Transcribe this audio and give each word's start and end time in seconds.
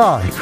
라이브 0.00 0.34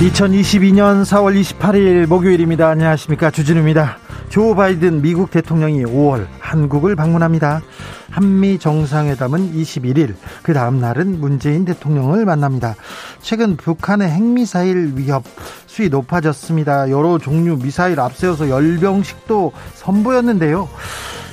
2022년 0.00 1.04
4월 1.04 1.40
28일 1.40 2.08
목요일입니다. 2.08 2.70
안녕하십니까. 2.70 3.30
주진우입니다. 3.30 3.98
조 4.30 4.56
바이든 4.56 5.00
미국 5.00 5.30
대통령이 5.30 5.84
5월 5.84 6.26
한국을 6.40 6.96
방문합니다. 6.96 7.62
한미 8.10 8.58
정상회담은 8.58 9.52
21일, 9.52 10.16
그 10.42 10.52
다음 10.52 10.80
날은 10.80 11.20
문재인 11.20 11.64
대통령을 11.64 12.24
만납니다. 12.24 12.74
최근 13.20 13.56
북한의 13.56 14.10
핵미사일 14.10 14.94
위협 14.96 15.22
수위 15.68 15.88
높아졌습니다. 15.88 16.90
여러 16.90 17.18
종류 17.18 17.56
미사일 17.56 18.00
앞세워서 18.00 18.48
열병식도 18.48 19.52
선보였는데요. 19.74 20.68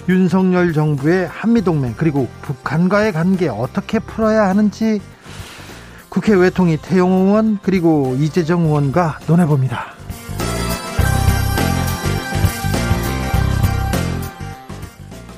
윤석열 0.10 0.72
정부의 0.72 1.28
한미동맹 1.28 1.96
그리고 1.98 2.28
북한과의 2.42 3.12
관계 3.12 3.50
어떻게 3.50 4.00
풀어야 4.00 4.48
하는지 4.48 5.02
국회 6.10 6.34
외통위 6.34 6.78
태용 6.78 7.12
의원 7.12 7.60
그리고 7.62 8.16
이재정 8.18 8.66
의원과 8.66 9.20
논해봅니다. 9.28 9.98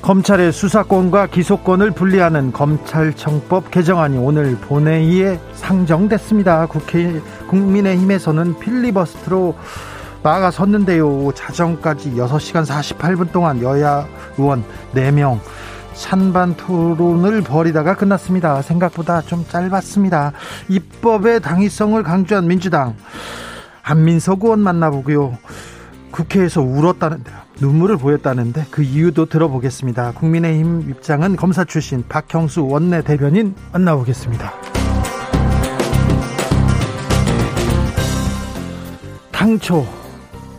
검찰의 0.02 0.52
수사권과 0.52 1.26
기소권을 1.26 1.90
분리하는 1.90 2.52
검찰청법 2.52 3.70
개정안이 3.70 4.16
오늘 4.16 4.56
본회의에 4.56 5.38
상정됐습니다. 5.54 6.66
국회 6.66 7.20
국민의힘에서는 7.48 8.58
필리버스트로 8.58 9.54
막아섰는데요. 10.22 11.32
자정까지 11.34 12.12
6시간 12.12 12.64
48분 12.66 13.32
동안 13.32 13.62
여야 13.62 14.06
의원 14.36 14.64
4명 14.94 15.40
찬반 15.94 16.56
토론을 16.56 17.42
벌이다가 17.42 17.94
끝났습니다. 17.94 18.62
생각보다 18.62 19.20
좀 19.22 19.44
짧았습니다. 19.48 20.32
입법의 20.68 21.40
당위성을 21.40 22.02
강조한 22.02 22.46
민주당 22.46 22.96
안민석 23.82 24.44
의원 24.44 24.60
만나보고요. 24.60 25.36
국회에서 26.10 26.62
울었다는데요. 26.62 27.36
눈물을 27.60 27.98
보였다는데 27.98 28.66
그 28.70 28.82
이유도 28.82 29.26
들어보겠습니다. 29.26 30.12
국민의힘 30.12 30.90
입장은 30.90 31.36
검사 31.36 31.64
출신 31.64 32.02
박형수 32.08 32.66
원내 32.66 33.02
대변인 33.02 33.54
만나보겠습니다. 33.72 34.52
당초 39.30 39.86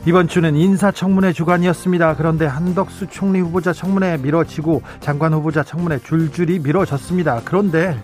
이번 0.07 0.27
주는 0.27 0.55
인사청문회 0.55 1.31
주간이었습니다. 1.31 2.16
그런데 2.16 2.47
한덕수 2.47 3.07
총리 3.11 3.39
후보자 3.39 3.71
청문회 3.71 4.17
미뤄지고 4.17 4.81
장관 4.99 5.31
후보자 5.33 5.61
청문회 5.61 5.99
줄줄이 5.99 6.58
미뤄졌습니다. 6.58 7.41
그런데 7.45 8.03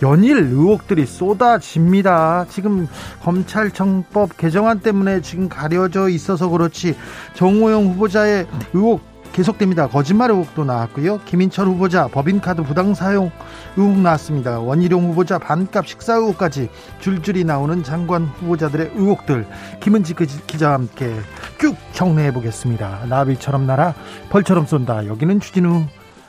연일 0.00 0.38
의혹들이 0.38 1.04
쏟아집니다. 1.04 2.46
지금 2.48 2.88
검찰청법 3.22 4.38
개정안 4.38 4.80
때문에 4.80 5.20
지금 5.20 5.50
가려져 5.50 6.08
있어서 6.08 6.48
그렇지 6.48 6.96
정호영 7.34 7.88
후보자의 7.88 8.46
의혹 8.72 9.02
계속됩니다. 9.32 9.88
거짓말 9.88 10.30
의혹도 10.30 10.64
나왔고요. 10.64 11.20
김인철 11.24 11.66
후보자 11.66 12.08
법인카드 12.08 12.62
부당 12.62 12.94
사용 12.94 13.30
의혹 13.76 13.98
나왔습니다. 13.98 14.58
원희룡 14.58 15.10
후보자 15.10 15.38
반값 15.38 15.86
식사 15.86 16.14
의혹까지 16.14 16.68
줄줄이 17.00 17.44
나오는 17.44 17.82
장관 17.82 18.24
후보자들의 18.24 18.92
의혹들 18.94 19.46
김은지 19.80 20.14
기자와 20.14 20.74
함께 20.74 21.14
쭉 21.60 21.76
정리해 21.92 22.32
보겠습니다. 22.32 23.06
나비처럼 23.08 23.66
날아 23.66 23.94
벌처럼 24.30 24.66
쏜다. 24.66 25.06
여기는 25.06 25.40
주진우 25.40 25.84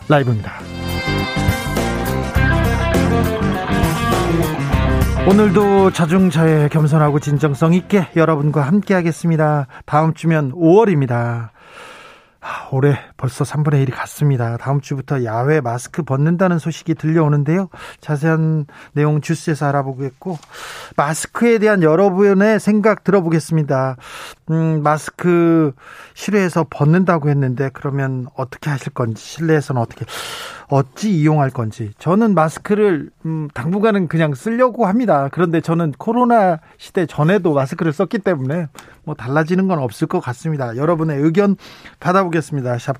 라이브입니다. 0.07 0.53
오늘도 5.27 5.91
자중차에 5.91 6.69
겸손하고 6.69 7.19
진정성 7.19 7.73
있게 7.73 8.07
여러분과 8.15 8.61
함께 8.61 8.95
하겠습니다. 8.95 9.67
다음 9.85 10.13
주면 10.15 10.51
5월입니다. 10.53 11.49
아, 12.41 12.69
올해 12.71 13.08
벌써 13.19 13.43
3분의 13.43 13.85
1이 13.85 13.91
갔습니다. 13.93 14.55
다음 14.55 14.79
주부터 14.79 15.25
야외 15.25 15.59
마스크 15.59 16.03
벗는다는 16.03 16.57
소식이 16.57 16.95
들려오는데요. 16.95 17.67
자세한 17.99 18.65
내용 18.93 19.19
주스에서 19.19 19.67
알아보겠고, 19.67 20.37
마스크에 20.95 21.57
대한 21.59 21.83
여러분의 21.83 22.61
생각 22.61 23.03
들어보겠습니다. 23.03 23.97
음, 24.51 24.81
마스크 24.83 25.73
실외에서 26.13 26.65
벗는다고 26.69 27.29
했는데, 27.29 27.69
그러면 27.73 28.27
어떻게 28.35 28.69
하실 28.69 28.93
건지, 28.93 29.21
실내에서는 29.21 29.81
어떻게, 29.81 30.05
어찌 30.69 31.11
이용할 31.11 31.49
건지. 31.49 31.91
저는 31.99 32.33
마스크를, 32.35 33.09
음, 33.25 33.49
당분간은 33.53 34.07
그냥 34.07 34.33
쓰려고 34.33 34.85
합니다. 34.85 35.27
그런데 35.33 35.59
저는 35.59 35.91
코로나 35.97 36.59
시대 36.77 37.05
전에도 37.05 37.53
마스크를 37.53 37.91
썼기 37.91 38.19
때문에 38.19 38.67
뭐 39.09 39.15
달라지는 39.15 39.67
건 39.67 39.79
없을 39.79 40.07
것 40.07 40.19
같습니다. 40.19 40.77
여러분의 40.77 41.19
의견 41.19 41.57
받아보겠습니다. 41.99 42.77
샵 42.77 42.99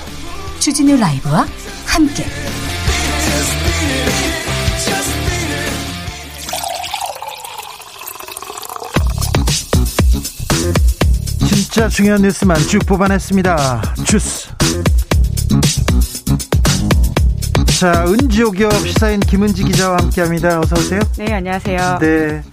주진우 0.61 0.95
라이브와 0.95 1.47
함께 1.87 2.23
진짜 11.47 11.89
중요한 11.89 12.21
뉴스만 12.21 12.57
쭉 12.67 12.77
뽑아냈습니다. 12.85 13.95
주스. 14.05 14.49
자, 17.79 18.05
은지오기업 18.05 18.71
시사인 18.87 19.19
김은지 19.19 19.63
기자와 19.63 19.97
함께합니다. 19.97 20.59
어서 20.59 20.75
오세요. 20.75 20.99
네, 21.17 21.33
안녕하세요. 21.33 21.97
네. 21.99 22.43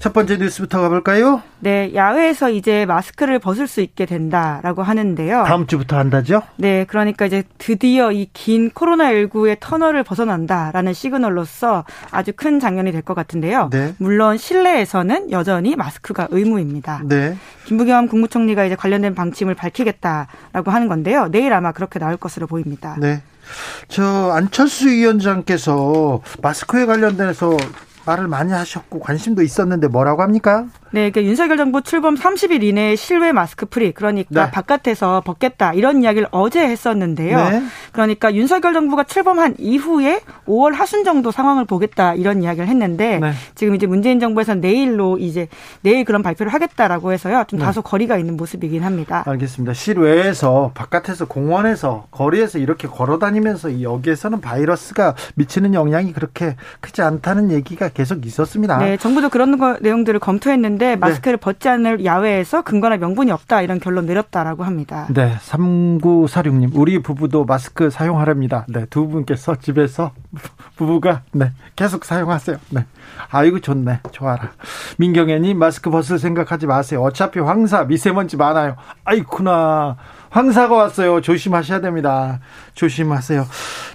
첫 0.00 0.14
번째 0.14 0.38
뉴스부터 0.38 0.80
가볼까요? 0.80 1.42
네, 1.58 1.92
야외에서 1.94 2.48
이제 2.48 2.86
마스크를 2.86 3.38
벗을 3.38 3.66
수 3.66 3.82
있게 3.82 4.06
된다라고 4.06 4.82
하는데요. 4.82 5.44
다음 5.44 5.66
주부터 5.66 5.98
한다죠? 5.98 6.40
네, 6.56 6.86
그러니까 6.88 7.26
이제 7.26 7.42
드디어 7.58 8.10
이 8.10 8.30
긴 8.32 8.70
코로나19의 8.70 9.58
터널을 9.60 10.02
벗어난다라는 10.02 10.94
시그널로서 10.94 11.84
아주 12.10 12.32
큰 12.34 12.60
장면이 12.60 12.92
될 12.92 13.02
것 13.02 13.12
같은데요. 13.14 13.68
네. 13.70 13.94
물론 13.98 14.38
실내에서는 14.38 15.32
여전히 15.32 15.76
마스크가 15.76 16.28
의무입니다. 16.30 17.02
네. 17.04 17.36
김부겸 17.66 18.08
국무총리가 18.08 18.64
이제 18.64 18.74
관련된 18.76 19.14
방침을 19.14 19.54
밝히겠다라고 19.54 20.70
하는 20.70 20.88
건데요. 20.88 21.28
내일 21.30 21.52
아마 21.52 21.72
그렇게 21.72 21.98
나올 21.98 22.16
것으로 22.16 22.46
보입니다. 22.46 22.96
네. 22.98 23.20
저 23.88 24.30
안철수 24.32 24.88
위원장께서 24.88 26.22
마스크에 26.40 26.86
관련돼서 26.86 27.56
말을 28.06 28.28
많이 28.28 28.52
하셨고 28.52 29.00
관심도 29.00 29.42
있었는데 29.42 29.88
뭐라고 29.88 30.22
합니까? 30.22 30.66
네, 30.92 31.10
그러니까 31.10 31.22
윤석열 31.22 31.56
정부 31.56 31.82
출범 31.82 32.16
30일 32.16 32.62
이내에 32.62 32.96
실외 32.96 33.32
마스크 33.32 33.66
free 33.66 33.92
그러니까 33.92 34.46
네. 34.46 34.50
바깥에서 34.50 35.22
벗겠다 35.24 35.72
이런 35.72 36.02
이야기를 36.02 36.28
어제 36.32 36.60
했었는데요. 36.60 37.36
네. 37.36 37.62
그러니까 37.92 38.34
윤석열 38.34 38.72
정부가 38.72 39.04
출범한 39.04 39.54
이후에 39.58 40.20
5월 40.46 40.74
하순 40.74 41.04
정도 41.04 41.30
상황을 41.30 41.64
보겠다 41.64 42.14
이런 42.14 42.42
이야기를 42.42 42.66
했는데 42.66 43.18
네. 43.18 43.32
지금 43.54 43.74
이제 43.74 43.86
문재인 43.86 44.18
정부에서 44.18 44.56
내일로 44.56 45.18
이제 45.18 45.48
내일 45.82 46.04
그런 46.04 46.22
발표를 46.22 46.52
하겠다라고 46.52 47.12
해서요. 47.12 47.44
좀 47.46 47.60
네. 47.60 47.64
다소 47.64 47.82
거리가 47.82 48.16
있는 48.18 48.36
모습이긴 48.36 48.82
합니다. 48.82 49.22
알겠습니다. 49.26 49.74
실외에서 49.74 50.72
바깥에서 50.74 51.26
공원에서 51.26 52.06
거리에서 52.10 52.58
이렇게 52.58 52.88
걸어 52.88 53.18
다니면서 53.18 53.80
여기에서는 53.82 54.40
바이러스가 54.40 55.14
미치는 55.36 55.74
영향이 55.74 56.12
그렇게 56.12 56.56
크지 56.80 57.02
않다는 57.02 57.52
얘기가 57.52 57.90
계속 57.90 58.26
있었습니다. 58.26 58.78
네, 58.78 58.96
정부도 58.96 59.28
그런 59.28 59.56
거, 59.56 59.76
내용들을 59.80 60.18
검토했는데 60.18 60.79
네. 60.80 60.96
마스크를 60.96 61.36
네. 61.38 61.40
벗지 61.40 61.68
않을 61.68 62.04
야외에서 62.04 62.62
근거나 62.62 62.96
명분이 62.96 63.30
없다 63.30 63.62
이런 63.62 63.78
결론 63.80 64.06
내렸다라고 64.06 64.64
합니다. 64.64 65.06
네, 65.10 65.34
3946님 65.38 66.70
우리 66.74 67.00
부부도 67.00 67.44
마스크 67.44 67.90
사용하랍니다. 67.90 68.66
네, 68.68 68.86
두 68.86 69.06
분께서 69.08 69.56
집에서 69.56 70.12
부부가 70.76 71.22
네 71.32 71.52
계속 71.76 72.04
사용하세요. 72.04 72.56
네, 72.70 72.86
아이고 73.30 73.60
좋네, 73.60 74.00
좋아라. 74.10 74.50
민경애님 74.98 75.58
마스크 75.58 75.90
벗을 75.90 76.18
생각하지 76.18 76.66
마세요. 76.66 77.02
어차피 77.02 77.38
황사 77.40 77.84
미세먼지 77.84 78.36
많아요. 78.36 78.76
아이쿠나 79.04 79.96
황사가 80.30 80.74
왔어요. 80.74 81.20
조심하셔야 81.20 81.80
됩니다. 81.80 82.40
조심하세요. 82.74 83.46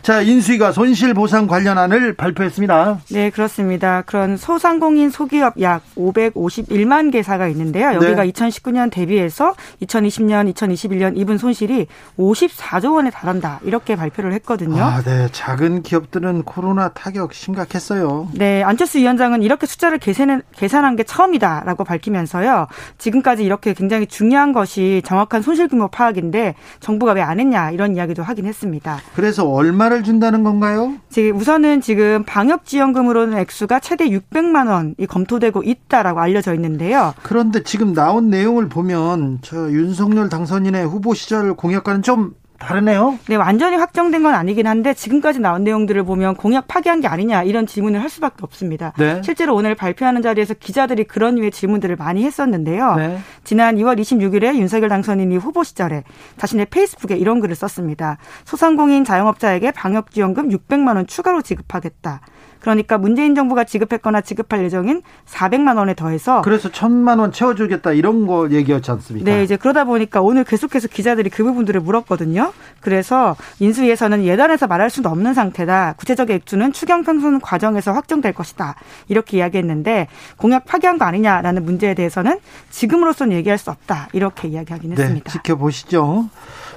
자, 0.01 0.21
인수위가 0.21 0.73
손실보상 0.73 1.47
관련안을 1.47 2.13
발표했습니다. 2.13 2.99
네, 3.11 3.29
그렇습니다. 3.29 4.03
그런 4.03 4.37
소상공인 4.37 5.09
소기업 5.09 5.59
약 5.61 5.81
551만 5.95 7.11
개사가 7.11 7.47
있는데요. 7.47 7.93
여기가 7.93 8.23
네. 8.23 8.31
2019년 8.31 8.91
대비해서 8.91 9.55
2020년, 9.81 10.53
2021년 10.53 11.17
입은 11.17 11.37
손실이 11.37 11.87
54조 12.19 12.95
원에 12.95 13.09
달한다. 13.09 13.61
이렇게 13.63 13.95
발표를 13.95 14.33
했거든요. 14.33 14.83
아, 14.83 15.01
네. 15.01 15.29
작은 15.31 15.83
기업들은 15.83 16.43
코로나 16.43 16.89
타격 16.89 17.33
심각했어요. 17.33 18.27
네, 18.33 18.61
안철수 18.61 18.99
위원장은 18.99 19.41
이렇게 19.41 19.65
숫자를 19.65 19.99
계산한, 19.99 20.41
계산한 20.51 20.97
게 20.97 21.03
처음이다라고 21.03 21.85
밝히면서요. 21.85 22.67
지금까지 22.97 23.43
이렇게 23.43 23.73
굉장히 23.73 24.05
중요한 24.05 24.51
것이 24.51 25.01
정확한 25.05 25.41
손실 25.41 25.69
규모 25.69 25.87
파악인 25.87 26.24
데 26.31 26.55
정부가 26.79 27.11
왜 27.13 27.21
안 27.25 27.39
했냐 27.39 27.71
이런 27.71 27.95
이야기도 27.95 28.21
하긴 28.23 28.45
했습니다. 28.45 28.99
그래서 29.15 29.49
얼마를 29.49 30.03
준다는 30.03 30.43
건가요? 30.43 30.93
지금 31.09 31.37
우선은 31.39 31.81
지금 31.81 32.23
방역 32.23 32.65
지원금으로는 32.65 33.37
액수가 33.39 33.79
최대 33.79 34.07
600만 34.09 34.69
원이 34.69 35.07
검토되고 35.07 35.63
있다라고 35.63 36.19
알려져 36.19 36.53
있는데요. 36.53 37.13
그런데 37.23 37.63
지금 37.63 37.93
나온 37.93 38.29
내용을 38.29 38.69
보면 38.69 39.39
저 39.41 39.71
윤석열 39.71 40.29
당선인의 40.29 40.85
후보 40.85 41.13
시절 41.13 41.55
공약과는 41.55 42.01
좀 42.03 42.33
다르네요. 42.59 43.19
네, 43.27 43.35
완전히 43.35 43.75
확정된 43.75 44.23
건 44.23 44.33
아니긴 44.33 44.67
한데 44.67 44.93
지금까지 44.93 45.39
나온 45.39 45.63
내용들을 45.63 46.03
보면 46.03 46.35
공약 46.35 46.67
파기한 46.67 47.01
게 47.01 47.07
아니냐 47.07 47.43
이런 47.43 47.65
질문을 47.65 48.01
할 48.01 48.09
수밖에 48.09 48.37
없습니다. 48.41 48.93
네. 48.97 49.21
실제로 49.23 49.55
오늘 49.55 49.75
발표하는 49.75 50.21
자리에서 50.21 50.53
기자들이 50.53 51.03
그런 51.03 51.35
류의 51.35 51.51
질문들을 51.51 51.95
많이 51.95 52.23
했었는데요. 52.23 52.95
네. 52.95 53.19
지난 53.43 53.75
2월 53.75 53.99
26일에 53.99 54.55
윤석열 54.55 54.89
당선인이 54.89 55.35
후보 55.37 55.63
시절에 55.63 56.03
자신의 56.37 56.67
페이스북에 56.67 57.15
이런 57.15 57.39
글을 57.39 57.55
썼습니다. 57.55 58.17
소상공인 58.45 59.03
자영업자에게 59.03 59.71
방역지원금 59.71 60.49
600만 60.49 60.95
원 60.95 61.07
추가로 61.07 61.41
지급하겠다. 61.41 62.21
그러니까 62.65 62.97
문재인 62.97 63.35
정부가 63.35 63.63
지급했거나 63.63 64.21
지급할 64.21 64.63
예정인 64.63 65.03
400만 65.27 65.77
원에 65.77 65.93
더해서 65.93 66.41
그래서 66.41 66.67
1000만 66.67 67.19
원 67.19 67.31
채워주겠다 67.31 67.91
이런 67.91 68.25
거 68.25 68.49
얘기였지 68.49 68.89
않습니까? 68.89 69.29
네, 69.29 69.43
이제 69.43 69.55
그러다 69.55 69.83
보니까 69.83 70.23
오늘 70.23 70.43
계속해서 70.43 70.87
기자들이 70.87 71.29
그 71.29 71.43
부분들을 71.43 71.79
물었거든요. 71.81 72.53
그래서 72.81 73.35
인수위에서는 73.59 74.23
예단해서 74.23 74.65
말할 74.65 74.89
수는 74.89 75.11
없는 75.11 75.35
상태다. 75.35 75.93
구체적 75.97 76.31
액수는 76.31 76.73
추경 76.73 77.03
평선 77.03 77.39
과정에서 77.39 77.91
확정될 77.91 78.33
것이다. 78.33 78.73
이렇게 79.09 79.37
이야기했는데 79.37 80.07
공약 80.37 80.65
파기한 80.65 80.97
거 80.97 81.05
아니냐라는 81.05 81.65
문제에 81.65 81.93
대해서는 81.93 82.39
지금으로서는 82.71 83.37
얘기할 83.37 83.59
수 83.59 83.69
없다. 83.69 84.09
이렇게 84.11 84.47
이야기하긴 84.47 84.95
네, 84.95 85.03
했습니다. 85.03 85.31
지켜보시죠. 85.33 86.29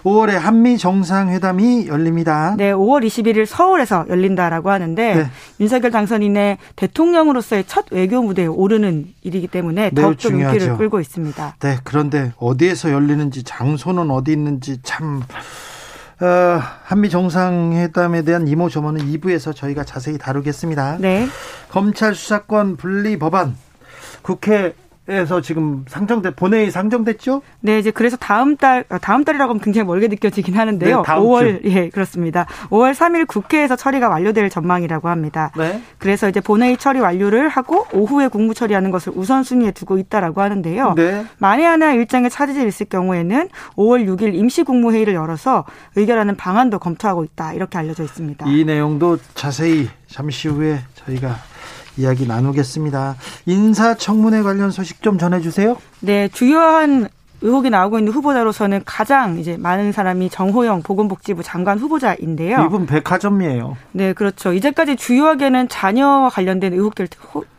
5월에 0.05 0.33
한미 0.33 0.79
정상회담이 0.79 1.89
열립니다. 1.89 2.55
네, 2.57 2.73
5월 2.73 3.07
21일 3.07 3.47
서울에서 3.47 4.07
열린다라고 4.09 4.71
하는데 4.71 5.15
네. 5.15 5.27
윤석열 5.61 5.91
당선인의 5.91 6.59
대통령으로서의 6.77 7.65
첫 7.67 7.87
외교 7.91 8.23
무대에 8.23 8.47
오르는 8.47 9.07
일이기 9.23 9.49
때문에 9.49 9.91
더욱더 9.91 10.31
눈길을 10.31 10.77
끌고 10.77 11.01
있습니다. 11.01 11.57
네, 11.61 11.77
그런데 11.85 12.33
어디에서 12.39 12.93
열리는지 12.93 13.43
장소는 13.43 14.11
어디 14.11 14.33
있는지 14.33 14.81
참 14.83 15.23
어, 16.21 16.61
한미 16.85 17.11
정상회담에 17.11 18.23
대한 18.23 18.49
이모저모는 18.49 19.07
2부에서 19.07 19.55
저희가 19.55 19.85
자세히 19.85 20.19
다루겠습니다. 20.19 20.99
네. 20.99 21.29
검찰 21.71 22.15
수사권 22.15 22.77
분리 22.77 23.19
법안 23.19 23.57
국회 24.23 24.75
에서 25.11 25.41
지금 25.41 25.87
상정돼 25.89 26.35
본회의 26.35 26.71
상정됐죠? 26.71 27.41
네, 27.61 27.79
이제 27.79 27.91
그래서 27.91 28.19
다음 28.19 28.59
달 28.59 28.85
아, 28.91 28.99
다음 28.99 29.25
달이라고 29.25 29.51
하면 29.51 29.61
굉장히 29.63 29.87
멀게 29.87 30.07
느껴지긴 30.07 30.55
하는데요. 30.55 30.97
네, 30.99 31.03
5월 31.03 31.63
주. 31.63 31.71
예, 31.71 31.89
그렇습니다. 31.89 32.45
5월 32.69 32.93
3일 32.95 33.27
국회에서 33.27 33.75
처리가 33.75 34.11
완료될 34.11 34.51
전망이라고 34.51 35.09
합니다. 35.09 35.51
네. 35.57 35.83
그래서 35.97 36.29
이제 36.29 36.41
본회의 36.41 36.77
처리 36.77 37.01
완료를 37.01 37.49
하고 37.49 37.87
오후에 37.93 38.29
국무 38.29 38.53
처리하는 38.53 38.91
것을 38.91 39.15
우선순위에 39.17 39.71
두고 39.71 39.97
있다라고 39.97 40.43
하는데요. 40.43 40.93
네. 40.95 41.25
만에 41.39 41.65
하나 41.65 41.95
일정에 41.95 42.29
차질이 42.29 42.69
있을 42.69 42.87
경우에는 42.87 43.49
5월 43.77 44.07
6일 44.07 44.35
임시 44.35 44.63
국무회의를 44.63 45.15
열어서 45.15 45.65
의결하는 45.97 46.37
방안도 46.37 46.81
검토하고 46.81 47.25
있다. 47.25 47.55
이렇게 47.55 47.79
알려져 47.79 48.03
있습니다. 48.03 48.47
이 48.47 48.65
내용도 48.65 49.17
자세히 49.35 49.89
잠시 50.07 50.49
후에 50.49 50.81
저희가 50.97 51.35
이야기 51.99 52.27
나누겠습니다. 52.27 53.17
인사청문회 53.47 54.43
관련 54.43 54.71
소식 54.71 55.03
좀 55.03 55.19
전해주세요. 55.19 55.77
네, 56.01 56.29
주요한 56.29 57.09
의혹이 57.41 57.71
나오고 57.71 57.99
있는 57.99 58.13
후보자로서는 58.13 58.83
가장 58.85 59.39
이제 59.39 59.57
많은 59.57 59.93
사람이 59.93 60.31
정호영 60.31 60.83
보건복지부 60.83 61.43
장관 61.43 61.79
후보자인데요. 61.79 62.65
이분 62.67 62.87
백화점이에요. 62.87 63.77
네, 63.93 64.13
그렇죠. 64.13 64.53
이제까지 64.53 64.97
주요하게는 64.97 65.69
자녀와 65.69 66.31
관련된 66.31 66.73
의혹들 66.73 67.09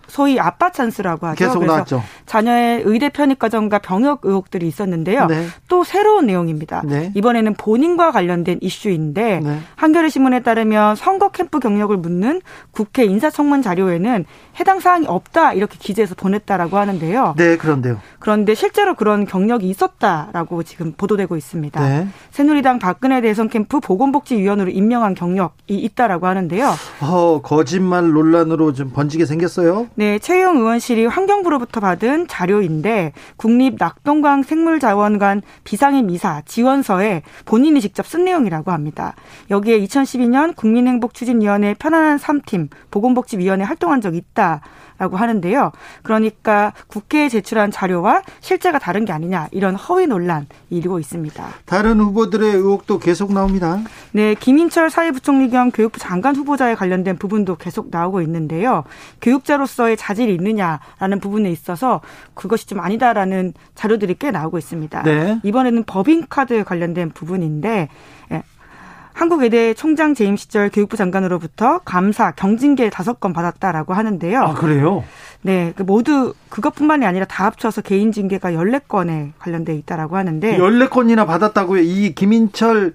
소위 0.09 0.39
아빠 0.39 0.71
찬스라고 0.71 1.27
하죠. 1.27 1.45
계속 1.45 1.65
나왔죠. 1.65 2.03
자녀의 2.25 2.83
의대 2.85 3.09
편입 3.09 3.39
과정과 3.39 3.79
병역 3.79 4.21
의혹들이 4.23 4.67
있었는데요. 4.67 5.27
네. 5.27 5.47
또 5.67 5.83
새로운 5.83 6.25
내용입니다. 6.27 6.81
네. 6.85 7.11
이번에는 7.15 7.53
본인과 7.55 8.11
관련된 8.11 8.59
이슈인데 8.61 9.39
네. 9.39 9.59
한겨레 9.75 10.09
신문에 10.09 10.41
따르면 10.41 10.95
선거 10.95 11.29
캠프 11.29 11.59
경력을 11.59 11.95
묻는 11.95 12.41
국회 12.71 13.05
인사청문 13.05 13.61
자료에는 13.61 14.25
해당 14.59 14.79
사항이 14.79 15.05
없다 15.07 15.53
이렇게 15.53 15.77
기재해서 15.79 16.15
보냈다라고 16.15 16.77
하는데요. 16.77 17.35
네, 17.37 17.57
그런데요. 17.57 17.99
그런데 18.19 18.55
실제로 18.55 18.95
그런 18.95 19.25
경력이 19.25 19.69
있었다라고 19.69 20.63
지금 20.63 20.93
보도되고 20.93 21.35
있습니다. 21.37 21.87
네. 21.87 22.07
새누리당 22.31 22.79
박근혜 22.79 23.21
대선 23.21 23.49
캠프 23.49 23.79
보건복지위원으로 23.79 24.71
임명한 24.71 25.15
경력이 25.15 25.75
있다라고 25.75 26.27
하는데요. 26.27 26.73
어, 27.01 27.41
거짓말 27.41 28.11
논란으로 28.11 28.73
좀 28.73 28.91
번지게 28.91 29.25
생겼어요. 29.25 29.87
네, 29.99 30.17
최영 30.17 30.55
의원실이 30.55 31.07
환경부로부터 31.07 31.81
받은 31.81 32.29
자료인데 32.29 33.11
국립 33.35 33.75
낙동강 33.77 34.43
생물자원관 34.43 35.41
비상의 35.65 36.03
미사 36.03 36.41
지원서에 36.45 37.21
본인이 37.43 37.81
직접 37.81 38.07
쓴 38.07 38.23
내용이라고 38.23 38.71
합니다. 38.71 39.13
여기에 39.49 39.81
2012년 39.81 40.55
국민행복추진위원회 40.55 41.73
편안한 41.73 42.17
3팀 42.17 42.69
보건복지위원회 42.91 43.65
활동한 43.65 43.99
적이 43.99 44.19
있다. 44.19 44.61
라고 44.99 45.15
하는데요. 45.15 45.71
그러니까 46.03 46.73
국회에 46.87 47.29
제출한 47.29 47.71
자료와 47.71 48.21
실제가 48.41 48.79
다른 48.79 49.05
게 49.05 49.13
아니냐 49.13 49.47
이런 49.51 49.75
허위 49.75 50.07
논란이 50.07 50.45
일고 50.69 50.99
있습니다. 50.99 51.43
다른 51.65 51.99
후보들의 52.01 52.51
의혹도 52.53 52.99
계속 52.99 53.33
나옵니다. 53.33 53.79
네, 54.11 54.35
김인철 54.35 54.89
사회부총리 54.89 55.49
겸 55.49 55.71
교육부 55.71 55.99
장관 55.99 56.35
후보자에 56.35 56.75
관련된 56.75 57.17
부분도 57.17 57.55
계속 57.55 57.87
나오고 57.89 58.21
있는데요. 58.21 58.83
교육자로서의 59.21 59.95
자질이 59.95 60.35
있느냐라는 60.35 61.19
부분에 61.21 61.49
있어서 61.49 62.01
그것이 62.33 62.67
좀 62.67 62.81
아니다라는 62.81 63.53
자료들이 63.75 64.17
꽤 64.19 64.31
나오고 64.31 64.57
있습니다. 64.57 65.03
네. 65.03 65.39
이번에는 65.43 65.83
법인카드 65.85 66.65
관련된 66.65 67.11
부분인데 67.11 67.87
한국외대 69.19 69.73
총장 69.73 70.13
재임 70.13 70.37
시절 70.37 70.69
교육부 70.69 70.95
장관으로부터 70.95 71.79
감사, 71.79 72.31
경징계 72.31 72.89
다섯 72.89 73.19
건 73.19 73.33
받았다라고 73.33 73.93
하는데요. 73.93 74.41
아, 74.41 74.53
그래요? 74.53 75.03
네, 75.41 75.73
그 75.75 75.83
모두 75.83 76.33
그것뿐만이 76.47 77.05
아니라 77.05 77.25
다 77.25 77.43
합쳐서 77.43 77.81
개인 77.81 78.13
징계가 78.13 78.53
열네 78.53 78.79
건에 78.87 79.33
관련돼 79.37 79.75
있다라고 79.75 80.15
하는데 80.15 80.57
열네 80.57 80.87
건이나 80.87 81.25
받았다고요? 81.25 81.81
이 81.81 82.15
김인철 82.15 82.93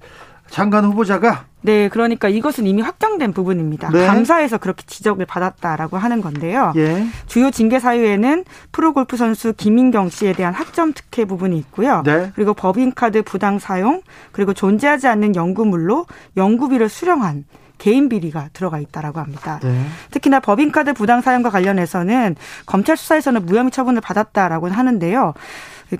장관 0.49 0.87
후보자가 0.87 1.45
네, 1.65 1.89
그러니까 1.89 2.29
이것은 2.29 2.67
이미 2.67 2.83
확정된 2.83 3.33
부분입니다. 3.33 3.89
네. 3.89 4.07
감사에서 4.07 4.59
그렇게 4.59 4.85
지적을 4.87 5.25
받았다라고 5.25 5.97
하는 5.97 6.21
건데요. 6.21 6.75
예. 6.77 7.07
주요 7.27 7.51
징계 7.51 7.81
사유에는 7.81 8.45
프로골프 8.71 9.17
선수 9.17 9.55
김인경 9.55 10.11
씨에 10.11 10.35
대한 10.35 10.53
학점 10.53 10.93
특혜 10.93 11.25
부분이 11.25 11.57
있고요. 11.57 12.03
네. 12.05 12.33
그리고 12.35 12.53
법인카드 12.53 13.23
부당 13.23 13.59
사용, 13.59 14.03
그리고 14.33 14.53
존재하지 14.53 15.09
않는 15.09 15.37
연구물로 15.37 16.05
연구비를 16.37 16.91
수령한 16.91 17.47
개인 17.79 18.11
비리가 18.11 18.51
들어가 18.53 18.79
있다라고 18.79 19.19
합니다. 19.21 19.59
네. 19.63 19.87
특히나 20.11 20.41
법인카드 20.41 20.93
부당 20.93 21.23
사용과 21.23 21.49
관련해서는 21.49 22.37
검찰 22.67 22.99
수사에서는 22.99 23.47
무혐의 23.47 23.71
처분을 23.71 24.03
받았다라고 24.03 24.69
하는데요. 24.69 25.33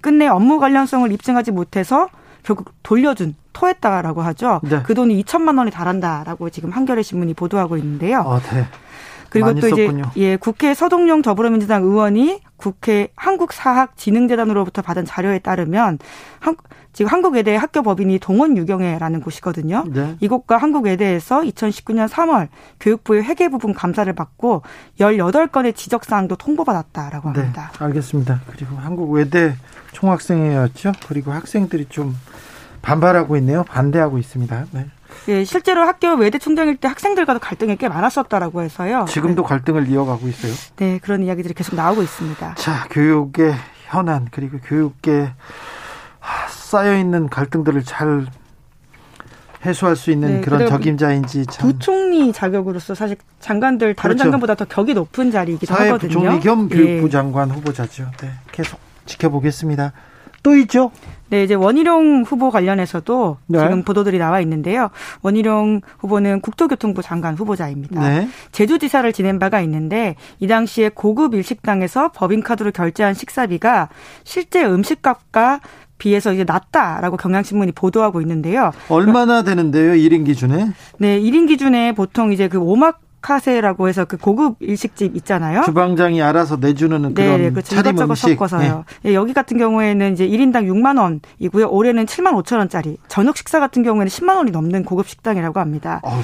끝내 0.03 0.27
업무 0.27 0.59
관련성을 0.59 1.11
입증하지 1.11 1.53
못해서 1.53 2.09
결국 2.45 2.73
돌려준 2.83 3.35
토했다라고 3.53 4.23
하죠. 4.23 4.61
네. 4.63 4.83
그 4.85 4.95
돈이 4.95 5.23
2천만 5.25 5.59
원이 5.59 5.71
달한다라고 5.71 6.51
지금 6.51 6.71
한겨레 6.71 7.03
신문이 7.03 7.35
보도하고 7.35 7.77
있는데요. 7.79 8.21
아, 8.21 8.41
네. 8.53 8.67
그리고 9.31 9.53
또 9.55 9.69
썼군요. 9.69 10.11
이제 10.15 10.21
예 10.21 10.37
국회 10.37 10.75
서동용 10.75 11.23
더불어민주당 11.23 11.83
의원이 11.83 12.41
국회 12.57 13.09
한국사학진흥재단으로부터 13.17 14.83
받은 14.83 15.05
자료에 15.05 15.41
따르면 15.41 15.99
한, 16.39 16.57
지금 16.95 17.11
한국외대 17.11 17.57
학교법인이 17.57 18.21
동원유경회라는 18.21 19.21
곳이거든요. 19.21 19.85
네. 19.89 20.17
이곳과 20.21 20.57
한국외대에서 20.57 21.41
2019년 21.41 22.09
3월 22.09 22.49
교육부의 22.79 23.25
회계 23.25 23.49
부분 23.49 23.75
감사를 23.75 24.11
받고 24.13 24.63
18건의 25.01 25.75
지적사항도 25.75 26.37
통보받았다라고 26.37 27.33
네, 27.33 27.41
합니다. 27.41 27.73
네, 27.77 27.85
알겠습니다. 27.85 28.43
그리고 28.47 28.77
한국외대 28.77 29.57
총학생회였죠. 29.93 30.93
그리고 31.09 31.33
학생들이 31.33 31.87
좀 31.89 32.17
반발하고 32.81 33.37
있네요. 33.39 33.65
반대하고 33.65 34.19
있습니다. 34.19 34.67
네. 34.71 34.87
예, 35.29 35.45
실제로 35.45 35.83
학교 35.83 36.15
외대 36.15 36.39
총장일 36.39 36.77
때 36.77 36.87
학생들과도 36.87 37.41
갈등이 37.41 37.77
꽤 37.77 37.89
많았었다라고 37.89 38.63
해서요. 38.63 39.07
지금도 39.09 39.43
네. 39.43 39.49
갈등을 39.49 39.89
이어가고 39.89 40.29
있어요. 40.29 40.53
네, 40.77 41.01
그런 41.03 41.25
이야기들이 41.25 41.55
계속 41.55 41.75
나오고 41.75 42.03
있습니다. 42.03 42.55
자, 42.55 42.87
교육의 42.91 43.55
현안 43.87 44.29
그리고 44.31 44.59
교육계 44.59 45.33
쌓여 46.75 46.99
있는 46.99 47.29
갈등들을 47.29 47.85
잘 47.85 48.27
해소할 49.65 49.95
수 49.95 50.11
있는 50.11 50.29
네, 50.29 50.41
그런 50.41 50.67
적임자인지 50.67 51.47
참. 51.47 51.69
부총리 51.71 52.33
자격으로서 52.33 52.97
사실 52.97 53.17
장관들 53.39 53.95
다른 53.95 54.17
그렇죠. 54.17 54.25
장관보다 54.25 54.57
더 54.57 54.65
격이 54.65 54.93
높은 54.93 55.31
자리이기도 55.31 55.73
하거든요. 55.73 55.99
부총리 55.99 56.41
겸 56.41 56.69
교육부 56.69 57.07
예. 57.07 57.11
장관 57.11 57.53
후보자죠. 57.53 58.11
네, 58.21 58.31
계속 58.51 58.81
지켜보겠습니다. 59.07 59.93
또 60.43 60.57
있죠? 60.57 60.91
네, 61.31 61.43
이제 61.43 61.55
원희룡 61.55 62.25
후보 62.27 62.51
관련해서도 62.51 63.39
네. 63.47 63.59
지금 63.59 63.83
보도들이 63.83 64.19
나와 64.19 64.41
있는데요. 64.41 64.91
원희룡 65.23 65.81
후보는 66.01 66.43
국토교통부 66.43 67.01
장관 67.03 67.35
후보자입니다. 67.35 68.01
네. 68.01 68.29
제주지사를 68.53 69.11
지낸 69.15 69.39
바가 69.39 69.63
있는데 69.63 70.17
이 70.41 70.47
당시에 70.47 70.91
고급 70.91 71.35
일식당에서 71.35 72.13
법인카드로 72.13 72.73
결제한 72.73 73.15
식사비가 73.15 73.89
실제 74.25 74.65
음식값과 74.65 75.61
비해서 75.99 76.33
이제 76.33 76.45
낮다라고 76.45 77.17
경향신문이 77.17 77.73
보도하고 77.73 78.21
있는데요. 78.21 78.73
얼마나 78.89 79.43
되는데요, 79.43 79.93
1인 79.93 80.25
기준에? 80.25 80.73
네, 80.99 81.21
1인 81.21 81.49
기준에 81.49 81.93
보통 81.93 82.33
이제 82.33 82.49
그 82.49 82.59
오막 82.59 83.01
카세라고 83.25 83.89
해서 83.89 84.05
그 84.05 84.19
고급 84.19 84.57
일식집 84.61 85.17
있잖아요. 85.17 85.63
주방장이 85.65 86.21
알아서 86.21 86.57
내주는 86.57 87.15
그런 87.15 87.15
네, 87.15 87.39
네 87.39 87.51
그렇죠. 87.51 87.75
차림 87.75 87.99
음식. 87.99 88.29
섞어서요. 88.35 88.85
네. 89.03 89.11
예, 89.11 89.15
여기 89.15 89.33
같은 89.33 89.57
경우에는 89.57 90.13
이제 90.13 90.29
1인당 90.29 90.67
6만 90.67 91.01
원이고요. 91.01 91.69
올해는 91.71 92.05
7만 92.05 92.35
5천 92.43 92.59
원짜리. 92.59 92.99
저녁 93.09 93.39
식사 93.39 93.61
같은 93.61 93.83
경우에는 93.83 94.09
10만 94.09 94.37
원이 94.37 94.51
넘는 94.51 94.85
고급 94.85 95.09
식당이라고 95.09 95.59
합니다. 95.59 96.01
어, 96.03 96.23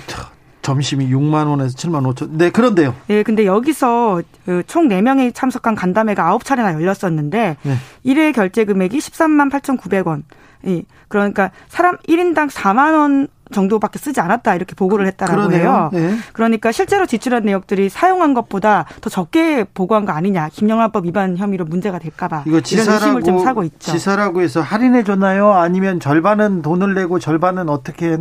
점심이 0.63 1.09
6만 1.11 1.47
원에서 1.47 1.77
7만 1.77 2.03
5천. 2.15 2.31
네, 2.33 2.51
그런데요. 2.51 2.95
네, 3.09 3.23
근데 3.23 3.47
여기서 3.47 4.23
그총 4.45 4.89
4명이 4.89 5.35
참석한 5.35 5.75
간담회가 5.75 6.37
9차례나 6.39 6.75
열렸었는데 6.75 7.57
네. 7.63 7.77
1회 8.05 8.35
결제 8.35 8.65
금액이 8.65 8.99
13만 8.99 9.51
8,900원. 9.51 10.23
예. 10.67 10.83
그러니까 11.09 11.51
사람 11.69 11.97
1인당 12.09 12.51
4만 12.51 12.95
원 12.95 13.29
정도밖에 13.51 13.99
쓰지 13.99 14.21
않았다 14.21 14.55
이렇게 14.55 14.75
보고를 14.77 15.07
했다라고 15.09 15.49
그러네요. 15.49 15.61
해요. 15.61 15.91
네. 15.93 16.15
그러니까 16.33 16.71
실제로 16.71 17.05
지출한 17.07 17.43
내역들이 17.45 17.89
사용한 17.89 18.35
것보다 18.35 18.85
더 19.01 19.11
적게 19.11 19.65
보고한 19.65 20.05
거 20.05 20.13
아니냐. 20.13 20.51
김영란법 20.53 21.07
위반 21.07 21.37
혐의로 21.37 21.65
문제가 21.65 21.99
될까봐 21.99 22.45
이거 22.47 22.61
지사라고 22.61 23.23
좀 23.23 23.43
사고 23.43 23.65
있죠. 23.65 23.91
지사라고 23.91 24.43
해서 24.43 24.61
할인해 24.61 25.03
줬나요? 25.03 25.53
아니면 25.53 25.99
절반은 25.99 26.63
돈을 26.63 26.95
내고 26.95 27.19
절반은 27.19 27.69
어떻게 27.69 28.17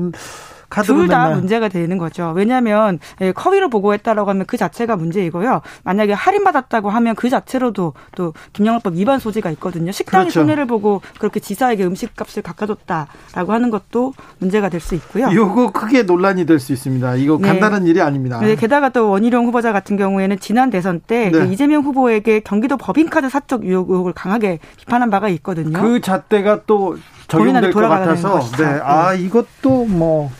둘 0.69 1.07
다 1.07 1.29
문제가 1.29 1.67
되는 1.69 1.97
거죠. 1.97 2.31
왜냐하면 2.35 2.99
예, 3.21 3.31
커위로 3.31 3.69
보고했다라고 3.69 4.29
하면 4.29 4.45
그 4.45 4.57
자체가 4.57 4.95
문제이고요. 4.95 5.61
만약에 5.83 6.13
할인받았다고 6.13 6.89
하면 6.89 7.15
그 7.15 7.29
자체로도 7.29 7.93
또 8.15 8.33
김영란법 8.53 8.93
위반 8.95 9.19
소지가 9.19 9.49
있거든요. 9.51 9.91
식당이 9.91 10.25
그렇죠. 10.25 10.41
손해를 10.41 10.65
보고 10.67 11.01
그렇게 11.19 11.39
지사에게 11.39 11.83
음식값을 11.85 12.43
깎아줬다라고 12.43 13.53
하는 13.53 13.69
것도 13.69 14.13
문제가 14.39 14.69
될 14.69 14.79
수 14.79 14.95
있고요. 14.95 15.27
이거 15.31 15.71
크게 15.71 16.03
논란이 16.03 16.45
될 16.45 16.59
수 16.59 16.71
있습니다. 16.73 17.15
이거 17.15 17.37
네. 17.41 17.47
간단한 17.49 17.85
일이 17.87 18.01
아닙니다. 18.01 18.39
네, 18.39 18.55
게다가 18.55 18.89
또 18.89 19.09
원희룡 19.09 19.45
후보자 19.47 19.71
같은 19.73 19.97
경우에는 19.97 20.39
지난 20.39 20.69
대선 20.69 20.99
때 20.99 21.25
네. 21.25 21.31
그 21.31 21.45
이재명 21.51 21.81
후보에게 21.83 22.41
경기도 22.41 22.77
법인카드 22.77 23.29
사적 23.29 23.65
유혹 23.65 23.89
의혹을 23.89 24.13
강하게 24.13 24.59
비판한 24.77 25.09
바가 25.09 25.29
있거든요. 25.29 25.79
그 25.81 25.99
잣대가 26.01 26.61
또 26.65 26.97
적용될 27.27 27.71
것 27.71 27.81
같아서 27.81 28.39
네. 28.57 28.79
아 28.83 29.13
이것도 29.13 29.85
뭐 29.85 30.31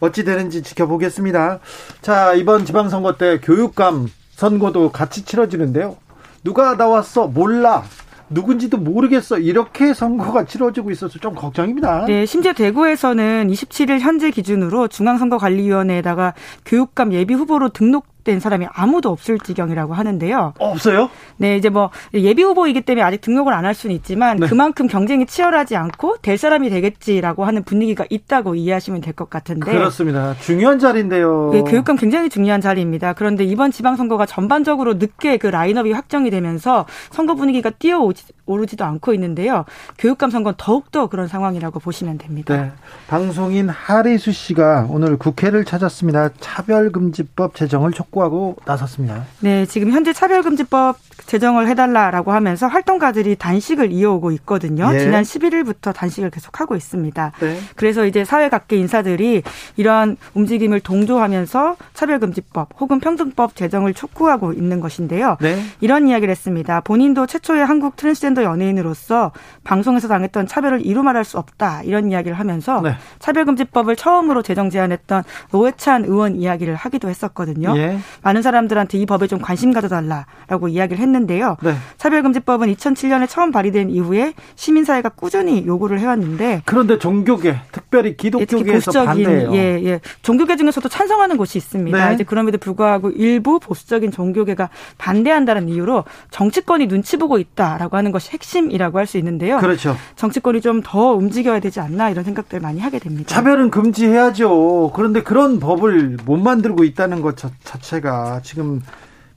어찌 0.00 0.24
되는지 0.24 0.62
지켜보겠습니다. 0.62 1.58
자, 2.00 2.34
이번 2.34 2.64
지방선거 2.64 3.16
때 3.16 3.40
교육감 3.40 4.08
선거도 4.30 4.90
같이 4.90 5.24
치러지는데요. 5.24 5.96
누가 6.44 6.74
나왔어? 6.76 7.26
몰라. 7.26 7.82
누군지도 8.30 8.76
모르겠어. 8.76 9.38
이렇게 9.38 9.94
선거가 9.94 10.44
치러지고 10.44 10.90
있어서 10.90 11.18
좀 11.18 11.34
걱정입니다. 11.34 12.04
네, 12.06 12.26
심지어 12.26 12.52
대구에서는 12.52 13.48
27일 13.48 14.00
현재 14.00 14.30
기준으로 14.30 14.88
중앙선거관리위원회에다가 14.88 16.34
교육감 16.66 17.12
예비 17.14 17.34
후보로 17.34 17.70
등록 17.70 18.06
된 18.28 18.40
사람이 18.40 18.66
아무도 18.72 19.08
없을 19.10 19.38
지경이라고 19.38 19.94
하는데요. 19.94 20.52
없어요? 20.58 21.08
네, 21.38 21.56
이제 21.56 21.70
뭐 21.70 21.88
예비 22.12 22.42
후보이기 22.42 22.82
때문에 22.82 23.02
아직 23.02 23.20
등록을 23.22 23.54
안 23.54 23.64
할 23.64 23.74
수는 23.74 23.94
있지만 23.96 24.36
네. 24.36 24.46
그만큼 24.46 24.86
경쟁이 24.86 25.26
치열하지 25.26 25.76
않고 25.76 26.18
될 26.22 26.36
사람이 26.38 26.70
되겠지라고 26.70 27.44
하는 27.44 27.62
분위기가 27.64 28.04
있다고 28.08 28.54
이해하시면 28.54 29.00
될 29.00 29.14
것 29.14 29.30
같은데. 29.30 29.72
그렇습니다. 29.72 30.34
중요한 30.40 30.78
자리인데요. 30.78 31.50
네, 31.52 31.62
교육감 31.62 31.96
굉장히 31.96 32.28
중요한 32.28 32.60
자리입니다. 32.60 33.14
그런데 33.14 33.44
이번 33.44 33.70
지방선거가 33.72 34.26
전반적으로 34.26 34.94
늦게 34.94 35.38
그 35.38 35.46
라인업이 35.48 35.90
확정이 35.92 36.30
되면서 36.30 36.86
선거 37.10 37.34
분위기가 37.34 37.70
뛰어오 37.70 38.12
르지도 38.56 38.84
않고 38.84 39.14
있는데요. 39.14 39.64
교육감 39.98 40.30
선거는 40.30 40.56
더욱더 40.58 41.06
그런 41.06 41.28
상황이라고 41.28 41.80
보시면 41.80 42.18
됩니다. 42.18 42.56
네. 42.56 42.72
방송인 43.06 43.68
하리수 43.68 44.32
씨가 44.32 44.86
오늘 44.90 45.16
국회를 45.16 45.64
찾았습니다. 45.64 46.30
차별금지법 46.40 47.54
제정을 47.54 47.92
촉구 47.92 48.08
촉구하고 48.08 48.56
나섰습니다. 48.64 49.24
네, 49.40 49.66
지금 49.66 49.90
현재 49.92 50.12
차별금지법 50.12 50.98
제정을 51.26 51.68
해달라라고 51.68 52.32
하면서 52.32 52.66
활동가들이 52.66 53.36
단식을 53.36 53.92
이어오고 53.92 54.32
있거든요. 54.32 54.90
예. 54.94 54.98
지난 54.98 55.22
11일부터 55.22 55.92
단식을 55.94 56.30
계속하고 56.30 56.76
있습니다. 56.76 57.32
네. 57.40 57.58
그래서 57.76 58.06
이제 58.06 58.24
사회 58.24 58.48
각계 58.48 58.76
인사들이 58.76 59.42
이러한 59.76 60.16
움직임을 60.34 60.80
동조하면서 60.80 61.76
차별금지법 61.94 62.70
혹은 62.80 63.00
평등법 63.00 63.56
제정을 63.56 63.94
촉구하고 63.94 64.52
있는 64.52 64.80
것인데요. 64.80 65.36
네. 65.40 65.62
이런 65.80 66.08
이야기를 66.08 66.30
했습니다. 66.30 66.80
본인도 66.80 67.26
최초의 67.26 67.64
한국 67.64 67.96
트랜스젠더 67.96 68.37
연예인으로서 68.42 69.32
방송에서 69.64 70.08
당했던 70.08 70.46
차별을 70.46 70.84
이루 70.84 71.02
말할 71.02 71.24
수 71.24 71.38
없다 71.38 71.82
이런 71.82 72.10
이야기를 72.10 72.38
하면서 72.38 72.80
네. 72.80 72.94
차별금지법을 73.18 73.96
처음으로 73.96 74.42
제정 74.42 74.70
제안했던 74.70 75.24
노회찬 75.52 76.04
의원 76.04 76.36
이야기를 76.36 76.74
하기도 76.74 77.08
했었거든요. 77.08 77.74
예. 77.76 77.98
많은 78.22 78.42
사람들한테 78.42 78.98
이 78.98 79.06
법에 79.06 79.26
좀 79.26 79.40
관심 79.40 79.72
가져달라라고 79.72 80.68
이야기를 80.68 81.00
했는데 81.00 81.18
했는데요. 81.18 81.56
네. 81.62 81.74
차별금지법은 81.96 82.72
2007년에 82.74 83.28
처음 83.28 83.50
발의된 83.50 83.90
이후에 83.90 84.34
시민사회가 84.56 85.10
꾸준히 85.10 85.66
요구를 85.66 86.00
해왔는데 86.00 86.62
그런데 86.64 86.98
종교계, 86.98 87.56
특별히 87.72 88.16
기독교계에서 88.16 89.00
예, 89.00 89.04
반대예요. 89.04 89.54
예, 89.54 89.80
예. 89.84 90.00
종교계 90.22 90.56
중에서도 90.56 90.88
찬성하는 90.88 91.36
곳이 91.36 91.58
있습니다. 91.58 92.08
네. 92.08 92.14
이제 92.14 92.24
그럼에도 92.24 92.58
불구하고 92.58 93.10
일부 93.10 93.58
보수적인 93.60 94.10
종교계가 94.10 94.70
반대한다는 94.96 95.68
이유로 95.68 96.04
정치권이 96.30 96.88
눈치 96.88 97.16
보고 97.16 97.38
있다라고 97.38 97.96
하는 97.96 98.12
것이 98.12 98.27
핵심이라고 98.30 98.98
할 98.98 99.06
수 99.06 99.16
있는데요. 99.18 99.58
그렇죠. 99.58 99.96
정치권이 100.16 100.60
좀 100.60 100.82
더 100.82 101.12
움직여야 101.12 101.60
되지 101.60 101.80
않나 101.80 102.10
이런 102.10 102.24
생각들 102.24 102.60
많이 102.60 102.80
하게 102.80 102.98
됩니다. 102.98 103.28
차별은 103.28 103.70
금지해야죠. 103.70 104.92
그런데 104.94 105.22
그런 105.22 105.58
법을 105.60 106.18
못 106.24 106.36
만들고 106.36 106.84
있다는 106.84 107.20
것 107.22 107.36
자체가 107.64 108.40
지금 108.42 108.82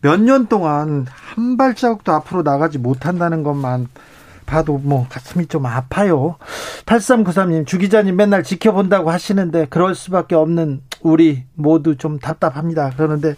몇 0.01 0.17
년 0.19 0.47
동안 0.47 1.05
한 1.09 1.57
발자국도 1.57 2.11
앞으로 2.11 2.41
나가지 2.43 2.77
못한다는 2.79 3.43
것만 3.43 3.87
봐도 4.45 4.77
뭐 4.77 5.05
가슴이 5.09 5.45
좀 5.47 5.65
아파요. 5.65 6.35
8393님, 6.85 7.65
주 7.67 7.77
기자님 7.77 8.15
맨날 8.15 8.43
지켜본다고 8.43 9.11
하시는데 9.11 9.67
그럴 9.69 9.95
수밖에 9.95 10.35
없는 10.35 10.81
우리 11.01 11.43
모두 11.53 11.95
좀 11.97 12.19
답답합니다. 12.19 12.91
그러는데 12.97 13.35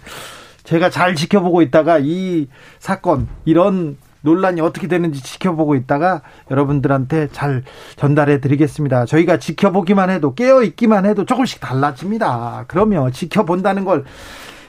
제가 0.63 0.89
잘 0.89 1.15
지켜보고 1.15 1.61
있다가 1.61 1.99
이 2.01 2.47
사건, 2.79 3.27
이런 3.45 3.97
논란이 4.23 4.59
어떻게 4.61 4.87
되는지 4.87 5.21
지켜보고 5.21 5.75
있다가 5.75 6.21
여러분들한테 6.49 7.29
잘 7.31 7.63
전달해 7.95 8.41
드리겠습니다. 8.41 9.05
저희가 9.05 9.37
지켜보기만 9.37 10.09
해도 10.09 10.33
깨어 10.33 10.63
있기만 10.63 11.05
해도 11.05 11.25
조금씩 11.25 11.61
달라집니다. 11.61 12.65
그러면 12.67 13.11
지켜본다는 13.11 13.85
걸 13.85 14.03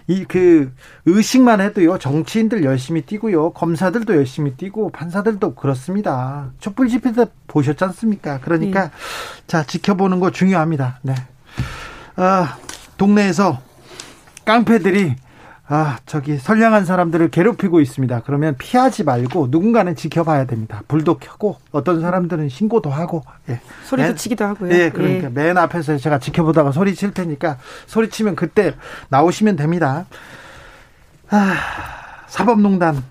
이 0.06 0.26
그 0.28 0.70
의식만 1.06 1.60
해도요 1.62 1.98
정치인들 1.98 2.62
열심히 2.64 3.02
뛰고요 3.02 3.52
검사들도 3.52 4.14
열심히 4.14 4.54
뛰고 4.54 4.90
판사들도 4.90 5.54
그렇습니다 5.54 6.50
촛불 6.60 6.88
집회 6.88 7.12
때 7.12 7.24
보셨지 7.46 7.82
않습니까 7.84 8.38
그러니까 8.40 8.84
네. 8.84 8.90
자 9.46 9.64
지켜보는 9.64 10.20
거 10.20 10.30
중요합니다 10.30 10.98
네 11.02 11.14
아, 12.16 12.58
동네에서 12.98 13.60
깡패들이 14.44 15.16
아, 15.66 15.98
저기 16.04 16.36
선량한 16.36 16.84
사람들을 16.84 17.30
괴롭히고 17.30 17.80
있습니다. 17.80 18.22
그러면 18.26 18.54
피하지 18.58 19.04
말고 19.04 19.48
누군가는 19.50 19.96
지켜봐야 19.96 20.44
됩니다. 20.44 20.82
불도 20.88 21.18
켜고 21.18 21.56
어떤 21.72 22.02
사람들은 22.02 22.50
신고도 22.50 22.90
하고 22.90 23.22
예. 23.48 23.60
소리도 23.86 24.08
맨, 24.08 24.16
치기도 24.16 24.44
하고요. 24.44 24.70
예, 24.74 24.90
그러니까 24.90 25.24
예. 25.26 25.28
맨 25.30 25.56
앞에서 25.56 25.96
제가 25.96 26.18
지켜보다가 26.18 26.70
소리 26.72 26.94
칠 26.94 27.12
테니까 27.14 27.56
소리 27.86 28.10
치면 28.10 28.36
그때 28.36 28.74
나오시면 29.08 29.56
됩니다. 29.56 30.04
아, 31.30 31.54
사법농단 32.26 33.02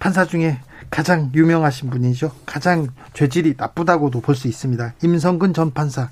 판사 0.00 0.24
중에 0.24 0.58
가장 0.90 1.30
유명하신 1.34 1.90
분이죠. 1.90 2.32
가장 2.44 2.88
죄질이 3.12 3.54
나쁘다고도 3.56 4.20
볼 4.20 4.34
수 4.34 4.48
있습니다. 4.48 4.94
임성근 5.02 5.54
전 5.54 5.72
판사. 5.72 6.08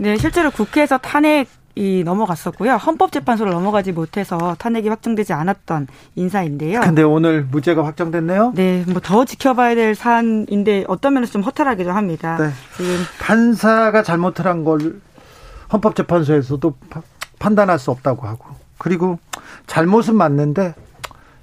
네, 0.00 0.16
실제로 0.16 0.50
국회에서 0.50 0.96
탄핵 0.98 1.46
이 1.78 2.02
넘어갔었고요. 2.04 2.72
헌법재판소를 2.74 3.52
넘어가지 3.52 3.92
못해서 3.92 4.56
탄핵이 4.58 4.88
확정되지 4.88 5.32
않았던 5.32 5.86
인사인데요. 6.16 6.80
근데 6.80 7.02
오늘 7.04 7.44
무죄가 7.44 7.84
확정됐네요. 7.86 8.52
네, 8.56 8.84
뭐 8.88 9.00
더 9.00 9.24
지켜봐야 9.24 9.76
될 9.76 9.94
사안인데 9.94 10.86
어떤 10.88 11.14
면에서 11.14 11.32
좀 11.32 11.42
허탈하기도 11.42 11.92
합니다. 11.92 12.36
네. 12.36 12.50
지금 12.76 12.96
판사가 13.20 14.02
잘못을 14.02 14.46
한 14.46 14.64
걸 14.64 15.00
헌법재판소에서도 15.72 16.74
판단할 17.38 17.78
수 17.78 17.92
없다고 17.92 18.26
하고 18.26 18.46
그리고 18.78 19.20
잘못은 19.68 20.16
맞는데 20.16 20.74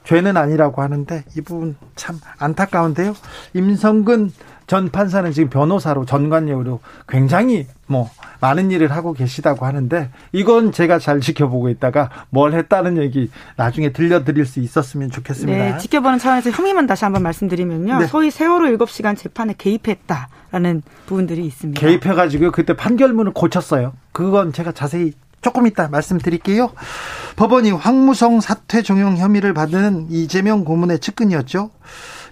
죄는 0.04 0.36
아니라고 0.36 0.82
하는데 0.82 1.24
이 1.38 1.42
부분 1.42 1.78
참 1.96 2.20
안타까운데요. 2.40 3.16
임성근 3.54 4.32
전 4.68 4.90
판사는 4.90 5.32
지금 5.32 5.50
변호사로 5.50 6.06
전관료로 6.06 6.80
굉장히 7.08 7.68
뭐 7.88 8.10
많은 8.40 8.72
일을 8.72 8.92
하고 8.92 9.14
계시다고 9.14 9.66
하는데 9.66 10.10
이건 10.32 10.72
제가 10.72 10.98
잘 11.00 11.22
지켜보고 11.22 11.70
있다가 11.70 12.10
뭘 12.30 12.54
했다는 12.54 12.98
얘기 12.98 13.30
나중에 13.58 13.92
들려드릴 13.92 14.46
수 14.46 14.60
있었으면 14.60 15.12
좋겠습니다. 15.12 15.58
네, 15.58 15.78
지켜보는 15.78 16.18
차원에서 16.18 16.50
혐의만 16.50 16.88
다시 16.88 17.06
한번 17.06 17.22
말씀드리면요. 17.24 18.00
네. 18.00 18.08
소위 18.08 18.32
세월호 18.32 18.76
7시간 18.78 19.16
재판에 19.16 19.54
개입했다라는 19.58 20.82
부분들이 21.06 21.46
있습니다. 21.46 21.80
개입해가지고 21.80 22.52
그때 22.52 22.76
판결문을 22.76 23.34
고쳤어요. 23.34 23.94
그건 24.12 24.52
제가 24.52 24.72
자세히 24.72 25.14
조금 25.42 25.68
이따 25.68 25.88
말씀드릴게요. 25.88 26.72
법원이 27.36 27.70
황무성 27.70 28.42
사퇴 28.42 28.82
종용 28.82 29.16
혐의를 29.18 29.54
받은 29.54 30.08
이재명 30.10 30.64
고문의 30.66 30.98
측근이었죠. 30.98 31.70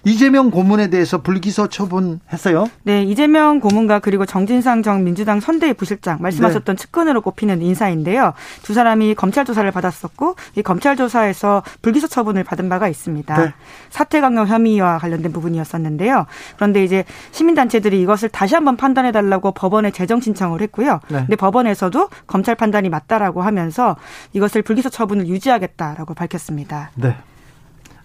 이재명 0.04 0.50
고문에 0.50 0.88
대해서 0.88 1.22
불기소 1.22 1.68
처분했어요. 1.68 2.66
네, 2.82 3.02
이재명 3.02 3.60
고문과 3.60 4.00
그리고 4.00 4.26
정진상 4.26 4.82
전 4.82 5.04
민주당 5.04 5.40
선대위 5.40 5.74
부실장 5.74 6.18
말씀하셨던 6.20 6.76
네. 6.76 6.80
측근으로 6.80 7.22
꼽히는 7.22 7.62
인사인데요. 7.62 8.34
두 8.62 8.74
사람이 8.74 9.14
검찰 9.14 9.44
조사를 9.44 9.70
받았었고 9.70 10.36
이 10.56 10.62
검찰 10.62 10.96
조사에서 10.96 11.62
불기소 11.82 12.08
처분을 12.08 12.44
받은 12.44 12.68
바가 12.68 12.88
있습니다. 12.88 13.42
네. 13.42 13.54
사퇴 13.90 14.20
강요 14.20 14.44
혐의와 14.44 14.98
관련된 14.98 15.32
부분이었었는데요. 15.32 16.26
그런데 16.56 16.84
이제 16.84 17.04
시민단체들이 17.32 18.00
이것을 18.02 18.28
다시 18.28 18.54
한번 18.54 18.76
판단해 18.76 19.12
달라고 19.12 19.52
법원에 19.52 19.90
재정 19.90 20.20
신청을 20.20 20.60
했고요. 20.62 21.00
네. 21.08 21.18
근데 21.20 21.36
법원에서도 21.36 22.10
검찰 22.26 22.54
판단이 22.54 22.88
맞다라고 22.88 23.42
하면서 23.42 23.96
이것을 24.32 24.62
불기소 24.62 24.90
처분을 24.90 25.26
유지하겠다라고 25.28 26.14
밝혔습니다. 26.14 26.90
네. 26.94 27.16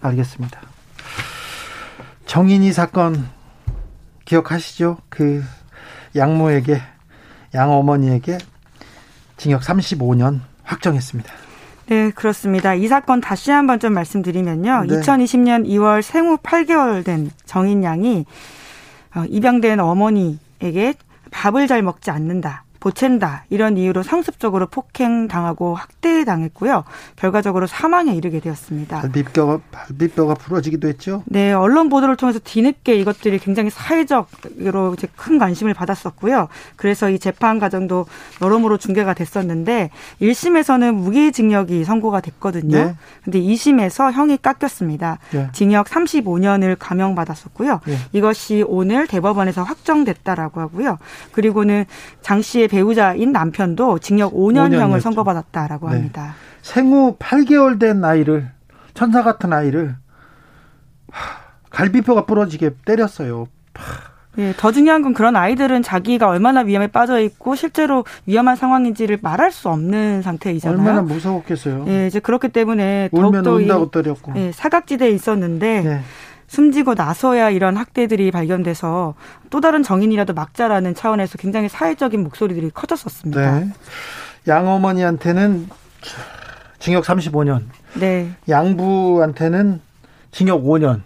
알겠습니다. 0.00 0.60
정인이 2.30 2.72
사건 2.72 3.28
기억하시죠? 4.24 4.98
그 5.08 5.42
양모에게 6.14 6.80
양어머니에게 7.52 8.38
징역 9.36 9.62
35년 9.62 10.38
확정했습니다. 10.62 11.28
네, 11.86 12.10
그렇습니다. 12.12 12.74
이 12.74 12.86
사건 12.86 13.20
다시 13.20 13.50
한번 13.50 13.80
좀 13.80 13.94
말씀드리면요. 13.94 14.84
네. 14.84 15.00
2020년 15.00 15.66
2월 15.66 16.02
생후 16.02 16.36
8개월 16.36 17.04
된 17.04 17.32
정인 17.46 17.82
양이 17.82 18.24
어, 19.16 19.24
입양된 19.28 19.80
어머니에게 19.80 20.94
밥을 21.32 21.66
잘 21.66 21.82
먹지 21.82 22.12
않는다. 22.12 22.62
보챈다 22.80 23.42
이런 23.50 23.76
이유로 23.76 24.02
상습적으로 24.02 24.66
폭행당하고 24.66 25.74
학대당했고요. 25.74 26.84
결과적으로 27.16 27.66
사망에 27.66 28.14
이르게 28.14 28.40
되었습니다. 28.40 29.00
발비뼈가 29.02 29.60
발비뼈가 29.70 30.34
부러지기도 30.34 30.88
했죠. 30.88 31.22
네, 31.26 31.52
언론 31.52 31.88
보도를 31.88 32.16
통해서 32.16 32.38
뒤늦게 32.38 32.96
이것들이 32.96 33.38
굉장히 33.38 33.70
사회적으로 33.70 34.94
이제 34.94 35.06
큰 35.16 35.38
관심을 35.38 35.74
받았었고요. 35.74 36.48
그래서 36.76 37.10
이 37.10 37.18
재판 37.18 37.58
과정도 37.58 38.06
여러모로 38.40 38.78
중계가 38.78 39.14
됐었는데 39.14 39.90
1심에서는 40.20 40.94
무기징역이 40.94 41.84
선고가 41.84 42.20
됐거든요. 42.20 42.76
네. 42.76 42.94
근데 43.22 43.40
2심에서 43.40 44.12
형이 44.12 44.38
깎였습니다. 44.38 45.18
네. 45.32 45.48
징역 45.52 45.86
35년을 45.86 46.76
감형받았었고요. 46.78 47.80
네. 47.86 47.96
이것이 48.12 48.64
오늘 48.66 49.06
대법원에서 49.06 49.62
확정됐다라고 49.62 50.60
하고요. 50.60 50.98
그리고는 51.32 51.84
장 52.22 52.40
씨의 52.40 52.68
배우자인 52.70 53.32
남편도 53.32 53.98
징역 53.98 54.32
5년형을 54.32 54.98
5년 54.98 55.00
선고받았다라고 55.00 55.90
네. 55.90 55.96
합니다. 55.96 56.34
생후 56.62 57.16
8개월 57.18 57.78
된 57.78 58.04
아이를 58.04 58.48
천사 58.94 59.22
같은 59.22 59.52
아이를 59.52 59.96
갈비뼈가 61.70 62.24
부러지게 62.26 62.70
때렸어요. 62.84 63.46
예, 64.38 64.54
더 64.56 64.70
중요한 64.70 65.02
건 65.02 65.12
그런 65.12 65.34
아이들은 65.34 65.82
자기가 65.82 66.28
얼마나 66.28 66.60
위험에 66.60 66.86
빠져 66.86 67.18
있고 67.20 67.56
실제로 67.56 68.04
위험한 68.26 68.54
상황인지를 68.54 69.18
말할 69.20 69.50
수 69.50 69.68
없는 69.68 70.22
상태이잖아요. 70.22 70.78
얼마나 70.78 71.02
무서웠겠어요. 71.02 71.86
예, 71.88 72.06
이제 72.06 72.20
그렇기 72.20 72.48
때문에 72.48 73.08
더욱더 73.12 73.54
운다고 73.54 73.90
때렸고. 73.90 74.32
예, 74.36 74.52
사각지대에 74.52 75.10
있었는데 75.10 75.80
네. 75.82 76.00
숨지고 76.50 76.94
나서야 76.94 77.50
이런 77.50 77.76
학대들이 77.76 78.32
발견돼서 78.32 79.14
또 79.50 79.60
다른 79.60 79.84
정인이라도 79.84 80.34
막자라는 80.34 80.96
차원에서 80.96 81.38
굉장히 81.38 81.68
사회적인 81.68 82.24
목소리들이 82.24 82.72
커졌었습니다. 82.74 83.60
네. 83.60 83.72
양어머니한테는 84.48 85.68
징역 86.80 87.04
35년. 87.04 87.66
네. 87.94 88.32
양부한테는 88.48 89.80
징역 90.32 90.64
5년. 90.64 91.02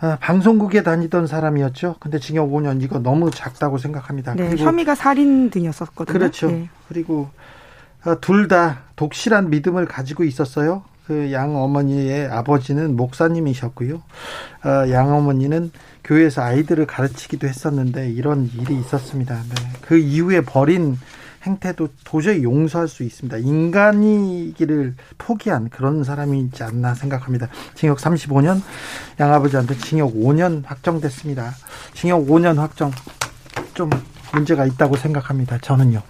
아, 0.00 0.16
방송국에 0.18 0.82
다니던 0.82 1.26
사람이었죠. 1.26 1.96
근데 2.00 2.18
징역 2.18 2.48
5년 2.48 2.82
이거 2.82 2.98
너무 2.98 3.30
작다고 3.30 3.76
생각합니다. 3.76 4.34
네, 4.34 4.48
그리고 4.48 4.64
혐의가 4.64 4.94
살인 4.94 5.50
등이었었거든요. 5.50 6.18
그렇죠. 6.18 6.50
네. 6.50 6.70
그리고 6.88 7.28
아, 8.02 8.14
둘다 8.14 8.78
독실한 8.96 9.50
믿음을 9.50 9.84
가지고 9.84 10.24
있었어요. 10.24 10.84
그 11.06 11.30
양 11.32 11.56
어머니의 11.56 12.28
아버지는 12.28 12.96
목사님이셨고요. 12.96 13.96
어, 13.96 14.90
양 14.90 15.12
어머니는 15.12 15.70
교회에서 16.02 16.42
아이들을 16.42 16.86
가르치기도 16.86 17.46
했었는데 17.46 18.10
이런 18.10 18.50
일이 18.54 18.78
있었습니다. 18.78 19.34
네. 19.34 19.54
그 19.82 19.98
이후에 19.98 20.40
벌인 20.42 20.96
행태도 21.42 21.88
도저히 22.04 22.42
용서할 22.42 22.88
수 22.88 23.02
있습니다. 23.02 23.36
인간이기를 23.36 24.94
포기한 25.18 25.68
그런 25.68 26.02
사람이지 26.02 26.62
않나 26.62 26.94
생각합니다. 26.94 27.48
징역 27.74 27.98
35년, 27.98 28.62
양아버지한테 29.20 29.74
징역 29.76 30.14
5년 30.14 30.64
확정됐습니다. 30.64 31.52
징역 31.92 32.26
5년 32.26 32.56
확정 32.56 32.90
좀 33.74 33.90
문제가 34.32 34.64
있다고 34.64 34.96
생각합니다. 34.96 35.58
저는요. 35.58 36.00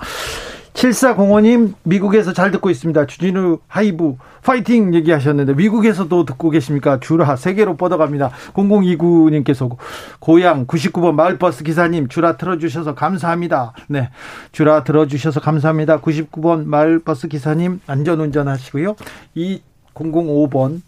7405님, 0.84 1.74
미국에서 1.82 2.34
잘 2.34 2.50
듣고 2.50 2.68
있습니다. 2.68 3.06
주진우 3.06 3.60
하이브, 3.68 4.16
파이팅 4.42 4.92
얘기하셨는데, 4.94 5.54
미국에서도 5.54 6.26
듣고 6.26 6.50
계십니까? 6.50 7.00
주라, 7.00 7.36
세계로 7.36 7.78
뻗어갑니다. 7.78 8.30
0029님께서, 8.52 9.74
고향 10.18 10.66
99번 10.66 11.14
마을버스 11.14 11.64
기사님, 11.64 12.08
주라 12.08 12.36
틀어주셔서 12.36 12.94
감사합니다. 12.94 13.72
네. 13.88 14.10
주라 14.52 14.84
들어주셔서 14.84 15.40
감사합니다. 15.40 16.00
99번 16.02 16.66
마을버스 16.66 17.28
기사님, 17.28 17.80
안전운전 17.86 18.48
하시고요. 18.48 18.96
이 19.34 19.62
005번. 19.94 20.82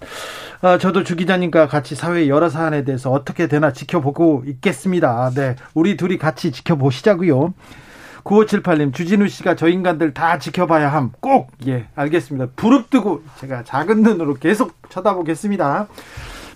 아, 0.61 0.77
저도 0.77 1.05
주 1.05 1.17
기자님과 1.17 1.69
같이 1.69 1.95
사회 1.95 2.29
여러 2.29 2.51
사안에 2.51 2.85
대해서 2.85 3.11
어떻게 3.11 3.47
되나 3.47 3.73
지켜보고 3.73 4.45
있겠습니다. 4.47 5.31
네. 5.35 5.57
우리 5.73 5.97
둘이 5.97 6.19
같이 6.19 6.53
지켜보시자고요. 6.53 7.55
9578님, 8.27 8.93
주진우 8.93 9.29
씨가 9.29 9.55
저 9.55 9.69
인간들 9.69 10.13
다 10.13 10.39
지켜봐야 10.39 10.89
함. 10.89 11.13
꼭! 11.21 11.53
예, 11.67 11.87
알겠습니다. 11.95 12.49
부릅뜨고 12.57 13.23
제가 13.39 13.63
작은 13.63 14.03
눈으로 14.03 14.35
계속 14.35 14.75
쳐다보겠습니다. 14.91 15.87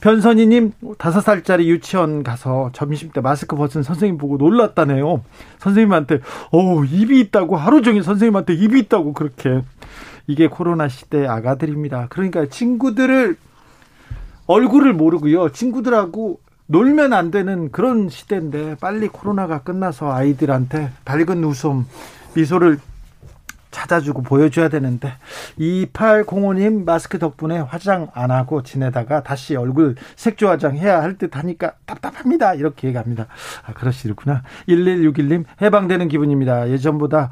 변선희님, 0.01 0.73
다섯 0.99 1.21
살짜리 1.21 1.69
유치원 1.69 2.23
가서 2.23 2.71
점심 2.73 3.11
때 3.11 3.21
마스크 3.21 3.55
벗은 3.55 3.83
선생님 3.83 4.19
보고 4.19 4.37
놀랐다네요. 4.37 5.23
선생님한테, 5.59 6.21
어 6.53 6.85
입이 6.85 7.21
있다고, 7.21 7.57
하루 7.57 7.83
종일 7.83 8.03
선생님한테 8.03 8.55
입이 8.55 8.81
있다고, 8.81 9.13
그렇게. 9.13 9.63
이게 10.27 10.49
코로나 10.49 10.89
시대 10.89 11.27
아가들입니다. 11.27 12.07
그러니까 12.09 12.47
친구들을, 12.47 13.37
얼굴을 14.47 14.95
모르고요. 14.95 15.51
친구들하고 15.51 16.41
놀면 16.71 17.13
안 17.13 17.33
되는 17.33 17.73
그런 17.73 18.09
시대인데 18.09 18.77
빨리 18.81 19.09
코로나가 19.09 19.63
끝나서 19.63 20.13
아이들한테 20.13 20.93
밝은 21.05 21.43
웃음, 21.43 21.85
미소를 22.37 22.79
찾아주고 23.73 24.23
보여줘야 24.23 24.69
되는데 24.69 25.13
2805님 25.59 26.85
마스크 26.85 27.19
덕분에 27.19 27.59
화장 27.59 28.09
안 28.15 28.31
하고 28.31 28.63
지내다가 28.63 29.23
다시 29.25 29.57
얼굴 29.57 29.97
색조 30.15 30.49
화장 30.49 30.77
해야 30.77 31.03
할 31.03 31.19
듯 31.19 31.37
하니까 31.37 31.73
답답합니다. 31.87 32.55
이렇게 32.55 32.87
얘기합니다. 32.87 33.27
아 33.67 33.73
그러시구나. 33.73 34.43
1161님 34.69 35.45
해방되는 35.61 36.07
기분입니다. 36.07 36.71
예전보다 36.71 37.31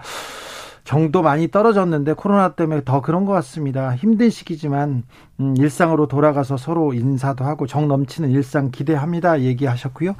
정도 0.82 1.22
많이 1.22 1.48
떨어졌는데 1.48 2.14
코로나 2.14 2.54
때문에 2.54 2.82
더 2.84 3.02
그런 3.02 3.24
것 3.24 3.32
같습니다. 3.34 3.94
힘든 3.94 4.30
시기지만 4.30 5.04
음, 5.40 5.54
일상으로 5.56 6.06
돌아가서 6.08 6.56
서로 6.56 6.92
인사도 6.92 7.44
하고 7.44 7.66
정 7.66 7.86
넘치는 7.88 8.30
일상 8.30 8.70
기대합니다. 8.70 9.40
얘기하셨고요. 9.42 10.16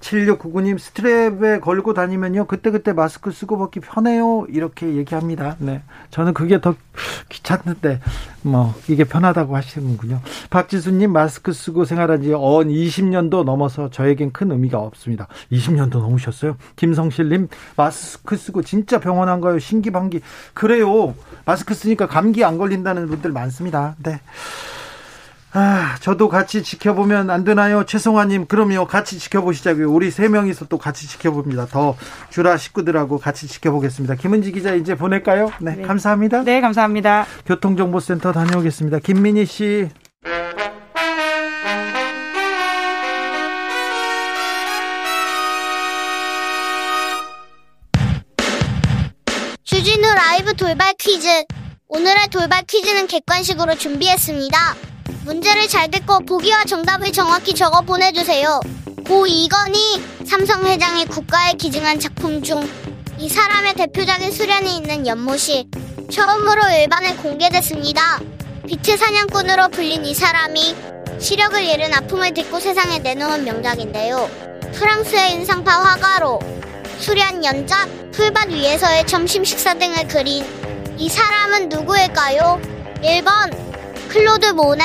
7699님 0.00 0.76
스트랩에 0.78 1.60
걸고 1.60 1.94
다니면요. 1.94 2.46
그때그때 2.46 2.92
마스크 2.92 3.30
쓰고 3.32 3.58
벗기 3.58 3.80
편해요. 3.80 4.46
이렇게 4.48 4.94
얘기합니다. 4.94 5.56
네. 5.58 5.82
저는 6.10 6.32
그게 6.34 6.60
더 6.60 6.74
귀찮은데 7.28 8.00
뭐 8.42 8.74
이게 8.88 9.04
편하다고 9.04 9.56
하시는군요. 9.56 10.20
박지수님 10.50 11.12
마스크 11.12 11.52
쓰고 11.52 11.84
생활한 11.84 12.22
지 12.22 12.32
언 12.32 12.68
20년도 12.68 13.44
넘어서 13.44 13.90
저에겐 13.90 14.32
큰 14.32 14.50
의미가 14.52 14.78
없습니다. 14.78 15.26
20년도 15.50 15.98
넘으셨어요. 16.00 16.56
김성실님 16.76 17.48
마스크 17.76 18.36
쓰고 18.36 18.62
진짜 18.62 19.00
병원 19.00 19.28
안 19.28 19.40
가요. 19.40 19.58
신기방기. 19.58 20.20
그래요. 20.54 21.14
마스크 21.44 21.74
쓰니까 21.74 22.06
감기 22.06 22.44
안 22.44 22.58
걸린다는 22.58 23.08
분들 23.08 23.32
많습니다. 23.32 23.96
네. 24.02 24.20
아, 25.58 25.96
저도 26.00 26.28
같이 26.28 26.62
지켜보면 26.62 27.30
안 27.30 27.42
되나요? 27.42 27.84
최송아님, 27.86 28.46
그럼요. 28.46 28.86
같이 28.86 29.18
지켜보시자고요. 29.18 29.90
우리 29.90 30.10
세 30.10 30.28
명이서 30.28 30.66
또 30.66 30.76
같이 30.76 31.08
지켜봅니다. 31.08 31.64
더 31.66 31.96
주라 32.28 32.58
식구들하고 32.58 33.18
같이 33.18 33.46
지켜보겠습니다. 33.46 34.16
김은지 34.16 34.52
기자 34.52 34.74
이제 34.74 34.94
보낼까요? 34.94 35.50
네, 35.60 35.76
네. 35.76 35.82
감사합니다. 35.82 36.42
네, 36.42 36.60
감사합니다. 36.60 37.24
교통정보센터 37.46 38.32
다녀오겠습니다. 38.32 38.98
김민희 38.98 39.46
씨. 39.46 39.88
주진우 49.64 50.02
라이브 50.14 50.52
돌발 50.54 50.92
퀴즈. 50.98 51.28
오늘의 51.88 52.28
돌발 52.30 52.62
퀴즈는 52.64 53.06
객관식으로 53.06 53.76
준비했습니다. 53.76 54.76
문제를 55.24 55.68
잘 55.68 55.90
듣고 55.90 56.20
보기와 56.20 56.64
정답을 56.64 57.12
정확히 57.12 57.54
적어 57.54 57.80
보내주세요. 57.80 58.60
고 59.06 59.26
이건희 59.26 60.02
삼성 60.26 60.66
회장이 60.66 61.06
국가에 61.06 61.52
기증한 61.54 62.00
작품 62.00 62.42
중 62.42 62.86
이 63.18 63.30
사람의 63.30 63.74
대표적인 63.74 64.30
수련이 64.30 64.76
있는 64.76 65.06
연못이 65.06 65.68
처음으로 66.10 66.68
일반에 66.68 67.14
공개됐습니다. 67.16 68.20
빛의 68.68 68.98
사냥꾼으로 68.98 69.68
불린 69.68 70.04
이 70.04 70.14
사람이 70.14 70.76
시력을 71.18 71.64
잃은 71.64 71.94
아픔을 71.94 72.34
딛고 72.34 72.60
세상에 72.60 72.98
내놓은 72.98 73.44
명작인데요. 73.44 74.28
프랑스의 74.74 75.32
인상파 75.32 75.70
화가로 75.70 76.40
수련 76.98 77.42
연작, 77.42 77.88
풀밭 78.12 78.50
위에서의 78.50 79.06
점심 79.06 79.44
식사 79.44 79.72
등을 79.72 80.06
그린 80.08 80.44
이 80.98 81.08
사람은 81.10 81.68
누구일까요? 81.68 82.60
1번 83.02 84.08
클로드 84.08 84.46
모네. 84.46 84.84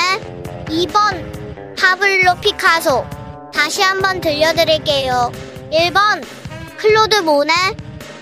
2번 0.66 1.78
파블로 1.78 2.36
피카소. 2.42 3.06
다시 3.54 3.82
한번 3.82 4.20
들려드릴게요. 4.20 5.32
1번 5.72 6.22
클로드 6.78 7.16
모네. 7.22 7.54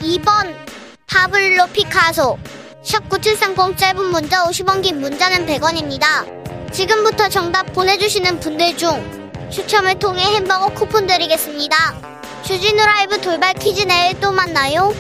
2번 0.02 0.56
파블로 1.08 1.66
피카소. 1.74 2.38
샵9730 2.84 3.78
짧은 3.78 4.06
문자 4.06 4.44
50원 4.46 4.84
긴 4.84 5.00
문자는 5.02 5.48
100원입니다. 5.48 6.72
지금부터 6.72 7.28
정답 7.30 7.74
보내주시는 7.74 8.40
분들 8.40 8.78
중 8.78 9.50
추첨을 9.50 9.98
통해 9.98 10.22
햄버거 10.36 10.68
쿠폰 10.70 11.08
드리겠습니다. 11.08 11.76
주진우 12.44 12.86
라이브 12.86 13.20
돌발 13.20 13.54
퀴즈 13.56 13.82
내일 13.82 14.20
또 14.20 14.32
만나요 14.32 14.94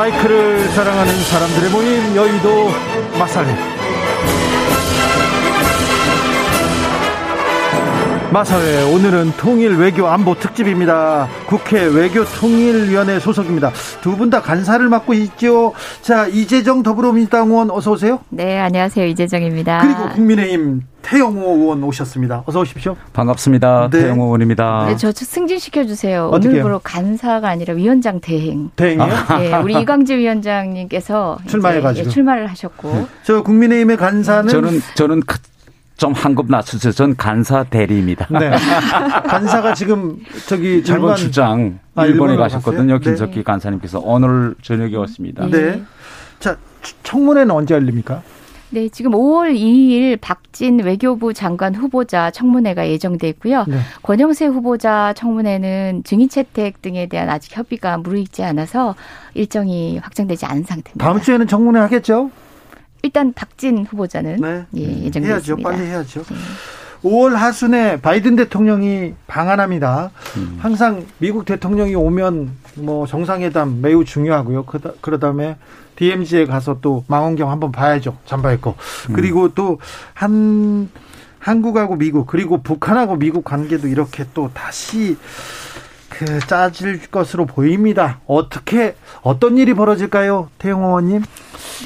마이크를 0.00 0.60
사랑하는 0.70 1.12
사람들의 1.12 1.70
모임 1.72 2.16
여의도 2.16 2.68
마살회 3.18 3.54
마사회 8.32 8.94
오늘은 8.94 9.32
통일 9.36 9.76
외교 9.76 10.06
안보 10.06 10.34
특집입니다. 10.36 11.28
국회 11.48 11.84
외교 11.84 12.24
통일위원회 12.24 13.18
소속입니다. 13.18 13.72
두 14.00 14.16
분 14.16 14.30
다 14.30 14.40
간사를 14.40 14.88
맡고 14.88 15.12
있죠. 15.14 15.72
자 16.00 16.26
이재정 16.28 16.82
더불어민주당 16.84 17.48
의원 17.50 17.70
어서 17.70 17.90
오세요. 17.90 18.20
네 18.30 18.58
안녕하세요 18.58 19.04
이재정입니다. 19.04 19.82
그리고 19.82 20.14
국민의힘 20.14 20.82
태영호 21.02 21.56
의원 21.56 21.82
오셨습니다. 21.82 22.42
어서 22.46 22.60
오십시오. 22.60 22.96
반갑습니다. 23.12 23.88
네. 23.90 24.00
태영호 24.02 24.24
의원입니다. 24.26 24.86
네, 24.86 24.96
저 24.96 25.10
승진시켜 25.12 25.86
주세요. 25.86 26.30
오늘부로 26.32 26.80
간사가 26.80 27.48
아니라 27.48 27.74
위원장 27.74 28.20
대행. 28.20 28.70
대행이요? 28.76 29.06
네, 29.38 29.56
우리 29.56 29.80
이광재 29.80 30.16
위원장님께서 30.18 31.38
출마해 31.46 31.80
가지고 31.80 32.06
예, 32.06 32.10
출마를 32.10 32.46
하셨고. 32.48 32.92
네. 32.92 33.06
저 33.22 33.42
국민의힘의 33.42 33.96
간사는 33.96 34.48
저는 34.48 34.80
저는 34.94 35.22
좀 35.96 36.12
한급 36.14 36.50
낮추세요. 36.50 36.92
전 36.92 37.14
간사 37.14 37.64
대리입니다. 37.64 38.26
네. 38.30 38.50
간사가 39.28 39.74
지금 39.74 40.16
저기 40.46 40.82
일본 40.88 41.14
출장 41.16 41.78
아, 41.94 42.06
일본에 42.06 42.36
가셨거든요. 42.36 42.94
갔어요? 42.94 43.00
김석기 43.00 43.36
네. 43.36 43.42
간사님께서 43.42 44.00
오늘 44.02 44.54
저녁에 44.62 44.96
왔습니다. 44.96 45.46
네. 45.46 45.82
자 46.38 46.56
청문회는 47.02 47.50
언제 47.50 47.74
열립니까? 47.74 48.22
네, 48.72 48.88
지금 48.88 49.10
5월 49.12 49.52
2일 49.54 50.20
박진 50.20 50.78
외교부 50.80 51.34
장관 51.34 51.74
후보자 51.74 52.30
청문회가 52.30 52.88
예정돼 52.88 53.28
있고요. 53.30 53.64
네. 53.66 53.78
권영세 54.02 54.46
후보자 54.46 55.12
청문회는 55.14 56.02
증인 56.04 56.28
채택 56.28 56.80
등에 56.80 57.06
대한 57.06 57.28
아직 57.28 57.56
협의가 57.56 57.98
무르익지 57.98 58.44
않아서 58.44 58.94
일정이 59.34 59.98
확정되지 59.98 60.46
않은 60.46 60.62
상태입니다. 60.64 61.04
다음 61.04 61.20
주에는 61.20 61.48
청문회 61.48 61.80
하겠죠? 61.80 62.30
일단 63.02 63.32
박진 63.32 63.84
후보자는 63.86 64.36
네. 64.36 64.64
예, 64.76 65.04
예정돼 65.04 65.28
해야죠. 65.28 65.40
있습니다. 65.54 65.68
빨리 65.68 65.86
해야죠. 65.86 66.22
네. 66.22 66.36
5월 67.02 67.32
하순에 67.32 68.00
바이든 68.00 68.36
대통령이 68.36 69.14
방한합니다. 69.26 70.10
음. 70.36 70.58
항상 70.60 71.06
미국 71.18 71.44
대통령이 71.44 71.94
오면 71.94 72.50
뭐 72.76 73.06
정상회담 73.06 73.80
매우 73.80 74.04
중요하고요. 74.04 74.64
그다, 74.64 74.92
그러다음에 75.00 75.56
DMZ에 75.96 76.46
가서 76.46 76.78
또 76.80 77.04
망원경 77.08 77.50
한번 77.50 77.72
봐야죠. 77.72 78.16
잠바입고. 78.26 78.74
음. 79.10 79.12
그리고 79.14 79.52
또 79.54 79.78
한 80.14 80.88
한국하고 81.40 81.96
미국 81.96 82.26
그리고 82.26 82.62
북한하고 82.62 83.16
미국 83.16 83.44
관계도 83.44 83.88
이렇게 83.88 84.24
또 84.34 84.50
다시 84.52 85.16
그 86.10 86.38
짜질 86.40 87.10
것으로 87.10 87.46
보입니다. 87.46 88.20
어떻게 88.26 88.94
어떤 89.22 89.56
일이 89.56 89.72
벌어질까요, 89.74 90.50
태영 90.58 90.82
의원님? 90.82 91.22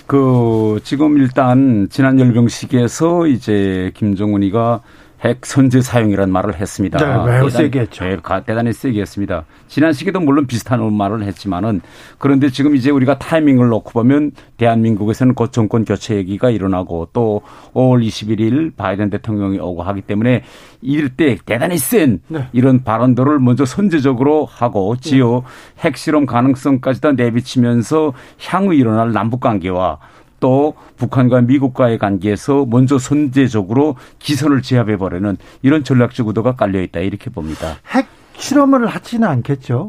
그 0.07 0.81
지금 0.83 1.19
일단 1.19 1.89
지난 1.91 2.19
열병식에서 2.19 3.29
이제 3.29 3.93
김정은이가 3.95 4.81
핵 5.25 5.47
선제 5.47 5.81
사용이라는 5.81 6.31
말을 6.31 6.61
했습니다. 6.61 6.99
네, 6.99 7.33
매우 7.33 7.49
세게 7.49 7.81
했죠. 7.81 8.05
네, 8.05 8.19
대단히 8.47 8.73
세게 8.75 9.01
했습니다. 9.01 9.45
지난 9.69 9.95
시기도 9.95 10.21
물론 10.21 10.47
비슷한 10.47 10.93
말을 10.93 11.25
했지만은 11.25 11.81
그런데 12.19 12.51
지금 12.51 12.77
이제 12.77 12.91
우리가 12.91 13.19
타이밍을 13.19 13.69
놓고 13.69 13.91
보면 13.93 14.33
대한민국에서는 14.59 15.35
곧 15.35 15.51
정권 15.53 15.87
교체 15.87 16.17
얘기가 16.17 16.51
일어나고 16.51 17.09
또 17.15 17.41
5월 17.73 18.07
21일 18.07 18.77
바이든 18.77 19.09
대통령이 19.09 19.59
오고 19.59 19.83
하기 19.83 20.03
때문에 20.03 20.43
이럴 20.83 21.09
때 21.09 21.39
대단히 21.47 21.79
센 21.79 22.21
네. 22.29 22.47
이런 22.53 22.85
발언들을 22.85 23.39
먼저 23.39 23.65
선제적으로 23.65 24.45
하고 24.45 24.95
지요 24.97 25.45
네. 25.77 25.89
핵실험 25.89 26.27
가능성까지 26.27 27.01
다 27.01 27.13
내비치면서 27.13 28.13
향후 28.47 28.75
일어날 28.75 29.13
남북 29.13 29.41
관계와 29.41 29.99
또 30.45 30.75
북한과 30.99 31.41
미국과의 31.41 31.97
관계에서 31.97 32.67
먼저 32.69 32.99
선제적으로 32.99 33.97
기선을 34.19 34.61
제압해 34.61 34.99
버리는 34.99 35.39
이런 35.63 35.85
전략적 35.85 36.29
의도가 36.29 36.55
깔려 36.55 36.83
있다 36.83 37.01
이렇게 37.01 37.31
봅니다. 37.31 37.79
핵 37.89 38.07
실험을 38.37 38.87
하지는 38.87 39.27
않겠죠. 39.27 39.89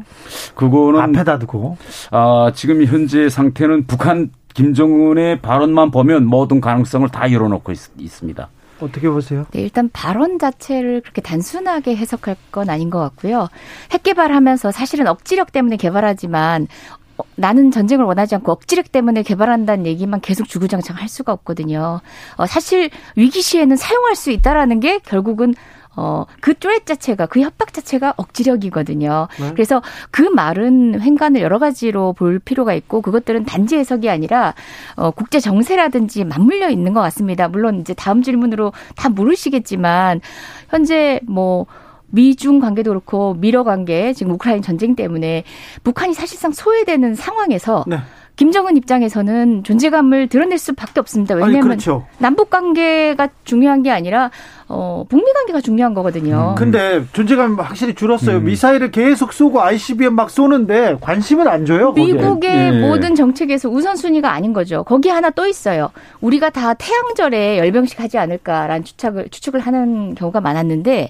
그거는 0.54 0.98
앞에다 0.98 1.40
두고. 1.40 1.76
아, 2.10 2.52
지금 2.54 2.82
현재 2.86 3.28
상태는 3.28 3.86
북한 3.86 4.30
김정은의 4.54 5.42
발언만 5.42 5.90
보면 5.90 6.24
모든 6.24 6.62
가능성을 6.62 7.06
다 7.10 7.30
열어놓고 7.30 7.72
있, 7.72 8.08
습니다 8.08 8.48
어떻게 8.80 9.10
보세요? 9.10 9.44
네, 9.50 9.60
일단 9.60 9.90
발언 9.92 10.38
자체를 10.38 11.02
그렇게 11.02 11.20
단순하게 11.20 11.96
해석할 11.96 12.34
건 12.50 12.70
아닌 12.70 12.88
것 12.88 12.98
같고요. 12.98 13.48
핵 13.90 14.02
개발하면서 14.02 14.72
사실은 14.72 15.06
억지력 15.06 15.52
때문에 15.52 15.76
개발하지만 15.76 16.62
어, 16.62 17.05
나는 17.36 17.70
전쟁을 17.70 18.04
원하지 18.04 18.34
않고 18.36 18.52
억지력 18.52 18.92
때문에 18.92 19.22
개발한다는 19.22 19.86
얘기만 19.86 20.20
계속 20.20 20.48
주구장창 20.48 20.96
할 20.96 21.08
수가 21.08 21.32
없거든요. 21.32 22.00
어, 22.36 22.46
사실 22.46 22.90
위기 23.14 23.42
시에는 23.42 23.76
사용할 23.76 24.16
수 24.16 24.30
있다라는 24.30 24.80
게 24.80 24.98
결국은 24.98 25.54
어, 25.96 26.26
그 26.40 26.52
쪼렛 26.58 26.84
자체가, 26.84 27.24
그 27.26 27.40
협박 27.40 27.72
자체가 27.72 28.14
억지력이거든요. 28.18 29.28
네. 29.40 29.50
그래서 29.52 29.82
그 30.10 30.20
말은 30.20 31.00
횡간을 31.00 31.40
여러 31.40 31.58
가지로 31.58 32.12
볼 32.12 32.38
필요가 32.38 32.74
있고, 32.74 33.00
그것들은 33.00 33.46
단지 33.46 33.76
해석이 33.76 34.10
아니라, 34.10 34.54
어, 34.96 35.10
국제 35.10 35.40
정세라든지 35.40 36.24
맞물려 36.24 36.68
있는 36.68 36.92
것 36.92 37.00
같습니다. 37.00 37.48
물론 37.48 37.80
이제 37.80 37.94
다음 37.94 38.22
질문으로 38.22 38.72
다 38.94 39.08
모르시겠지만, 39.08 40.20
현재 40.68 41.18
뭐, 41.26 41.64
미중 42.08 42.60
관계도 42.60 42.90
그렇고 42.90 43.34
미러 43.34 43.64
관계 43.64 44.12
지금 44.12 44.32
우크라이나 44.32 44.62
전쟁 44.62 44.94
때문에 44.94 45.44
북한이 45.82 46.14
사실상 46.14 46.52
소외되는 46.52 47.14
상황에서 47.14 47.84
네. 47.86 47.98
김정은 48.36 48.76
입장에서는 48.76 49.64
존재감을 49.64 50.28
드러낼 50.28 50.58
수밖에 50.58 51.00
없습니다. 51.00 51.34
왜냐하면 51.34 51.62
그렇죠. 51.62 52.06
남북 52.18 52.50
관계가 52.50 53.28
중요한 53.44 53.82
게 53.82 53.90
아니라 53.90 54.30
어, 54.68 55.04
북미 55.08 55.32
관계가 55.32 55.62
중요한 55.62 55.94
거거든요. 55.94 56.50
음. 56.50 56.54
근데 56.54 57.02
존재감 57.14 57.58
확실히 57.58 57.94
줄었어요. 57.94 58.38
음. 58.38 58.44
미사일을 58.44 58.90
계속 58.90 59.32
쏘고 59.32 59.62
ICBM 59.62 60.12
막 60.12 60.28
쏘는데 60.28 60.98
관심을 61.00 61.48
안 61.48 61.64
줘요. 61.64 61.92
미국의 61.92 62.72
네. 62.72 62.80
모든 62.86 63.14
정책에서 63.14 63.70
우선순위가 63.70 64.30
아닌 64.30 64.52
거죠. 64.52 64.84
거기 64.84 65.08
하나 65.08 65.30
또 65.30 65.46
있어요. 65.46 65.90
우리가 66.20 66.50
다 66.50 66.74
태양절에 66.74 67.56
열병식 67.56 68.00
하지 68.00 68.18
않을까라는 68.18 68.84
추측을 68.84 69.28
추측을 69.30 69.60
하는 69.60 70.14
경우가 70.14 70.42
많았는데 70.42 71.08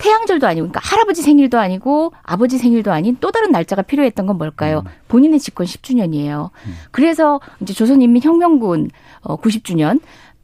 태양절도 0.00 0.46
아니고 0.46 0.68
그러니까 0.68 0.80
할아버지 0.82 1.22
생일도 1.22 1.58
아니고 1.58 2.12
아버지 2.22 2.58
생일도 2.58 2.90
아닌 2.90 3.16
또 3.20 3.30
다른 3.30 3.52
날짜가 3.52 3.82
필요했던 3.82 4.26
건 4.26 4.38
뭘까요? 4.38 4.82
음. 4.86 4.90
본인의 5.08 5.38
집권 5.38 5.66
10주년이에요. 5.66 6.50
음. 6.66 6.74
그래서 6.90 7.40
이제 7.60 7.74
조선인민혁명군 7.74 8.90
어 9.22 9.36
90주년 9.36 10.00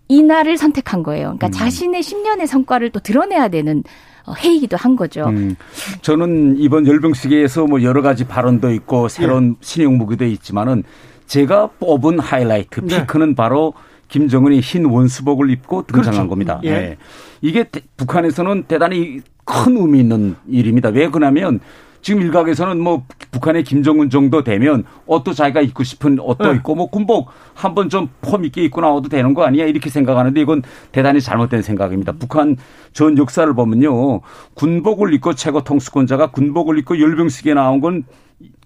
이 0.09 0.23
날을 0.23 0.57
선택한 0.57 1.03
거예요. 1.03 1.37
그러니까 1.37 1.49
음. 1.49 1.51
자신의 1.51 2.03
10년의 2.03 2.47
성과를 2.47 2.91
또 2.91 3.01
드러내야 3.01 3.49
되는 3.49 3.83
어, 4.27 4.35
해이기도 4.35 4.77
한 4.77 4.97
거죠. 4.97 5.25
음, 5.27 5.55
저는 6.03 6.57
이번 6.59 6.87
열병식에서 6.87 7.67
뭐 7.67 7.83
여러 7.83 8.03
가지 8.03 8.25
발언도 8.25 8.73
있고 8.73 9.09
새로운 9.09 9.51
네. 9.51 9.57
신형 9.61 9.99
무기도 9.99 10.25
있지만은 10.25 10.83
제가 11.27 11.69
뽑은 11.79 12.19
하이라이트 12.19 12.81
네. 12.83 13.01
피크는 13.01 13.29
네. 13.31 13.35
바로 13.35 13.73
김정은이 14.09 14.61
흰 14.61 14.85
원수복을 14.85 15.51
입고 15.51 15.87
등장한 15.87 16.13
그렇죠. 16.13 16.29
겁니다. 16.29 16.61
예. 16.65 16.71
네. 16.71 16.97
이게 17.41 17.65
북한에서는 17.97 18.65
대단히 18.65 19.21
큰 19.47 19.77
의미 19.79 20.01
있는 20.01 20.37
일입니다. 20.47 20.91
왜 20.91 21.09
그러냐면 21.09 21.61
지금 22.03 22.21
일각에서는 22.23 22.79
뭐 22.79 23.05
북한의 23.33 23.65
김정은 23.65 24.11
정도 24.11 24.45
되면 24.45 24.85
옷도 25.07 25.33
자기가 25.33 25.61
입고 25.63 25.83
싶은 25.83 26.19
옷도 26.21 26.53
네. 26.53 26.57
입고 26.57 26.75
뭐 26.75 26.87
군복 26.91 27.31
한번 27.55 27.89
좀 27.89 28.09
폼 28.21 28.45
있게 28.45 28.63
입고 28.65 28.81
나와도 28.81 29.09
되는 29.09 29.33
거 29.35 29.45
아니야 29.45 29.65
이렇게 29.67 29.89
생각하는데 29.91 30.41
이건 30.41 30.63
대단히 30.93 31.21
잘못된 31.21 31.63
생각입니다. 31.63 32.13
북한 32.13 32.57
전 32.93 33.17
역사를 33.19 33.53
보면요 33.55 34.21
군복을 34.55 35.15
입고 35.15 35.35
최고 35.35 35.63
통수권자가 35.65 36.31
군복을 36.33 36.79
입고 36.79 37.01
열병식에 37.01 37.55
나온 37.55 37.81
건 37.81 38.05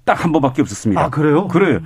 딱 0.05 0.25
한 0.25 0.33
번밖에 0.33 0.62
없었습니다. 0.62 1.01
아 1.01 1.09
그래요? 1.11 1.47
그래요. 1.47 1.79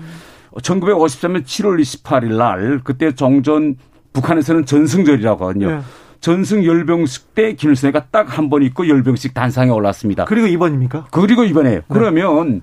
1953년 0.55 1.45
7월 1.45 1.81
28일 1.81 2.37
날 2.37 2.81
그때 2.85 3.13
정전 3.15 3.77
북한에서는 4.13 4.65
전승절이라고 4.67 5.45
하거든요. 5.45 5.71
네. 5.71 5.81
전승 6.25 6.65
열병식 6.65 7.35
때 7.35 7.53
김일성이가 7.53 8.07
딱 8.11 8.39
한 8.39 8.49
번 8.49 8.63
있고 8.63 8.89
열병식 8.89 9.35
단상에 9.35 9.71
올랐습니다. 9.71 10.25
그리고 10.25 10.47
이번입니까? 10.47 11.09
그리고 11.11 11.45
이번에 11.45 11.71
네. 11.71 11.81
그러면 11.89 12.63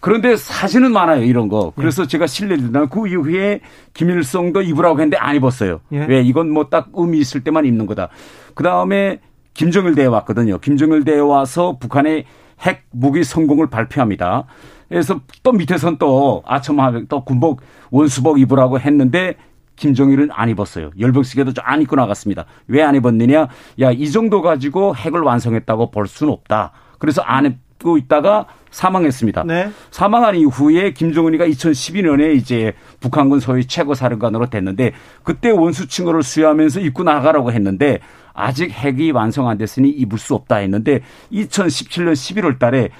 그런데 0.00 0.36
사진은 0.36 0.92
많아요 0.92 1.22
이런 1.24 1.48
거. 1.48 1.72
그래서 1.74 2.02
네. 2.02 2.08
제가 2.08 2.26
실례를 2.26 2.70
그 2.90 3.08
이후에 3.08 3.60
김일성도 3.94 4.60
입으라고 4.60 4.98
했는데 4.98 5.16
안 5.16 5.34
입었어요. 5.36 5.80
네. 5.88 6.04
왜 6.06 6.20
이건 6.20 6.50
뭐 6.50 6.68
딱 6.68 6.88
의미 6.92 7.18
있을 7.18 7.42
때만 7.42 7.64
입는 7.64 7.86
거다. 7.86 8.10
그 8.54 8.62
다음에 8.62 9.20
김정일 9.54 9.94
대회 9.94 10.04
왔거든요. 10.04 10.58
김정일 10.58 11.04
대회 11.04 11.18
와서 11.18 11.78
북한의 11.80 12.26
핵 12.60 12.82
무기 12.90 13.24
성공을 13.24 13.68
발표합니다. 13.68 14.44
그래서 14.90 15.18
또 15.42 15.52
밑에선 15.52 15.96
또 15.96 16.42
아첨하면 16.46 17.06
또 17.08 17.24
군복 17.24 17.62
원수복 17.90 18.38
입으라고 18.38 18.78
했는데 18.78 19.36
김정일은 19.78 20.28
안 20.32 20.48
입었어요. 20.50 20.90
열병식에도 20.98 21.52
안 21.62 21.80
입고 21.82 21.96
나갔습니다. 21.96 22.44
왜 22.66 22.82
안 22.82 22.94
입었느냐? 22.94 23.48
야, 23.80 23.90
이 23.92 24.10
정도 24.10 24.42
가지고 24.42 24.94
핵을 24.96 25.20
완성했다고 25.20 25.90
볼 25.90 26.06
수는 26.06 26.32
없다. 26.32 26.72
그래서 26.98 27.22
안 27.22 27.46
입고 27.46 27.96
있다가 27.98 28.46
사망했습니다. 28.70 29.44
네. 29.44 29.70
사망한 29.90 30.36
이후에 30.36 30.92
김정은이가 30.92 31.46
2012년에 31.46 32.34
이제 32.34 32.74
북한군 33.00 33.40
소위 33.40 33.66
최고 33.66 33.94
사령관으로 33.94 34.50
됐는데 34.50 34.92
그때 35.22 35.50
원수 35.50 35.86
친구를 35.88 36.22
수여하면서 36.22 36.80
입고 36.80 37.02
나가라고 37.04 37.52
했는데 37.52 38.00
아직 38.34 38.70
핵이 38.70 39.10
완성 39.12 39.48
안 39.48 39.58
됐으니 39.58 39.88
입을 39.90 40.18
수 40.18 40.34
없다 40.34 40.56
했는데 40.56 41.00
2017년 41.32 42.12
11월 42.12 42.58
달에 42.58 42.88
북 42.88 42.92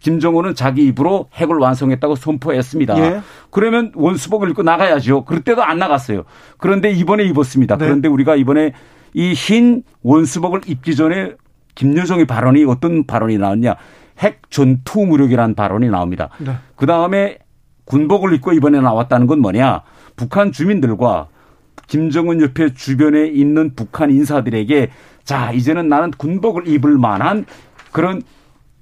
김정은은 0.00 0.54
자기 0.54 0.86
입으로 0.86 1.28
핵을 1.34 1.56
완성했다고 1.56 2.16
선포했습니다. 2.16 2.98
예. 2.98 3.20
그러면 3.50 3.92
원수복을 3.94 4.50
입고 4.50 4.62
나가야죠. 4.62 5.24
그럴 5.24 5.42
때도 5.42 5.62
안 5.62 5.78
나갔어요. 5.78 6.24
그런데 6.58 6.90
이번에 6.90 7.24
입었습니다. 7.24 7.76
네. 7.76 7.84
그런데 7.84 8.08
우리가 8.08 8.36
이번에 8.36 8.72
이 9.14 9.32
흰 9.32 9.82
원수복을 10.02 10.62
입기 10.66 10.96
전에 10.96 11.32
김여정의 11.74 12.26
발언이 12.26 12.64
어떤 12.64 13.06
발언이 13.06 13.38
나왔냐? 13.38 13.76
핵 14.18 14.42
전투 14.50 15.06
무력이라는 15.06 15.54
발언이 15.54 15.88
나옵니다. 15.88 16.30
네. 16.38 16.52
그 16.76 16.86
다음에 16.86 17.38
군복을 17.84 18.32
입고 18.34 18.52
이번에 18.52 18.80
나왔다는 18.80 19.26
건 19.26 19.40
뭐냐? 19.40 19.82
북한 20.16 20.52
주민들과 20.52 21.28
김정은 21.86 22.40
옆에 22.40 22.72
주변에 22.72 23.26
있는 23.26 23.74
북한 23.74 24.10
인사들에게 24.10 24.90
자 25.24 25.52
이제는 25.52 25.88
나는 25.88 26.10
군복을 26.12 26.68
입을 26.68 26.96
만한 26.98 27.44
그런 27.92 28.22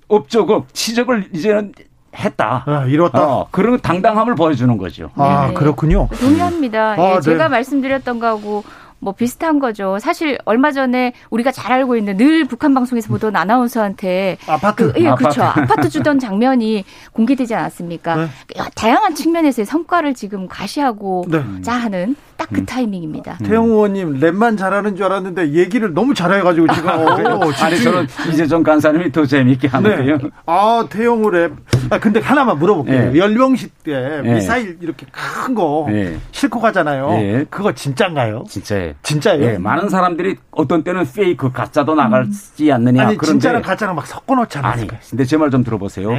업적업 0.08 0.72
치적을 0.74 1.30
이제는 1.32 1.72
했다. 2.14 2.64
아, 2.66 2.84
이뤘다. 2.84 3.26
어, 3.26 3.48
그런 3.50 3.80
당당함을 3.80 4.34
보여주는 4.34 4.76
거죠. 4.76 5.10
아, 5.16 5.46
네. 5.48 5.54
그렇군요. 5.54 6.08
동의합니다. 6.20 6.94
아, 6.98 7.16
예, 7.16 7.20
제가 7.20 7.44
네. 7.44 7.48
말씀드렸던 7.48 8.18
거하고 8.18 8.64
뭐 9.02 9.12
비슷한 9.12 9.58
거죠. 9.58 9.98
사실 9.98 10.38
얼마 10.44 10.70
전에 10.70 11.12
우리가 11.30 11.50
잘 11.50 11.72
알고 11.72 11.96
있는 11.96 12.16
늘 12.16 12.44
북한 12.44 12.72
방송에서 12.72 13.08
보던 13.08 13.34
아나운서한테 13.34 14.38
아파트, 14.46 14.92
그, 14.92 15.00
예, 15.00 15.10
그렇죠. 15.18 15.42
아파트 15.42 15.88
주던 15.88 16.20
장면이 16.20 16.84
공개되지 17.12 17.52
않았습니까? 17.52 18.14
네. 18.14 18.28
다양한 18.76 19.16
측면에서의 19.16 19.66
성과를 19.66 20.14
지금 20.14 20.46
가시화하고 20.46 21.24
네. 21.28 21.42
자 21.62 21.72
하는 21.72 22.14
딱그 22.36 22.60
음. 22.60 22.66
타이밍입니다. 22.66 23.38
음. 23.40 23.46
태영호 23.46 23.64
의원님 23.66 24.20
랩만 24.20 24.56
잘하는 24.56 24.94
줄 24.94 25.06
알았는데 25.06 25.52
얘기를 25.52 25.92
너무 25.92 26.14
잘해가지고 26.14 26.72
지금 26.72 26.88
어, 26.88 27.50
아니 27.60 27.82
저는 27.82 28.06
이재정 28.30 28.62
간사님이 28.62 29.10
더 29.10 29.26
재미있게 29.26 29.66
하는데요. 29.66 30.18
네. 30.18 30.28
아 30.46 30.86
태영호 30.88 31.22
랩. 31.28 31.52
아 31.90 31.98
근데 31.98 32.20
하나만 32.20 32.58
물어볼게요. 32.58 33.12
네. 33.12 33.18
열병식 33.18 33.82
때 33.82 34.20
네. 34.22 34.34
미사일 34.34 34.78
이렇게 34.80 35.06
큰거 35.10 35.86
네. 35.88 36.16
싣고 36.30 36.60
가잖아요. 36.60 37.10
네. 37.10 37.44
그거 37.50 37.72
진짜인가요? 37.72 38.44
진짜예요. 38.48 38.91
진짜예요? 39.02 39.46
네. 39.46 39.58
많은 39.58 39.88
사람들이 39.88 40.36
어떤 40.50 40.82
때는 40.82 41.04
fake 41.14 41.52
가짜도 41.52 41.94
나가지 41.94 42.68
음. 42.70 42.74
않느냐. 42.74 43.02
아니 43.08 43.16
그런데 43.16 43.32
진짜랑 43.40 43.62
가짜랑 43.62 43.94
막 43.96 44.06
섞어 44.06 44.34
놓잖아요. 44.34 44.72
아니 44.72 44.86
근데 45.10 45.24
제 45.24 45.36
말 45.36 45.50
좀 45.50 45.64
들어보세요. 45.64 46.10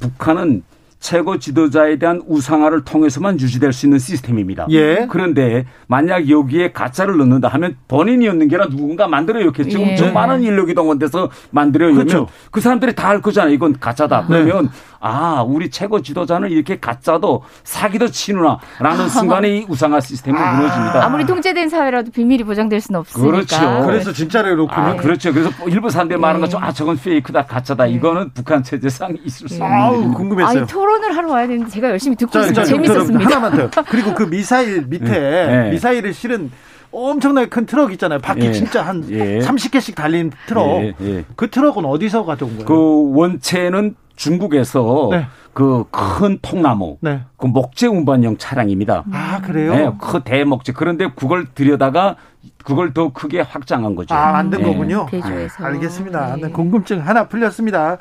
북한은 0.00 0.62
최고 1.00 1.38
지도자에 1.38 1.98
대한 1.98 2.22
우상화를 2.26 2.84
통해서만 2.84 3.38
유지될 3.38 3.74
수 3.74 3.84
있는 3.84 3.98
시스템입니다. 3.98 4.66
예. 4.70 5.06
그런데 5.10 5.66
만약 5.86 6.30
여기에 6.30 6.72
가짜를 6.72 7.18
넣는다 7.18 7.48
하면 7.48 7.76
본인이 7.88 8.26
었는 8.26 8.48
게라 8.48 8.68
누군가 8.70 9.06
만들어였겠죠. 9.06 9.68
지금 9.96 10.08
예. 10.08 10.10
많은 10.12 10.42
인력이 10.42 10.72
동원돼서 10.72 11.30
만들어요. 11.50 11.94
그렇죠. 11.94 12.26
그 12.50 12.62
사람들이 12.62 12.94
다 12.94 13.08
알 13.08 13.20
거잖아요. 13.20 13.52
이건 13.52 13.78
가짜다. 13.78 14.24
그러면 14.26 14.64
네. 14.64 14.70
아, 15.06 15.42
우리 15.46 15.68
최고 15.68 16.00
지도자는 16.00 16.50
이렇게 16.50 16.80
가짜도 16.80 17.42
사기도 17.62 18.08
치누나라는 18.08 19.10
순간에 19.10 19.58
이 19.58 19.66
우상화 19.68 20.00
시스템이 20.00 20.38
아. 20.38 20.54
무너집니다. 20.54 21.04
아무리 21.04 21.26
통제된 21.26 21.68
사회라도 21.68 22.10
비밀이 22.10 22.42
보장될 22.44 22.80
수는 22.80 23.00
없으니까. 23.00 23.30
그렇죠. 23.30 23.86
그래서 23.86 24.12
진짜를 24.14 24.56
놓고 24.56 24.72
아, 24.72 24.96
그렇죠. 24.96 25.30
그래서 25.34 25.50
일부 25.66 25.90
사람들이 25.90 26.18
말하는 26.18 26.40
네. 26.40 26.46
것처럼 26.46 26.66
아, 26.66 26.72
저건 26.72 26.96
페이크다, 26.96 27.44
가짜다. 27.44 27.84
네. 27.84 27.90
이거는 27.92 28.30
북한 28.32 28.62
체제상 28.62 29.18
있을 29.22 29.50
수 29.50 29.62
없는 29.62 29.78
아 29.78 29.90
궁금했어요. 29.90 30.58
아니, 30.60 30.66
토론을 30.66 31.14
하러 31.14 31.32
와야 31.32 31.46
되는데 31.46 31.70
제가 31.70 31.90
열심히 31.90 32.16
듣고 32.16 32.38
있어서 32.38 32.64
재밌었습니다. 32.64 33.26
하나만 33.26 33.70
더. 33.70 33.82
그리고 33.82 34.14
그 34.14 34.22
미사일 34.22 34.86
밑에 34.88 35.04
네. 35.04 35.70
미사일을 35.70 36.14
실은 36.14 36.50
엄청나게 36.92 37.48
큰 37.48 37.66
트럭 37.66 37.92
있잖아요. 37.92 38.20
바퀴 38.20 38.46
예. 38.46 38.52
진짜 38.52 38.80
한 38.82 39.04
예. 39.10 39.40
30개씩 39.40 39.96
달린 39.96 40.30
트럭. 40.46 40.80
예. 40.80 40.94
예. 41.02 41.24
그 41.36 41.50
트럭은 41.50 41.84
어디서 41.84 42.24
가져온 42.24 42.52
거예요? 42.52 42.64
그 42.64 43.18
원체는 43.18 43.96
중국에서 44.16 45.08
네. 45.10 45.26
그큰 45.52 46.38
통나무, 46.42 46.98
네. 47.00 47.22
그 47.36 47.46
목재 47.46 47.86
운반용 47.86 48.36
차량입니다. 48.38 49.04
아 49.12 49.40
그래요? 49.40 49.74
네, 49.74 49.92
그 50.00 50.20
대목재. 50.24 50.72
그런데 50.72 51.08
그걸 51.14 51.46
들여다가 51.54 52.16
그걸 52.64 52.92
더 52.92 53.12
크게 53.12 53.40
확장한 53.40 53.94
거죠. 53.94 54.14
아 54.14 54.32
만든 54.32 54.58
네. 54.60 54.64
거군요. 54.64 55.06
대조해서. 55.10 55.64
아, 55.64 55.68
알겠습니다. 55.68 56.36
네. 56.36 56.48
궁금증 56.50 57.06
하나 57.06 57.28
풀렸습니다. 57.28 57.98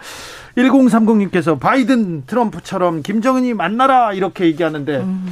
1030님께서 0.58 1.60
바이든 1.60 2.26
트럼프처럼 2.26 3.02
김정은이 3.04 3.54
만나라 3.54 4.14
이렇게 4.14 4.46
얘기하는데. 4.46 4.98
음. 4.98 5.32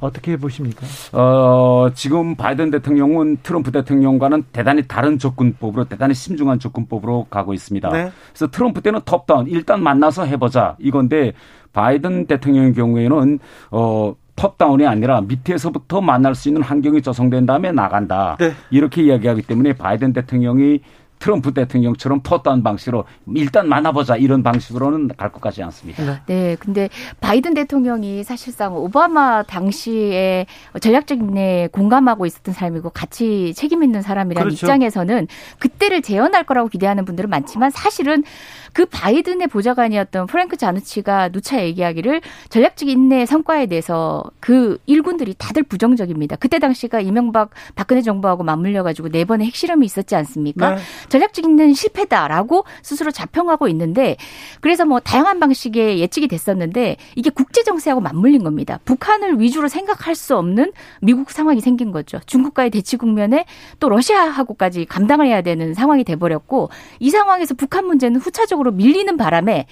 어떻게 0.00 0.36
보십니까? 0.36 0.86
어, 1.12 1.90
지금 1.94 2.34
바이든 2.34 2.70
대통령은 2.70 3.38
트럼프 3.42 3.72
대통령과는 3.72 4.44
대단히 4.52 4.86
다른 4.86 5.18
접근법으로 5.18 5.84
대단히 5.84 6.14
신중한 6.14 6.58
접근법으로 6.58 7.26
가고 7.30 7.54
있습니다. 7.54 7.88
네. 7.90 8.10
그래서 8.32 8.50
트럼프 8.50 8.80
때는 8.80 9.00
톱다운 9.04 9.46
일단 9.48 9.82
만나서 9.82 10.24
해보자 10.24 10.76
이건데 10.78 11.32
바이든 11.72 12.26
대통령의 12.26 12.74
경우에는 12.74 13.38
어 13.70 14.14
톱다운이 14.36 14.86
아니라 14.86 15.20
밑에서부터 15.22 16.00
만날 16.00 16.34
수 16.34 16.48
있는 16.48 16.62
환경이 16.62 17.02
조성된 17.02 17.44
다음에 17.44 17.72
나간다. 17.72 18.36
네. 18.38 18.52
이렇게 18.70 19.02
이야기하기 19.02 19.42
때문에 19.42 19.72
바이든 19.72 20.12
대통령이 20.12 20.80
트럼프 21.18 21.52
대통령처럼 21.52 22.20
포토한 22.20 22.62
방식으로 22.62 23.04
일단 23.34 23.68
만나보자 23.68 24.16
이런 24.16 24.42
방식으로는 24.42 25.08
갈 25.16 25.28
것 25.28 25.40
같지 25.42 25.62
않습니다. 25.62 26.02
네. 26.04 26.20
네. 26.26 26.56
근데 26.58 26.88
바이든 27.20 27.52
대통령이 27.54 28.24
사실상 28.24 28.74
오바마 28.74 29.42
당시에 29.42 30.46
전략적인 30.80 31.34
내 31.34 31.68
공감하고 31.70 32.24
있었던 32.24 32.54
사람이고 32.54 32.90
같이 32.90 33.52
책임 33.54 33.82
있는 33.82 34.00
사람이라는 34.00 34.48
그렇죠. 34.48 34.66
입장에서는 34.66 35.26
그때를 35.58 36.00
재현할 36.02 36.44
거라고 36.44 36.68
기대하는 36.68 37.04
분들은 37.04 37.28
많지만 37.28 37.70
사실은 37.70 38.24
그 38.72 38.86
바이든의 38.86 39.48
보좌관이었던 39.48 40.26
프랭크 40.26 40.56
자누치가 40.56 41.28
누차 41.30 41.62
얘기하기를 41.62 42.20
전략적 42.48 42.88
인내 42.88 43.26
성과에 43.26 43.66
대해서 43.66 44.22
그 44.40 44.78
일군들이 44.86 45.34
다들 45.36 45.62
부정적입니다. 45.62 46.36
그때 46.36 46.58
당시가 46.58 47.00
이명박 47.00 47.50
박근혜 47.74 48.00
정부하고 48.02 48.44
맞물려 48.44 48.82
가지고 48.82 49.08
네 49.10 49.24
번의 49.24 49.46
핵실험이 49.48 49.84
있었지 49.86 50.14
않습니까? 50.16 50.76
네. 50.76 50.80
전략적 51.08 51.44
인내는 51.44 51.74
실패다라고 51.74 52.64
스스로 52.82 53.10
자평하고 53.10 53.68
있는데 53.68 54.16
그래서 54.60 54.84
뭐 54.84 55.00
다양한 55.00 55.40
방식의 55.40 56.00
예측이 56.00 56.28
됐었는데 56.28 56.96
이게 57.16 57.30
국제 57.30 57.62
정세하고 57.62 58.00
맞물린 58.00 58.44
겁니다. 58.44 58.78
북한을 58.84 59.40
위주로 59.40 59.68
생각할 59.68 60.14
수 60.14 60.36
없는 60.36 60.72
미국 61.00 61.30
상황이 61.30 61.60
생긴 61.60 61.92
거죠. 61.92 62.20
중국과의 62.26 62.70
대치 62.70 62.96
국면에 62.96 63.44
또 63.80 63.88
러시아하고까지 63.88 64.86
감당을 64.86 65.26
해야 65.26 65.42
되는 65.42 65.74
상황이 65.74 66.04
돼 66.04 66.16
버렸고 66.16 66.70
이 66.98 67.10
상황에서 67.10 67.54
북한 67.54 67.86
문제는 67.86 68.20
후차적으로 68.20 68.72
밀리는 68.72 69.16
바람에 69.16 69.66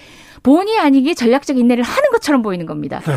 본의 0.47 0.79
아니게 0.79 1.13
전략적 1.13 1.57
인내를 1.57 1.83
하는 1.83 2.09
것처럼 2.11 2.41
보이는 2.41 2.65
겁니다. 2.65 3.01
네. 3.05 3.13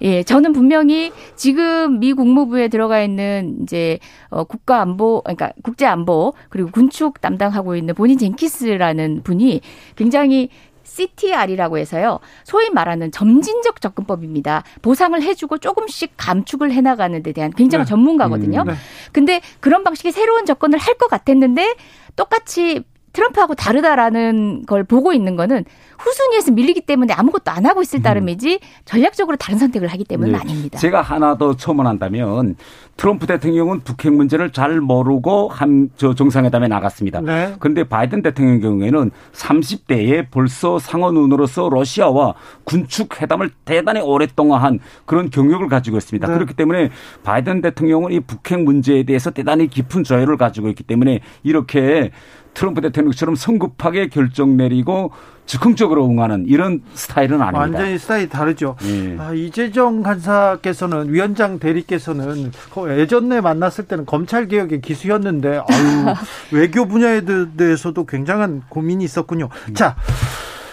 예, 0.00 0.22
저는 0.24 0.52
분명히 0.52 1.12
지금 1.36 2.00
미 2.00 2.12
국무부에 2.12 2.66
들어가 2.66 3.00
있는 3.00 3.58
이제 3.62 4.00
어 4.30 4.42
국가 4.42 4.80
안보 4.80 5.22
그러니까 5.22 5.52
국제 5.62 5.86
안보 5.86 6.32
그리고 6.48 6.72
군축 6.72 7.20
담당하고 7.20 7.76
있는 7.76 7.94
본인 7.94 8.18
젠키스라는 8.18 9.20
분이 9.22 9.60
굉장히 9.94 10.48
CTR이라고 10.82 11.78
해서요. 11.78 12.18
소위 12.42 12.68
말하는 12.70 13.12
점진적 13.12 13.80
접근법입니다. 13.80 14.64
보상을 14.82 15.22
해주고 15.22 15.58
조금씩 15.58 16.14
감축을 16.16 16.72
해나가는 16.72 17.22
데 17.22 17.30
대한 17.30 17.52
굉장히 17.52 17.84
네. 17.84 17.88
전문가거든요. 17.90 18.62
음, 18.62 18.66
네. 18.66 18.74
근데 19.12 19.40
그런 19.60 19.84
방식의 19.84 20.10
새로운 20.10 20.46
접근을 20.46 20.80
할 20.80 20.92
것 20.98 21.08
같았는데 21.08 21.74
똑같이 22.16 22.82
트럼프하고 23.12 23.54
다르다라는 23.54 24.64
걸 24.66 24.84
보고 24.84 25.12
있는 25.12 25.36
거는 25.36 25.64
후순위에서 25.98 26.52
밀리기 26.52 26.82
때문에 26.82 27.12
아무것도 27.12 27.50
안 27.50 27.66
하고 27.66 27.82
있을 27.82 28.00
음. 28.00 28.02
따름이지 28.02 28.60
전략적으로 28.84 29.36
다른 29.36 29.58
선택을 29.58 29.88
하기 29.88 30.04
때문은 30.04 30.32
네. 30.32 30.38
아닙니다. 30.38 30.78
제가 30.78 31.02
하나 31.02 31.36
더 31.36 31.56
첨언한다면 31.56 32.56
트럼프 32.96 33.26
대통령은 33.26 33.80
북핵 33.80 34.12
문제를 34.12 34.52
잘 34.52 34.80
모르고 34.80 35.48
한 35.48 35.92
저 35.96 36.14
정상회담에 36.14 36.68
나갔습니다. 36.68 37.20
네. 37.20 37.54
그런데 37.58 37.84
바이든 37.84 38.22
대통령 38.22 38.60
경우에는 38.60 39.10
30대에 39.32 40.26
벌써 40.30 40.78
상원의원으로서 40.78 41.68
러시아와 41.68 42.34
군축 42.64 43.20
회담을 43.20 43.50
대단히 43.64 44.00
오랫동안 44.00 44.62
한 44.62 44.78
그런 45.04 45.30
경력을 45.30 45.66
가지고 45.68 45.98
있습니다. 45.98 46.26
네. 46.26 46.34
그렇기 46.34 46.54
때문에 46.54 46.90
바이든 47.22 47.62
대통령은 47.62 48.12
이 48.12 48.20
북핵 48.20 48.62
문제에 48.62 49.04
대해서 49.04 49.30
대단히 49.30 49.68
깊은 49.68 50.04
저해를 50.04 50.36
가지고 50.36 50.68
있기 50.68 50.82
때문에 50.82 51.20
이렇게 51.42 52.10
트럼프 52.54 52.80
대통령처럼 52.80 53.34
성급하게 53.34 54.08
결정 54.08 54.56
내리고 54.56 55.12
즉흥적으로 55.46 56.06
응하는 56.08 56.46
이런 56.46 56.82
스타일은 56.94 57.42
아닙니다. 57.42 57.58
완전히 57.60 57.98
스타일이 57.98 58.28
다르죠. 58.28 58.76
예. 58.84 59.16
아, 59.18 59.32
이재정 59.32 60.02
간사께서는 60.02 61.12
위원장 61.12 61.58
대리께서는 61.58 62.52
예전에 62.96 63.40
만났을 63.40 63.86
때는 63.86 64.06
검찰 64.06 64.48
개혁의 64.48 64.80
기수였는데 64.80 65.58
아유, 65.58 66.14
외교 66.52 66.86
분야에 66.86 67.22
대해서도 67.56 68.06
굉장한 68.06 68.62
고민이 68.68 69.04
있었군요. 69.04 69.48
음. 69.68 69.74
자, 69.74 69.96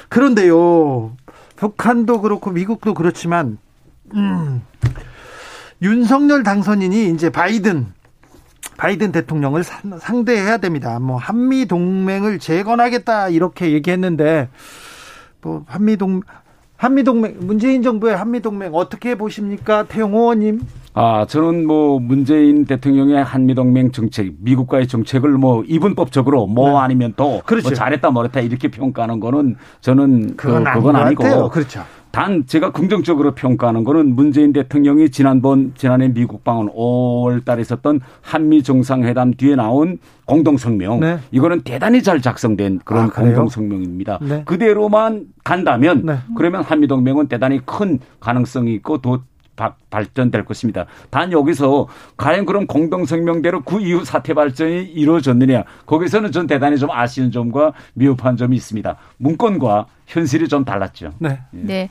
그런데요. 0.08 1.16
북한도 1.56 2.22
그렇고 2.22 2.52
미국도 2.52 2.94
그렇지만 2.94 3.58
음, 4.16 4.62
윤석열 5.82 6.44
당선인이 6.44 7.10
이제 7.10 7.30
바이든 7.30 7.88
바이든 8.80 9.12
대통령을 9.12 9.64
상대해야 9.64 10.58
됩니다. 10.58 11.00
뭐 11.00 11.18
한미 11.18 11.66
동맹을 11.66 12.40
재건하겠다 12.40 13.28
이렇게 13.28 13.74
얘기했는데 13.74 14.48
뭐 15.42 15.64
한미 15.68 15.98
동 15.98 16.22
한미 16.78 17.04
동맹 17.04 17.36
문재인 17.42 17.84
정부의 17.84 18.16
한미 18.16 18.40
동맹 18.40 18.74
어떻게 18.74 19.16
보십니까, 19.16 19.84
태용 19.84 20.14
의원님? 20.16 20.62
아 20.94 21.26
저는 21.28 21.68
뭐 21.68 22.00
문재인 22.00 22.64
대통령의 22.66 23.22
한미 23.22 23.54
동맹 23.54 23.92
정책, 23.92 24.36
미국과의 24.40 24.88
정책을 24.88 25.32
뭐 25.32 25.62
이분법적으로 25.68 26.48
뭐 26.48 26.70
네. 26.70 26.78
아니면 26.78 27.14
또뭐 27.18 27.42
잘했다 27.76 28.12
뭐랬다 28.12 28.40
이렇게 28.40 28.70
평가하는 28.70 29.20
거는 29.20 29.58
저는 29.82 30.38
그건, 30.38 30.64
그, 30.64 30.74
그건 30.74 30.96
아니고 30.96 31.50
그렇죠. 31.50 31.84
단 32.12 32.46
제가 32.48 32.72
긍정적으로 32.72 33.36
평가하는 33.36 33.84
거는 33.84 34.16
문재인 34.16 34.52
대통령이 34.52 35.12
지난번 35.12 35.74
지난해 35.76 36.08
미국 36.12 36.44
방문 36.44 36.70
5월 36.74 37.46
달에 37.46 37.62
있었던 37.62 38.02
한미 38.22 38.64
정상회담 38.64 39.36
뒤에 39.36 39.56
나온 39.56 40.00
공동 40.26 40.58
성명 40.58 41.00
네. 41.00 41.20
이거는 41.32 41.62
대단히 41.62 42.02
잘 42.02 42.22
작성된 42.22 42.80
그런 42.84 43.06
아, 43.06 43.10
공동 43.10 43.48
성명입니다. 43.48 44.20
네. 44.22 44.44
그대로만 44.46 45.28
간다면 45.44 46.06
네. 46.06 46.18
그러면 46.36 46.64
한미 46.64 46.88
동맹은 46.88 47.28
대단히 47.28 47.60
큰 47.66 48.00
가능성이 48.20 48.74
있고 48.76 49.00
또 49.00 49.20
발전될 49.90 50.46
것입니다. 50.46 50.86
단 51.10 51.32
여기서 51.32 51.88
과연 52.18 52.46
그런 52.46 52.68
공동성명대로 52.68 53.62
그 53.62 53.82
이후 53.82 54.06
사태 54.06 54.34
발전이 54.34 54.84
이루어졌느냐 54.84 55.64
거기서는 55.86 56.32
전 56.32 56.48
대단히 56.48 56.78
좀 56.78 56.90
아쉬운 56.92 57.32
점과 57.32 57.74
미흡한 57.94 58.38
점이 58.38 58.56
있습니다. 58.56 58.96
문건과 59.18 59.88
현실이 60.08 60.48
좀 60.48 60.66
달랐죠. 60.66 61.14
네. 61.20 61.40
예. 61.54 61.58
네. 61.58 61.90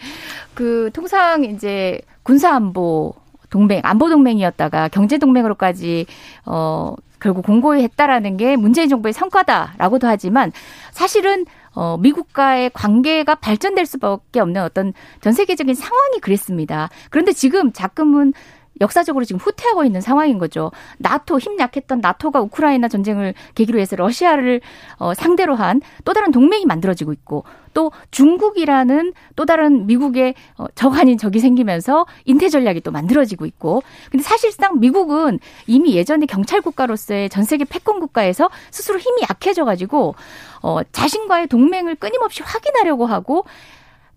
그 0.54 0.90
통상 0.92 1.44
이제 1.44 2.00
군사안보 2.22 3.14
동맹, 3.50 3.80
안보 3.84 4.10
동맹이었다가 4.10 4.88
경제 4.88 5.18
동맹으로까지 5.18 6.06
어 6.44 6.94
결국 7.20 7.44
공고히 7.44 7.82
했다라는 7.82 8.36
게 8.36 8.56
문재인 8.56 8.88
정부의 8.88 9.12
성과다라고도 9.12 10.06
하지만 10.06 10.52
사실은 10.92 11.46
어, 11.78 11.96
미국과의 11.96 12.70
관계가 12.74 13.36
발전될 13.36 13.86
수밖에 13.86 14.40
없는 14.40 14.62
어떤 14.62 14.92
전 15.20 15.32
세계적인 15.32 15.76
상황이 15.76 16.18
그랬습니다. 16.18 16.88
그런데 17.08 17.32
지금 17.32 17.72
자금은 17.72 18.32
역사적으로 18.80 19.24
지금 19.24 19.40
후퇴하고 19.40 19.84
있는 19.84 20.00
상황인 20.00 20.38
거죠. 20.38 20.70
나토 20.98 21.38
힘 21.38 21.58
약했던 21.58 22.00
나토가 22.00 22.40
우크라이나 22.40 22.88
전쟁을 22.88 23.34
계기로 23.54 23.78
해서 23.78 23.96
러시아를 23.96 24.60
어, 24.98 25.14
상대로 25.14 25.54
한 25.54 25.80
또 26.04 26.12
다른 26.12 26.30
동맹이 26.32 26.64
만들어지고 26.66 27.12
있고 27.12 27.44
또 27.74 27.92
중국이라는 28.10 29.12
또 29.36 29.44
다른 29.44 29.86
미국의 29.86 30.34
어, 30.56 30.66
적 30.74 30.94
아닌 30.96 31.18
적이 31.18 31.40
생기면서 31.40 32.06
인태 32.24 32.48
전략이 32.48 32.80
또 32.80 32.90
만들어지고 32.90 33.46
있고 33.46 33.82
근데 34.10 34.22
사실상 34.22 34.80
미국은 34.80 35.38
이미 35.66 35.94
예전에 35.94 36.26
경찰 36.26 36.60
국가로서의 36.60 37.28
전 37.28 37.44
세계 37.44 37.64
패권 37.64 38.00
국가에서 38.00 38.50
스스로 38.70 38.98
힘이 38.98 39.22
약해져 39.28 39.64
가지고 39.64 40.14
어, 40.62 40.80
자신과의 40.92 41.48
동맹을 41.48 41.96
끊임없이 41.96 42.42
확인하려고 42.42 43.06
하고 43.06 43.44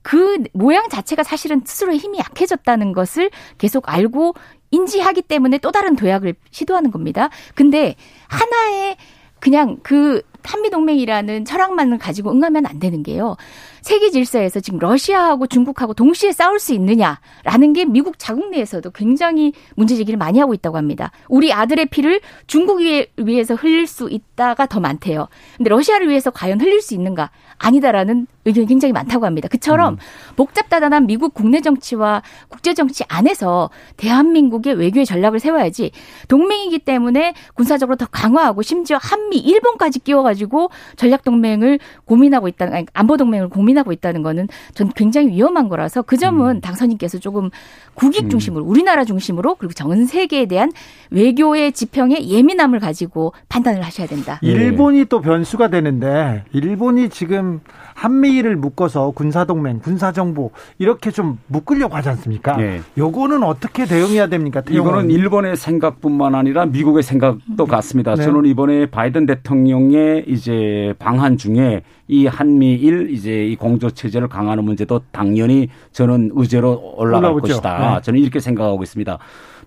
그 0.01 0.43
모양 0.53 0.89
자체가 0.89 1.23
사실은 1.23 1.61
스스로의 1.65 1.97
힘이 1.97 2.19
약해졌다는 2.19 2.93
것을 2.93 3.29
계속 3.57 3.91
알고 3.91 4.33
인지하기 4.71 5.23
때문에 5.23 5.57
또 5.59 5.71
다른 5.71 5.95
도약을 5.95 6.35
시도하는 6.49 6.91
겁니다. 6.91 7.29
근데 7.55 7.95
하나의 8.27 8.97
그냥 9.39 9.77
그 9.83 10.21
한미동맹이라는 10.43 11.45
철학만을 11.45 11.97
가지고 11.97 12.31
응하면 12.31 12.65
안 12.65 12.79
되는 12.79 13.03
게요. 13.03 13.35
세계 13.81 14.11
질서에서 14.11 14.59
지금 14.59 14.79
러시아하고 14.79 15.47
중국하고 15.47 15.93
동시에 15.93 16.31
싸울 16.31 16.59
수 16.59 16.73
있느냐라는 16.73 17.73
게 17.73 17.85
미국 17.85 18.19
자국 18.19 18.49
내에서도 18.49 18.89
굉장히 18.91 19.53
문제 19.75 19.95
제기를 19.95 20.17
많이 20.17 20.39
하고 20.39 20.53
있다고 20.53 20.77
합니다. 20.77 21.11
우리 21.27 21.51
아들의 21.51 21.87
피를 21.87 22.21
중국 22.47 22.81
에 22.81 23.07
위해서 23.17 23.55
흘릴 23.55 23.87
수 23.87 24.09
있다가 24.09 24.65
더 24.67 24.79
많대요. 24.79 25.27
근데 25.57 25.69
러시아를 25.69 26.09
위해서 26.09 26.31
과연 26.31 26.61
흘릴 26.61 26.81
수 26.81 26.93
있는가? 26.93 27.31
아니다라는 27.57 28.27
의견이 28.45 28.67
굉장히 28.67 28.91
많다고 28.91 29.25
합니다. 29.25 29.47
그처럼 29.47 29.93
음. 29.93 29.97
복잡다단한 30.35 31.05
미국 31.05 31.33
국내 31.33 31.61
정치와 31.61 32.23
국제 32.49 32.73
정치 32.73 33.03
안에서 33.07 33.69
대한민국의 33.97 34.73
외교의 34.75 35.05
전략을 35.05 35.39
세워야지 35.39 35.91
동맹이기 36.27 36.79
때문에 36.79 37.33
군사적으로 37.53 37.97
더 37.97 38.07
강화하고 38.07 38.63
심지어 38.63 38.97
한미 38.99 39.37
일본까지 39.37 39.99
끼워가지고 39.99 40.71
전략 40.95 41.23
동맹을 41.23 41.79
고민하고 42.05 42.47
있다는 42.47 42.87
안보 42.93 43.17
동맹을 43.17 43.49
고민 43.49 43.70
고민하고 43.71 43.91
있다는 43.91 44.21
거는 44.21 44.47
전 44.73 44.89
굉장히 44.95 45.29
위험한 45.29 45.69
거라서 45.69 46.01
그 46.01 46.17
점은 46.17 46.57
음. 46.57 46.61
당선인께서 46.61 47.19
조금 47.19 47.49
국익 47.93 48.25
음. 48.25 48.29
중심으로 48.29 48.63
우리나라 48.63 49.03
중심으로 49.03 49.55
그리고 49.55 49.73
전 49.73 50.05
세계에 50.05 50.45
대한 50.45 50.71
외교의 51.09 51.71
지평에 51.71 52.27
예민함을 52.27 52.79
가지고 52.79 53.33
판단을 53.49 53.81
하셔야 53.81 54.07
된다. 54.07 54.39
일본이 54.41 55.05
또 55.05 55.21
변수가 55.21 55.69
되는데 55.69 56.43
일본이 56.53 57.09
지금 57.09 57.61
한미일을 57.93 58.55
묶어서 58.55 59.11
군사동맹, 59.11 59.79
군사정보 59.79 60.51
이렇게 60.79 61.11
좀 61.11 61.37
묶으려고 61.47 61.95
하지 61.95 62.09
않습니까? 62.09 62.57
네. 62.57 62.81
요거는 62.97 63.43
어떻게 63.43 63.85
대응해야 63.85 64.27
됩니까? 64.27 64.61
태용은? 64.61 64.89
이거는 64.89 65.11
일본의 65.11 65.55
생각뿐만 65.55 66.35
아니라 66.35 66.65
미국의 66.65 67.03
생각도 67.03 67.65
같습니다. 67.65 68.15
네. 68.15 68.23
저는 68.23 68.45
이번에 68.45 68.87
바이든 68.87 69.25
대통령의 69.25 70.25
이제 70.27 70.93
방한 70.99 71.37
중에 71.37 71.83
이 72.07 72.27
한미일 72.27 73.09
이제 73.11 73.45
이 73.45 73.55
공조 73.61 73.91
체제를 73.91 74.27
강화하는 74.27 74.63
문제도 74.63 74.99
당연히 75.11 75.69
저는 75.91 76.31
의제로 76.33 76.95
올라갈 76.97 77.29
올라오죠. 77.31 77.47
것이다. 77.53 77.95
네. 77.95 78.01
저는 78.01 78.19
이렇게 78.19 78.39
생각하고 78.39 78.81
있습니다. 78.81 79.19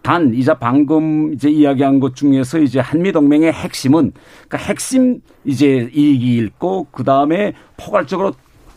단 0.02 0.34
이제 0.34 0.52
방금 0.58 1.32
이제 1.32 1.48
이야기한 1.48 2.00
것 2.00 2.14
중에서 2.16 2.58
이제 2.58 2.80
한미 2.80 3.12
동맹의 3.12 3.52
핵심은 3.52 4.12
그러니까 4.48 4.58
핵심 4.58 5.20
이제 5.44 5.88
이익이 5.94 6.36
있고 6.38 6.88
그 6.90 7.04
다음에 7.04 7.54
포괄적으로 7.76 8.32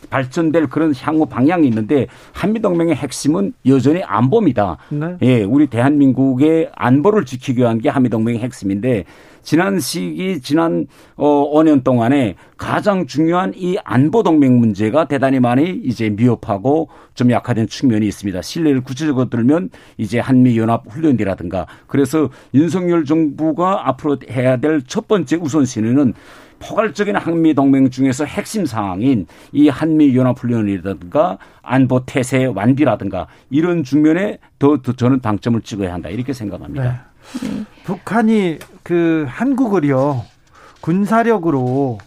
발전될 0.08 0.68
그런 0.68 0.94
향후 0.96 1.26
방향이 1.26 1.66
있는데 1.68 2.06
한미 2.32 2.60
동맹의 2.60 2.94
핵심은 2.94 3.52
여전히 3.66 4.02
안보입니다. 4.02 4.78
네. 4.88 5.16
예, 5.20 5.42
우리 5.42 5.66
대한민국의 5.66 6.70
안보를 6.74 7.26
지키기 7.26 7.60
위한 7.60 7.78
게 7.78 7.90
한미 7.90 8.08
동맹의 8.08 8.40
핵심인데 8.40 9.04
지난 9.48 9.80
시기 9.80 10.42
지난 10.42 10.86
어 11.16 11.50
5년 11.54 11.82
동안에 11.82 12.34
가장 12.58 13.06
중요한 13.06 13.54
이 13.56 13.78
안보 13.82 14.22
동맹 14.22 14.58
문제가 14.58 15.06
대단히 15.08 15.40
많이 15.40 15.70
이제 15.84 16.10
미흡하고 16.10 16.90
좀 17.14 17.30
약화된 17.30 17.66
측면이 17.66 18.06
있습니다. 18.06 18.42
신뢰를 18.42 18.82
구체적으로 18.82 19.30
들면 19.30 19.70
이제 19.96 20.18
한미 20.18 20.58
연합 20.58 20.84
훈련이라든가 20.86 21.66
그래서 21.86 22.28
윤석열 22.52 23.06
정부가 23.06 23.88
앞으로 23.88 24.18
해야 24.30 24.58
될 24.58 24.82
첫 24.86 25.08
번째 25.08 25.36
우선순위는 25.36 26.12
포괄적인 26.58 27.16
한미 27.16 27.54
동맹 27.54 27.88
중에서 27.88 28.26
핵심 28.26 28.66
상황인 28.66 29.26
이 29.52 29.70
한미 29.70 30.14
연합 30.14 30.38
훈련이라든가 30.38 31.38
안보 31.62 32.04
태세 32.04 32.44
완비라든가 32.44 33.28
이런 33.48 33.82
중면에 33.82 34.40
더, 34.58 34.76
더 34.82 34.92
저는 34.92 35.20
방점을 35.20 35.58
찍어야 35.62 35.94
한다 35.94 36.10
이렇게 36.10 36.34
생각합니다. 36.34 36.82
네. 36.84 37.07
네. 37.42 37.64
북한이 37.84 38.58
그 38.82 39.26
한국을요 39.28 40.24
군사력으로 40.80 41.98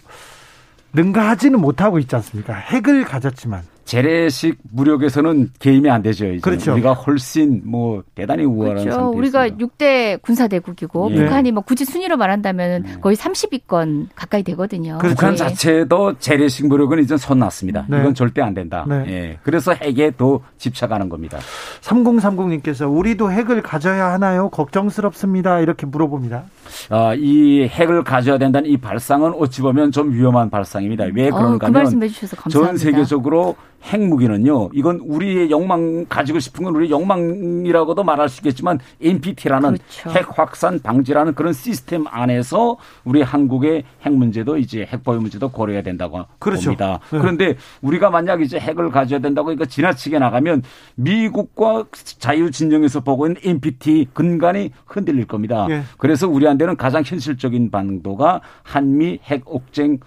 능가하지는 0.94 1.60
못하고 1.60 2.00
있지 2.00 2.16
않습니까? 2.16 2.54
핵을 2.54 3.04
가졌지만 3.04 3.64
재래식 3.92 4.58
무력에서는 4.72 5.50
개임이 5.60 5.90
안 5.90 6.02
되죠. 6.02 6.26
이제. 6.28 6.40
그렇죠. 6.40 6.72
우리가 6.72 6.94
훨씬 6.94 7.62
뭐 7.66 8.02
대단히 8.16 8.46
우월한 8.46 8.86
그렇죠. 8.86 8.92
상태입니다. 8.92 9.18
우리가 9.42 9.58
6대 9.58 10.22
군사대국이고 10.22 11.10
예. 11.12 11.16
북한이 11.16 11.52
뭐 11.52 11.62
굳이 11.62 11.84
순위로 11.84 12.16
말한다면 12.16 12.84
네. 12.84 12.96
거의 13.02 13.18
30위권 13.18 14.08
가까이 14.16 14.44
되거든요. 14.44 14.98
그렇죠. 14.98 15.16
북한 15.16 15.32
네. 15.32 15.36
자체도 15.36 16.20
재래식 16.20 16.68
무력은 16.68 17.00
이제 17.04 17.18
손 17.18 17.40
놨습니다. 17.40 17.86
네. 17.90 18.00
이건 18.00 18.14
절대 18.14 18.42
안 18.42 18.54
된다. 18.54 18.86
네. 18.88 19.04
예. 19.10 19.40
그래서 19.44 19.74
핵에 19.74 20.12
더 20.16 20.40
집착하는 20.58 21.10
겁니다. 21.10 21.40
3030님께서 21.82 22.90
우리도 22.90 23.30
핵을 23.30 23.62
가져야 23.62 24.14
하나요? 24.14 24.48
걱정스럽습니다. 24.52 25.60
이렇게 25.60 25.86
물어봅니다. 25.86 26.44
아, 26.92 27.14
이 27.18 27.68
핵을 27.68 28.06
가져야 28.06 28.38
된다는 28.38 28.70
이 28.70 28.78
발상은 28.78 29.34
어찌 29.38 29.62
보면 29.62 29.92
좀 29.92 30.14
위험한 30.14 30.50
발상입니다. 30.50 31.08
왜 31.14 31.28
어, 31.28 31.36
그런가 31.36 31.68
하면 31.68 31.88
어, 31.88 31.90
그 31.90 32.50
전 32.50 32.78
세계적으로 32.78 33.58
핵무기는요. 33.84 34.70
이건 34.74 35.00
우리의 35.00 35.52
욕망 35.52 36.06
가지고 36.08 36.40
싶은 36.40 36.64
건 36.64 36.76
우리의 36.76 36.92
욕망이라고도 36.92 38.04
말할 38.04 38.30
수 38.30 38.40
있겠지만 38.40 38.80
NPT라는 39.02 39.78
그렇죠. 39.78 40.10
핵 40.12 40.38
확산 40.38 40.80
방지라는 40.80 41.34
그런 41.36 41.54
시스템 41.54 42.06
안에서 42.08 42.78
우리 43.04 43.22
한국의 43.22 43.84
핵 44.02 44.14
문제도 44.14 44.58
이제 44.58 44.88
핵 44.90 45.04
보유 45.04 45.20
문제도 45.20 45.50
고려해야 45.50 45.82
된다고 45.84 46.26
그렇죠. 46.40 46.66
봅니다. 46.66 47.00
네. 47.12 47.20
그런데 47.20 47.56
우리가 47.82 48.10
만약 48.10 48.42
이제 48.42 48.60
핵을 48.60 48.92
가져야 48.92 49.20
된다고 49.20 49.52
이거 49.52 49.66
지나치게 49.66 50.20
나가면 50.20 50.64
미국과 50.96 51.86
자유 52.20 52.52
진영에서 52.52 53.02
보고 53.02 53.26
있는 53.28 53.42
NPT 53.44 54.08
근간이 54.14 54.72
흔들릴 54.86 55.26
겁니다. 55.26 55.66
네. 55.68 55.82
그래서 55.98 56.28
우리한테는 56.28 56.78
가장 56.78 57.04
현실적인 57.06 57.72
방도가 57.72 58.42
한미 58.64 59.20
핵 59.24 59.44
옥쟁 59.46 60.00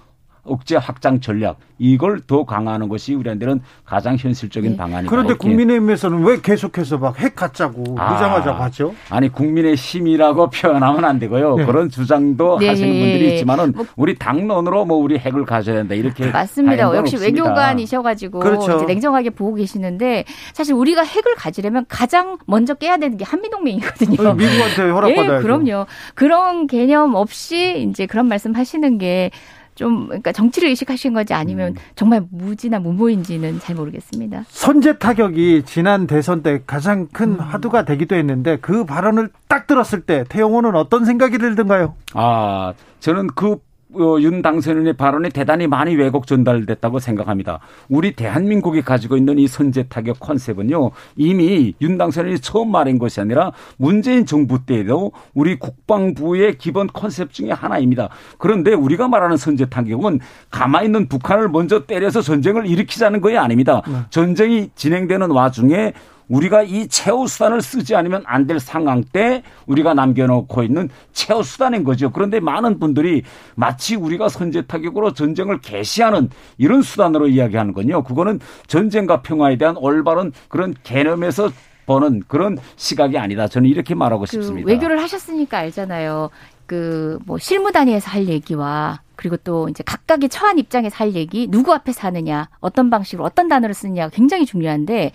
억제 0.45 0.77
확장 0.77 1.21
전략 1.21 1.59
이걸 1.79 2.21
더 2.21 2.45
강화하는 2.45 2.89
것이 2.89 3.15
우리한테는 3.15 3.61
가장 3.85 4.17
현실적인 4.17 4.73
네. 4.73 4.77
방안이다. 4.77 5.11
그런데 5.11 5.35
국민의힘에서는 5.35 6.23
왜 6.25 6.41
계속해서 6.41 6.99
막 6.99 7.15
핵 7.25 7.35
갖자고 7.37 7.97
아, 7.99 8.13
무장하자고 8.13 8.63
하죠? 8.65 8.95
아니 9.09 9.29
국민의 9.31 9.77
힘이라고 9.77 10.51
표현하면 10.55 11.05
안 11.05 11.19
되고요. 11.19 11.57
네. 11.57 11.65
그런 11.65 11.89
주장도 11.89 12.59
네. 12.59 12.69
하시는 12.69 12.91
분들이 12.91 13.33
있지만은 13.35 13.73
뭐, 13.75 13.87
우리 13.97 14.17
당론으로 14.19 14.85
뭐 14.85 14.99
우리 14.99 15.19
핵을 15.19 15.45
가져야 15.47 15.77
된다 15.77 15.95
이렇게 15.95 16.27
맞습니다. 16.31 16.95
역시 16.95 17.17
없습니다. 17.17 17.25
외교관이셔가지고 17.45 18.41
그렇죠. 18.41 18.85
냉정하게 18.85 19.31
보고 19.31 19.55
계시는데 19.55 20.25
사실 20.53 20.75
우리가 20.75 21.03
핵을 21.03 21.35
가지려면 21.37 21.87
가장 21.89 22.37
먼저 22.47 22.75
깨야 22.75 22.99
되는 22.99 23.17
게 23.17 23.25
한미동맹이거든요. 23.25 24.29
어, 24.29 24.35
미국한테 24.35 24.91
허락받아야 24.91 25.39
예, 25.39 25.43
그럼요. 25.43 25.87
그런 26.15 26.67
개념 26.67 27.15
없이 27.15 27.87
이제 27.89 28.07
그런 28.07 28.27
말씀하시는 28.29 28.99
게 28.99 29.31
좀 29.75 30.07
그러니까 30.07 30.33
정치를 30.33 30.69
의식하신 30.69 31.15
건지 31.15 31.35
아니면 31.35 31.73
음. 31.73 31.77
정말 31.95 32.25
무지나 32.31 32.79
무모인지는 32.79 33.61
잘 33.61 33.77
모르겠습니다. 33.77 34.45
선제 34.49 34.99
타격이 34.99 35.63
지난 35.67 36.07
대선 36.07 36.43
때 36.43 36.63
가장 36.67 37.09
큰 37.09 37.33
음. 37.33 37.41
화두가 37.41 37.85
되기도 37.85 38.15
했는데 38.17 38.57
그 38.61 38.85
발언을 38.85 39.31
딱 39.49 39.67
들었을 39.67 40.03
때 40.03 40.25
태영호는 40.29 40.75
어떤 40.75 41.05
생각이 41.05 41.39
들던가요? 41.39 41.95
아 42.15 42.75
저는 43.01 43.29
그 43.29 43.53
어, 43.53 43.59
윤 44.21 44.43
당선인의 44.43 44.95
발언이 44.95 45.31
대단히 45.31 45.67
많이 45.67 45.95
왜곡 45.95 46.27
전달됐다고 46.27 46.99
생각합니다. 46.99 47.61
우리 47.89 48.13
대한민국이 48.13 48.83
가지고 48.83 49.17
있는 49.17 49.39
이 49.39 49.47
선제 49.47 49.85
타격 49.85 50.21
컨셉은요, 50.21 50.91
이미 51.17 51.75
윤 51.81 51.99
당선인이 51.99 52.39
처음 52.41 52.71
말한 52.71 52.99
것이 52.99 53.21
아니라 53.21 53.53
문재인 53.77 54.27
정부 54.27 54.65
때에도 54.65 55.13
우리 55.35 55.59
국방부의 55.59 56.59
기본 56.59 56.87
컨셉 56.87 57.33
중에 57.33 57.51
하나입니다. 57.51 58.09
그런데 58.39 58.73
우리가 58.73 59.09
말하는 59.09 59.37
선제 59.37 59.67
타격은 59.67 60.21
가만히 60.51 60.87
있는 60.87 61.09
북한을 61.09 61.49
먼저 61.49 61.87
때려서 61.87 62.21
전쟁을 62.21 62.67
일으키자는 62.67 63.21
거이 63.21 63.37
아닙니다. 63.37 63.83
네. 63.87 63.99
전쟁이 64.11 64.71
진행되는 64.75 65.31
와중에 65.31 65.93
우리가 66.29 66.63
이 66.63 66.89
최후 66.89 67.27
수단을 67.27 67.61
쓰지 67.63 67.95
않으면 67.95 68.23
안 68.27 68.47
될 68.47 68.61
상황 68.61 69.03
때 69.03 69.43
우리가 69.67 69.95
남겨놓고 69.95 70.63
있는 70.63 70.89
최후 71.13 71.43
수단인 71.43 71.83
거죠. 71.83 72.11
그런데 72.11 72.41
많은 72.41 72.79
분들이 72.79 73.23
마치 73.55 73.97
우리가 73.97 74.29
선제 74.29 74.63
타격으로 74.63 75.13
전쟁을 75.15 75.61
개시하는 75.61 76.29
이런 76.59 76.83
수단으로 76.83 77.29
이야기하는 77.29 77.73
건요. 77.73 78.03
그거는 78.05 78.41
전쟁과 78.67 79.23
평화에 79.23 79.57
대한 79.57 79.77
올바른 79.79 80.33
그런 80.49 80.75
개념에서 80.83 81.51
보는 81.87 82.23
그런 82.29 82.59
시각이 82.77 83.17
아니다. 83.19 83.49
저는 83.49 83.69
이렇게 83.69 83.95
말하고 83.95 84.23
그 84.23 84.27
싶습니다. 84.31 84.67
외교를 84.69 85.01
하셨으니까 85.03 85.59
알잖아요. 85.59 86.31
그 86.67 87.19
뭐 87.27 87.39
실무 87.39 87.73
단위에서 87.73 88.11
할 88.11 88.27
얘기와 88.29 89.01
그리고 89.17 89.37
또 89.39 89.69
이제 89.69 89.83
각각의 89.85 90.29
처한 90.31 90.59
입장에서 90.59 90.97
할 90.97 91.15
얘기, 91.15 91.47
누구 91.47 91.73
앞에서 91.73 92.09
하느냐, 92.09 92.49
어떤 92.61 92.91
방식으로 92.91 93.25
어떤 93.25 93.49
단어를 93.49 93.75
쓰느냐가 93.75 94.11
굉장히 94.11 94.45
중요한데 94.47 95.13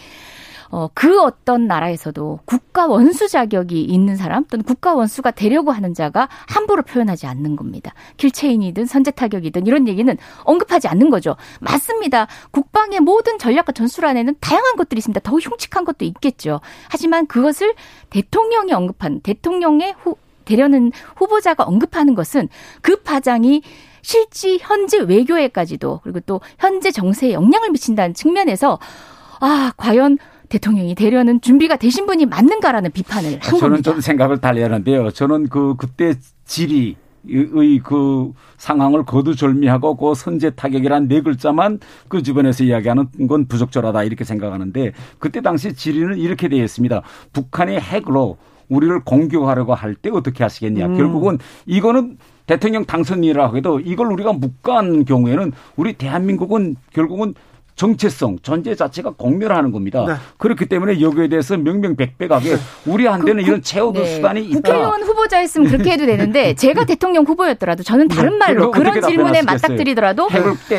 어, 0.72 0.88
그 0.93 1.22
어떤 1.22 1.67
나라에서도 1.67 2.39
국가 2.45 2.86
원수 2.86 3.28
자격이 3.28 3.82
있는 3.82 4.15
사람 4.15 4.45
또는 4.45 4.63
국가 4.63 4.93
원수가 4.93 5.32
되려고 5.32 5.72
하는 5.72 5.93
자가 5.93 6.30
함부로 6.47 6.84
표현하지 6.84 7.26
않는 7.28 7.55
겁니다. 7.55 7.93
킬체인이든 8.17 8.86
선제 8.86 9.11
타격이든 9.11 9.65
이런 9.65 9.88
얘기는 9.88 10.15
언급하지 10.43 10.88
않는 10.88 11.09
거죠. 11.09 11.36
맞습니다. 11.59 12.28
국방의 12.51 12.99
모든 12.99 13.39
전략과 13.39 13.72
전술 13.72 14.05
안에는 14.05 14.36
다양한 14.39 14.76
것들이 14.76 14.99
있습니다. 14.99 15.22
더 15.22 15.38
흉측한 15.38 15.86
것도 15.86 16.05
있겠죠. 16.05 16.61
하지만 16.89 17.26
그것을 17.26 17.74
대통령이 18.09 18.74
언급한 18.74 19.22
대통령의 19.22 19.95
후, 19.97 20.17
되려는 20.45 20.91
후보자가 21.15 21.63
언급하는 21.63 22.15
것은 22.15 22.49
그 22.82 22.97
파장이 22.97 23.61
실제 24.01 24.57
현재 24.59 24.97
외교에까지도 24.99 26.01
그리고 26.03 26.20
또 26.22 26.41
현재 26.57 26.89
정세에 26.91 27.34
영향을 27.34 27.70
미친다는 27.72 28.13
측면에서 28.13 28.80
아 29.39 29.72
과연 29.78 30.17
대통령이 30.50 30.95
되려는 30.95 31.39
준비가 31.41 31.78
되신 31.78 32.06
분이 32.06 32.26
맞는가라는 32.26 32.91
비판을 32.91 33.34
한 33.34 33.39
저는 33.41 33.60
겁니다. 33.62 33.91
좀 33.91 34.02
생각을 34.02 34.39
달리 34.39 34.62
하는데요. 34.62 35.12
저는 35.12 35.50
그 35.50 35.76
그때 35.78 36.16
질의 36.45 36.95
의그 37.28 38.32
상황을 38.58 39.04
거두절미하고 39.06 39.95
그 39.97 40.16
선제 40.16 40.52
타격이란 40.52 41.08
네 41.08 41.22
글자만 41.22 41.80
그 42.08 42.24
주변에서 42.24 42.64
이야기하는 42.64 43.28
건 43.28 43.45
부적절하다 43.47 44.04
이렇게 44.04 44.24
생각하는데 44.24 44.93
그때 45.20 45.41
당시 45.41 45.74
질의는 45.74 46.18
이렇게 46.18 46.47
되어 46.47 46.64
있습니다. 46.64 47.02
북한이 47.34 47.78
핵으로 47.78 48.38
우리를 48.70 49.00
공격하려고 49.04 49.74
할 49.76 49.95
때 49.95 50.10
어떻게 50.12 50.43
하시겠냐. 50.43 50.86
음. 50.88 50.97
결국은 50.97 51.39
이거는 51.66 52.18
대통령 52.45 52.86
당선이라 52.86 53.54
해도 53.54 53.80
이걸 53.80 54.08
우리가 54.12 54.34
묵과한 54.34 55.06
경우에는 55.06 55.52
우리 55.76 55.93
대한민국은 55.93 56.76
결국은 56.93 57.34
정체성, 57.80 58.40
존재 58.42 58.76
자체가 58.76 59.12
공멸하는 59.12 59.72
겁니다. 59.72 60.04
네. 60.06 60.16
그렇기 60.38 60.66
때문에 60.66 61.00
여기에 61.00 61.30
대해서 61.30 61.56
명명백백하게 61.56 62.56
네. 62.56 62.62
우리한테는 62.86 63.42
그, 63.42 63.48
이런 63.48 63.62
최후도 63.62 64.02
네. 64.02 64.16
수단이 64.16 64.44
있다. 64.48 64.60
국회의원 64.60 65.02
후보자였으면 65.02 65.70
그렇게 65.70 65.92
해도 65.92 66.06
되는데 66.06 66.56
제가 66.60 66.84
대통령 66.84 67.24
후보였더라도 67.24 67.84
저는 67.84 68.10
다른 68.10 68.32
네. 68.32 68.38
말로 68.38 68.72
그런 68.72 69.02
질문에 69.02 69.44
맞닥뜨리더라도 69.44 70.28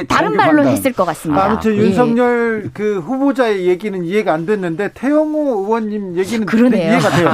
다른 0.09 0.37
말로 0.37 0.63
했을 0.65 0.93
것 0.93 1.07
같습니다. 1.07 1.43
아무튼 1.43 1.75
예. 1.75 1.79
윤석열 1.79 2.71
그 2.75 2.99
후보자의 2.99 3.67
얘기는 3.67 4.05
이해가 4.05 4.35
안 4.35 4.45
됐는데 4.45 4.91
태영호 4.93 5.65
의원님 5.65 6.19
얘기는 6.19 6.45
그러네요. 6.45 6.91
이해가 6.91 7.09
돼요. 7.17 7.31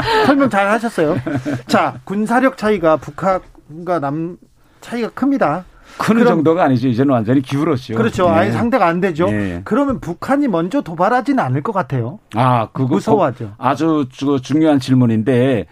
설명 0.24 0.48
잘 0.48 0.66
하셨어요. 0.70 1.18
자, 1.66 2.00
군사력 2.04 2.56
차이가 2.56 2.96
북한과 2.96 3.98
남 4.00 4.38
차이가 4.80 5.10
큽니다. 5.10 5.66
큰 6.00 6.24
정도가 6.24 6.64
아니죠. 6.64 6.88
이제는 6.88 7.12
완전히 7.12 7.42
기울었죠. 7.42 7.94
그렇죠. 7.94 8.24
네. 8.24 8.30
아예 8.30 8.50
상대가 8.50 8.86
안 8.86 9.00
되죠. 9.00 9.26
네. 9.26 9.60
그러면 9.64 10.00
북한이 10.00 10.48
먼저 10.48 10.80
도발하지는 10.80 11.42
않을 11.44 11.62
것 11.62 11.72
같아요. 11.72 12.18
아, 12.34 12.68
그거 12.72 12.88
무서워하죠. 12.94 13.52
아주 13.58 14.06
중요한 14.42 14.78
질문인데 14.80 15.66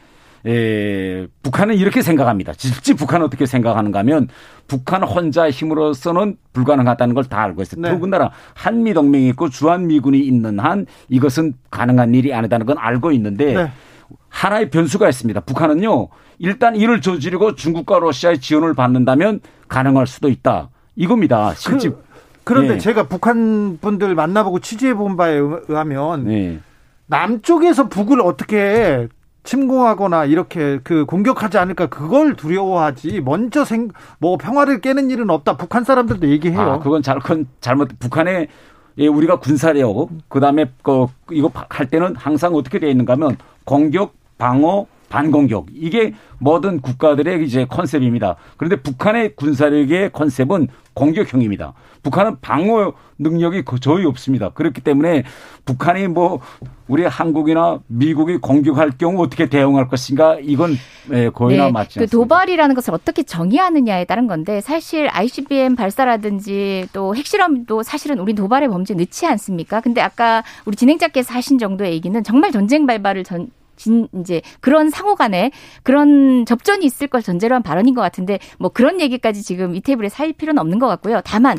에, 0.47 1.27
북한은 1.43 1.75
이렇게 1.75 2.01
생각합니다. 2.01 2.53
실제 2.57 2.95
북한은 2.95 3.27
어떻게 3.27 3.45
생각하는가 3.45 3.99
하면 4.01 4.29
북한 4.69 5.03
혼자 5.03 5.51
힘으로서는 5.51 6.37
불가능하다는 6.53 7.15
걸 7.15 7.25
다 7.25 7.43
알고 7.43 7.63
있어요. 7.63 7.83
네. 7.83 7.91
더군다나 7.91 8.31
한미동맹이 8.55 9.29
있고 9.31 9.49
주한미군이 9.51 10.21
있는 10.21 10.59
한 10.61 10.87
이것은 11.09 11.55
가능한 11.71 12.15
일이 12.15 12.33
아니다는 12.33 12.67
건 12.67 12.77
알고 12.79 13.11
있는데 13.13 13.53
네. 13.55 13.73
하나의 14.29 14.71
변수가 14.71 15.09
있습니다. 15.09 15.41
북한은요, 15.41 16.09
일단 16.39 16.77
이를 16.77 17.01
저지르고 17.01 17.55
중국과 17.55 17.99
러시아의 17.99 18.41
지원을 18.41 18.75
받는다면 18.75 19.41
가능할 19.69 20.07
수도 20.07 20.29
있다. 20.29 20.69
이겁니다. 20.97 21.55
실제. 21.55 21.91
그, 21.91 22.03
그런데 22.45 22.75
네. 22.75 22.79
제가 22.79 23.05
북한 23.09 23.79
분들 23.81 24.15
만나보고 24.15 24.61
취재해 24.61 24.95
본 24.95 25.17
바에 25.17 25.35
의하면 25.69 26.25
네. 26.25 26.61
남쪽에서 27.07 27.89
북을 27.89 28.21
어떻게 28.21 29.09
침공하거나 29.45 30.27
이렇게 30.27 30.79
그 30.85 31.05
공격하지 31.07 31.57
않을까 31.59 31.87
그걸 31.87 32.35
두려워하지 32.37 33.21
먼저 33.23 33.65
생 33.65 33.89
뭐 34.19 34.37
평화를 34.37 34.81
깨는 34.81 35.11
일은 35.11 35.31
없다 35.31 35.57
북한 35.57 35.85
사람들도 35.85 36.29
얘기해요. 36.29 36.61
아, 36.61 36.79
그건 36.81 37.03
잘, 37.03 37.19
그건 37.19 37.47
잘못 37.61 37.89
북한의 37.99 38.49
예, 38.99 39.07
우리가 39.07 39.39
군사력 39.39 40.09
그다음에 40.29 40.67
그 40.83 41.07
이거 41.31 41.51
할 41.69 41.89
때는 41.89 42.17
항상 42.17 42.55
어떻게 42.55 42.79
되어 42.79 42.91
있는가 42.91 43.13
하면 43.15 43.37
공격, 43.65 44.15
방어, 44.39 44.87
반공격 45.09 45.67
이게 45.75 46.15
모든 46.39 46.81
국가들의 46.81 47.45
이제 47.45 47.65
컨셉입니다. 47.65 48.37
그런데 48.57 48.77
북한의 48.77 49.37
군사력의 49.37 50.13
컨셉은 50.13 50.69
공격형입니다. 50.95 51.75
북한은 52.03 52.41
방어 52.41 52.93
능력이 53.19 53.65
거의 53.65 54.07
없습니다. 54.07 54.51
그렇기 54.51 54.81
때문에 54.81 55.25
북한이 55.65 56.09
뭐 56.09 56.41
우리 56.87 57.05
한국이나 57.05 57.81
미국이 57.87 58.39
공격할 58.39 58.93
경우 58.99 59.23
어떻게 59.23 59.49
대응할 59.49 59.89
것인가 59.89 60.39
이건 60.41 60.75
예, 61.13 61.29
거의나 61.29 61.67
네, 61.67 61.73
맞지 61.73 61.99
그 61.99 62.05
않습니다. 62.05 62.11
도발이라는 62.11 62.75
것을 62.75 62.95
어떻게 62.95 63.23
정의하느냐에 63.23 64.05
따른 64.05 64.27
건데 64.27 64.61
사실 64.61 65.09
ICBM 65.11 65.77
발사라든지 65.77 66.89
또 66.93 67.15
핵실험도 67.15 67.83
사실은 67.83 68.19
우리 68.21 68.35
도발의 68.35 68.69
범죄 68.69 68.95
넣지 68.95 69.27
않습니까? 69.27 69.81
근데 69.81 70.01
아까 70.01 70.43
우리 70.65 70.77
진행자께서 70.77 71.35
하신 71.35 71.59
정도의 71.59 71.93
얘기는 71.93 72.23
정말 72.25 72.53
전쟁 72.53 72.87
발발을 72.87 73.25
전, 73.25 73.51
진 73.79 74.09
이제 74.21 74.43
그런 74.61 74.91
상호 74.91 75.15
간에 75.15 75.51
그런 75.83 76.45
접전이 76.45 76.85
있을 76.85 77.07
걸 77.07 77.23
전제로 77.23 77.55
한 77.55 77.63
발언인 77.63 77.95
것 77.95 78.03
같은데 78.03 78.39
뭐 78.59 78.71
그런 78.71 79.01
얘기까지 79.01 79.43
지금 79.43 79.75
이 79.75 79.81
테이블에 79.81 80.09
살 80.09 80.33
필요는 80.33 80.61
없는 80.61 80.79
것 80.79 80.87
같고요. 80.89 81.23
다만 81.25 81.59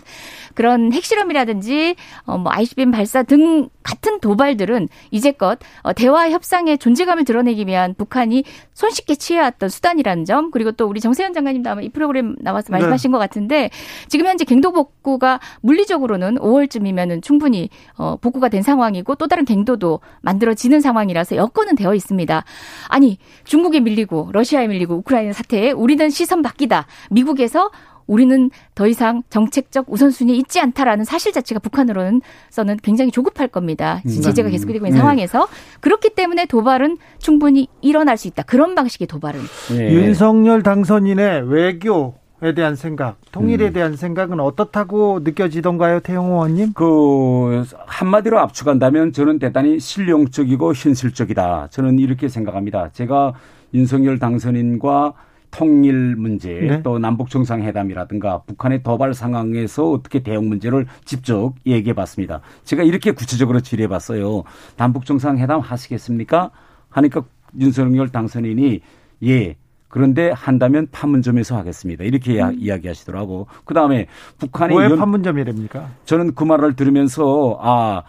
그런 0.54 0.94
핵실험이라든지 0.94 1.96
어뭐 2.26 2.52
ICBM 2.52 2.92
발사 2.92 3.24
등 3.24 3.70
같은 3.90 4.20
도발들은 4.20 4.88
이제껏 5.12 5.60
어 5.84 5.94
대화 5.94 6.30
협상의 6.30 6.78
존재감을 6.78 7.26
드러내기 7.26 7.68
위한 7.68 7.94
북한이 7.96 8.44
손쉽게 8.74 9.16
취해왔던 9.16 9.70
수단이라는 9.70 10.26
점 10.26 10.52
그리고 10.52 10.72
또 10.72 10.88
우리 10.88 11.00
정세현 11.00 11.34
장관님도 11.34 11.70
아마 11.70 11.82
이 11.82 11.90
프로그램 11.90 12.36
나와서 12.40 12.72
말씀하신 12.72 13.12
네. 13.12 13.14
것 13.14 13.20
같은데 13.20 13.70
지금 14.08 14.26
현재 14.26 14.46
갱도 14.46 14.72
복구가 14.72 15.40
물리적으로는 15.62 16.36
5월쯤이면은 16.36 17.22
충분히 17.22 17.70
어 17.98 18.16
복구가 18.18 18.50
된 18.50 18.62
상황이고 18.62 19.16
또 19.16 19.28
다른 19.28 19.46
갱도도 19.46 20.00
만들어지는 20.22 20.82
상황이라서 20.82 21.36
여건은 21.36 21.76
되어. 21.76 21.90
있습니다. 22.00 22.44
아니 22.88 23.18
중국에 23.44 23.80
밀리고 23.80 24.30
러시아에 24.32 24.68
밀리고 24.68 24.96
우크라이나 24.96 25.34
사태에 25.34 25.72
우리는 25.72 26.10
시선 26.10 26.42
바뀌다. 26.42 26.88
미국에서 27.10 27.72
우리는 28.10 28.50
더 28.74 28.88
이상 28.88 29.22
정책적 29.30 29.86
우선순위에 29.88 30.36
있지 30.36 30.60
않다라는 30.60 31.06
사실 31.06 31.32
자체가 31.32 31.60
북한으로는 31.60 32.22
서는 32.50 32.78
굉장히 32.82 33.12
조급할 33.12 33.48
겁니다. 33.48 34.02
음. 34.06 34.10
제재가 34.10 34.50
계속되고 34.50 34.86
있는 34.86 34.96
네. 34.96 34.98
상황에서 34.98 35.48
그렇기 35.80 36.16
때문에 36.16 36.48
도발은 36.48 36.98
충분히 37.20 37.68
일어날 37.82 38.18
수 38.18 38.28
있다. 38.28 38.44
그런 38.44 38.74
방식의 38.74 39.08
도발은. 39.08 39.40
네. 39.78 39.94
윤석열 39.94 40.64
당선인의 40.64 41.50
외교 41.52 42.16
에 42.42 42.54
대한 42.54 42.78
생각, 42.78 43.18
통일에 43.34 43.68
음. 43.68 43.74
대한 43.74 43.96
생각은 43.98 44.40
어떻다고 44.40 45.20
느껴지던가요, 45.26 46.00
태영 46.00 46.28
의원님? 46.28 46.72
그 46.72 47.66
한마디로 47.86 48.40
압축한다면 48.40 49.12
저는 49.12 49.40
대단히 49.40 49.78
실용적이고 49.78 50.74
현실적이다. 50.74 51.68
저는 51.70 52.00
이렇게 52.00 52.30
생각합니다. 52.30 52.92
제가 52.94 53.34
윤석열 53.74 54.20
당선인과 54.20 55.16
통일 55.52 56.16
문제, 56.16 56.54
네. 56.54 56.82
또 56.84 57.00
남북 57.00 57.30
정상회담이라든가 57.30 58.44
북한의 58.44 58.84
도발 58.84 59.14
상황에서 59.14 59.92
어떻게 59.92 60.20
대응 60.22 60.48
문제를 60.48 60.86
직접 61.06 61.54
얘기해 61.66 61.94
봤습니다. 61.94 62.42
제가 62.64 62.84
이렇게 62.84 63.12
구체적으로 63.12 63.60
질의해 63.60 63.88
봤어요. 63.88 64.44
남북 64.78 65.06
정상회담 65.06 65.60
하시겠습니까? 65.60 66.52
하니까 66.90 67.24
윤석열 67.60 68.10
당선인이 68.10 68.82
예, 69.26 69.56
그런데 69.88 70.32
한다면 70.32 70.88
판문점에서 70.92 71.58
하겠습니다. 71.58 72.04
이렇게 72.04 72.42
음. 72.42 72.56
이야기하시더라고. 72.58 73.48
그 73.66 73.74
다음에 73.74 74.06
북한이 74.38 74.78
왜 74.78 74.96
판문점이랍니까? 74.96 75.90
저는 76.06 76.36
그 76.36 76.44
말을 76.44 76.76
들으면서 76.76 77.58
아 77.62 78.04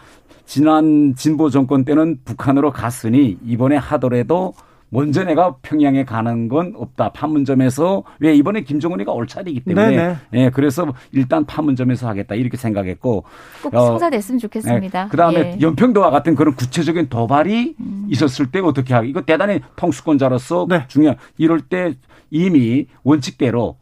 지난 0.44 1.14
진보 1.16 1.48
정권 1.48 1.84
때는 1.84 2.18
북한으로 2.24 2.70
갔으니 2.70 3.38
이번에 3.44 3.76
하더라도 3.76 4.52
먼저 4.90 5.24
내가 5.24 5.56
평양에 5.62 6.04
가는 6.04 6.48
건 6.48 6.74
없다. 6.76 7.12
판문점에서 7.12 8.02
왜 8.18 8.34
이번에 8.34 8.62
김정은이가 8.62 9.12
올 9.12 9.26
차례이기 9.26 9.60
때문에 9.60 9.96
네네. 9.96 10.16
예, 10.34 10.50
그래서 10.50 10.92
일단 11.12 11.44
판문점에서 11.46 12.08
하겠다 12.08 12.34
이렇게 12.34 12.56
생각했고 12.56 13.24
꼭 13.62 13.74
어, 13.74 13.86
성사됐으면 13.86 14.38
좋겠습니다. 14.40 15.04
예, 15.04 15.08
그다음에 15.08 15.38
예. 15.38 15.58
연평도와 15.60 16.10
같은 16.10 16.34
그런 16.34 16.54
구체적인 16.54 17.08
도발이 17.08 17.76
음. 17.78 18.06
있었을 18.10 18.50
때 18.50 18.58
어떻게 18.58 18.92
하기 18.92 19.08
이거 19.08 19.22
대단히 19.22 19.60
통수권자로서 19.76 20.66
네. 20.68 20.84
중요한 20.88 21.16
이럴 21.38 21.60
때 21.60 21.94
이미 22.30 22.86
원칙대로 23.04 23.76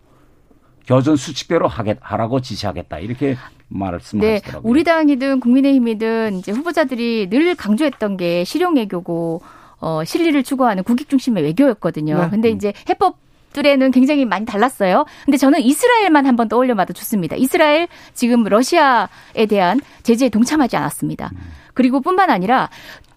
교전 0.87 1.17
수칙대로 1.17 1.69
하겠 1.69 1.99
하라고 2.01 2.41
지시하겠다 2.41 2.99
이렇게 2.99 3.37
말씀하시더라고요. 3.69 4.63
네, 4.63 4.69
우리 4.69 4.85
당이든 4.85 5.41
국민의힘이든 5.41 6.37
이제 6.37 6.53
후보자들이 6.53 7.29
늘 7.31 7.55
강조했던 7.55 8.17
게 8.17 8.45
실용 8.45 8.77
외교고 8.77 9.43
어, 9.81 10.05
실리를 10.05 10.43
추구하는 10.43 10.83
국익 10.83 11.09
중심의 11.09 11.43
외교였거든요. 11.45 12.18
네. 12.18 12.29
근데 12.31 12.51
이제 12.51 12.72
해법 12.89 13.16
들에는 13.53 13.91
굉장히 13.91 14.24
많이 14.24 14.45
달랐어요. 14.45 15.07
근데 15.24 15.37
저는 15.39 15.61
이스라엘만 15.61 16.26
한번 16.26 16.49
떠올려봐도 16.49 16.93
좋습니다. 16.93 17.37
이스라엘 17.37 17.89
지금 18.12 18.45
러시아에 18.45 19.47
대한 19.49 19.81
제재에 20.03 20.29
동참하지 20.29 20.76
않았습니다. 20.76 21.31
그리고 21.74 22.01
뿐만 22.01 22.31
아니라 22.31 22.68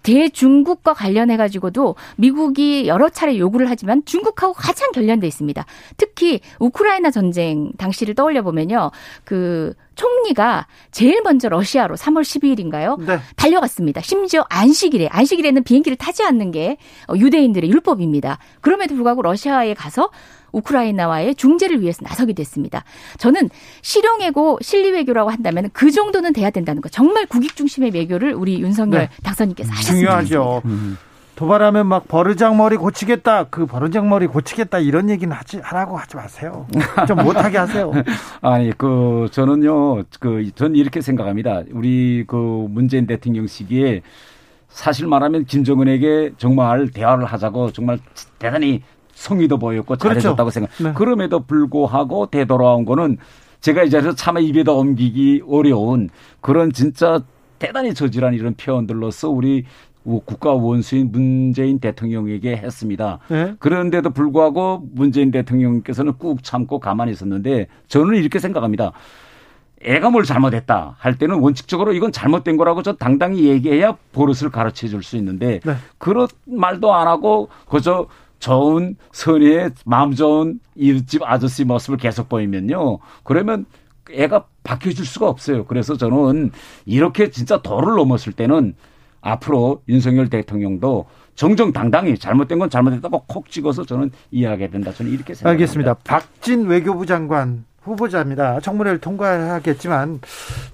대중국과 0.04 0.94
관련해 0.94 1.38
가지고도 1.38 1.96
미국이 2.18 2.88
여러 2.88 3.10
차례 3.10 3.38
요구를 3.38 3.70
하지만 3.70 4.04
중국하고 4.06 4.54
가장 4.54 4.92
결련돼 4.92 5.28
있습니다. 5.28 5.66
특히 5.98 6.42
우크라이나 6.60 7.12
전쟁 7.12 7.72
당시를 7.78 8.16
떠올려 8.16 8.42
보면요. 8.42 8.92
그 9.24 9.74
총리가 9.96 10.68
제일 10.92 11.22
먼저 11.22 11.50
러시아로 11.50 11.96
3월 11.96 12.22
12일인가요? 12.22 13.00
네. 13.06 13.20
달려갔습니다. 13.36 14.02
심지어 14.02 14.46
안식일에 14.50 15.08
안식일에는 15.12 15.64
비행기를 15.64 15.98
타지 15.98 16.24
않는 16.24 16.52
게 16.52 16.78
유대인들의 17.16 17.70
율법입니다. 17.70 18.40
그럼에도 18.62 18.96
불구하고 18.96 19.22
러시아에 19.22 19.74
가서 19.74 20.10
우크라이나와의 20.52 21.36
중재를 21.36 21.82
위해서 21.82 22.00
나서게 22.04 22.34
됐습니다. 22.34 22.84
저는 23.18 23.50
실용외고 23.82 24.60
실리외교라고 24.62 25.30
한다면 25.30 25.70
그 25.74 25.92
정도는 25.92 26.34
돼야 26.34 26.50
된다는 26.50 26.82
거. 26.82 26.90
정말 26.90 27.26
국익 27.26 27.56
중심의 27.56 27.92
외교를 27.94 28.34
우리 28.34 28.62
윤석열 28.62 29.02
네. 29.02 29.10
당선인께서 29.24 29.72
하셨습니다. 29.72 30.22
중요하죠. 30.24 30.62
음. 30.66 30.98
도발하면 31.36 31.88
막 31.88 32.08
버르장머리 32.08 32.76
고치겠다, 32.78 33.46
그 33.46 33.66
버르장머리 33.66 34.28
고치겠다 34.28 34.78
이런 34.78 35.10
얘기는 35.10 35.34
하지 35.36 35.58
하라고 35.64 35.98
하지 35.98 36.16
마세요. 36.16 36.68
좀 37.08 37.24
못하게 37.24 37.58
하세요. 37.58 37.92
아니 38.42 38.72
그 38.78 39.28
저는요, 39.32 40.04
그 40.20 40.52
전 40.54 40.76
이렇게 40.76 41.02
생각합니다. 41.02 41.64
우리 41.72 42.26
그 42.28 42.68
문재인 42.70 43.08
대통령 43.08 43.48
시기에 43.48 44.02
사실 44.70 45.08
말하면 45.08 45.46
김정은에게 45.46 46.34
정말 46.38 46.90
대화를 46.92 47.26
하자고 47.26 47.72
정말 47.72 47.98
대단히 48.38 48.84
성의도 49.22 49.58
보였고 49.60 49.96
그렇죠. 49.96 50.08
잘해줬다고 50.08 50.50
그렇죠. 50.50 50.52
생각. 50.52 50.72
네. 50.84 50.94
그럼에도 50.94 51.42
불구하고 51.42 52.28
되돌아온 52.32 52.86
거는 52.86 53.18
제가 53.62 53.84
이 53.84 53.90
자리에서 53.90 54.16
차마 54.16 54.40
입에다 54.40 54.72
옮기기 54.72 55.44
어려운 55.48 56.10
그런 56.42 56.72
진짜 56.72 57.22
대단히 57.60 57.94
저질한 57.94 58.34
이런 58.34 58.56
표현들로서 58.56 59.30
우리 59.30 59.66
국가 60.04 60.52
원수인 60.54 61.12
문재인 61.12 61.80
대통령에게 61.80 62.58
했습니다. 62.58 63.20
네. 63.28 63.54
그런데도 63.60 64.10
불구하고 64.10 64.82
문재인 64.94 65.30
대통령께서는 65.30 66.14
꾹 66.14 66.44
참고 66.44 66.80
가만히 66.80 67.12
있었는데 67.12 67.68
저는 67.88 68.16
이렇게 68.16 68.40
생각합니다. 68.40 68.94
애가 69.84 70.10
뭘 70.10 70.24
잘못했다 70.24 70.96
할 70.98 71.18
때는 71.20 71.40
원칙적으로 71.40 71.94
이건 71.94 72.12
잘못된 72.12 72.58
거라고 72.58 72.82
저 72.82 72.94
당당히 72.94 73.46
얘기해야 73.46 73.96
버릇을 74.12 74.50
가르쳐 74.50 74.88
줄 74.88 75.04
수 75.04 75.18
있는데 75.18 75.60
네. 75.64 75.76
그런 76.00 76.28
말도 76.46 76.94
안 76.96 77.08
하고 77.08 77.50
그저 77.70 78.08
좋은 78.42 78.96
선의의 79.12 79.72
마음 79.86 80.14
좋은 80.14 80.60
이웃집 80.76 81.22
아저씨 81.24 81.64
모습을 81.64 81.98
계속 81.98 82.28
보이면요. 82.28 82.98
그러면 83.24 83.66
애가 84.12 84.46
바뀌어줄 84.64 85.06
수가 85.06 85.30
없어요. 85.30 85.66
그래서 85.66 85.96
저는 85.96 86.52
이렇게 86.86 87.30
진짜 87.30 87.62
도를 87.62 87.96
넘었을 87.96 88.34
때는 88.34 88.76
앞으로 89.22 89.84
윤석열 89.88 90.30
대통령도 90.30 91.06
정정당당히 91.36 92.18
잘못된 92.18 92.58
건 92.58 92.70
잘못했다고 92.70 93.26
콕 93.28 93.50
찍어서 93.50 93.86
저는 93.86 94.10
이해하게 94.32 94.72
된다. 94.72 94.92
저는 94.92 95.12
이렇게 95.12 95.36
생각합니다. 95.36 95.50
알겠습니다. 95.50 95.94
박진 96.04 96.66
외교부 96.66 97.06
장관 97.06 97.64
후보자입니다. 97.82 98.60
청문회를 98.60 99.00
통과하겠지만 99.00 100.22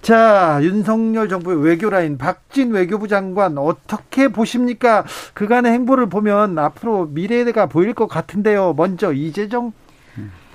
자 0.02 0.60
윤석열 0.62 1.30
정부의 1.30 1.62
외교 1.64 1.90
라인 1.90 2.18
박진 2.18 2.72
외교부 2.72 3.08
장관 3.08 3.58
어떻게 3.58 4.28
보십니까? 4.28 5.06
그간의 5.34 5.72
행보를 5.72 6.08
보면 6.08 6.58
앞으로 6.58 7.06
미래가 7.06 7.68
보일 7.68 7.94
것 7.94 8.08
같은데요. 8.08 8.74
먼저 8.76 9.14
이재정 9.14 9.74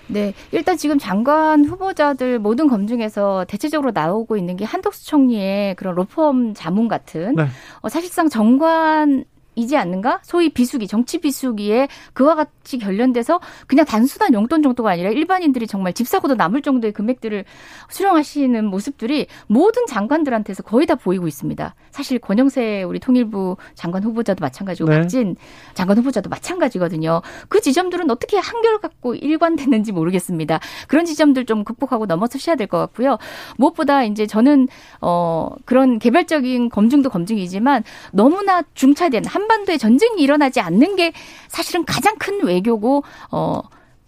네, 0.08 0.34
일단 0.50 0.76
지금 0.76 0.98
장관 0.98 1.64
후보자들 1.64 2.38
모든 2.38 2.68
검증에서 2.68 3.46
대체적으로 3.48 3.92
나오고 3.92 4.36
있는 4.36 4.56
게 4.56 4.64
한덕수 4.64 5.06
총리의 5.06 5.74
그런 5.76 5.94
로펌 5.94 6.52
자문 6.54 6.86
같은 6.88 7.34
네. 7.34 7.46
어, 7.80 7.88
사실상 7.88 8.28
정관 8.28 9.24
이지 9.54 9.76
않는가? 9.76 10.20
소위 10.22 10.48
비수기, 10.48 10.86
정치 10.88 11.18
비수기에 11.18 11.88
그와 12.14 12.34
같이 12.34 12.78
결련돼서 12.78 13.38
그냥 13.66 13.84
단순한 13.84 14.32
용돈 14.32 14.62
정도가 14.62 14.90
아니라 14.90 15.10
일반인들이 15.10 15.66
정말 15.66 15.92
집 15.92 16.08
사고도 16.08 16.34
남을 16.36 16.62
정도의 16.62 16.92
금액들을 16.92 17.44
수령하시는 17.90 18.64
모습들이 18.64 19.26
모든 19.46 19.86
장관들한테서 19.86 20.62
거의 20.62 20.86
다 20.86 20.94
보이고 20.94 21.28
있습니다. 21.28 21.74
사실 21.90 22.18
권영세 22.18 22.82
우리 22.82 22.98
통일부 22.98 23.56
장관 23.74 24.02
후보자도 24.02 24.40
마찬가지고 24.40 24.88
네. 24.88 25.00
박진 25.00 25.36
장관 25.74 25.98
후보자도 25.98 26.30
마찬가지거든요. 26.30 27.20
그 27.48 27.60
지점들은 27.60 28.10
어떻게 28.10 28.38
한결 28.38 28.78
갖고 28.80 29.14
일관됐는지 29.14 29.92
모르겠습니다. 29.92 30.60
그런 30.88 31.04
지점들 31.04 31.44
좀 31.44 31.64
극복하고 31.64 32.06
넘어서셔야 32.06 32.56
될 32.56 32.62
것 32.72 32.78
같고요. 32.78 33.18
무엇보다 33.58 34.04
이제 34.04 34.26
저는 34.26 34.68
어 35.02 35.50
그런 35.66 35.98
개별적인 35.98 36.70
검증도 36.70 37.10
검증이지만 37.10 37.82
너무나 38.12 38.62
중차된 38.74 39.24
한한 39.26 39.41
반도에 39.48 39.78
전쟁이 39.78 40.22
일어나지 40.22 40.60
않는 40.60 40.96
게 40.96 41.12
사실은 41.48 41.84
가장 41.84 42.16
큰 42.18 42.44
외교고 42.44 43.04
어 43.30 43.62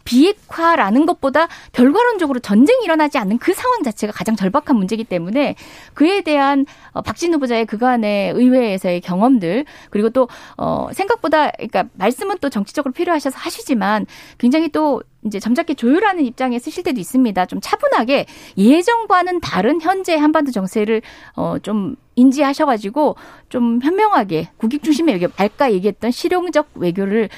비핵화라는 0.05 1.07
것보다 1.07 1.49
결과론적으로 1.73 2.39
전쟁이 2.41 2.85
일어나지 2.85 3.19
않는 3.19 3.39
그 3.39 3.53
상황 3.55 3.83
자체가 3.83 4.13
가장 4.13 4.37
절박한 4.37 4.77
문제이기 4.77 5.05
때문에 5.05 5.57
그에 5.95 6.21
대한 6.21 6.67
어, 6.93 7.03
박진 7.03 7.35
후보자의 7.35 7.67
그간의 7.67 8.33
의회에서의 8.33 9.01
경험들 9.01 9.65
그리고 9.91 10.11
또 10.11 10.29
어, 10.57 10.89
생각보다 10.93 11.51
그러니까 11.53 11.85
말씀은 11.95 12.39
또 12.41 12.51
정치적으로 12.51 12.93
필요하셔서 12.93 13.37
하시지만 13.39 14.07
굉장히 14.39 14.69
또 14.69 15.03
이제 15.25 15.41
점잖게 15.41 15.75
조율하는 15.75 16.25
입장에 16.25 16.59
쓰실 16.59 16.85
때도 16.85 17.01
있습니다. 17.01 17.47
좀 17.47 17.59
차분하게 17.63 18.27
예전과는 18.57 19.41
다른 19.41 19.81
현재 19.81 20.17
한반도 20.17 20.53
정세를 20.53 21.03
어좀 21.35 21.97
인지하셔가지고 22.15 23.17
좀 23.49 23.81
현명하게 23.83 24.51
국익 24.57 24.83
중심의 24.85 25.15
외교, 25.15 25.33
아까 25.37 25.73
얘기했던 25.73 26.11
실용적 26.11 26.69
외교를 26.75 27.29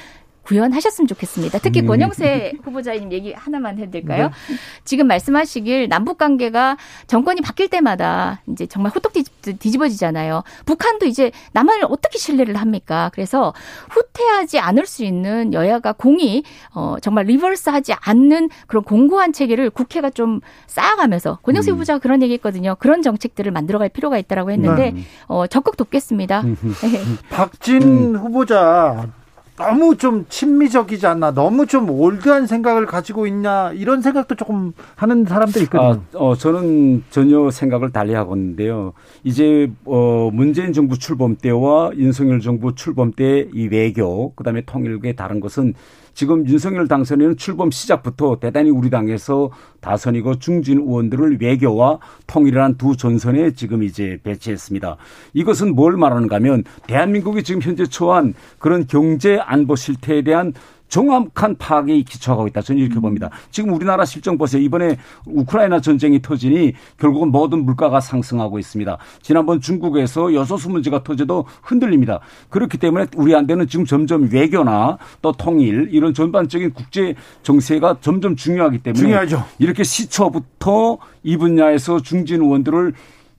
구현하셨으면 0.47 1.07
좋겠습니다. 1.07 1.59
특히 1.59 1.81
음. 1.81 1.87
권영세 1.87 2.53
후보자님 2.63 3.11
얘기 3.11 3.33
하나만 3.33 3.77
해드릴까요? 3.79 4.27
네. 4.27 4.55
지금 4.85 5.07
말씀하시길 5.07 5.89
남북 5.89 6.17
관계가 6.17 6.77
정권이 7.07 7.41
바뀔 7.41 7.67
때마다 7.67 8.41
이제 8.47 8.65
정말 8.65 8.93
호떡 8.95 9.11
뒤집어지잖아요. 9.59 10.43
북한도 10.65 11.05
이제 11.05 11.31
남한을 11.51 11.85
어떻게 11.89 12.17
신뢰를 12.17 12.55
합니까? 12.55 13.11
그래서 13.13 13.53
후퇴하지 13.89 14.59
않을 14.59 14.85
수 14.85 15.03
있는 15.03 15.53
여야가 15.53 15.91
공이 15.91 16.43
어, 16.73 16.95
정말 17.01 17.25
리버스하지 17.25 17.93
않는 17.99 18.49
그런 18.67 18.83
공고한 18.83 19.33
체계를 19.33 19.69
국회가 19.69 20.09
좀 20.09 20.39
쌓아가면서 20.67 21.39
권영세 21.43 21.71
음. 21.71 21.75
후보자가 21.75 21.99
그런 21.99 22.21
얘기했거든요. 22.21 22.75
그런 22.79 23.01
정책들을 23.01 23.51
만들어갈 23.51 23.89
필요가 23.89 24.17
있다라고 24.17 24.51
했는데 24.51 24.91
네. 24.91 25.01
어, 25.27 25.45
적극 25.47 25.75
돕겠습니다. 25.75 26.41
네. 26.43 26.55
박진 27.29 27.81
음. 27.81 28.15
후보자 28.15 29.09
너무 29.57 29.97
좀 29.97 30.25
친미적이지 30.29 31.07
않나, 31.07 31.31
너무 31.31 31.65
좀 31.65 31.89
올드한 31.89 32.45
생각을 32.45 32.85
가지고 32.85 33.25
있냐 33.25 33.71
이런 33.73 34.01
생각도 34.03 34.35
조금 34.35 34.71
하는 34.95 35.25
사람들이 35.25 35.63
있거든요. 35.65 36.01
아, 36.13 36.17
어, 36.17 36.35
저는 36.35 37.03
전혀 37.09 37.49
생각을 37.49 37.91
달리하고 37.91 38.35
있는데요. 38.35 38.93
이제 39.23 39.71
어, 39.85 40.29
문재인 40.31 40.73
정부 40.73 40.99
출범 40.99 41.35
때와 41.35 41.91
윤석열 41.95 42.39
정부 42.39 42.75
출범 42.75 43.11
때 43.11 43.47
이 43.53 43.67
외교, 43.71 44.31
그다음에 44.35 44.61
통일국의 44.61 45.15
다른 45.15 45.39
것은 45.39 45.73
지금 46.17 46.47
윤석열 46.47 46.87
당선인은 46.87 47.37
출범 47.37 47.69
시작부터 47.69 48.39
대단히 48.39 48.71
우리 48.71 48.89
당에서 48.89 49.51
다선이고 49.81 50.39
중진 50.39 50.79
의원들을 50.79 51.37
외교와 51.39 51.99
통일이라는 52.25 52.79
두 52.79 52.97
전선에 52.97 53.51
지금 53.51 53.83
이제 53.83 54.17
배치했습니다. 54.23 54.97
이것은 55.35 55.75
뭘 55.75 55.95
말하는가 55.95 56.37
하면 56.37 56.63
대한민국이 56.87 57.43
지금 57.43 57.61
현재 57.61 57.85
처한 57.85 58.33
그런 58.57 58.87
경제 58.87 59.37
안보 59.37 59.75
실태에 59.75 60.23
대한 60.23 60.53
정확한 60.87 61.57
파악에 61.57 62.01
기초하고 62.01 62.47
있다. 62.47 62.61
저는 62.61 62.81
이렇게 62.81 62.99
봅니다. 62.99 63.29
지금 63.51 63.73
우리나라 63.73 64.05
실정 64.05 64.37
보세요. 64.37 64.61
이번에 64.61 64.97
우크라이나 65.25 65.81
전쟁이 65.81 66.21
터지니 66.21 66.73
결국은 66.97 67.31
모든 67.31 67.65
물가가 67.65 67.99
상승하고 67.99 68.59
있습니다. 68.59 68.97
지난번 69.21 69.59
중국에서 69.61 70.33
여소수 70.33 70.69
문제가 70.69 71.03
터져도 71.03 71.45
흔들립니다. 71.61 72.19
그렇기 72.49 72.77
때문에 72.77 73.07
우리한테는 73.15 73.67
지금 73.67 73.85
점점 73.85 74.29
외교나 74.31 74.97
또 75.21 75.31
통일 75.31 75.89
이런 75.91 76.13
전반적인 76.13 76.73
국제 76.73 77.15
정세가 77.43 77.97
점점 78.01 78.35
중요하기 78.35 78.79
때문에 78.79 78.99
중요하죠. 78.99 79.43
이렇게 79.59 79.83
시초부터 79.83 80.97
이 81.23 81.37
분야에서 81.37 82.01
중진 82.01 82.41
의원들을 82.41 82.93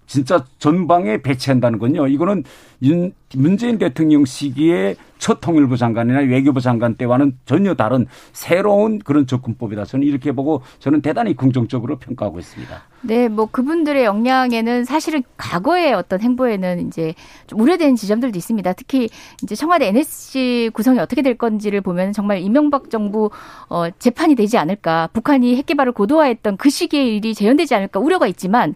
진짜 0.08 0.44
전방에 0.58 1.22
배치한다는 1.22 1.78
건요. 1.78 2.08
이거는 2.08 2.42
윤, 2.82 3.12
문재인 3.34 3.78
대통령 3.78 4.24
시기에 4.24 4.96
첫 5.18 5.40
통일부 5.40 5.76
장관이나 5.76 6.20
외교부 6.20 6.60
장관 6.60 6.94
때와는 6.94 7.36
전혀 7.44 7.74
다른 7.74 8.06
새로운 8.32 9.00
그런 9.00 9.26
접근법이다. 9.26 9.84
저는 9.84 10.06
이렇게 10.06 10.32
보고 10.32 10.62
저는 10.78 11.02
대단히 11.02 11.36
긍정적으로 11.36 11.98
평가하고 11.98 12.38
있습니다. 12.38 12.82
네, 13.02 13.28
뭐 13.28 13.46
그분들의 13.46 14.04
역량에는 14.04 14.84
사실은 14.84 15.22
과거의 15.36 15.92
어떤 15.92 16.20
행보에는 16.20 16.88
이제 16.88 17.14
좀 17.46 17.60
우려되는 17.60 17.96
지점들도 17.96 18.38
있습니다. 18.38 18.72
특히 18.72 19.08
이제 19.42 19.54
청와대 19.54 19.88
NSC 19.88 20.70
구성이 20.72 21.00
어떻게 21.00 21.20
될 21.20 21.36
건지를 21.36 21.80
보면 21.80 22.12
정말 22.12 22.38
이명박 22.38 22.90
정부 22.90 23.30
어 23.68 23.90
재판이 23.90 24.36
되지 24.36 24.56
않을까. 24.56 25.10
북한이 25.12 25.56
핵 25.56 25.66
개발을 25.66 25.92
고도화했던 25.92 26.56
그 26.56 26.70
시기의 26.70 27.16
일이 27.16 27.34
재현되지 27.34 27.74
않을까 27.74 28.00
우려가 28.00 28.26
있지만 28.26 28.74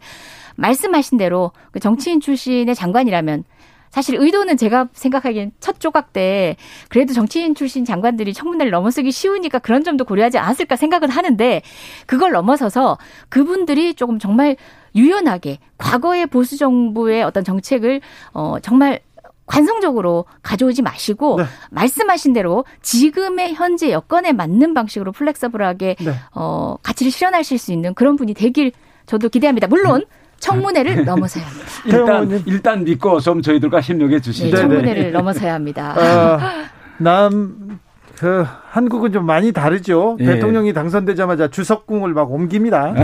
말씀하신 0.56 1.18
대로 1.18 1.52
그 1.70 1.80
정치인 1.80 2.20
출신의 2.20 2.74
장관이라면 2.74 3.44
사실 3.92 4.16
의도는 4.18 4.56
제가 4.56 4.88
생각하기엔 4.94 5.52
첫 5.60 5.78
조각 5.78 6.14
때 6.14 6.56
그래도 6.88 7.12
정치인 7.12 7.54
출신 7.54 7.84
장관들이 7.84 8.32
청문회를 8.32 8.70
넘어서기 8.70 9.12
쉬우니까 9.12 9.58
그런 9.58 9.84
점도 9.84 10.06
고려하지 10.06 10.38
않았을까 10.38 10.76
생각은 10.76 11.10
하는데 11.10 11.60
그걸 12.06 12.32
넘어서서 12.32 12.96
그분들이 13.28 13.92
조금 13.92 14.18
정말 14.18 14.56
유연하게 14.94 15.58
과거의 15.76 16.26
보수 16.26 16.56
정부의 16.56 17.22
어떤 17.22 17.44
정책을 17.44 18.00
어 18.32 18.56
정말 18.62 19.00
관성적으로 19.44 20.24
가져오지 20.42 20.80
마시고 20.80 21.36
네. 21.36 21.44
말씀하신 21.70 22.32
대로 22.32 22.64
지금의 22.80 23.52
현재 23.52 23.90
여건에 23.90 24.32
맞는 24.32 24.72
방식으로 24.72 25.12
플렉서블하게 25.12 25.96
네. 26.00 26.14
어 26.34 26.76
가치를 26.82 27.12
실현하실 27.12 27.58
수 27.58 27.72
있는 27.72 27.92
그런 27.92 28.16
분이 28.16 28.32
되길 28.32 28.72
저도 29.04 29.28
기대합니다. 29.28 29.66
물론 29.66 30.00
음. 30.00 30.21
청문회를 30.42 30.96
네. 30.96 31.02
넘어서야 31.02 31.44
합니다. 31.44 31.66
일단 31.86 32.42
일단 32.46 32.84
믿고 32.84 33.20
좀 33.20 33.40
저희들과 33.42 33.80
협력해 33.80 34.20
주시죠. 34.20 34.56
네, 34.56 34.62
청문회를 34.62 35.02
네. 35.04 35.10
넘어서야 35.10 35.54
합니다. 35.54 35.94
어, 35.96 36.38
남. 37.02 37.78
그 38.18 38.46
한국은 38.70 39.10
좀 39.10 39.26
많이 39.26 39.50
다르죠. 39.50 40.16
예. 40.20 40.26
대통령이 40.26 40.72
당선되자마자 40.72 41.48
주석궁을 41.48 42.12
막 42.14 42.30
옮깁니다. 42.30 42.94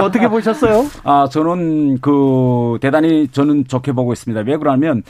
어떻게 0.00 0.28
보셨어요? 0.28 0.86
아 1.04 1.28
저는 1.30 2.00
그 2.00 2.78
대단히 2.80 3.28
저는 3.28 3.66
좋게 3.66 3.92
보고 3.92 4.14
있습니다. 4.14 4.44
왜 4.46 4.56
그러냐면 4.56 5.02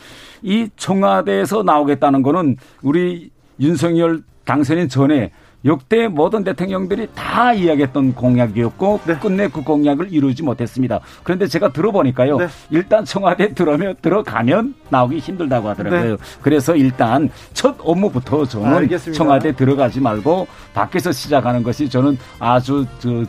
이 0.42 0.68
청와대에서 0.74 1.62
나오겠다는 1.62 2.22
거는 2.22 2.56
우리 2.82 3.30
윤석열 3.60 4.22
당선인 4.44 4.88
전에 4.88 5.30
역대 5.66 6.08
모든 6.08 6.44
대통령들이 6.44 7.08
다 7.14 7.52
이야기했던 7.52 8.14
공약이었고 8.14 9.00
네. 9.06 9.16
끝내 9.18 9.48
그 9.48 9.62
공약을 9.62 10.12
이루지 10.12 10.42
못했습니다. 10.42 11.00
그런데 11.22 11.46
제가 11.46 11.72
들어보니까요. 11.72 12.38
네. 12.38 12.46
일단 12.70 13.04
청와대 13.04 13.52
들어면 13.54 13.96
들어가면 14.00 14.74
나오기 14.90 15.18
힘들다고 15.18 15.68
하더라고요. 15.70 16.10
네. 16.12 16.16
그래서 16.42 16.76
일단 16.76 17.28
첫 17.52 17.76
업무부터 17.80 18.46
저는 18.46 18.74
알겠습니다. 18.74 19.16
청와대 19.16 19.52
들어가지 19.54 20.00
말고 20.00 20.46
밖에서 20.74 21.10
시작하는 21.12 21.62
것이 21.62 21.88
저는 21.88 22.16
아주 22.38 22.84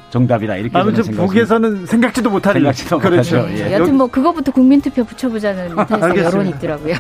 정답이다 0.10 0.56
이렇게 0.58 0.74
저는 0.74 0.96
생각합니다. 0.96 1.26
북에서는 1.26 1.86
생각지도 1.86 2.30
못하는 2.30 2.62
생각지도 2.62 3.00
그렇죠. 3.00 3.38
못하죠. 3.38 3.58
예. 3.64 3.74
여튼 3.74 3.96
뭐 3.98 4.08
그거부터 4.08 4.52
국민투표 4.52 5.04
붙여보자는 5.04 5.76
여론이 6.18 6.50
있더라고요. 6.52 6.96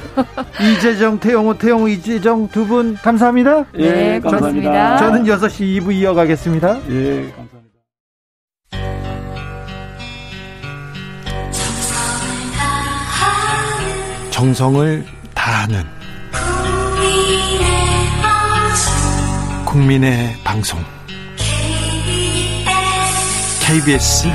이재정, 0.61 1.19
태영호, 1.19 1.57
태영호, 1.57 1.87
이재정 1.87 2.47
두 2.49 2.67
분 2.67 2.95
감사합니다. 2.95 3.63
예, 3.75 3.91
네, 3.91 4.19
고맙습니다. 4.19 4.97
저는 4.97 5.26
6시 5.27 5.81
2부 5.81 5.93
이어가겠습니다. 5.93 6.79
예, 6.89 7.31
감사합니다. 7.31 7.67
정성을 14.31 15.05
다하는 15.33 15.83
국민의 19.65 20.33
방송 20.45 20.79
KBS 23.65 24.29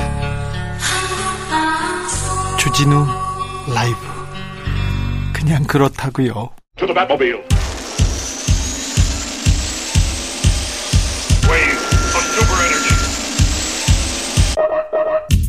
주진우 2.59 3.07
라이브 3.73 3.97
그냥 5.33 5.63
그렇다고요. 5.63 6.51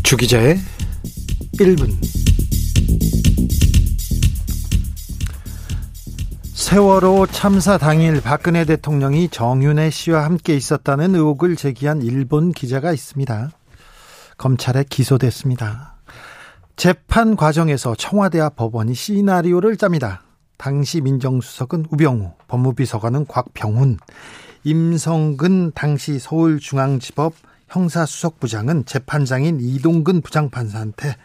주기자의 0.04 0.58
1분 1.54 1.88
세월호 6.52 7.26
참사 7.28 7.78
당일 7.78 8.20
박근혜 8.20 8.66
대통령이 8.66 9.30
정윤혜 9.30 9.88
씨와 9.88 10.24
함께 10.24 10.54
있었다는 10.56 11.14
의혹을 11.14 11.56
제기한 11.56 12.02
일본 12.02 12.52
기자가 12.52 12.92
있습니다. 12.92 13.50
검찰에 14.36 14.84
기소됐습니다. 14.88 15.96
재판 16.76 17.34
과정에서 17.34 17.94
청와대 17.94 18.40
와 18.40 18.50
법원이 18.50 18.94
시나리오를 18.94 19.78
짭니다. 19.78 20.22
당시 20.58 21.00
민정수석은 21.00 21.86
우병우, 21.90 22.32
법무비서관은 22.48 23.26
곽병훈, 23.26 23.96
임성근 24.64 25.72
당시 25.74 26.18
서울중앙지법 26.18 27.32
형사수석부장은 27.68 28.84
재판장인 28.86 29.58
이동근 29.60 30.20
부장판사한테 30.22 31.16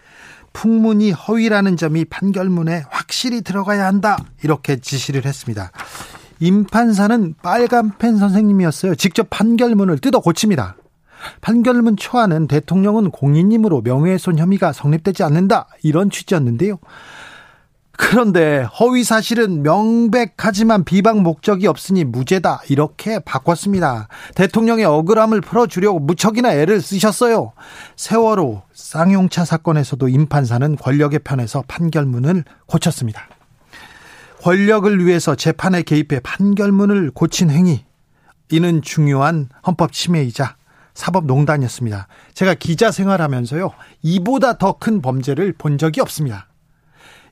풍문이 0.53 1.11
허위라는 1.11 1.77
점이 1.77 2.05
판결문에 2.05 2.83
확실히 2.89 3.41
들어가야 3.41 3.85
한다. 3.85 4.17
이렇게 4.43 4.77
지시를 4.77 5.25
했습니다. 5.25 5.71
임 6.39 6.63
판사는 6.65 7.35
빨간펜 7.41 8.17
선생님이었어요. 8.17 8.95
직접 8.95 9.29
판결문을 9.29 9.99
뜯어 9.99 10.19
고칩니다. 10.19 10.75
판결문 11.41 11.97
초안은 11.97 12.47
대통령은 12.47 13.11
공인님으로 13.11 13.81
명예훼손 13.81 14.39
혐의가 14.39 14.71
성립되지 14.71 15.23
않는다. 15.23 15.67
이런 15.83 16.09
취지였는데요. 16.09 16.79
그런데 18.01 18.65
허위 18.79 19.03
사실은 19.03 19.61
명백하지만 19.61 20.85
비방 20.85 21.21
목적이 21.21 21.67
없으니 21.67 22.05
무죄다. 22.05 22.61
이렇게 22.69 23.19
바꿨습니다. 23.19 24.07
대통령의 24.35 24.85
억울함을 24.85 25.41
풀어주려고 25.41 25.99
무척이나 25.99 26.53
애를 26.53 26.81
쓰셨어요. 26.81 27.51
세월호 27.97 28.61
쌍용차 28.73 29.43
사건에서도 29.43 30.07
임판사는 30.07 30.77
권력의 30.77 31.19
편에서 31.19 31.65
판결문을 31.67 32.45
고쳤습니다. 32.67 33.27
권력을 34.43 35.05
위해서 35.05 35.35
재판에 35.35 35.81
개입해 35.81 36.21
판결문을 36.23 37.11
고친 37.11 37.49
행위. 37.49 37.83
이는 38.49 38.81
중요한 38.81 39.49
헌법 39.67 39.91
침해이자 39.91 40.55
사법농단이었습니다. 40.93 42.07
제가 42.33 42.53
기자 42.53 42.91
생활하면서요, 42.91 43.71
이보다 44.03 44.57
더 44.57 44.79
큰 44.79 45.01
범죄를 45.01 45.53
본 45.57 45.77
적이 45.77 45.99
없습니다. 45.99 46.48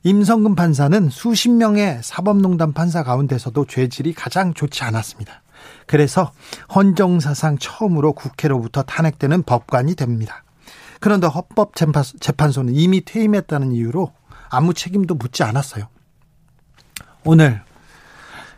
임성근 0.04 0.54
판사는 0.54 1.10
수십 1.10 1.50
명의 1.50 2.00
사법농단 2.02 2.72
판사 2.72 3.02
가운데서도 3.02 3.66
죄질이 3.66 4.14
가장 4.14 4.54
좋지 4.54 4.84
않았습니다. 4.84 5.42
그래서 5.86 6.32
헌정사상 6.74 7.58
처음으로 7.58 8.12
국회로부터 8.12 8.82
탄핵되는 8.82 9.42
법관이 9.42 9.94
됩니다. 9.96 10.44
그런데 11.00 11.26
헌법재판소는 11.26 12.74
이미 12.74 13.04
퇴임했다는 13.04 13.72
이유로 13.72 14.12
아무 14.50 14.74
책임도 14.74 15.16
묻지 15.16 15.42
않았어요. 15.42 15.88
오늘 17.24 17.62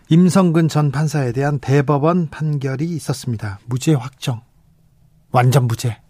임성근 0.09 0.69
전 0.69 0.91
판사에 0.91 1.33
대한 1.33 1.59
대법원 1.59 2.29
판결이 2.31 2.85
있었습니다. 2.85 3.61
무죄 3.67 3.95
확정. 3.95 4.43
완전 5.31 5.67
무죄. 5.67 6.01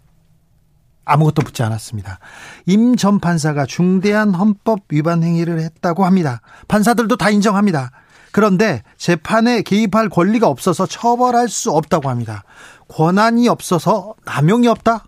아무것도 1.11 1.41
묻지 1.43 1.63
않았습니다. 1.63 2.19
임 2.65 2.95
전 2.95 3.19
판사가 3.19 3.65
중대한 3.65 4.33
헌법 4.33 4.81
위반 4.89 5.23
행위를 5.23 5.59
했다고 5.61 6.05
합니다. 6.05 6.41
판사들도 6.67 7.17
다 7.17 7.29
인정합니다. 7.29 7.91
그런데 8.31 8.83
재판에 8.97 9.61
개입할 9.61 10.09
권리가 10.09 10.47
없어서 10.47 10.85
처벌할 10.85 11.49
수 11.49 11.71
없다고 11.71 12.09
합니다. 12.09 12.43
권한이 12.87 13.47
없어서 13.49 14.15
남용이 14.25 14.67
없다? 14.67 15.05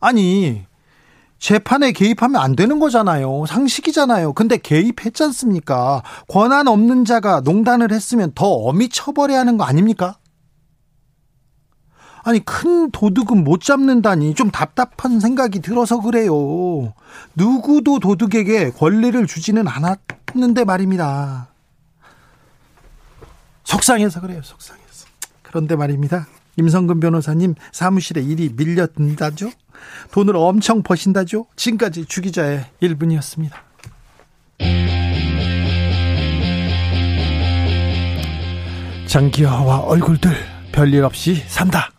아니, 0.00 0.64
재판에 1.38 1.92
개입하면 1.92 2.40
안 2.40 2.54
되는 2.54 2.78
거잖아요. 2.78 3.46
상식이잖아요. 3.46 4.34
근데 4.34 4.58
개입했지 4.58 5.22
않습니까? 5.24 6.02
권한 6.28 6.68
없는 6.68 7.06
자가 7.06 7.40
농단을 7.40 7.92
했으면 7.92 8.32
더 8.34 8.46
엄히 8.46 8.88
처벌해야 8.90 9.40
하는 9.40 9.56
거 9.56 9.64
아닙니까? 9.64 10.16
아니 12.22 12.44
큰 12.44 12.90
도둑은 12.90 13.44
못 13.44 13.60
잡는다니 13.62 14.34
좀 14.34 14.50
답답한 14.50 15.20
생각이 15.20 15.60
들어서 15.60 16.00
그래요. 16.00 16.92
누구도 17.34 17.98
도둑에게 17.98 18.70
권리를 18.70 19.26
주지는 19.26 19.66
않았는데 19.66 20.64
말입니다. 20.64 21.48
속상해서 23.64 24.20
그래요. 24.20 24.40
속상해서. 24.42 25.06
그런데 25.42 25.76
말입니다. 25.76 26.26
임성근 26.56 27.00
변호사님 27.00 27.54
사무실에 27.72 28.20
일이 28.20 28.50
밀려든다죠? 28.54 29.50
돈을 30.10 30.36
엄청 30.36 30.82
버신다죠? 30.82 31.46
지금까지 31.56 32.04
주기자의 32.04 32.66
1분이었습니다. 32.82 33.52
장기화와 39.06 39.78
얼굴들 39.80 40.30
별일 40.72 41.04
없이 41.04 41.42
산다. 41.48 41.90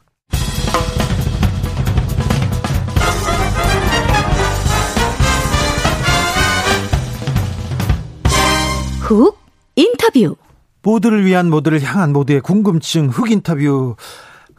훅 9.16 9.38
인터뷰. 9.76 10.38
모두를 10.84 11.26
위한 11.26 11.50
모두를 11.50 11.82
향한 11.82 12.14
모두의 12.14 12.42
궁금증 12.42 13.10
훅 13.10 13.32
인터뷰. 13.32 13.96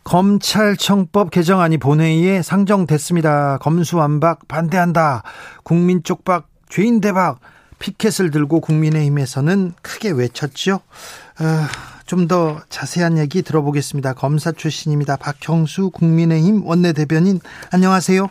검찰청법 0.05 1.31
개정안이 1.31 1.79
본회의에 1.79 2.43
상정됐습니다. 2.43 3.59
검수완박 3.59 4.49
반대한다. 4.49 5.23
국민 5.63 6.03
쪽박 6.03 6.49
죄인 6.69 7.01
대박 7.01 7.39
피켓을 7.79 8.31
들고 8.31 8.61
국민의힘에서는 8.61 9.73
크게 9.81 10.11
외쳤죠. 10.11 10.75
어, 10.75 11.45
좀더 12.07 12.61
자세한 12.69 13.19
얘기 13.19 13.43
들어보겠습니다. 13.43 14.15
검사 14.15 14.53
출신입니다. 14.53 15.17
박형수 15.17 15.91
국민의힘 15.91 16.67
원내대변인 16.67 17.41
안녕하세요. 17.71 18.29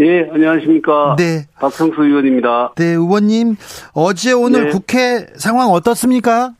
예, 0.00 0.28
안녕하십니까. 0.32 1.16
네. 1.18 1.46
박성수 1.58 2.04
의원입니다. 2.04 2.72
네, 2.76 2.84
의원님. 2.84 3.56
어제 3.94 4.32
오늘 4.32 4.66
네. 4.66 4.70
국회 4.70 5.26
상황 5.36 5.70
어떻습니까? 5.70 6.52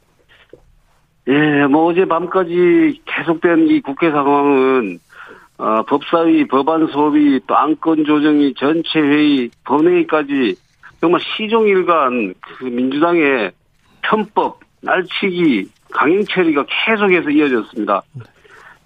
예, 1.28 1.66
뭐 1.66 1.84
어제 1.86 2.04
밤까지 2.04 3.00
계속된 3.04 3.68
이 3.68 3.80
국회 3.80 4.10
상황은, 4.10 4.98
어, 5.58 5.82
법사위, 5.84 6.48
법안 6.48 6.88
소위, 6.88 7.38
또 7.46 7.56
안건 7.56 8.04
조정이 8.04 8.54
전체 8.54 8.98
회의, 8.98 9.50
본회의까지 9.64 10.56
정말 11.00 11.20
시종일관 11.20 12.34
그 12.40 12.64
민주당의 12.64 13.52
편법, 14.02 14.58
날치기, 14.80 15.70
강행 15.92 16.24
처리가 16.24 16.64
계속해서 16.66 17.30
이어졌습니다. 17.30 18.02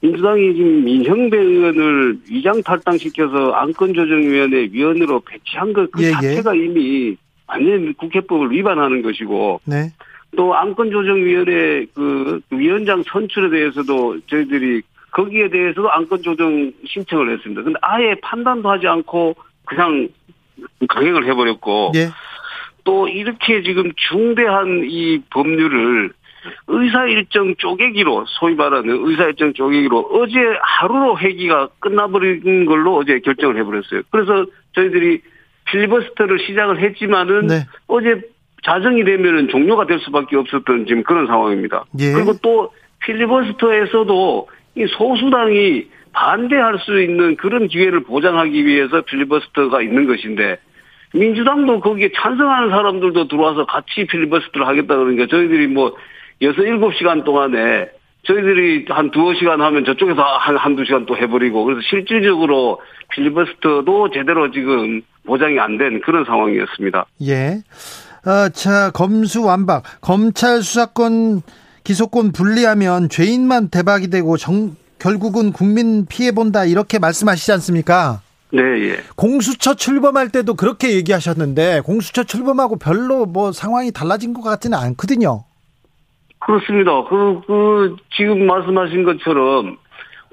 민주당이 0.03 0.55
지금 0.55 0.84
민형배 0.84 1.38
의원을 1.38 2.18
위장 2.28 2.61
탈당시켜서 2.62 3.53
안건조정위원회 3.53 4.68
위원으로 4.72 5.20
배치한 5.20 5.72
것그 5.72 6.03
예, 6.03 6.09
예. 6.09 6.11
자체가 6.11 6.57
예. 6.57 6.64
이미 6.64 7.16
완전 7.46 7.94
국회법을 7.94 8.50
위반하는 8.50 9.03
것이고 9.03 9.61
네. 9.64 9.92
또 10.36 10.55
안건조정위원회 10.55 11.86
그 11.94 12.40
위원장 12.50 13.05
선출에 13.07 13.50
대해서도 13.50 14.18
저희들이 14.26 14.82
거기에 15.12 15.50
대해서도 15.50 15.90
안건조정 15.90 16.72
신청을 16.86 17.34
했습니다. 17.34 17.62
근데 17.62 17.78
아예 17.82 18.16
판단도 18.22 18.68
하지 18.68 18.88
않고 18.88 19.36
그냥 19.64 20.09
강행을 20.88 21.26
해버렸고 21.28 21.92
예. 21.94 22.09
또 22.82 23.07
이렇게 23.07 23.62
지금 23.62 23.92
중대한 24.09 24.82
이 24.84 25.20
법률을 25.30 26.12
의사 26.66 27.07
일정 27.07 27.55
쪼개기로 27.57 28.24
소위 28.28 28.55
말하는 28.55 29.07
의사 29.07 29.24
일정 29.24 29.53
쪼개기로 29.53 30.11
어제 30.12 30.38
하루로 30.61 31.18
회기가 31.18 31.68
끝나버린 31.78 32.66
걸로 32.66 32.97
어제 32.97 33.20
결정을 33.20 33.57
해버렸어요. 33.59 34.03
그래서 34.11 34.47
저희들이 34.74 35.22
필리버스터를 35.66 36.38
시작을 36.40 36.80
했지만은 36.80 37.47
네. 37.47 37.66
어제 37.86 38.20
자정이 38.64 39.05
되면은 39.05 39.49
종료가 39.49 39.86
될 39.86 39.99
수밖에 40.01 40.36
없었던 40.36 40.86
지금 40.86 41.03
그런 41.03 41.26
상황입니다. 41.26 41.84
예. 41.99 42.12
그리고 42.12 42.34
또 42.43 42.72
필리버스터에서도 43.01 44.49
이 44.76 44.86
소수당이 44.86 45.88
반대할 46.12 46.78
수 46.78 47.01
있는 47.01 47.36
그런 47.36 47.68
기회를 47.68 48.05
보장하기 48.05 48.66
위해서 48.66 49.01
필리버스터가 49.03 49.82
있는 49.82 50.07
것인데 50.07 50.59
민주당도 51.14 51.80
거기에 51.80 52.11
찬성하는 52.14 52.70
사람들도 52.70 53.28
들어와서 53.28 53.66
같이 53.66 54.07
필리버스터를 54.07 54.66
하겠다 54.66 54.97
그러니까 54.97 55.26
저희들이 55.26 55.66
뭐 55.68 55.97
여섯 56.41 56.62
일곱 56.62 56.95
시간 56.95 57.24
동안에 57.24 57.89
저희들이 58.26 58.87
한 58.89 59.11
두어 59.11 59.35
시간 59.35 59.61
하면 59.61 59.85
저쪽에서 59.85 60.22
한, 60.22 60.57
한두 60.57 60.85
시간 60.85 61.07
또 61.07 61.16
해버리고 61.16 61.64
그래서 61.64 61.80
실질적으로 61.91 62.80
필리버스터도 63.11 64.11
제대로 64.14 64.51
지금 64.53 65.03
보장이 65.26 65.59
안 65.59 65.76
된 65.78 66.01
그런 66.01 66.24
상황이었습니다. 66.24 67.07
예. 67.26 67.62
어, 68.24 68.49
자, 68.51 68.91
검수 68.93 69.43
완박. 69.45 69.83
검찰 70.01 70.62
수사권, 70.62 71.43
기소권 71.85 72.33
분리하면 72.33 73.09
죄인만 73.09 73.68
대박이 73.68 74.11
되고 74.11 74.37
정, 74.37 74.76
결국은 75.01 75.53
국민 75.53 76.07
피해본다. 76.07 76.64
이렇게 76.66 77.01
말씀하시지 77.01 77.51
않습니까? 77.53 78.20
네, 78.53 78.62
예. 78.62 78.99
공수처 79.16 79.74
출범할 79.74 80.28
때도 80.28 80.55
그렇게 80.55 80.93
얘기하셨는데, 80.93 81.80
공수처 81.85 82.22
출범하고 82.22 82.76
별로 82.78 83.26
뭐 83.26 83.51
상황이 83.51 83.91
달라진 83.91 84.33
것 84.35 84.43
같지는 84.43 84.78
않거든요. 84.78 85.45
그렇습니다. 86.45 87.05
그, 87.05 87.40
그, 87.47 87.97
지금 88.14 88.47
말씀하신 88.47 89.05
것처럼 89.05 89.76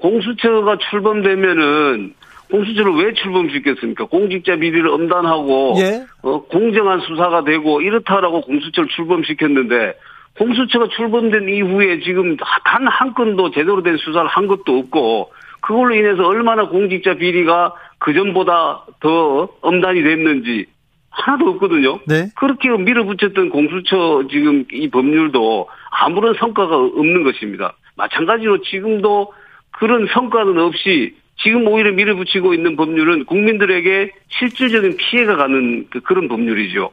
공수처가 0.00 0.78
출범되면은 0.90 2.14
공수처를 2.50 2.92
왜 2.94 3.14
출범시켰습니까? 3.14 4.06
공직자 4.06 4.56
비리를 4.56 4.86
엄단하고 4.88 5.74
예. 5.78 6.04
어, 6.22 6.42
공정한 6.42 7.00
수사가 7.00 7.44
되고 7.44 7.80
이렇다라고 7.80 8.40
공수처를 8.40 8.88
출범시켰는데 8.88 9.94
공수처가 10.36 10.88
출범된 10.96 11.48
이후에 11.48 12.00
지금 12.00 12.36
단 12.36 12.86
한 12.88 13.14
건도 13.14 13.50
제대로 13.50 13.82
된 13.82 13.96
수사를 13.98 14.26
한 14.28 14.46
것도 14.46 14.78
없고 14.78 15.30
그걸로 15.60 15.94
인해서 15.94 16.26
얼마나 16.26 16.66
공직자 16.68 17.14
비리가 17.14 17.74
그 17.98 18.12
전보다 18.14 18.84
더 19.00 19.48
엄단이 19.60 20.02
됐는지 20.02 20.66
하나도 21.10 21.50
없거든요. 21.50 21.98
네. 22.06 22.28
그렇게 22.36 22.68
밀어붙였던 22.70 23.50
공수처 23.50 24.22
지금 24.30 24.64
이 24.72 24.88
법률도 24.88 25.68
아무런 25.90 26.34
성과가 26.38 26.76
없는 26.76 27.24
것입니다. 27.24 27.74
마찬가지로 27.96 28.62
지금도 28.62 29.32
그런 29.72 30.06
성과는 30.12 30.58
없이 30.58 31.14
지금 31.42 31.66
오히려 31.66 31.92
밀어붙이고 31.92 32.54
있는 32.54 32.76
법률은 32.76 33.24
국민들에게 33.24 34.10
실질적인 34.28 34.96
피해가 34.96 35.36
가는 35.36 35.86
그- 35.90 36.00
그런 36.00 36.28
법률이죠. 36.28 36.90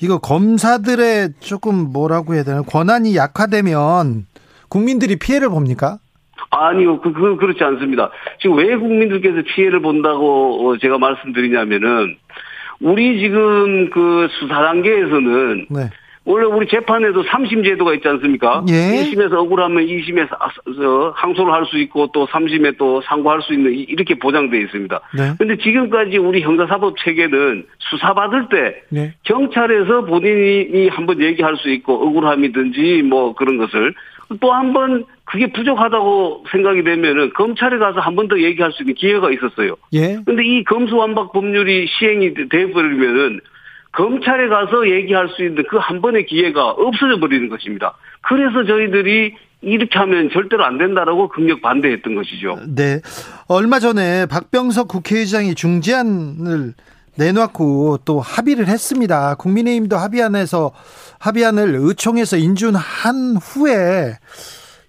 이거 0.00 0.18
검사들의 0.18 1.30
조금 1.40 1.92
뭐라고 1.92 2.34
해야 2.34 2.42
되나, 2.44 2.62
권한이 2.62 3.16
약화되면 3.16 4.26
국민들이 4.68 5.16
피해를 5.16 5.48
봅니까? 5.48 5.98
아니요, 6.50 7.00
그, 7.00 7.12
그, 7.12 7.36
그렇지 7.36 7.62
않습니다. 7.62 8.10
지금 8.40 8.56
왜 8.56 8.74
국민들께서 8.76 9.42
피해를 9.54 9.80
본다고 9.82 10.68
어, 10.70 10.78
제가 10.78 10.98
말씀드리냐면은, 10.98 12.16
우리 12.80 13.18
지금 13.20 13.90
그 13.90 14.28
수사 14.38 14.62
단계에서는 14.62 15.66
네. 15.70 15.90
원래 16.24 16.44
우리 16.44 16.68
재판에도 16.68 17.22
3심 17.24 17.64
제도가 17.64 17.94
있지 17.94 18.06
않습니까? 18.06 18.62
예. 18.68 18.72
1심에서 18.74 19.32
억울하면 19.38 19.86
2심에서 19.86 21.12
항소를 21.14 21.52
할 21.52 21.64
수 21.64 21.78
있고 21.78 22.08
또 22.12 22.26
3심에 22.26 22.76
또 22.76 23.00
상고할 23.00 23.40
수 23.40 23.54
있는 23.54 23.72
이- 23.72 23.86
이렇게 23.88 24.14
보장되어 24.18 24.60
있습니다. 24.60 25.00
네. 25.16 25.32
근데 25.38 25.56
지금까지 25.56 26.18
우리 26.18 26.42
형사사법 26.42 26.96
체계는 26.98 27.64
수사받을 27.78 28.48
때 28.50 28.82
네. 28.90 29.14
경찰에서 29.24 30.04
본인이 30.04 30.88
한번 30.88 31.22
얘기할 31.22 31.56
수 31.56 31.70
있고 31.70 31.94
억울함이든지 32.06 33.02
뭐 33.08 33.34
그런 33.34 33.56
것을 33.56 33.94
또 34.40 34.52
한 34.52 34.74
번 34.74 35.04
그게 35.30 35.52
부족하다고 35.52 36.44
생각이 36.50 36.82
되면은 36.84 37.32
검찰에 37.34 37.78
가서 37.78 38.00
한 38.00 38.14
번 38.16 38.28
더 38.28 38.38
얘기할 38.40 38.72
수 38.72 38.82
있는 38.82 38.94
기회가 38.94 39.30
있었어요. 39.30 39.76
예. 39.92 40.18
근데 40.24 40.44
이 40.44 40.64
검수완박 40.64 41.32
법률이 41.32 41.86
시행이 41.98 42.34
돼버리면은 42.50 43.40
검찰에 43.92 44.48
가서 44.48 44.88
얘기할 44.90 45.28
수 45.30 45.42
있는 45.44 45.64
그 45.68 45.78
한 45.78 46.00
번의 46.02 46.26
기회가 46.26 46.68
없어져 46.70 47.18
버리는 47.20 47.48
것입니다. 47.48 47.94
그래서 48.22 48.64
저희들이 48.64 49.34
이렇게 49.60 49.98
하면 49.98 50.30
절대로 50.30 50.64
안 50.64 50.78
된다라고 50.78 51.28
극력 51.28 51.62
반대했던 51.62 52.14
것이죠. 52.14 52.58
네. 52.74 53.00
얼마 53.48 53.78
전에 53.80 54.26
박병석 54.26 54.88
국회의장이 54.88 55.54
중재안을 55.54 56.74
내놓고 57.16 57.98
또 58.04 58.20
합의를 58.20 58.68
했습니다. 58.68 59.34
국민의힘도 59.36 59.96
합의안에서 59.96 60.70
합의안을 61.18 61.74
의총에서 61.80 62.36
인준한 62.36 63.36
후에 63.42 64.14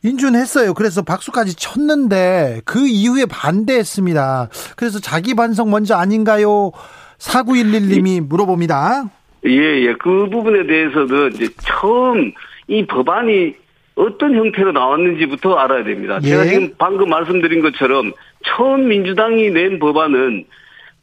인준했어요. 0.04 0.74
그래서 0.74 1.02
박수까지 1.02 1.56
쳤는데 1.56 2.62
그 2.66 2.88
이후에 2.88 3.26
반대했습니다. 3.26 4.50
그래서 4.76 5.00
자기 5.00 5.36
반성 5.36 5.70
먼저 5.70 5.96
아닌가요? 5.96 6.72
4911님이 7.18 8.22
물어봅니다. 8.22 9.10
예, 9.46 9.52
예. 9.52 9.94
그 9.94 10.30
부분에 10.30 10.68
대해서는 10.68 11.34
이제 11.34 11.50
처음 11.62 12.32
이 12.68 12.86
법안이 12.86 13.56
어떤 13.96 14.34
형태로 14.34 14.72
나왔는지부터 14.72 15.56
알아야 15.56 15.84
됩니다. 15.84 16.20
예. 16.24 16.30
제가 16.30 16.46
지금 16.46 16.74
방금 16.78 17.10
말씀드린 17.10 17.62
것처럼 17.62 18.14
처음 18.46 18.88
민주당이 18.88 19.50
낸 19.52 19.80
법안은 19.80 20.46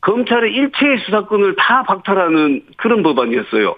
검찰의 0.01 0.53
일체의 0.53 0.99
수사권을 1.05 1.57
다 1.57 1.83
박탈하는 1.83 2.63
그런 2.77 3.03
법안이었어요. 3.03 3.75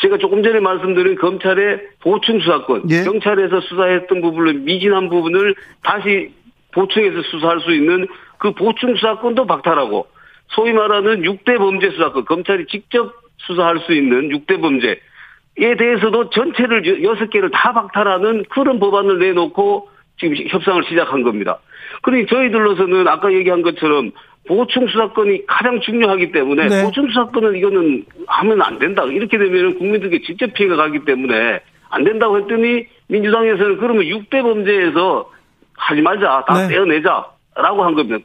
제가 0.00 0.18
조금 0.18 0.42
전에 0.42 0.60
말씀드린 0.60 1.16
검찰의 1.16 1.80
보충 2.00 2.40
수사권, 2.40 2.90
예. 2.90 3.04
경찰에서 3.04 3.60
수사했던 3.60 4.20
부분을 4.20 4.54
미진한 4.54 5.08
부분을 5.08 5.54
다시 5.82 6.32
보충해서 6.72 7.22
수사할 7.22 7.60
수 7.60 7.72
있는 7.72 8.06
그 8.38 8.52
보충 8.52 8.94
수사권도 8.96 9.46
박탈하고 9.46 10.06
소위 10.48 10.72
말하는 10.72 11.22
6대 11.22 11.58
범죄 11.58 11.90
수사권, 11.90 12.24
검찰이 12.24 12.66
직접 12.66 13.14
수사할 13.38 13.78
수 13.80 13.92
있는 13.92 14.28
6대 14.28 14.60
범죄에 14.60 15.76
대해서도 15.76 16.30
전체를 16.30 17.02
여섯 17.04 17.30
개를 17.30 17.50
다 17.50 17.72
박탈하는 17.72 18.44
그런 18.50 18.78
법안을 18.78 19.18
내놓고 19.18 19.88
지금 20.18 20.36
협상을 20.48 20.82
시작한 20.88 21.22
겁니다. 21.22 21.58
그러니 22.02 22.26
저희들로서는 22.26 23.06
아까 23.08 23.32
얘기한 23.32 23.62
것처럼 23.62 24.12
보충 24.46 24.86
수사권이 24.88 25.46
가장 25.46 25.80
중요하기 25.80 26.32
때문에 26.32 26.66
네. 26.68 26.82
보충 26.84 27.08
수사권은 27.08 27.56
이거는 27.56 28.04
하면 28.26 28.62
안 28.62 28.78
된다. 28.78 29.04
이렇게 29.04 29.38
되면 29.38 29.78
국민들께 29.78 30.22
직접 30.22 30.52
피해가 30.54 30.76
가기 30.76 31.04
때문에 31.04 31.60
안 31.90 32.04
된다고 32.04 32.38
했더니 32.38 32.86
민주당에서는 33.08 33.78
그러면 33.78 34.04
6대 34.04 34.42
범죄에서 34.42 35.30
하지 35.76 36.00
말자. 36.02 36.44
다 36.46 36.66
네. 36.66 36.68
떼어내자라고 36.74 37.84
한 37.84 37.94
겁니다. 37.94 38.18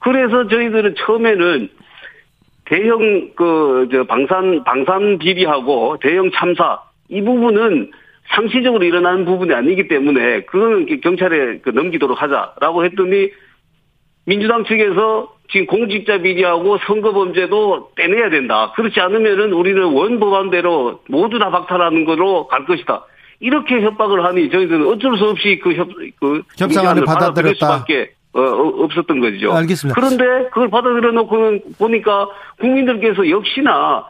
그래서 0.00 0.46
저희들은 0.48 0.94
처음에는 0.96 1.68
대형 2.66 3.30
그 3.34 3.68
저 3.90 4.04
방산 4.04 4.62
방산 4.64 5.18
비리하고 5.18 5.96
대형 6.00 6.30
참사 6.32 6.82
이 7.08 7.22
부분은 7.22 7.90
상시적으로 8.34 8.84
일어나는 8.84 9.24
부분이 9.24 9.54
아니기 9.54 9.88
때문에 9.88 10.42
그거는 10.42 11.00
경찰에 11.00 11.60
그 11.60 11.70
넘기도록 11.70 12.20
하자라고 12.20 12.84
했더니 12.84 13.30
민주당 14.28 14.64
측에서 14.64 15.32
지금 15.50 15.66
공직자 15.66 16.18
비리하고 16.18 16.76
선거 16.86 17.12
범죄도 17.12 17.92
떼내야 17.96 18.28
된다. 18.28 18.72
그렇지 18.76 19.00
않으면은 19.00 19.54
우리는 19.54 19.82
원 19.82 20.20
법안대로 20.20 21.00
모두 21.08 21.38
다 21.38 21.50
박탈하는 21.50 22.04
거로 22.04 22.46
갈 22.46 22.66
것이다. 22.66 23.06
이렇게 23.40 23.80
협박을 23.80 24.22
하니 24.24 24.50
저희들은 24.50 24.86
어쩔 24.86 25.16
수 25.16 25.24
없이 25.24 25.58
그 25.62 25.72
협, 25.72 25.88
그 26.20 26.42
협상안을 26.58 27.04
받아들일. 27.06 27.54
수밖에 27.54 28.10
어, 28.34 28.40
어, 28.42 28.84
없었던 28.84 29.20
거죠. 29.20 29.54
알겠습니다. 29.54 29.98
그런데 29.98 30.50
그걸 30.50 30.68
받아들여 30.68 31.12
놓고는 31.12 31.62
보니까 31.78 32.28
국민들께서 32.60 33.30
역시나 33.30 34.08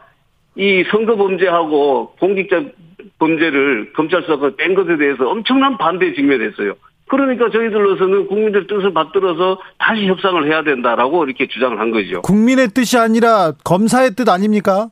이 0.57 0.83
선거 0.91 1.15
범죄하고 1.15 2.15
공직자 2.19 2.61
범죄를 3.19 3.93
검찰 3.93 4.21
수사가 4.23 4.51
뺀 4.57 4.75
것에 4.75 4.97
대해서 4.97 5.29
엄청난 5.29 5.77
반대에 5.77 6.13
직면했어요. 6.13 6.73
그러니까 7.09 7.49
저희들로서는 7.49 8.27
국민들 8.27 8.67
뜻을 8.67 8.93
받들어서 8.93 9.59
다시 9.79 10.05
협상을 10.07 10.45
해야 10.45 10.63
된다라고 10.63 11.25
이렇게 11.25 11.47
주장을 11.47 11.77
한 11.79 11.91
거죠. 11.91 12.21
국민의 12.21 12.69
뜻이 12.69 12.97
아니라 12.97 13.51
검사의 13.63 14.11
뜻 14.15 14.29
아닙니까? 14.29 14.89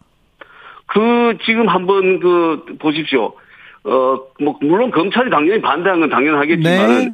그 0.87 1.37
지금 1.45 1.67
한번 1.67 2.19
그 2.19 2.65
보십시오. 2.79 3.33
어, 3.83 4.19
뭐, 4.41 4.57
물론 4.61 4.91
검찰이 4.91 5.29
당연히 5.29 5.61
반대하는 5.61 6.01
건 6.01 6.09
당연하겠지만, 6.09 6.87
네. 6.87 7.11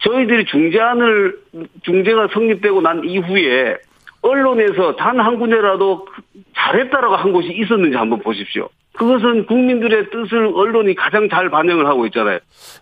저희들이 0.00 0.44
중재안을, 0.46 1.38
중재가 1.82 2.28
성립되고 2.32 2.80
난 2.80 3.02
이후에, 3.04 3.76
언론에서 4.22 4.96
단 4.96 5.20
한 5.20 5.38
군데라도 5.38 6.06
잘했다라고 6.56 7.14
한 7.14 7.32
곳이 7.32 7.48
있었는지 7.52 7.96
한번 7.96 8.18
보십시오. 8.20 8.68
그것은 8.96 9.46
국민들의 9.46 10.10
뜻을 10.10 10.52
언론이 10.54 10.94
가장 10.94 11.28
잘 11.28 11.50
반영을 11.50 11.86
하고 11.86 12.06
있잖아요. 12.06 12.38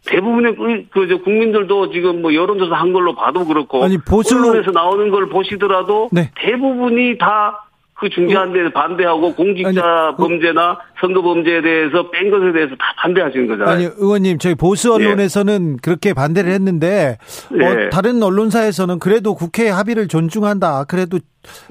대부분의 0.07 0.57
그, 0.93 1.09
저 1.09 1.19
국민들도 1.19 1.91
지금 1.91 2.23
뭐 2.23 2.35
여론조사 2.35 2.75
한 2.75 2.93
걸로 2.93 3.15
봐도 3.15 3.45
그렇고 3.45 3.85
아니, 3.85 3.99
보수... 3.99 4.37
언론에서 4.37 4.71
나오는 4.71 5.11
걸 5.11 5.29
보시더라도 5.29 6.09
네. 6.13 6.31
대부분이 6.37 7.19
다 7.19 7.65
그 7.95 8.09
중재한 8.11 8.53
데 8.53 8.71
반대하고 8.73 9.35
공직자 9.35 9.69
아니, 9.69 9.79
어- 9.79 10.17
범죄나 10.17 10.79
선거 11.01 11.23
범죄에 11.23 11.63
대해서 11.63 12.11
뺀 12.11 12.31
것에 12.31 12.53
대해서 12.53 12.75
다 12.75 12.85
반대하시는 12.99 13.47
거잖아요. 13.47 13.75
아니 13.75 13.85
의원님 13.85 14.39
저희 14.39 14.55
보수 14.55 14.89
예. 14.89 14.93
언론에서는 15.07 15.73
네. 15.73 15.77
그렇게 15.81 16.13
반대를 16.13 16.53
했는데 16.53 17.19
네. 17.51 17.67
어, 17.67 17.81
예. 17.85 17.89
다른 17.91 18.23
언론사에서는 18.23 18.99
그래도 18.99 19.35
국회 19.35 19.69
합의를 19.69 20.09
존중한다. 20.09 20.85
그래도 20.85 21.19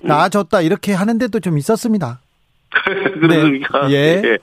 나아졌다 0.01 0.61
이렇게 0.61 0.93
하는데도 0.93 1.39
좀 1.41 1.57
있었습니다. 1.57 2.21
그러니까. 3.19 3.87
네. 3.87 3.93
예. 3.93 4.21
예. 4.25 4.37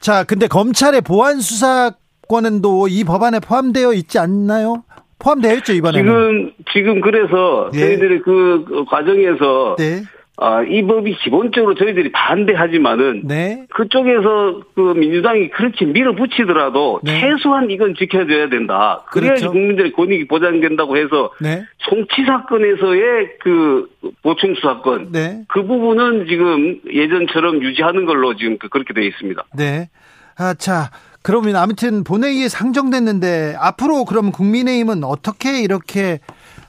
자, 0.00 0.24
근데 0.24 0.46
검찰의 0.48 1.00
보안 1.02 1.40
수사권은도 1.40 2.88
이 2.88 3.04
법안에 3.04 3.40
포함되어 3.40 3.92
있지 3.92 4.18
않나요? 4.18 4.84
포함되어 5.18 5.54
있죠 5.56 5.72
이번에 5.72 5.98
지금 5.98 6.52
지금 6.72 7.00
그래서 7.00 7.70
예. 7.74 7.78
저희들이 7.80 8.20
그, 8.22 8.64
그 8.68 8.84
과정에서 8.84 9.76
네. 9.78 10.02
아, 10.36 10.62
이 10.62 10.82
법이 10.82 11.16
기본적으로 11.22 11.74
저희들이 11.74 12.10
반대하지만은 12.10 13.22
네. 13.24 13.66
그쪽에서 13.70 14.62
그 14.74 14.80
민주당이 14.96 15.50
그렇게 15.50 15.84
밀어붙이더라도 15.84 17.00
네. 17.04 17.20
최소한 17.20 17.70
이건 17.70 17.94
지켜줘야 17.94 18.48
된다. 18.48 19.04
그래야지 19.12 19.42
그렇죠. 19.42 19.52
국민들의 19.52 19.92
권익이 19.92 20.26
보장된다고 20.26 20.96
해서 20.96 21.30
네. 21.40 21.64
송치 21.88 22.24
사건에서의 22.26 23.38
그 23.40 23.88
보충 24.22 24.54
수사권 24.56 25.12
네. 25.12 25.44
그 25.48 25.64
부분은 25.64 26.26
지금 26.26 26.80
예전처럼 26.92 27.62
유지하는 27.62 28.04
걸로 28.04 28.34
지금 28.36 28.58
그 28.58 28.68
그렇게 28.68 28.92
되어 28.92 29.04
있습니다. 29.04 29.44
네. 29.56 29.88
아, 30.36 30.54
자. 30.54 30.90
그러면 31.22 31.56
아무튼 31.56 32.04
본회의에 32.04 32.48
상정됐는데 32.48 33.54
앞으로 33.58 34.04
그럼 34.04 34.30
국민의힘은 34.30 35.04
어떻게 35.04 35.62
이렇게 35.62 36.18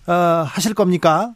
어, 0.08 0.14
하실 0.48 0.74
겁니까? 0.74 1.34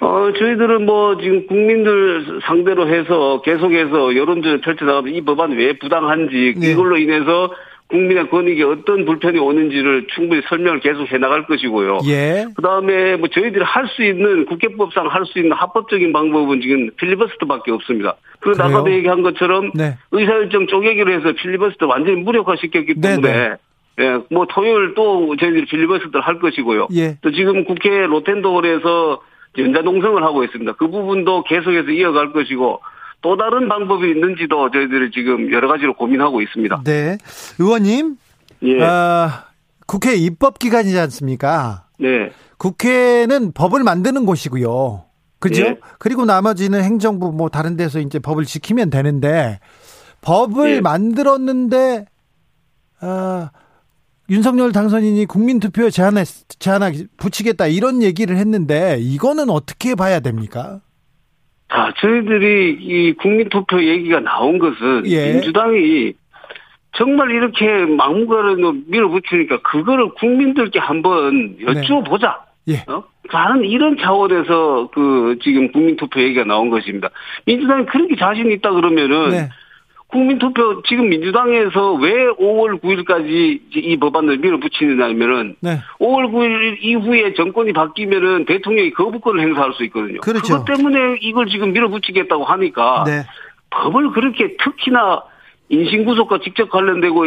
어, 0.00 0.32
저희들은 0.38 0.86
뭐 0.86 1.16
지금 1.18 1.46
국민들 1.46 2.40
상대로 2.44 2.88
해서 2.88 3.40
계속해서 3.42 4.16
여론전을 4.16 4.60
펼쳐 4.60 4.84
나가도 4.84 5.08
이 5.08 5.20
법안이 5.20 5.54
왜 5.56 5.72
부당한지 5.78 6.54
네. 6.56 6.70
이걸로 6.72 6.96
인해서 6.96 7.50
국민의 7.88 8.28
권익에 8.30 8.62
어떤 8.64 9.04
불편이 9.04 9.38
오는지를 9.38 10.06
충분히 10.14 10.42
설명을 10.48 10.80
계속 10.80 11.10
해 11.12 11.18
나갈 11.18 11.46
것이고요. 11.46 12.00
예. 12.06 12.46
그다음에 12.56 13.16
뭐 13.16 13.28
저희들이 13.28 13.62
할 13.62 13.86
수 13.88 14.02
있는 14.02 14.46
국회법상 14.46 15.06
할 15.06 15.24
수 15.26 15.38
있는 15.38 15.52
합법적인 15.52 16.12
방법은 16.12 16.60
지금 16.60 16.90
필리버스터밖에 16.96 17.70
없습니다. 17.72 18.16
그리고 18.40 18.62
아까도 18.62 18.90
얘기한 18.90 19.22
것처럼 19.22 19.70
네. 19.74 19.96
의사일정 20.12 20.66
쪼개기로 20.66 21.12
해서 21.12 21.32
필리버스터 21.32 21.86
완전히 21.86 22.22
무력화시켰기 22.22 22.94
네, 22.96 23.08
때문에 23.16 23.32
네네. 23.32 23.56
예, 24.00 24.18
뭐 24.30 24.46
토요일 24.48 24.94
또 24.94 25.36
저희들이 25.36 25.66
필리버스터를 25.66 26.22
할 26.22 26.40
것이고요. 26.40 26.88
예. 26.94 27.16
또 27.20 27.30
지금 27.30 27.64
국회 27.64 28.06
로텐도홀에서 28.06 29.20
연자동성을 29.56 30.22
하고 30.22 30.44
있습니다. 30.44 30.72
그 30.78 30.88
부분도 30.88 31.44
계속해서 31.44 31.90
이어갈 31.90 32.32
것이고 32.32 32.80
또 33.22 33.36
다른 33.36 33.68
방법이 33.68 34.10
있는지도 34.10 34.70
저희들이 34.70 35.10
지금 35.12 35.52
여러 35.52 35.68
가지로 35.68 35.94
고민하고 35.94 36.42
있습니다. 36.42 36.82
네. 36.84 37.18
의원님. 37.58 38.16
예. 38.62 38.82
어, 38.82 39.30
국회 39.86 40.14
입법 40.14 40.58
기관이지 40.58 40.98
않습니까? 40.98 41.86
네. 41.98 42.30
국회는 42.58 43.52
법을 43.52 43.82
만드는 43.82 44.26
곳이고요. 44.26 45.04
그죠? 45.38 45.62
예. 45.62 45.76
그리고 45.98 46.24
나머지는 46.24 46.82
행정부 46.82 47.32
뭐 47.32 47.48
다른 47.48 47.76
데서 47.76 48.00
이제 48.00 48.18
법을 48.18 48.44
지키면 48.44 48.90
되는데 48.90 49.58
법을 50.22 50.76
예. 50.76 50.80
만들었는데 50.80 52.06
어, 53.02 53.48
윤석열 54.30 54.72
당선인이 54.72 55.26
국민투표 55.26 55.90
제안에 55.90 56.24
제안하 56.58 56.90
붙이겠다 57.18 57.66
이런 57.66 58.02
얘기를 58.02 58.36
했는데 58.36 58.96
이거는 59.00 59.50
어떻게 59.50 59.94
봐야 59.94 60.20
됩니까? 60.20 60.80
자, 61.70 61.92
저희들이 61.98 62.78
이 62.80 63.12
국민투표 63.14 63.82
얘기가 63.82 64.20
나온 64.20 64.58
것은 64.58 65.02
예. 65.06 65.32
민주당이 65.32 66.14
정말 66.96 67.30
이렇게 67.30 67.66
막무가내로 67.86 68.76
밀어붙이니까 68.86 69.60
그거를 69.62 70.10
국민들께 70.14 70.78
한번 70.78 71.56
여쭤보자. 71.58 72.36
네. 72.66 72.74
예. 72.74 72.92
어? 72.92 73.04
라는 73.30 73.64
이런 73.64 73.96
차원에서 73.98 74.90
그 74.92 75.38
지금 75.42 75.72
국민투표 75.72 76.20
얘기가 76.20 76.44
나온 76.44 76.70
것입니다. 76.70 77.10
민주당이 77.46 77.86
그렇게 77.86 78.16
자신 78.16 78.50
있다 78.52 78.70
그러면은 78.70 79.30
네. 79.30 79.48
국민투표 80.14 80.80
지금 80.82 81.08
민주당에서 81.08 81.94
왜 81.94 82.12
5월 82.12 82.80
9일까지 82.80 83.60
이 83.74 83.96
법안을 83.96 84.38
밀어붙이느냐면은 84.38 85.56
네. 85.58 85.80
5월 85.98 86.30
9일 86.30 86.76
이후에 86.80 87.34
정권이 87.34 87.72
바뀌면은 87.72 88.44
대통령이 88.44 88.92
거부권을 88.92 89.42
행사할 89.42 89.72
수 89.72 89.82
있거든요. 89.86 90.20
그렇죠. 90.20 90.60
그것 90.60 90.76
때문에 90.76 91.16
이걸 91.20 91.48
지금 91.48 91.72
밀어붙이겠다고 91.72 92.44
하니까 92.44 93.02
네. 93.08 93.24
법을 93.70 94.12
그렇게 94.12 94.56
특히나 94.56 95.24
인신구속과 95.68 96.38
직접 96.44 96.70
관련되고 96.70 97.24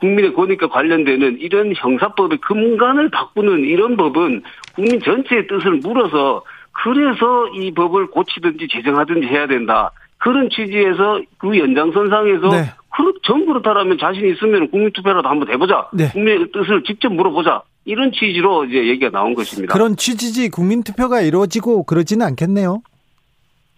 국민의 0.00 0.32
권익과 0.32 0.68
관련되는 0.68 1.38
이런 1.38 1.74
형사법의 1.76 2.38
근간을 2.38 3.10
바꾸는 3.10 3.64
이런 3.64 3.98
법은 3.98 4.42
국민 4.74 5.00
전체의 5.00 5.48
뜻을 5.48 5.80
물어서 5.82 6.44
그래서 6.82 7.48
이 7.48 7.74
법을 7.74 8.06
고치든지 8.06 8.68
제정하든지 8.68 9.26
해야 9.26 9.46
된다. 9.46 9.92
그런 10.22 10.48
취지에서 10.50 11.20
그 11.38 11.58
연장선상에서 11.58 12.48
네. 12.50 12.70
그, 12.94 13.12
전 13.24 13.46
그렇다라면 13.46 13.98
자신 13.98 14.28
있으면 14.28 14.70
국민투표라도 14.70 15.28
한번 15.28 15.48
해보자. 15.50 15.88
네. 15.92 16.10
국민의 16.10 16.52
뜻을 16.52 16.84
직접 16.84 17.12
물어보자. 17.12 17.62
이런 17.84 18.12
취지로 18.12 18.64
이제 18.64 18.86
얘기가 18.86 19.10
나온 19.10 19.34
것입니다. 19.34 19.72
그런 19.72 19.96
취지지 19.96 20.50
국민투표가 20.50 21.22
이루어지고 21.22 21.84
그러지는 21.84 22.24
않겠네요. 22.26 22.82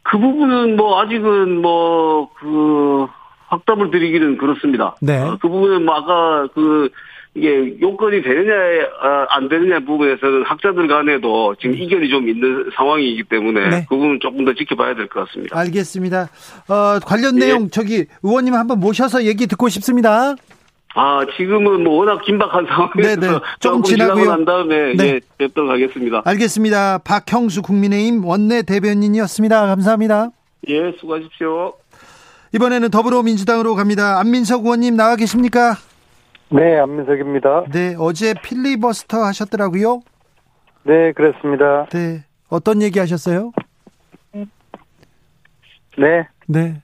그 0.02 0.18
부분은 0.18 0.76
뭐 0.76 1.00
아직은 1.00 1.62
뭐 1.62 2.28
그 2.38 3.06
확답을 3.48 3.90
드리기는 3.90 4.38
그렇습니다. 4.38 4.96
네. 5.00 5.24
그 5.40 5.48
부분은 5.48 5.84
뭐 5.84 5.94
아까 5.94 6.46
그 6.54 6.90
이게 7.36 7.76
요건이 7.80 8.22
되느냐 8.22 8.52
아, 9.02 9.26
안 9.30 9.48
되느냐 9.48 9.80
부분에서는 9.80 10.44
학자들 10.44 10.86
간에도 10.86 11.54
지금 11.60 11.74
이견이 11.76 12.08
좀 12.08 12.28
있는 12.28 12.70
상황이기 12.76 13.24
때문에 13.24 13.68
네. 13.70 13.86
그 13.88 13.96
부분 13.96 14.20
조금 14.20 14.44
더 14.44 14.54
지켜봐야 14.54 14.94
될 14.94 15.08
것 15.08 15.26
같습니다. 15.26 15.58
알겠습니다. 15.58 16.28
어, 16.68 16.98
관련 17.04 17.34
예. 17.40 17.46
내용 17.46 17.70
저기 17.70 18.04
의원님 18.22 18.54
한번 18.54 18.78
모셔서 18.78 19.24
얘기 19.24 19.46
듣고 19.48 19.68
싶습니다. 19.68 20.36
아 20.96 21.26
지금은 21.36 21.82
뭐 21.82 21.96
워낙 21.98 22.22
긴박한 22.22 22.66
상황에서 22.68 23.20
네네. 23.20 23.38
조금 23.58 23.82
지나고요. 23.82 24.26
난 24.26 24.44
다음에 24.44 24.94
네. 24.94 25.04
예, 25.04 25.20
뵙도록 25.36 25.68
하겠습니다. 25.70 26.22
알겠습니다. 26.24 26.98
박형수 26.98 27.62
국민의힘 27.62 28.24
원내 28.24 28.62
대변인이었습니다. 28.62 29.66
감사합니다. 29.66 30.28
예, 30.68 30.92
수고하십시오. 31.00 31.72
이번에는 32.54 32.90
더불어민주당으로 32.92 33.74
갑니다. 33.74 34.20
안민석 34.20 34.64
의원님 34.64 34.94
나와 34.94 35.16
계십니까? 35.16 35.74
네, 36.54 36.78
안민석입니다. 36.78 37.64
네, 37.72 37.96
어제 37.98 38.32
필리버스터 38.32 39.24
하셨더라고요. 39.24 40.02
네, 40.84 41.10
그렇습니다. 41.10 41.86
네, 41.86 42.24
어떤 42.48 42.80
얘기 42.80 43.00
하셨어요? 43.00 43.50
네. 45.96 46.28
네. 46.46 46.80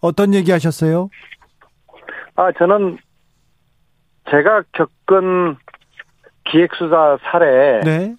어떤 0.00 0.32
얘기 0.32 0.50
하셨어요? 0.50 1.10
아, 2.36 2.52
저는 2.52 2.96
제가 4.30 4.62
겪은 4.72 5.58
기획수사 6.44 7.18
사례. 7.22 7.80
네. 7.80 8.16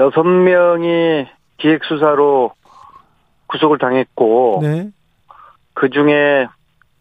여섯 0.00 0.24
명이 0.24 1.26
기획수사로 1.58 2.52
구속을 3.46 3.78
당했고. 3.78 4.58
네. 4.62 4.90
그 5.74 5.88
중에 5.90 6.48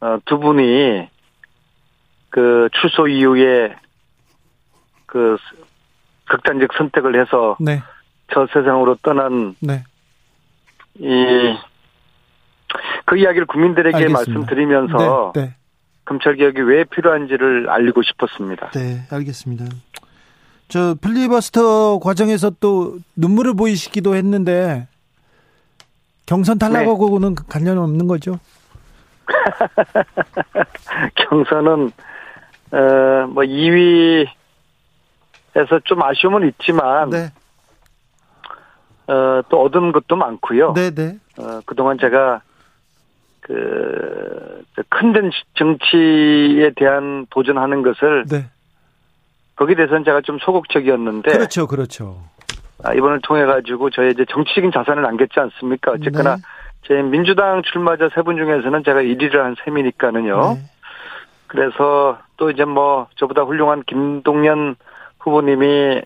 어, 0.02 0.20
두 0.26 0.38
분이 0.38 1.10
그 2.38 2.70
출소 2.80 3.08
이후에 3.08 3.76
그 5.08 5.38
극단적 6.30 6.70
선택을 6.78 7.20
해서 7.20 7.58
네. 7.60 7.82
저 8.32 8.46
세상으로 8.54 8.96
떠난 9.02 9.56
네. 9.60 9.84
이그 10.94 11.58
이야기를 13.18 13.48
국민들에게 13.48 13.96
알겠습니다. 13.96 14.20
말씀드리면서 14.20 15.32
네, 15.34 15.42
네. 15.42 15.56
검찰 16.06 16.36
개혁이 16.36 16.62
왜 16.62 16.84
필요한지를 16.84 17.72
알리고 17.72 18.04
싶었습니다. 18.04 18.70
네, 18.70 19.02
알겠습니다. 19.10 19.66
저 20.68 20.94
필리버스터 20.94 21.98
과정에서 21.98 22.52
또 22.60 23.00
눈물을 23.16 23.56
보이시기도 23.56 24.14
했는데 24.14 24.88
경선 26.28 26.60
탈락하고는 26.60 27.34
네. 27.34 27.44
관련 27.50 27.80
없는 27.80 28.06
거죠? 28.06 28.40
경선은 31.16 31.94
어, 32.72 33.28
뭐 33.30 33.44
2위에서 33.44 34.28
좀 35.86 36.04
아쉬움은 36.04 36.48
있지만 36.50 37.10
네. 37.10 37.32
어, 39.08 39.42
또 39.50 39.64
얻은 39.64 39.92
것도 39.94 40.16
많고요. 40.16 40.74
네, 40.74 40.92
네. 40.92 41.18
어, 41.40 41.62
그동안 41.66 41.98
제가 42.00 42.42
그큰 43.42 45.32
정치에 45.56 46.72
대한 46.76 47.26
도전하는 47.30 47.82
것을 47.82 48.26
네. 48.30 48.46
거기에 49.56 49.76
대해서는 49.76 50.04
제가 50.04 50.22
좀 50.22 50.38
소극적이었는데 50.40 51.32
그렇죠, 51.32 51.66
그렇죠. 51.68 52.22
아, 52.84 52.94
이번을 52.94 53.22
통해 53.24 53.46
가지고 53.46 53.90
저의 53.90 54.12
이제 54.12 54.26
정치적인 54.30 54.72
자산을 54.72 55.02
남겼지 55.02 55.40
않습니까? 55.40 55.92
어쨌거나 55.94 56.36
네. 56.36 56.42
제 56.88 56.94
민주당 57.02 57.62
출마자 57.64 58.10
세 58.14 58.22
분 58.22 58.36
중에서는 58.38 58.84
제가 58.84 59.00
1위를 59.02 59.38
한 59.38 59.56
셈이니까는요. 59.64 60.54
네. 60.56 60.62
그래서 61.48 62.20
또 62.38 62.50
이제 62.50 62.66
뭐 62.66 63.08
저보다 63.16 63.44
훌륭한 63.44 63.84
김동연 63.84 64.76
후보님이 65.20 66.02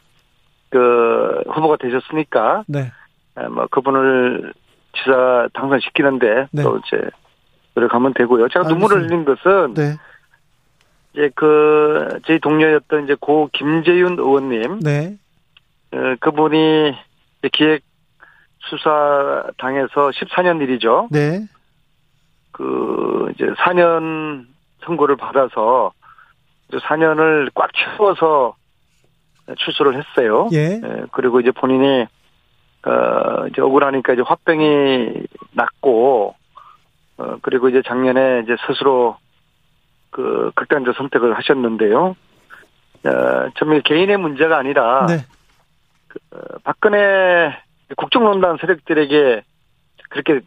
그 0.69 1.43
후보가 1.47 1.77
되셨으니까 1.77 2.63
네. 2.67 2.91
아, 3.35 3.49
뭐 3.49 3.67
그분을 3.69 4.53
지사 4.97 5.47
당선시키는데 5.53 6.47
네. 6.51 6.63
또 6.63 6.79
이제 6.79 7.09
노력하면 7.75 8.13
되고요. 8.13 8.47
제가 8.49 8.65
알겠습니다. 8.65 8.73
눈물을 8.73 9.07
흘린 9.07 9.25
것은 9.25 9.73
네. 9.73 9.97
이제 11.13 11.29
그 11.35 12.19
저희 12.25 12.39
동료였던 12.39 13.05
이제 13.05 13.15
고 13.19 13.49
김재윤 13.53 14.17
의원님, 14.19 14.79
네. 14.79 15.17
어, 15.93 16.15
그분이 16.19 16.95
기획 17.51 17.83
수사 18.59 19.43
당에서 19.57 20.09
14년 20.09 20.61
일이죠. 20.61 21.07
네. 21.11 21.45
그 22.51 23.31
이제 23.33 23.45
4년 23.45 24.45
선고를 24.85 25.15
받아서 25.15 25.91
4년을 26.71 27.51
꽉 27.53 27.69
채워서 27.73 28.55
출소를 29.57 30.01
했어요. 30.01 30.49
예. 30.53 30.79
예. 30.83 31.05
그리고 31.11 31.39
이제 31.39 31.51
본인이 31.51 32.05
어 32.85 33.47
이제 33.47 33.61
억울하니까 33.61 34.13
이제 34.13 34.21
화병이 34.25 35.27
났고 35.51 36.35
어 37.17 37.35
그리고 37.41 37.69
이제 37.69 37.81
작년에 37.85 38.41
이제 38.43 38.55
스스로 38.67 39.17
그 40.09 40.51
극단적 40.55 40.95
선택을 40.95 41.37
하셨는데요. 41.37 42.15
어, 43.03 43.49
좀 43.55 43.81
개인의 43.81 44.17
문제가 44.17 44.57
아니라 44.57 45.05
네. 45.07 45.25
그, 46.07 46.19
어, 46.31 46.59
박근혜 46.63 47.57
국정농단 47.97 48.57
세력들에게 48.61 49.43
그렇게 50.09 50.41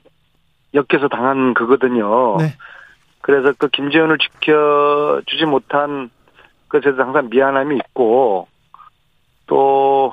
엮여서 0.75 1.09
당한 1.09 1.55
그거든요. 1.55 2.37
네. 2.39 2.55
그래서 3.27 3.55
그 3.57 3.69
김재현을 3.69 4.19
지켜주지 4.19 5.47
못한 5.47 6.11
것에 6.69 6.83
대해서 6.83 7.05
항상 7.05 7.31
미안함이 7.31 7.77
있고 7.77 8.49
또 9.47 10.13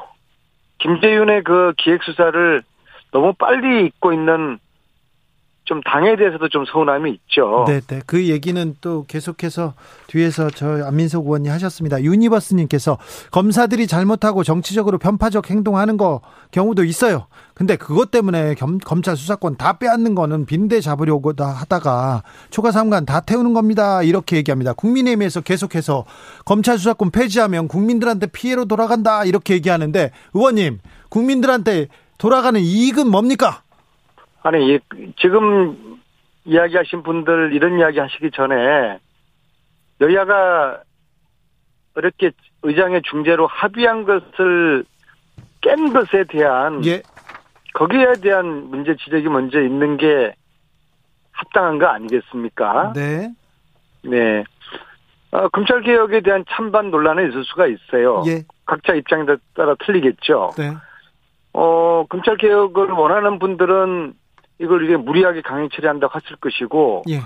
김재윤의 0.77 1.43
그 1.43 1.73
기획수사를 1.77 2.63
너무 3.11 3.33
빨리 3.33 3.87
잊고 3.87 4.13
있는 4.13 4.59
좀 5.63 5.79
당에 5.81 6.15
대해서도 6.15 6.49
좀 6.49 6.65
서운함이 6.65 7.11
있죠. 7.11 7.65
네, 7.67 7.81
네. 7.81 8.01
그 8.05 8.27
얘기는 8.27 8.75
또 8.81 9.05
계속해서 9.07 9.73
뒤에서 10.07 10.49
저 10.49 10.83
안민석 10.85 11.25
의원님 11.25 11.51
하셨습니다. 11.51 12.01
유니버스님께서 12.01 12.97
검사들이 13.31 13.85
잘못하고 13.85 14.43
정치적으로 14.43 14.97
편파적 14.97 15.49
행동하는 15.49 15.97
거 15.97 16.21
경우도 16.51 16.83
있어요. 16.83 17.27
근데 17.53 17.75
그것 17.75 18.09
때문에 18.09 18.55
겸, 18.55 18.79
검찰 18.79 19.15
수사권 19.15 19.57
다 19.57 19.77
빼앗는 19.77 20.15
거는 20.15 20.45
빈대 20.45 20.81
잡으려고 20.81 21.33
다 21.33 21.45
하다가 21.45 22.23
초과 22.49 22.71
삼관 22.71 23.05
다 23.05 23.19
태우는 23.19 23.53
겁니다. 23.53 24.01
이렇게 24.01 24.37
얘기합니다. 24.37 24.73
국민의힘에서 24.73 25.41
계속해서 25.41 26.05
검찰 26.43 26.79
수사권 26.79 27.11
폐지하면 27.11 27.67
국민들한테 27.67 28.27
피해로 28.27 28.65
돌아간다 28.65 29.25
이렇게 29.25 29.53
얘기하는데 29.53 30.11
의원님 30.33 30.79
국민들한테 31.09 31.87
돌아가는 32.17 32.59
이익은 32.59 33.09
뭡니까? 33.09 33.61
아니, 34.43 34.79
지금 35.19 35.99
이야기하신 36.45 37.03
분들 37.03 37.53
이런 37.53 37.77
이야기 37.79 37.99
하시기 37.99 38.31
전에 38.31 38.99
여야가 39.99 40.81
어렵게 41.95 42.31
의장의 42.63 43.01
중재로 43.03 43.47
합의한 43.47 44.05
것을 44.05 44.83
깬 45.61 45.93
것에 45.93 46.23
대한 46.29 46.83
예. 46.85 47.01
거기에 47.73 48.13
대한 48.21 48.69
문제 48.69 48.95
지적이 48.95 49.29
먼저 49.29 49.61
있는 49.61 49.97
게 49.97 50.33
합당한 51.31 51.77
거 51.77 51.87
아니겠습니까? 51.87 52.93
네. 52.93 53.31
네. 54.03 54.43
어, 55.31 55.47
검찰 55.49 55.81
개혁에 55.81 56.21
대한 56.21 56.43
찬반 56.49 56.91
논란은 56.91 57.29
있을 57.29 57.43
수가 57.45 57.67
있어요. 57.67 58.23
예. 58.27 58.43
각자 58.65 58.93
입장에 58.93 59.25
따라 59.55 59.75
틀리겠죠. 59.85 60.51
네. 60.57 60.73
어, 61.53 62.05
검찰 62.09 62.37
개혁을 62.37 62.89
원하는 62.91 63.39
분들은 63.39 64.13
이걸 64.61 64.85
이게 64.85 64.95
무리하게 64.97 65.41
강행 65.41 65.69
처리한다고 65.69 66.13
했을 66.19 66.35
것이고, 66.37 67.03
예. 67.09 67.21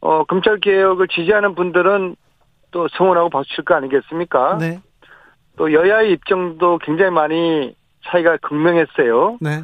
어, 0.00 0.24
검찰 0.24 0.58
개혁을 0.58 1.08
지지하는 1.08 1.54
분들은 1.54 2.16
또 2.72 2.88
성원하고 2.88 3.30
박수칠 3.30 3.64
거 3.64 3.74
아니겠습니까? 3.74 4.58
네. 4.58 4.80
또 5.56 5.72
여야의 5.72 6.12
입장도 6.12 6.78
굉장히 6.78 7.10
많이 7.12 7.74
차이가 8.06 8.36
극명했어요. 8.38 9.38
네. 9.40 9.62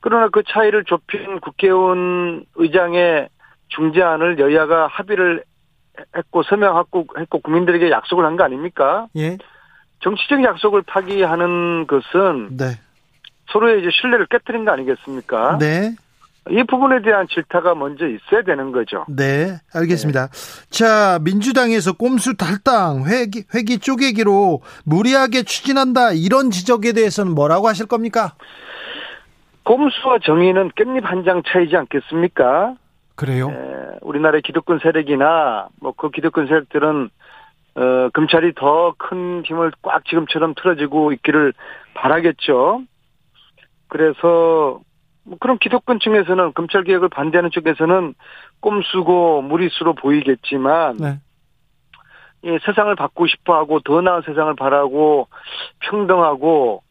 그러나 0.00 0.28
그 0.28 0.42
차이를 0.48 0.84
좁힌 0.84 1.40
국회의원 1.40 2.44
의장의 2.54 3.28
중재안을 3.68 4.38
여야가 4.38 4.86
합의를 4.86 5.44
했고 6.16 6.42
서명하고 6.42 7.06
했고 7.18 7.40
국민들에게 7.40 7.90
약속을 7.90 8.24
한 8.24 8.36
거 8.36 8.44
아닙니까? 8.44 9.06
예. 9.16 9.36
정치적 10.00 10.42
약속을 10.42 10.82
파기하는 10.82 11.86
것은 11.86 12.56
네. 12.56 12.64
서로의 13.50 13.80
이제 13.80 13.90
신뢰를 13.92 14.26
깨뜨린 14.26 14.64
거 14.64 14.72
아니겠습니까? 14.72 15.58
네. 15.58 15.94
이 16.50 16.62
부분에 16.64 17.02
대한 17.02 17.26
질타가 17.28 17.74
먼저 17.74 18.06
있어야 18.06 18.42
되는 18.42 18.70
거죠. 18.72 19.04
네, 19.08 19.56
알겠습니다. 19.74 20.28
네. 20.28 20.70
자, 20.70 21.18
민주당에서 21.22 21.92
꼼수 21.94 22.36
탈당, 22.36 23.04
회기, 23.06 23.44
회기 23.54 23.78
쪼개기로 23.78 24.60
무리하게 24.84 25.42
추진한다, 25.42 26.12
이런 26.12 26.50
지적에 26.50 26.92
대해서는 26.92 27.34
뭐라고 27.34 27.68
하실 27.68 27.86
겁니까? 27.86 28.34
꼼수와 29.64 30.18
정의는 30.24 30.70
깻잎 30.72 31.02
한 31.02 31.24
장 31.24 31.42
차이지 31.44 31.76
않겠습니까? 31.76 32.76
그래요? 33.16 33.48
에, 33.50 33.98
우리나라의 34.02 34.42
기득권 34.42 34.78
세력이나 34.82 35.68
뭐 35.80 35.92
그 35.96 36.10
기득권 36.10 36.46
세력들은 36.46 37.10
어, 37.76 38.08
검찰이 38.14 38.54
더 38.54 38.94
큰 38.96 39.42
힘을 39.44 39.72
꽉 39.82 40.04
지금처럼 40.04 40.54
틀어지고 40.54 41.12
있기를 41.12 41.52
바라겠죠. 41.94 42.82
그래서 43.88 44.80
뭐 45.26 45.36
그런 45.40 45.58
기득권 45.58 45.98
층에서는 46.00 46.54
검찰 46.54 46.84
개혁을 46.84 47.08
반대하는 47.08 47.50
쪽에서는 47.50 48.14
꼼수고 48.60 49.42
무리수로 49.42 49.94
보이겠지만 49.94 50.96
네. 50.98 51.18
예, 52.44 52.58
세상을 52.64 52.94
바꾸고 52.94 53.26
싶어하고 53.26 53.80
더 53.80 54.00
나은 54.00 54.22
세상을 54.24 54.54
바라고 54.54 55.28
평등하고 55.80 56.82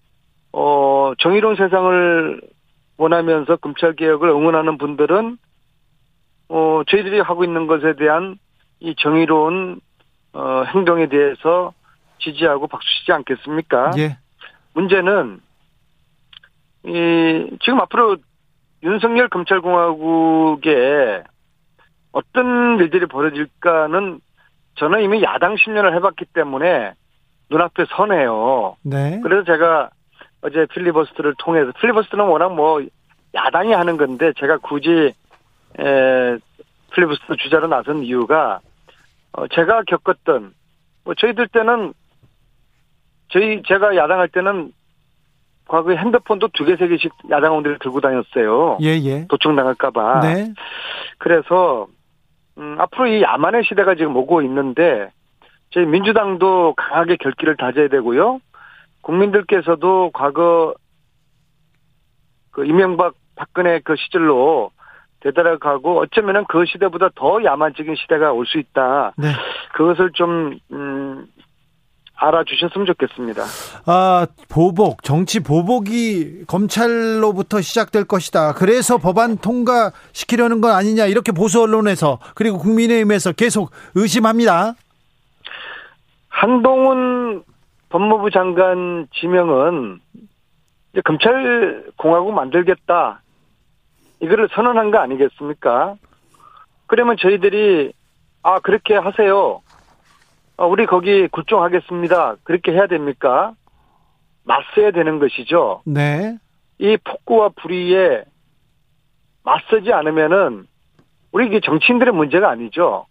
어 0.51 1.13
정의로운 1.19 1.55
세상을 1.55 2.41
원하면서 2.97 3.57
검찰 3.57 3.93
개혁을 3.93 4.29
응원하는 4.29 4.77
분들은 4.77 5.37
어 6.49 6.81
저희들이 6.87 7.21
하고 7.21 7.43
있는 7.43 7.67
것에 7.67 7.95
대한 7.95 8.37
이 8.79 8.95
정의로운 8.97 9.79
어 10.33 10.63
행동에 10.73 11.07
대해서 11.07 11.73
지지하고 12.19 12.67
박수치지 12.67 13.11
않겠습니까? 13.13 13.91
예. 13.97 14.17
문제는 14.73 15.39
이 16.85 17.57
지금 17.63 17.79
앞으로 17.81 18.17
윤석열 18.83 19.27
검찰공화국에 19.29 21.23
어떤 22.11 22.79
일들이 22.79 23.07
벌어질까는 23.07 24.19
저는 24.75 25.01
이미 25.01 25.23
야당 25.23 25.55
10년을 25.55 25.93
해봤기 25.95 26.25
때문에 26.33 26.93
눈앞에 27.49 27.85
서네요. 27.89 28.77
네. 28.83 29.19
그래서 29.23 29.43
제가 29.43 29.89
어제 30.41 30.65
필리버스트를 30.67 31.35
통해서 31.39 31.71
필리버스트는 31.79 32.25
워낙 32.25 32.53
뭐 32.53 32.81
야당이 33.33 33.73
하는 33.73 33.97
건데 33.97 34.31
제가 34.37 34.57
굳이 34.57 35.13
에, 35.79 36.37
필리버스터 36.93 37.35
주자로 37.35 37.67
나선 37.67 38.03
이유가 38.03 38.59
어, 39.33 39.47
제가 39.47 39.83
겪었던 39.83 40.53
뭐 41.03 41.13
저희들 41.15 41.47
때는 41.49 41.93
저희 43.29 43.61
제가 43.63 43.95
야당할 43.95 44.27
때는 44.29 44.71
과거에 45.67 45.97
핸드폰도 45.97 46.49
두 46.53 46.65
개, 46.65 46.75
세 46.75 46.87
개씩 46.87 47.11
야당원들이 47.29 47.79
들고 47.79 48.01
다녔어요. 48.01 48.77
예, 48.81 48.97
예. 49.03 49.25
도청당할까봐. 49.27 50.19
네. 50.21 50.53
그래서, 51.17 51.87
음, 52.57 52.75
앞으로 52.79 53.07
이 53.07 53.21
야만의 53.21 53.63
시대가 53.65 53.95
지금 53.95 54.15
오고 54.15 54.41
있는데, 54.43 55.09
저희 55.71 55.85
민주당도 55.85 56.75
강하게 56.77 57.17
결기를 57.17 57.57
다져야 57.57 57.87
되고요. 57.89 58.39
국민들께서도 59.01 60.11
과거, 60.13 60.73
그 62.51 62.65
이명박, 62.65 63.15
박근혜 63.35 63.79
그 63.79 63.95
시절로 63.97 64.71
되돌아가고 65.19 65.99
어쩌면은 65.99 66.45
그 66.47 66.65
시대보다 66.65 67.09
더 67.15 67.43
야만적인 67.43 67.95
시대가 67.95 68.31
올 68.31 68.45
수 68.45 68.59
있다. 68.59 69.13
네. 69.17 69.27
그것을 69.73 70.11
좀 70.11 70.57
음, 70.71 71.27
알아주셨으면 72.15 72.87
좋겠습니다. 72.87 73.43
아, 73.85 74.25
보복, 74.49 75.03
정치 75.03 75.41
보복이 75.41 76.45
검찰로부터 76.47 77.61
시작될 77.61 78.05
것이다. 78.05 78.53
그래서 78.53 78.97
법안 78.97 79.37
통과시키려는 79.37 80.61
건 80.61 80.71
아니냐. 80.71 81.05
이렇게 81.05 81.31
보수 81.31 81.61
언론에서 81.61 82.19
그리고 82.33 82.57
국민의힘에서 82.57 83.33
계속 83.33 83.71
의심합니다. 83.95 84.75
한동훈 86.29 87.43
법무부 87.89 88.29
장관 88.31 89.07
지명은 89.19 89.99
검찰 91.03 91.85
공화국 91.97 92.33
만들겠다. 92.33 93.21
이거를 94.21 94.49
선언한 94.53 94.91
거 94.91 94.97
아니겠습니까? 94.99 95.95
그러면 96.87 97.17
저희들이 97.19 97.93
아 98.43 98.59
그렇게 98.59 98.95
하세요. 98.95 99.61
어, 100.57 100.67
우리 100.67 100.85
거기 100.85 101.27
굴종하겠습니다. 101.27 102.37
그렇게 102.43 102.71
해야 102.71 102.87
됩니까? 102.87 103.53
맞서야 104.43 104.91
되는 104.91 105.19
것이죠. 105.19 105.81
네. 105.85 106.37
이 106.77 106.97
폭구와 107.03 107.49
불의에 107.49 108.23
맞서지 109.43 109.91
않으면은 109.91 110.65
우리 111.31 111.47
이게 111.47 111.59
정치인들의 111.59 112.13
문제가 112.13 112.49
아니죠. 112.49 113.05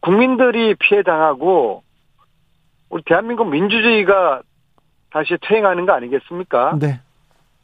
국민들이 0.00 0.74
피해 0.74 1.02
당하고 1.02 1.82
우리 2.90 3.02
대한민국 3.04 3.48
민주주의가 3.48 4.42
다시 5.10 5.36
퇴행하는 5.40 5.86
거 5.86 5.92
아니겠습니까? 5.92 6.78
네. 6.80 7.00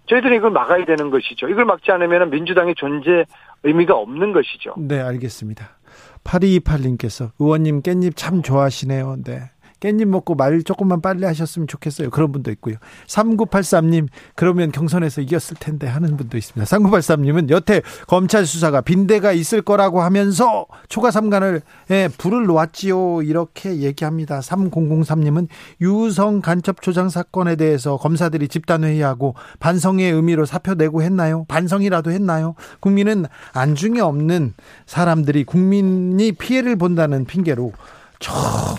저희들이 0.07 0.37
이걸 0.37 0.51
막아야 0.51 0.85
되는 0.85 1.11
것이죠. 1.11 1.49
이걸 1.49 1.65
막지 1.65 1.93
않으면 1.93 2.31
민주당의 2.31 2.75
존재 2.77 3.25
의미가 3.63 3.95
없는 3.95 4.33
것이죠. 4.33 4.75
네, 4.79 5.01
알겠습니다. 5.01 5.80
8228님께서 6.25 7.33
의원님 7.39 7.83
깻잎 7.83 8.15
참 8.17 8.43
좋아하시네요. 8.43 9.17
네. 9.25 9.51
깻잎 9.81 10.05
먹고 10.05 10.35
말 10.35 10.63
조금만 10.63 11.01
빨리 11.01 11.25
하셨으면 11.25 11.67
좋겠어요. 11.67 12.11
그런 12.11 12.33
분도 12.33 12.51
있고요. 12.53 12.77
3983님, 13.07 14.09
그러면 14.35 14.71
경선에서 14.71 15.23
이겼을 15.23 15.57
텐데 15.59 15.87
하는 15.87 16.17
분도 16.17 16.37
있습니다. 16.37 16.65
3983님은 16.65 17.51
여태 17.51 17.81
검찰 18.07 18.47
수사가 18.47 18.83
빈대가 18.83 19.33
있을 19.33 19.63
거라고 19.63 20.03
하면서 20.03 20.67
초과 20.89 21.11
삼간을 21.11 21.63
예, 21.91 22.09
불을 22.19 22.47
놓았지요. 22.47 23.23
이렇게 23.23 23.79
얘기합니다. 23.79 24.41
3003님은 24.41 25.49
유성 25.81 26.43
간첩 26.43 26.83
조장 26.83 27.09
사건에 27.09 27.57
대해서 27.57 27.97
검사들이 27.97 28.49
집단회의하고 28.49 29.35
반성의 29.59 30.13
의미로 30.13 30.45
사표 30.45 30.75
내고 30.75 31.03
했나요? 31.03 31.45
반성이라도 31.49 32.11
했나요? 32.11 32.55
국민은 32.81 33.25
안중에 33.53 34.01
없는 34.01 34.55
사람들이 34.87 35.45
국민이 35.45 36.33
피해를 36.33 36.77
본다는 36.77 37.25
핑계로 37.25 37.73
저 38.21 38.33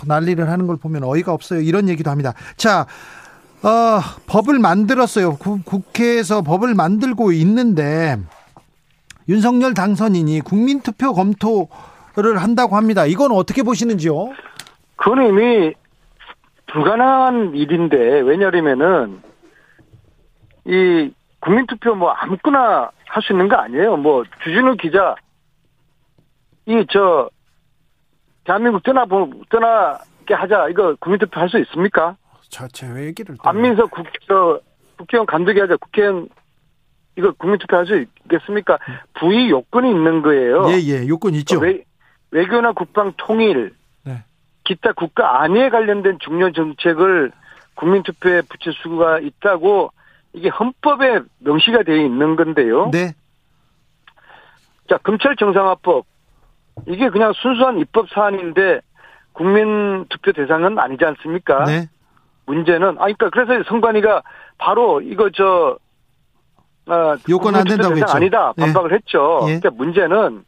난리를 0.06 0.48
하는 0.48 0.66
걸 0.66 0.76
보면 0.76 1.04
어이가 1.04 1.32
없어요. 1.32 1.60
이런 1.60 1.88
얘기도 1.88 2.10
합니다. 2.10 2.32
자, 2.56 2.86
어, 3.62 4.00
법을 4.26 4.58
만들었어요. 4.58 5.36
구, 5.36 5.60
국회에서 5.62 6.42
법을 6.42 6.74
만들고 6.74 7.32
있는데 7.32 8.16
윤석열 9.28 9.74
당선인이 9.74 10.40
국민투표 10.40 11.12
검토를 11.12 12.38
한다고 12.38 12.76
합니다. 12.76 13.04
이건 13.04 13.32
어떻게 13.32 13.62
보시는지요? 13.62 14.32
그건 14.96 15.26
이미 15.28 15.74
불가능한 16.72 17.54
일인데 17.54 18.20
왜냐하면은 18.20 19.20
이 20.64 21.10
국민투표 21.40 21.94
뭐 21.94 22.10
아무거나 22.12 22.90
할 23.08 23.22
수 23.22 23.32
있는 23.34 23.48
거 23.48 23.56
아니에요. 23.56 23.96
뭐 23.98 24.24
주진우 24.42 24.76
기자 24.76 25.14
이 26.66 26.86
저 26.90 27.28
대한민국 28.44 28.82
떠나 28.82 29.06
떠나게 29.48 30.34
하자 30.34 30.68
이거 30.68 30.94
국민투표 31.00 31.40
할 31.40 31.48
수 31.48 31.58
있습니까? 31.60 32.16
자체 32.48 32.86
얘기를 33.06 33.36
안민석 33.42 33.90
국, 33.90 34.06
저, 34.26 34.60
국회의원 34.98 35.26
감독이 35.26 35.58
하자 35.60 35.76
국회의원 35.76 36.28
이거 37.16 37.32
국민투표 37.32 37.76
할 37.76 37.86
수 37.86 38.04
있겠습니까? 38.24 38.78
부의 39.14 39.50
요건이 39.50 39.90
있는 39.90 40.22
거예요. 40.22 40.68
예, 40.70 40.80
예, 40.82 41.06
요건 41.08 41.34
있죠. 41.34 41.58
외, 41.60 41.82
외교나 42.30 42.72
국방 42.72 43.12
통일, 43.16 43.74
네. 44.04 44.24
기타 44.64 44.92
국가 44.92 45.42
안위에 45.42 45.70
관련된 45.70 46.18
중요 46.20 46.52
정책을 46.52 47.30
국민투표에 47.74 48.42
붙일 48.42 48.72
수가 48.82 49.20
있다고 49.20 49.92
이게 50.34 50.48
헌법에 50.48 51.20
명시가 51.38 51.82
되어 51.84 51.96
있는 51.96 52.36
건데요. 52.36 52.90
네. 52.90 53.12
자, 54.88 54.98
검찰 54.98 55.36
정상화법 55.36 56.04
이게 56.86 57.10
그냥 57.10 57.32
순수한 57.34 57.78
입법 57.78 58.08
사안인데 58.10 58.80
국민 59.32 60.06
투표 60.08 60.32
대상은 60.32 60.78
아니지 60.78 61.04
않습니까? 61.04 61.64
네. 61.64 61.88
문제는 62.46 62.96
아 62.98 63.04
그러니까 63.04 63.30
그래서 63.30 63.62
선관위가 63.68 64.22
바로 64.58 65.00
이거 65.00 65.30
저 65.30 65.78
아, 66.86 67.16
요건 67.28 67.54
안 67.54 67.64
된다고 67.64 67.96
했죠. 67.96 68.16
아니다 68.16 68.52
네. 68.56 68.64
반박을 68.64 68.90
네. 68.90 68.96
했죠. 68.96 69.40
예. 69.48 69.58
그러니까 69.58 69.70
문제는 69.70 70.44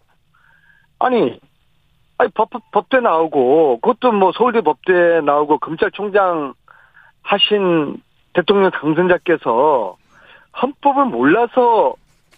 아니 0.98 1.40
아니 2.18 2.30
법 2.32 2.50
법대 2.72 3.00
나오고 3.00 3.80
그것도 3.80 4.12
뭐 4.12 4.32
서울대 4.36 4.60
법대 4.60 5.20
나오고 5.24 5.58
검찰총장 5.58 6.54
하신 7.22 7.96
대통령 8.34 8.70
당선자께서 8.70 9.96
헌법을 10.60 11.06
몰라서 11.06 11.94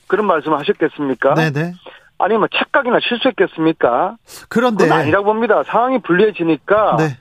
그런 0.06 0.26
말씀을 0.26 0.58
하셨겠습니까? 0.58 1.34
네네. 1.34 1.72
네. 2.18 2.24
아니면 2.24 2.40
뭐 2.40 2.48
착각이나 2.55 2.98
실수했겠습니까? 3.01 4.16
그런데 4.48 4.84
그건 4.84 5.01
아니라고 5.01 5.24
봅니다. 5.26 5.62
상황이 5.64 6.01
불리해지니까 6.01 6.97
네. 6.98 7.18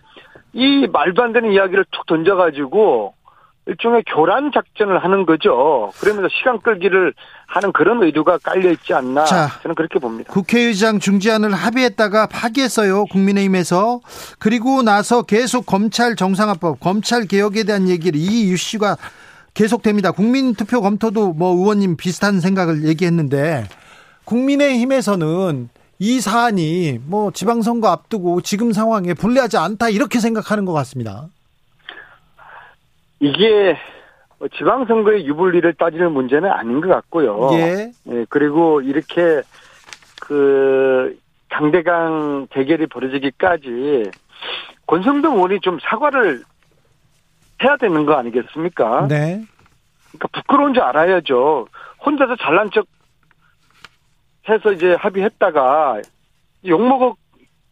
이 0.54 0.88
말도 0.88 1.24
안 1.24 1.34
되는 1.34 1.52
이야기를 1.52 1.86
툭 1.92 2.06
던져가지고 2.06 3.14
일종의 3.68 4.04
교란 4.08 4.52
작전을 4.54 5.04
하는 5.04 5.26
거죠. 5.26 5.92
그러면서 6.00 6.30
시간 6.38 6.60
끌기를 6.60 7.14
하는 7.48 7.72
그런 7.72 8.02
의도가 8.04 8.38
깔려 8.38 8.72
있지 8.72 8.94
않나 8.94 9.26
자, 9.26 9.48
저는 9.64 9.76
그렇게 9.76 9.98
봅니다. 9.98 10.32
국회의장 10.32 11.00
중지안을 11.00 11.52
합의했다가 11.52 12.28
파기했어요. 12.28 13.06
국민의힘에서 13.06 14.02
그리고 14.38 14.84
나서 14.84 15.24
계속 15.24 15.66
검찰 15.66 16.16
정상화법, 16.16 16.80
검찰 16.80 17.26
개혁에 17.26 17.64
대한 17.64 17.90
얘기를 17.90 18.20
이 18.20 18.52
이슈가 18.52 18.98
계속됩니다. 19.56 20.12
국민투표 20.12 20.82
검토도 20.82 21.34
뭐 21.34 21.56
의원님 21.56 21.98
비슷한 21.98 22.40
생각을 22.40 22.84
얘기했는데 22.84 23.66
국민의힘에서는 24.26 25.70
이 26.00 26.20
사안이 26.20 27.00
뭐 27.06 27.32
지방선거 27.32 27.88
앞두고 27.88 28.42
지금 28.42 28.74
상황에 28.74 29.14
불리하지 29.14 29.58
않다 29.58 29.90
이렇게 29.90 30.20
생각하는 30.20 30.66
것 30.66 30.74
같습니다. 30.74 31.28
이게 33.20 33.78
뭐 34.38 34.48
지방선거의 34.50 35.26
유불리를 35.26 35.74
따지는 35.76 36.12
문제는 36.12 36.52
아닌 36.52 36.82
것 36.82 36.90
같고요. 36.90 37.50
예. 37.54 37.92
네, 38.04 38.26
그리고 38.30 38.82
이렇게 38.82 39.42
그 40.20 41.18
강대강 41.50 42.48
대결이 42.50 42.88
벌어지기까지 42.88 44.12
권성동 44.88 45.36
의원이 45.36 45.62
좀 45.62 45.80
사과를 45.82 46.44
해야 47.64 47.78
되는 47.78 48.06
거 48.06 48.16
아니겠습니까? 48.16 49.08
네. 49.08 49.46
그러니까 50.10 50.28
부끄러운 50.34 50.74
줄 50.74 50.84
알아야죠. 50.84 51.68
혼자서 52.06 52.36
잘난 52.36 52.70
척 52.74 52.86
해서 54.48 54.72
이제 54.72 54.94
합의했다가 54.94 56.02
욕먹어 56.66 57.16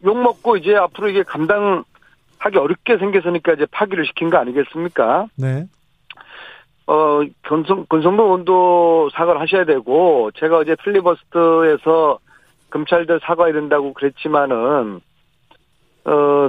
욕먹고 0.04 0.56
이제 0.56 0.74
앞으로 0.76 1.08
이게 1.08 1.22
감당하기 1.22 2.58
어렵게 2.58 2.98
생겼으니까 2.98 3.54
이제 3.54 3.66
파기를 3.70 4.06
시킨 4.06 4.30
거 4.30 4.38
아니겠습니까? 4.38 5.26
네. 5.36 5.66
어, 6.86 7.22
권성, 7.46 7.86
권성동 7.88 8.30
원도 8.30 9.08
사과를 9.14 9.40
하셔야 9.40 9.64
되고, 9.64 10.30
제가 10.36 10.58
어제 10.58 10.76
필리버스터에서 10.76 12.18
검찰들 12.70 13.20
사과해야 13.22 13.54
된다고 13.54 13.94
그랬지만은, 13.94 15.00
어, 16.04 16.48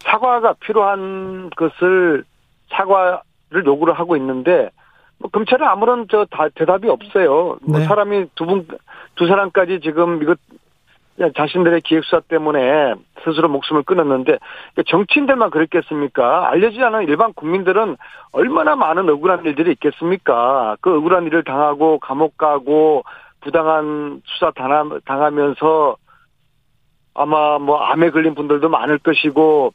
사과가 0.00 0.54
필요한 0.60 1.48
것을 1.56 2.24
사과를 2.68 3.64
요구를 3.64 3.94
하고 3.94 4.16
있는데, 4.16 4.68
뭐 5.18 5.30
검찰은 5.30 5.66
아무런 5.66 6.06
저 6.10 6.26
다, 6.26 6.48
대답이 6.54 6.88
없어요. 6.88 7.32
뭐 7.32 7.58
네. 7.62 7.78
뭐 7.78 7.80
사람이 7.80 8.26
두 8.34 8.46
분, 8.46 8.66
두 9.14 9.26
사람까지 9.26 9.80
지금 9.80 10.22
이거 10.22 10.34
자신들의 11.34 11.80
기획수사 11.80 12.20
때문에 12.28 12.94
스스로 13.24 13.48
목숨을 13.48 13.84
끊었는데 13.84 14.38
정치인들만 14.86 15.50
그랬겠습니까? 15.50 16.50
알려지지 16.50 16.82
않은 16.82 17.04
일반 17.04 17.32
국민들은 17.32 17.96
얼마나 18.32 18.76
많은 18.76 19.08
억울한 19.08 19.44
일들이 19.44 19.72
있겠습니까? 19.72 20.76
그 20.80 20.94
억울한 20.94 21.24
일을 21.26 21.42
당하고 21.44 21.98
감옥 22.00 22.36
가고 22.36 23.04
부당한 23.40 24.20
수사 24.26 24.50
당하면서 25.04 25.96
아마 27.14 27.58
뭐 27.58 27.78
암에 27.78 28.10
걸린 28.10 28.34
분들도 28.34 28.68
많을 28.68 28.98
것이고 28.98 29.72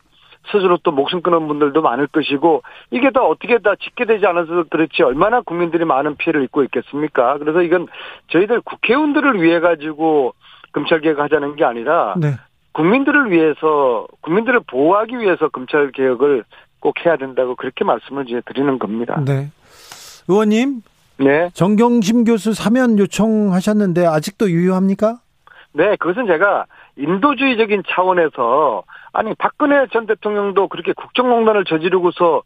스스로 0.52 0.78
또 0.84 0.92
목숨 0.92 1.22
끊은 1.22 1.48
분들도 1.48 1.82
많을 1.82 2.08
것이고 2.08 2.64
이게 2.90 3.12
다 3.12 3.22
어떻게 3.22 3.58
다 3.60 3.74
짓게 3.80 4.06
되지 4.06 4.26
않아서 4.26 4.64
그렇지 4.70 5.04
얼마나 5.04 5.42
국민들이 5.42 5.86
많은 5.86 6.16
피해를 6.16 6.44
입고 6.44 6.64
있겠습니까? 6.64 7.38
그래서 7.38 7.62
이건 7.62 7.88
저희들 8.32 8.62
국회의원들을 8.62 9.42
위해 9.42 9.60
가지고 9.60 10.34
검찰 10.72 11.02
개혁하자는 11.02 11.56
게 11.56 11.66
아니라 11.66 12.16
네. 12.18 12.36
국민들을 12.74 13.32
위해서 13.32 14.08
국민들을 14.22 14.62
보호하기 14.68 15.20
위해서 15.20 15.50
검찰 15.50 15.92
개혁을 15.92 16.44
꼭 16.80 16.96
해야 17.06 17.18
된다고 17.18 17.56
그렇게 17.56 17.84
말씀을 17.84 18.28
이제 18.28 18.42
드리는 18.46 18.80
겁니다. 18.80 19.22
네. 19.26 19.52
의원님. 20.28 20.82
네. 21.18 21.50
정경심 21.54 22.24
교수 22.24 22.54
사면 22.54 22.98
요청하셨는데 22.98 24.06
아직도 24.08 24.50
유효합니까? 24.50 25.20
네, 25.74 25.96
그것은 25.98 26.26
제가 26.26 26.66
인도주의적인 26.98 27.84
차원에서 27.88 28.84
아니 29.14 29.34
박근혜 29.36 29.88
전 29.88 30.06
대통령도 30.06 30.68
그렇게 30.68 30.94
국정농단을 30.94 31.66
저지르고서 31.66 32.44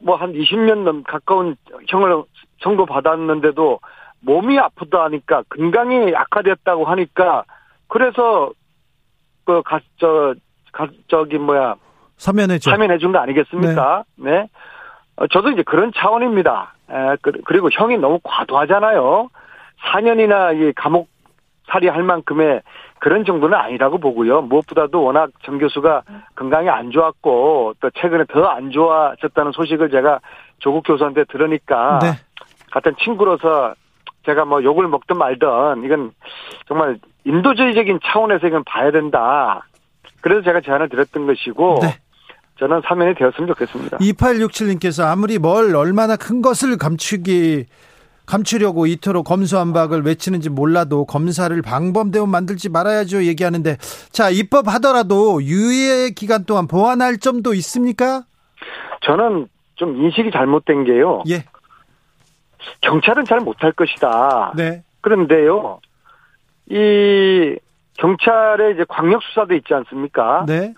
뭐 0.00 0.16
한 0.16 0.32
20년 0.32 0.82
넘 0.84 1.02
가까운 1.04 1.56
형을 1.88 2.22
선고 2.60 2.84
받았는데도 2.86 3.80
몸이 4.20 4.58
아프다 4.58 5.04
하니까 5.04 5.42
건강이 5.48 6.12
약화됐다고 6.12 6.84
하니까 6.84 7.44
그래서 7.88 8.50
그가저 9.44 10.34
가, 10.72 10.88
저기 11.08 11.38
뭐야 11.38 11.76
사면해줘 12.18 12.70
사면해 12.70 12.98
준 12.98 13.12
거 13.12 13.18
아니겠습니까? 13.18 14.04
네. 14.16 14.30
네. 14.30 14.48
어, 15.16 15.26
저도 15.28 15.50
이제 15.50 15.62
그런 15.62 15.92
차원입니다. 15.94 16.74
에, 16.90 17.16
그, 17.22 17.32
그리고 17.44 17.68
형이 17.72 17.96
너무 17.98 18.18
과도하잖아요. 18.22 19.30
4년이나 19.92 20.54
이 20.60 20.72
감옥 20.74 21.08
살이 21.70 21.88
할 21.88 22.02
만큼의 22.02 22.60
그런 22.98 23.24
정도는 23.24 23.56
아니라고 23.56 23.98
보고요. 23.98 24.42
무엇보다도 24.42 25.02
워낙 25.02 25.30
정 25.44 25.58
교수가 25.58 26.02
건강이 26.34 26.68
안 26.68 26.90
좋았고 26.90 27.74
또 27.80 27.90
최근에 27.90 28.24
더 28.28 28.46
안 28.46 28.70
좋아졌다는 28.70 29.52
소식을 29.52 29.90
제가 29.90 30.20
조국 30.58 30.84
교수한테 30.86 31.24
들으니까 31.24 31.98
네. 32.00 32.12
같은 32.70 32.94
친구로서 33.02 33.74
제가 34.24 34.44
뭐 34.44 34.62
욕을 34.62 34.88
먹든 34.88 35.18
말든 35.18 35.84
이건 35.84 36.12
정말 36.66 36.98
인도주의적인 37.24 38.00
차원에서 38.04 38.46
이건 38.46 38.64
봐야 38.64 38.90
된다. 38.90 39.66
그래서 40.20 40.42
제가 40.42 40.60
제안을 40.60 40.88
드렸던 40.88 41.26
것이고 41.26 41.78
네. 41.82 41.98
저는 42.58 42.80
사면이 42.86 43.14
되었으면 43.14 43.48
좋겠습니다. 43.48 43.98
2867님께서 43.98 45.04
아무리 45.06 45.38
뭘 45.38 45.76
얼마나 45.76 46.16
큰 46.16 46.40
것을 46.40 46.78
감추기 46.78 47.66
감추려고 48.26 48.86
이토록 48.86 49.24
검수안박을 49.24 50.02
외치는지 50.02 50.50
몰라도 50.50 51.04
검사를 51.04 51.60
방범대원 51.62 52.28
만들지 52.28 52.68
말아야죠 52.68 53.24
얘기하는데 53.24 53.76
자 54.10 54.30
입법하더라도 54.30 55.42
유예 55.42 56.10
기간 56.10 56.44
동안 56.44 56.66
보완할 56.66 57.18
점도 57.18 57.54
있습니까? 57.54 58.24
저는 59.02 59.48
좀 59.76 59.96
인식이 59.96 60.30
잘못된 60.32 60.84
게요. 60.84 61.22
예. 61.28 61.44
경찰은 62.80 63.24
잘 63.24 63.40
못할 63.40 63.72
것이다. 63.72 64.52
네. 64.56 64.82
그런데요, 65.00 65.80
이 66.68 67.56
경찰의 67.98 68.74
이제 68.74 68.84
광역 68.88 69.22
수사대 69.22 69.56
있지 69.56 69.72
않습니까? 69.72 70.44
네. 70.46 70.74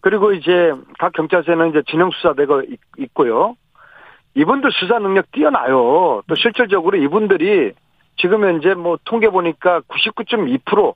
그리고 0.00 0.32
이제 0.32 0.72
각 0.98 1.12
경찰서에는 1.12 1.70
이제 1.70 1.82
진영 1.88 2.10
수사대가 2.10 2.62
있고요. 2.98 3.56
이분들 4.38 4.70
수사 4.72 4.98
능력 4.98 5.30
뛰어나요. 5.32 6.22
또 6.26 6.34
실질적으로 6.36 6.96
이분들이 6.96 7.72
지금 8.16 8.44
현재 8.44 8.74
뭐 8.74 8.98
통계 9.04 9.28
보니까 9.28 9.80
99.2% 9.88 10.94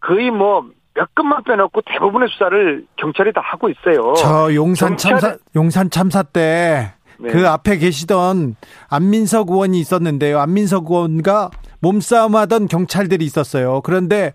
거의 0.00 0.30
뭐 0.30 0.78
몇 0.98 1.14
건만 1.14 1.44
빼놓고 1.44 1.82
대부분의 1.82 2.28
수사를 2.28 2.84
경찰이 2.96 3.32
다 3.32 3.40
하고 3.44 3.68
있어요. 3.68 4.14
저 4.14 4.52
용산 4.52 4.96
참사 4.96 5.36
용산 5.54 5.90
참사 5.90 6.24
때그 6.24 6.92
네. 7.20 7.46
앞에 7.46 7.78
계시던 7.78 8.56
안민석 8.90 9.48
의원이 9.50 9.78
있었는데요. 9.78 10.40
안민석 10.40 10.90
의원과 10.90 11.50
몸싸움하던 11.80 12.66
경찰들이 12.66 13.24
있었어요. 13.24 13.80
그런데 13.82 14.32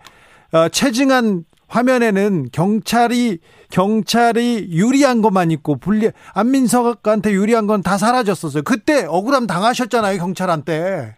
어, 0.54 0.70
최징한 0.70 1.44
화면에는 1.68 2.48
경찰이 2.52 3.40
경찰이 3.72 4.68
유리한 4.72 5.22
것만 5.22 5.49
있고 5.52 5.77
불리 5.77 6.11
안민석한테 6.35 7.31
유리한 7.31 7.65
건 7.68 7.81
다 7.81 7.98
사라졌었어요. 7.98 8.64
그때 8.64 9.06
억울함 9.07 9.48
당하셨잖아요 9.48 10.18
경찰한테. 10.19 11.15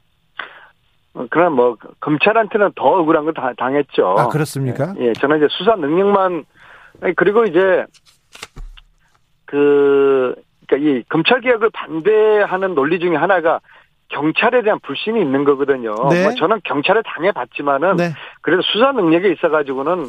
어, 1.14 1.26
그럼 1.30 1.54
뭐 1.54 1.78
검찰한테는 2.00 2.72
더 2.76 2.84
억울한 2.86 3.26
걸 3.26 3.34
당했죠. 3.58 4.16
아 4.18 4.28
그렇습니까? 4.30 4.94
예, 5.00 5.08
예, 5.08 5.14
저는 5.14 5.38
이제 5.38 5.48
수사 5.52 5.76
능력만 5.76 6.46
그리고 7.18 7.44
이제 7.46 7.86
그 9.46 10.36
그러니까 10.68 10.90
이 10.90 11.04
검찰 11.10 11.42
개혁을 11.42 11.70
반대하는 11.72 12.74
논리 12.76 13.00
중에 13.00 13.16
하나가 13.16 13.60
경찰에 14.10 14.62
대한 14.62 14.80
불신이 14.82 15.20
있는 15.20 15.44
거거든요. 15.44 15.96
네. 16.10 16.24
뭐 16.24 16.34
저는 16.36 16.62
경찰에 16.64 17.02
당해봤지만은 17.06 17.96
네. 17.98 18.14
그래도 18.42 18.62
수사 18.64 18.92
능력에 18.92 19.32
있어가지고는 19.34 19.94
어, 19.94 20.06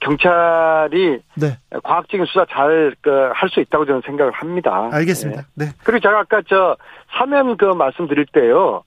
경찰이 0.00 1.20
네. 1.34 1.58
과학적인 1.82 2.26
수사 2.26 2.46
잘 2.50 2.94
할수 3.34 3.56
그, 3.56 3.60
있다고 3.60 3.86
저는 3.86 4.02
생각을 4.06 4.32
합니다. 4.32 4.88
알겠습니다. 4.92 5.42
네. 5.54 5.66
네. 5.66 5.72
그리고 5.84 6.00
제가 6.00 6.20
아까 6.20 6.42
저 6.48 6.76
사면 7.18 7.56
그 7.56 7.64
말씀드릴 7.66 8.26
때요. 8.32 8.82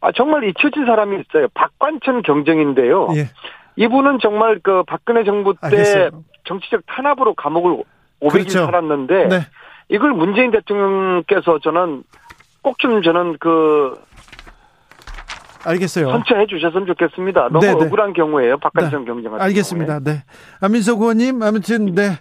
아 0.00 0.12
정말 0.12 0.44
잊혀진 0.44 0.84
사람이 0.86 1.20
있어요. 1.20 1.48
박관천 1.54 2.22
경정인데요. 2.22 3.08
예. 3.16 3.28
이분은 3.76 4.18
정말 4.20 4.58
그 4.62 4.82
박근혜 4.86 5.24
정부 5.24 5.54
때 5.54 5.58
알겠어요. 5.62 6.10
정치적 6.44 6.82
탄압으로 6.86 7.34
감옥을 7.34 7.82
500일 8.20 8.32
그렇죠. 8.32 8.64
살았는데 8.64 9.28
네. 9.28 9.40
이걸 9.88 10.12
문재인 10.12 10.50
대통령께서 10.50 11.58
저는 11.60 12.04
꼭 12.62 12.78
좀 12.78 13.02
저는 13.02 13.36
그 13.38 13.94
알겠어요. 15.66 16.10
선처해 16.10 16.46
주셨으면 16.46 16.86
좋겠습니다. 16.86 17.48
너무 17.52 17.60
네네. 17.60 17.78
네. 17.78 17.86
억울한 17.86 18.12
경우에요. 18.12 18.58
박관정 18.58 19.04
네. 19.04 19.12
경쟁 19.12 19.34
알겠습니다. 19.34 19.98
경우에. 20.00 20.14
네. 20.14 20.24
안민석 20.60 21.00
의원님 21.00 21.42
아무튼 21.42 21.94
네 21.94 22.18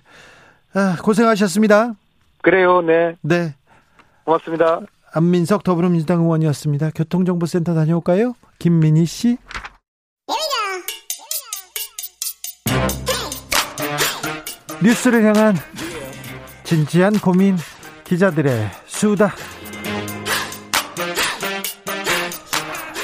아, 0.73 0.97
고생하셨습니다. 1.01 1.93
그래요. 2.41 2.81
네. 2.81 3.15
네. 3.21 3.55
고맙습니다. 4.25 4.81
안민석 5.13 5.63
더불어민주당 5.63 6.21
의원이었습니다. 6.21 6.91
교통정보센터 6.95 7.73
다녀올까요? 7.73 8.33
김민희 8.59 9.05
씨. 9.05 9.37
뉴스를 14.83 15.23
향한 15.23 15.55
진지한 16.63 17.13
고민 17.13 17.55
기자들의 18.03 18.69
수다. 18.85 19.31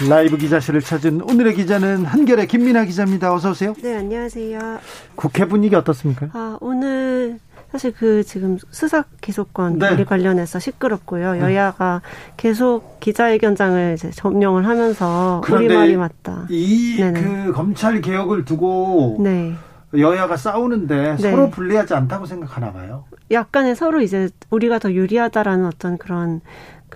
라이브 0.09 0.37
기자실을 0.37 0.81
찾은 0.81 1.21
오늘의 1.21 1.53
기자는 1.55 2.05
한결의 2.05 2.47
김민아 2.47 2.85
기자입니다. 2.85 3.33
어서 3.33 3.51
오세요. 3.51 3.73
네, 3.81 3.97
안녕하세요. 3.97 4.79
국회 5.15 5.45
분위기 5.45 5.75
어떻습니까? 5.75 6.29
아, 6.33 6.57
오늘 6.59 7.39
사실 7.71 7.93
그 7.93 8.23
지금 8.23 8.57
수사 8.71 9.03
기소권 9.21 9.79
네. 9.79 9.95
리 9.95 10.03
관련해서 10.05 10.59
시끄럽고요. 10.59 11.33
네. 11.33 11.39
여야가 11.41 12.01
계속 12.35 12.99
기자회견장을 12.99 13.93
이제 13.93 14.09
점령을 14.11 14.65
하면서 14.67 15.41
우리 15.51 15.67
말이 15.73 15.95
맞다. 15.95 16.47
이 16.49 16.97
그 16.97 17.51
검찰 17.53 18.01
개혁을 18.01 18.43
두고 18.45 19.17
네. 19.21 19.53
여야가 19.97 20.35
싸우는데 20.37 21.17
네. 21.17 21.31
서로 21.31 21.49
불리하지 21.49 21.93
않다고 21.93 22.25
생각하나 22.25 22.71
봐요. 22.71 23.05
약간의 23.29 23.75
서로 23.75 24.01
이제 24.01 24.29
우리가 24.49 24.79
더 24.79 24.91
유리하다라는 24.91 25.65
어떤 25.65 25.97
그런 25.97 26.41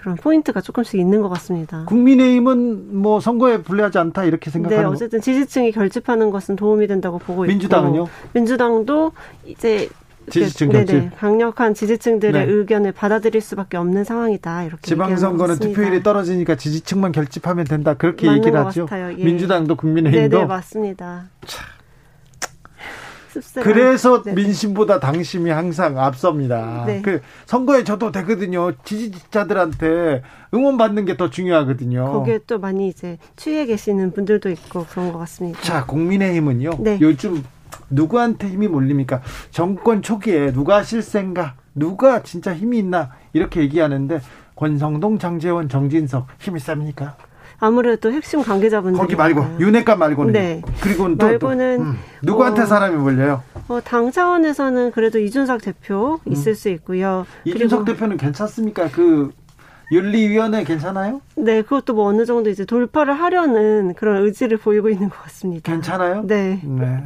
그런 0.06 0.18
포인트가 0.18 0.62
조금씩 0.62 1.00
있는 1.00 1.22
것 1.24 1.30
같습니다. 1.30 1.84
국민의힘은 1.86 3.02
뭐 3.02 3.20
선거에 3.20 3.64
불리하지 3.64 3.98
않다 3.98 4.26
이렇게 4.26 4.52
생각하는 4.52 4.84
네, 4.84 4.88
어쨌든 4.88 5.20
지지층이 5.20 5.72
결집하는 5.72 6.30
것은 6.30 6.56
도움이 6.56 6.86
된다고 6.86 7.18
보고 7.18 7.42
민주당은요? 7.42 8.04
있고 8.04 8.10
민주당도 8.34 9.14
이제 9.46 9.90
지지층 10.30 10.70
결집. 10.70 10.96
네네, 10.96 11.12
강력한 11.18 11.74
지지층들의 11.74 12.46
네. 12.46 12.52
의견을 12.52 12.92
받아들일 12.92 13.42
수밖에 13.42 13.78
없는 13.78 14.04
상황이다 14.04 14.66
이렇게 14.66 14.82
지방선거는 14.84 15.58
투표율이 15.58 16.04
떨어지니까 16.04 16.54
지지층만 16.54 17.12
결집하면 17.12 17.66
된다 17.66 17.96
그렇게 17.96 18.32
얘기를 18.32 18.64
하죠. 18.64 18.88
예. 18.92 19.24
민주당도 19.24 19.76
국민의힘도 19.76 20.38
네네 20.38 20.46
맞습니다. 20.46 21.30
참. 21.48 21.75
씁쓸한. 23.42 23.64
그래서 23.64 24.22
네 24.24 24.34
민심보다 24.34 25.00
당심이 25.00 25.50
항상 25.50 25.98
앞섭니다. 26.00 26.84
네. 26.86 27.02
그 27.02 27.22
선거에 27.46 27.84
저도 27.84 28.12
되거든요. 28.12 28.72
지지자들한테 28.84 30.22
응원받는 30.54 31.06
게 31.06 31.16
더 31.16 31.30
중요하거든요. 31.30 32.12
거기에 32.12 32.40
또 32.46 32.60
많이 32.60 32.90
이제 32.90 33.18
취해 33.38 33.66
계시는 33.66 34.12
분들도 34.12 34.50
있고 34.50 34.86
그런 34.86 35.14
것 35.14 35.20
같습니다. 35.20 35.62
자, 35.62 35.86
국민의힘은요. 35.86 36.72
네. 36.80 36.98
요즘 37.00 37.42
누구한테 37.90 38.50
힘이 38.50 38.68
몰립니까? 38.68 39.22
정권 39.52 40.02
초기에 40.02 40.52
누가 40.52 40.84
실세인가? 40.84 41.56
누가 41.74 42.22
진짜 42.24 42.54
힘이 42.54 42.80
있나? 42.80 43.12
이렇게 43.34 43.62
얘기하는데 43.62 44.20
권성동, 44.56 45.20
장재원, 45.20 45.70
정진석 45.70 46.28
힘이 46.40 46.60
셉니까? 46.60 47.16
아무래도 47.60 48.12
핵심 48.12 48.42
관계자분들 48.42 49.00
거기 49.00 49.16
말고 49.16 49.58
윤핵관 49.60 49.98
말고는 50.00 50.34
네. 50.34 50.62
그리고 50.82 51.16
또, 51.18 51.26
말고는 51.26 51.78
또, 51.78 51.84
음. 51.84 51.98
누구한테 52.22 52.64
어, 52.64 52.66
사람이 52.66 52.96
몰려요? 52.98 53.44
어, 53.68 53.80
당 53.82 54.12
차원에서는 54.12 54.92
그래도 54.92 55.20
이준석 55.20 55.62
대표 55.62 56.20
음. 56.26 56.32
있을 56.32 56.56
수 56.56 56.70
있고요. 56.70 57.26
이준석 57.46 57.86
대표는 57.86 58.18
괜찮습니까? 58.18 58.90
그 58.90 59.32
윤리위원회 59.92 60.64
괜찮아요? 60.64 61.22
네, 61.36 61.62
그것도 61.62 61.94
뭐 61.94 62.06
어느 62.06 62.26
정도 62.26 62.50
이제 62.50 62.66
돌파를 62.66 63.14
하려는 63.14 63.94
그런 63.94 64.24
의지를 64.24 64.58
보이고 64.58 64.90
있는 64.90 65.10
것 65.10 65.22
같습니다. 65.24 65.72
괜찮아요? 65.72 66.24
네. 66.26 66.60
네. 66.64 67.04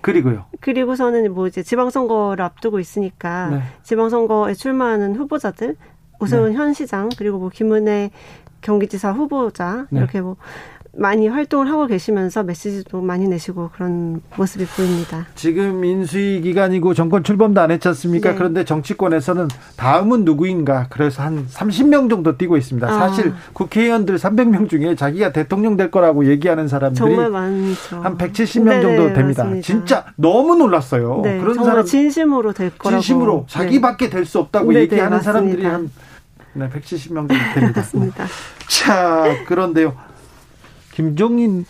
그리고요. 0.00 0.46
그리고서는 0.60 1.32
뭐 1.32 1.46
이제 1.46 1.62
지방선거를 1.62 2.42
앞두고 2.44 2.80
있으니까 2.80 3.50
네. 3.50 3.62
지방선거에 3.82 4.54
출마하는 4.54 5.16
후보자들 5.16 5.76
오세훈 6.20 6.52
네. 6.52 6.56
현 6.56 6.72
시장 6.72 7.08
그리고 7.16 7.38
뭐 7.38 7.50
김은혜 7.50 8.10
경기지사 8.60 9.12
후보자 9.12 9.86
네. 9.90 10.00
이렇게 10.00 10.20
뭐 10.20 10.36
많이 10.92 11.28
활동을 11.28 11.70
하고 11.70 11.86
계시면서 11.86 12.42
메시지도 12.42 13.00
많이 13.00 13.28
내시고 13.28 13.70
그런 13.72 14.20
모습이 14.36 14.64
보입니다. 14.66 15.26
지금 15.36 15.84
인수위 15.84 16.40
기간이고 16.40 16.94
정권 16.94 17.22
출범도 17.22 17.60
안 17.60 17.70
했지 17.70 17.86
않습니까? 17.88 18.30
네. 18.30 18.36
그런데 18.36 18.64
정치권에서는 18.64 19.46
다음은 19.76 20.24
누구인가? 20.24 20.88
그래서 20.90 21.22
한 21.22 21.46
30명 21.46 22.10
정도 22.10 22.36
뛰고 22.36 22.56
있습니다. 22.56 22.88
아. 22.88 22.92
사실 22.92 23.32
국회의원들 23.52 24.16
300명 24.16 24.68
중에 24.68 24.96
자기가 24.96 25.32
대통령 25.32 25.76
될 25.76 25.92
거라고 25.92 26.26
얘기하는 26.26 26.66
사람들이 26.66 26.98
정말 26.98 27.30
많죠. 27.30 28.00
한 28.02 28.18
170명 28.18 28.64
네, 28.64 28.82
정도 28.82 29.12
됩니다. 29.14 29.44
맞습니다. 29.44 29.64
진짜 29.64 30.06
너무 30.16 30.56
놀랐어요. 30.56 31.20
네, 31.22 31.38
그런 31.38 31.54
사람 31.54 31.84
진심으로 31.84 32.52
될 32.52 32.76
거라고. 32.76 33.00
진심으로 33.00 33.44
자기밖에 33.48 34.10
될수 34.10 34.40
없다고 34.40 34.72
네, 34.72 34.80
얘기하는 34.80 35.20
사람들이 35.20 35.64
한 35.64 35.88
네, 36.52 36.68
170명 36.68 37.28
정도 37.28 37.34
됩니다. 37.54 37.80
맞습니다. 37.80 38.26
자, 38.68 39.44
그런데요. 39.46 39.96
김종인 40.92 41.64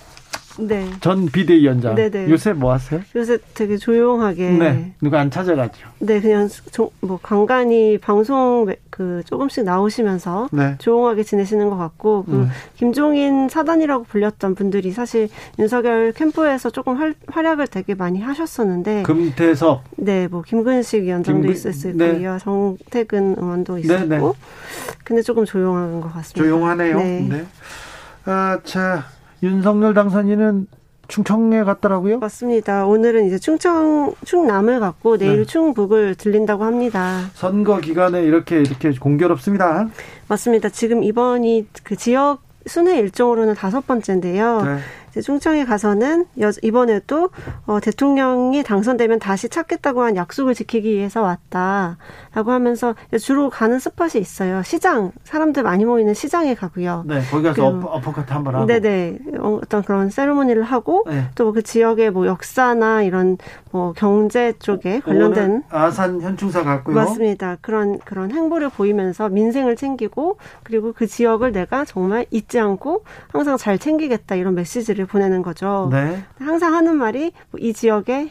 네. 0.59 0.87
전 1.01 1.27
비대위원장. 1.27 1.95
네네. 1.95 2.31
요새 2.31 2.53
뭐 2.53 2.73
하세요? 2.73 3.01
요새 3.15 3.39
되게 3.55 3.77
조용하게. 3.77 4.51
네. 4.51 4.93
누가 5.01 5.21
안 5.21 5.31
찾아가죠. 5.31 5.89
네, 6.01 6.21
그냥 6.21 6.49
조, 6.73 6.91
뭐 7.01 7.19
간간히 7.23 7.99
방송 7.99 8.67
그 8.91 9.23
조금씩 9.27 9.65
나오시면서 9.65 10.49
네. 10.53 10.77
조용하게 10.79 11.23
지내시는 11.23 11.71
것 11.71 11.77
같고 11.77 12.25
그 12.25 12.33
음. 12.33 12.51
김종인 12.77 13.49
사단이라고 13.49 14.05
불렸던 14.05 14.55
분들이 14.55 14.91
사실 14.93 15.29
윤석열 15.59 16.13
캠프에서 16.13 16.71
조금 16.71 16.97
활, 16.97 17.15
활약을 17.29 17.69
되게 17.69 17.95
많이 17.95 18.21
하셨었는데. 18.21 19.05
금태섭. 19.05 19.83
네, 19.97 20.29
뭐 20.29 20.43
김근식 20.43 21.05
위원장도 21.05 21.43
김근, 21.43 21.55
있었을 21.55 21.97
네. 21.97 22.13
거고요. 22.13 22.39
정태근 22.41 23.37
의원도 23.39 23.79
있었고. 23.79 24.07
네, 24.09 24.19
네. 24.19 24.33
근데 25.05 25.23
조금 25.23 25.45
조용한 25.45 26.01
것 26.01 26.13
같습니다. 26.13 26.43
조용하네요. 26.43 26.99
네. 26.99 27.27
네. 27.29 27.47
아, 28.25 28.59
자. 28.65 29.05
윤석열 29.43 29.95
당선인은 29.95 30.67
충청에 31.09 31.65
갔더라고요? 31.65 32.21
맞습니다. 32.21 32.87
오늘은 32.87 33.27
이제 33.27 33.39
충청, 33.39 34.15
충남을 34.25 34.79
갔고 34.79 35.19
내일 35.19 35.39
네. 35.39 35.45
충북을 35.45 36.15
들린다고 36.15 36.65
합니다. 36.65 37.23
선거 37.35 37.79
기간에 37.81 38.23
이렇게 38.23 38.61
이렇게 38.61 38.93
공교롭습니다. 38.93 39.89
맞습니다. 40.29 40.69
지금 40.69 41.03
이번이 41.03 41.67
그 41.83 41.97
지역 41.97 42.43
순회 42.67 42.99
일정으로는 43.01 43.55
다섯 43.55 43.87
번째인데요. 43.87 44.63
네. 44.63 44.79
충청에 45.23 45.65
가서는 45.65 46.27
이번에 46.63 47.01
도 47.07 47.31
어, 47.67 47.81
대통령이 47.81 48.63
당선되면 48.63 49.19
다시 49.19 49.49
찾겠다고 49.49 50.03
한 50.03 50.17
약속을 50.17 50.55
지키기 50.55 50.93
위해서 50.93 51.23
왔다라고 51.23 52.53
하면서 52.53 52.95
주로 53.21 53.51
가는 53.51 53.79
스팟이 53.79 54.21
있어요. 54.21 54.63
시장 54.63 55.13
사람들 55.25 55.63
많이 55.63 55.85
모이는 55.85 56.15
시장에 56.15 56.55
가고요. 56.55 57.05
네, 57.07 57.21
거기 57.31 57.45
가서 57.45 57.67
어퍼카트 57.67 58.33
한번 58.33 58.55
하고. 58.55 58.67
네네 58.67 59.19
어떤 59.41 59.83
그런 59.83 60.11
세리머니를 60.11 60.63
하고 60.63 61.05
네. 61.07 61.25
또그 61.35 61.63
지역의 61.63 62.11
뭐 62.11 62.27
역사나 62.27 63.03
이런 63.03 63.39
뭐 63.71 63.93
경제 63.93 64.53
쪽에 64.59 65.01
관련된 65.01 65.63
아산 65.71 66.21
현충사 66.21 66.63
갔고요. 66.63 66.95
맞습니다. 66.95 67.57
그런 67.61 67.99
그런 68.01 68.31
행보를 68.31 68.69
보이면서 68.71 69.29
민생을 69.29 69.77
챙기고 69.77 70.39
그리고 70.63 70.93
그 70.93 71.07
지역을 71.07 71.53
내가 71.53 71.85
정말 71.85 72.27
잊지 72.31 72.59
않고 72.59 73.05
항상 73.29 73.57
잘 73.57 73.79
챙기겠다 73.79 74.35
이런 74.35 74.55
메시지를 74.55 75.00
보내는 75.07 75.43
거죠. 75.43 75.89
네. 75.91 76.23
항상 76.39 76.75
하는 76.75 76.97
말이 76.97 77.33
뭐이 77.51 77.73
지역의 77.73 78.31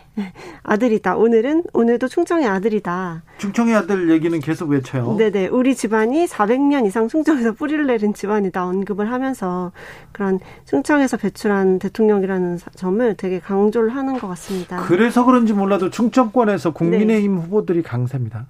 아들이다. 0.63 1.15
오늘은 1.15 1.63
오늘도 1.73 2.07
충청의 2.07 2.47
아들이다. 2.47 3.23
충청의 3.37 3.75
아들 3.75 4.09
얘기는 4.09 4.37
계속 4.39 4.69
외쳐요. 4.69 5.15
네네. 5.17 5.47
우리 5.47 5.75
집안이 5.75 6.25
400년 6.25 6.85
이상 6.85 7.07
충청에서 7.07 7.53
뿌리를 7.53 7.85
내린 7.85 8.13
집안이다 8.13 8.65
언급을 8.65 9.11
하면서 9.11 9.71
그런 10.11 10.39
충청에서 10.65 11.17
배출한 11.17 11.79
대통령이라는 11.79 12.59
점을 12.75 13.15
되게 13.15 13.39
강조를 13.39 13.95
하는 13.95 14.19
것 14.19 14.27
같습니다. 14.29 14.83
그래서 14.83 15.25
그런지 15.25 15.53
몰라도 15.53 15.89
충청권에서 15.89 16.71
국민의힘 16.71 17.35
네. 17.35 17.41
후보들이 17.41 17.83
강세입니다. 17.83 18.45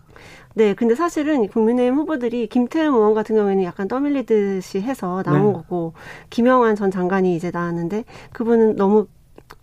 네, 0.55 0.73
근데 0.73 0.95
사실은 0.95 1.47
국민의힘 1.47 1.95
후보들이 1.95 2.47
김태흠 2.47 2.93
의원 2.95 3.13
같은 3.13 3.35
경우에는 3.35 3.63
약간 3.63 3.87
떠밀리듯이 3.87 4.81
해서 4.81 5.21
나온 5.23 5.47
네. 5.47 5.53
거고 5.53 5.93
김영환 6.29 6.75
전 6.75 6.91
장관이 6.91 7.35
이제 7.35 7.51
나왔는데 7.53 8.03
그분은 8.33 8.75
너무 8.75 9.07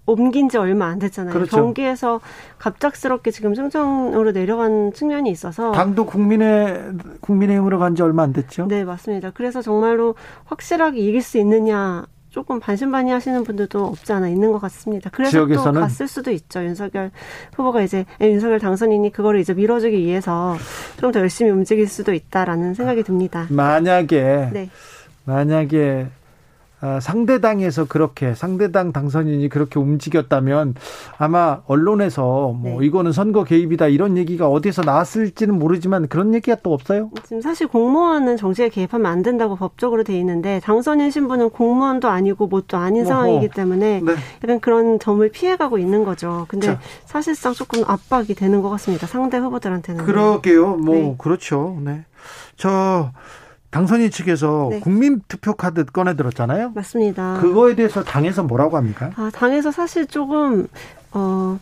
옮긴 0.07 0.49
지 0.49 0.57
얼마 0.57 0.87
안 0.87 1.01
됐잖아요. 1.01 1.35
그렇죠. 1.35 1.57
경기에서 1.57 2.21
갑작스럽게 2.59 3.33
지금 3.33 3.55
충청으로 3.55 4.31
내려간 4.31 4.93
측면이 4.93 5.29
있어서 5.31 5.73
당도 5.73 6.07
국민의 6.07 6.93
국민의힘으로 7.21 7.79
간 7.81 7.97
지 7.97 8.03
얼마 8.03 8.23
안 8.23 8.33
됐죠. 8.33 8.67
네, 8.69 8.85
맞습니다. 8.85 9.33
그래서 9.35 9.63
정말로 9.63 10.15
확실하게 10.45 11.01
이길 11.01 11.23
수 11.23 11.39
있느냐 11.39 12.07
조금 12.37 12.61
반신반의 12.61 13.15
하시는 13.15 13.45
분들도 13.45 13.83
없지 13.83 14.13
않아 14.13 14.29
있는 14.29 14.53
것 14.53 14.59
같습니다. 14.59 15.09
그래서 15.09 15.31
지역에서는? 15.31 15.73
또 15.73 15.81
갔을 15.81 16.07
수도 16.07 16.31
있죠. 16.33 16.63
윤석열 16.63 17.11
후보가 17.55 17.81
이제 17.81 18.05
예, 18.21 18.31
윤석열 18.31 18.59
당선인이 18.61 19.11
그거를 19.11 19.41
이제 19.41 19.55
밀어주기 19.55 19.97
위해서 19.97 20.55
좀 21.01 21.13
더 21.13 21.21
열심히 21.21 21.51
움직일 21.51 21.89
수도 21.89 22.13
있다라는 22.13 22.75
생각이 22.75 23.05
듭니다. 23.05 23.47
만약에 23.49 24.51
네. 24.53 24.69
만약에 25.25 26.09
아, 26.09 26.26
상대당에서 27.01 27.87
그렇게 27.87 28.35
상대당 28.35 28.93
당선인이 28.93 29.49
그렇게 29.49 29.79
움직였다면 29.79 30.75
아마 31.17 31.61
언론에서 31.67 32.53
뭐 32.53 32.81
네. 32.81 32.87
이거는 32.87 33.13
선거 33.13 33.45
개입이다 33.45 33.89
이런 33.89 34.17
얘기가 34.17 34.49
어디서 34.49 34.83
나왔을지는 34.83 35.59
모르지만 35.59 36.07
그런 36.09 36.35
얘기가 36.35 36.59
또 36.63 36.75
없어요? 36.75 37.11
지금 37.25 37.41
사실 37.41 37.67
공무원은 37.67 38.37
정치에 38.37 38.69
개입하면 38.69 39.11
안 39.11 39.23
된다고 39.23 39.57
법적으로 39.57 40.05
돼 40.05 40.19
있는데 40.19 40.61
당선인 40.63 41.11
신분은 41.11 41.51
공무원도 41.51 42.09
아니고 42.09 42.47
뭣도 42.47 42.77
아닌 42.77 43.03
어허. 43.03 43.09
상황이기 43.09 43.49
때문에 43.49 44.03
네. 44.05 44.15
약간 44.45 44.61
그런 44.61 44.99
점을 44.99 45.27
피해가고 45.29 45.79
있는 45.79 46.05
거죠. 46.05 46.45
근데 46.49 46.67
자. 46.67 46.81
사실상 47.07 47.55
조금 47.55 47.83
압박이 47.87 48.35
되는 48.35 48.61
것 48.61 48.69
같습니다. 48.71 49.07
상대 49.07 49.39
후보들한테는. 49.39 50.05
그러게요. 50.05 50.77
뭐 50.77 50.95
네. 50.95 51.15
그렇죠. 51.19 51.79
네. 51.83 52.05
저 52.57 53.11
당선인 53.77 54.11
측에서 54.11 54.69
네. 54.71 54.81
국민 54.81 55.21
투표 55.29 55.53
카드 55.53 55.85
꺼내 55.85 56.17
들었잖아요. 56.17 56.73
맞습니다. 56.75 57.39
그거에 57.43 57.75
대해서 57.75 58.03
당에서 58.03 58.43
뭐라고 58.43 58.79
합니까? 58.79 59.11
아, 59.17 59.31
당에서 59.35 59.71
사실 59.71 60.07
조금 60.07 60.67
어 61.13 61.59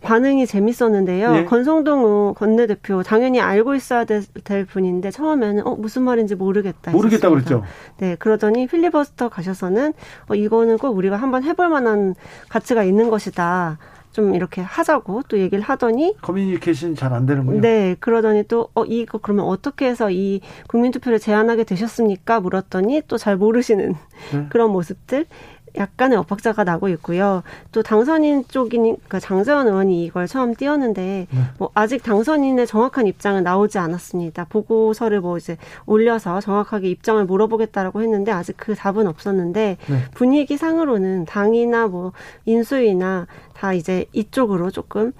반응이 0.00 0.46
재밌었는데요. 0.46 1.32
네. 1.32 1.44
권성동 1.44 2.34
원내대표 2.40 3.02
당연히 3.02 3.42
알고 3.42 3.74
있어야 3.74 4.06
될, 4.06 4.24
될, 4.44 4.64
분인데 4.64 5.10
처음에는 5.10 5.66
어 5.66 5.74
무슨 5.74 6.00
말인지 6.04 6.34
모르겠다. 6.34 6.92
모르겠다 6.92 7.28
그랬죠. 7.28 7.62
네, 7.98 8.16
그러더니 8.18 8.66
필리버스터 8.66 9.28
가셔서는 9.28 9.92
어 10.30 10.34
이거는 10.34 10.78
꼭 10.78 10.96
우리가 10.96 11.16
한번 11.16 11.44
해볼 11.44 11.68
만한 11.68 12.14
가치가 12.48 12.84
있는 12.84 13.10
것이다. 13.10 13.76
좀 14.14 14.34
이렇게 14.34 14.60
하자고 14.62 15.22
또 15.28 15.38
얘기를 15.38 15.62
하더니 15.62 16.14
커뮤니케이션 16.22 16.94
잘 16.94 17.12
안 17.12 17.26
되는군요. 17.26 17.60
네, 17.60 17.96
그러더니 18.00 18.44
또 18.44 18.70
어 18.74 18.84
이거 18.86 19.18
그러면 19.18 19.44
어떻게 19.44 19.86
해서 19.86 20.10
이 20.10 20.40
국민 20.68 20.92
투표를 20.92 21.18
제안하게 21.18 21.64
되셨습니까? 21.64 22.40
물었더니 22.40 23.02
또 23.08 23.18
잘 23.18 23.36
모르시는 23.36 23.94
네. 24.32 24.46
그런 24.50 24.70
모습들. 24.70 25.26
약간의 25.76 26.18
엇박자가 26.18 26.64
나고 26.64 26.88
있고요. 26.90 27.42
또 27.72 27.82
당선인 27.82 28.44
쪽이니까 28.48 28.96
그러니까 28.96 29.20
장재원 29.20 29.66
의원이 29.66 30.04
이걸 30.04 30.26
처음 30.26 30.54
띄웠는데 30.54 31.26
네. 31.30 31.38
뭐 31.58 31.70
아직 31.74 32.02
당선인의 32.02 32.66
정확한 32.66 33.06
입장은 33.06 33.42
나오지 33.42 33.78
않았습니다. 33.78 34.46
보고서를 34.48 35.20
뭐 35.20 35.36
이제 35.36 35.56
올려서 35.86 36.40
정확하게 36.40 36.88
입장을 36.90 37.24
물어보겠다라고 37.24 38.02
했는데 38.02 38.30
아직 38.32 38.56
그 38.56 38.74
답은 38.74 39.06
없었는데 39.06 39.76
네. 39.86 39.98
분위기 40.14 40.56
상으로는 40.56 41.24
당이나 41.24 41.88
뭐 41.88 42.12
인수위나 42.44 43.26
다 43.54 43.72
이제 43.72 44.06
이쪽으로 44.12 44.70
조금 44.70 45.12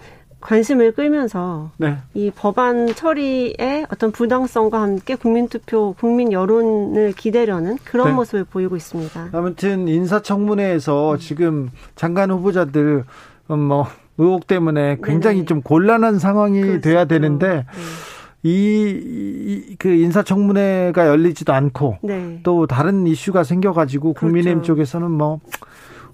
관심을 0.45 0.93
끌면서 0.93 1.71
네. 1.79 1.97
이 2.13 2.31
법안 2.31 2.87
처리의 2.87 3.87
어떤 3.91 4.13
부당성과 4.13 4.81
함께 4.81 5.15
국민투표, 5.15 5.95
국민 5.99 6.33
여론을 6.33 7.13
기대려는 7.17 7.79
그런 7.83 8.09
네. 8.09 8.13
모습을 8.13 8.45
보이고 8.45 8.77
있습니다. 8.77 9.31
아무튼 9.33 9.89
인사청문회에서 9.89 11.13
음. 11.13 11.19
지금 11.19 11.71
장관 11.97 12.31
후보자들 12.31 13.05
음, 13.51 13.59
뭐 13.59 13.87
의혹 14.19 14.47
때문에 14.47 14.99
굉장히 15.03 15.37
네네. 15.39 15.47
좀 15.47 15.63
곤란한 15.63 16.19
상황이 16.19 16.61
그렇죠. 16.61 16.81
돼야 16.83 17.07
되는데 17.07 17.49
네. 17.57 17.65
이, 18.47 19.77
그 19.79 19.89
인사청문회가 19.89 21.09
열리지도 21.09 21.55
않고 21.55 21.97
네. 22.03 22.41
또 22.43 22.67
다른 22.67 23.07
이슈가 23.07 23.45
생겨가지고 23.45 24.13
국민의힘 24.13 24.57
그렇죠. 24.57 24.75
쪽에서는 24.75 25.11
뭐 25.11 25.41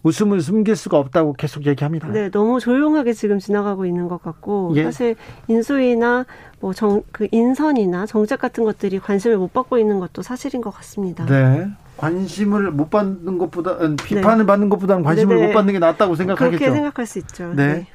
웃음을 0.03 0.41
숨길 0.41 0.77
수가 0.77 0.97
없다고 0.99 1.35
계속 1.35 1.67
얘기합니다. 1.67 2.09
네, 2.09 2.31
너무 2.31 2.59
조용하게 2.59 3.13
지금 3.13 3.39
지나가고 3.39 3.85
있는 3.85 4.09
것 4.09 4.23
같고 4.23 4.73
예. 4.77 4.85
사실 4.85 5.15
인수위나 5.49 6.25
뭐 6.61 6.73
정 6.73 7.03
그 7.13 7.29
인선이나 7.31 8.07
정책 8.07 8.39
같은 8.41 8.65
것들이 8.65 8.99
관심을 8.99 9.37
못 9.37 9.53
받고 9.53 9.79
있는 9.79 9.99
것도 10.01 10.23
사실인 10.23 10.61
것 10.63 10.71
같습니다. 10.77 11.27
네. 11.27 11.69
관심을 11.99 12.71
못 12.71 12.89
받는 12.89 13.37
것보다 13.37 13.77
비판을 14.03 14.45
네. 14.45 14.47
받는 14.47 14.69
것보다는 14.71 15.03
관심을 15.05 15.37
네네. 15.37 15.49
못 15.49 15.53
받는 15.53 15.73
게 15.75 15.79
낫다고 15.79 16.17
생각하겠죠. 16.17 16.59
그렇게 16.59 16.73
생각할 16.75 17.05
수 17.07 17.19
있죠. 17.19 17.53
네. 17.55 17.67
네. 17.75 17.87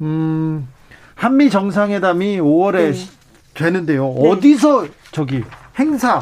음, 0.00 0.66
한미 1.14 1.50
정상회담이 1.50 2.38
5월에 2.40 2.92
네. 2.92 2.98
되는데요. 3.54 4.12
네. 4.16 4.28
어디서 4.30 4.86
저기 5.12 5.44
행사 5.78 6.20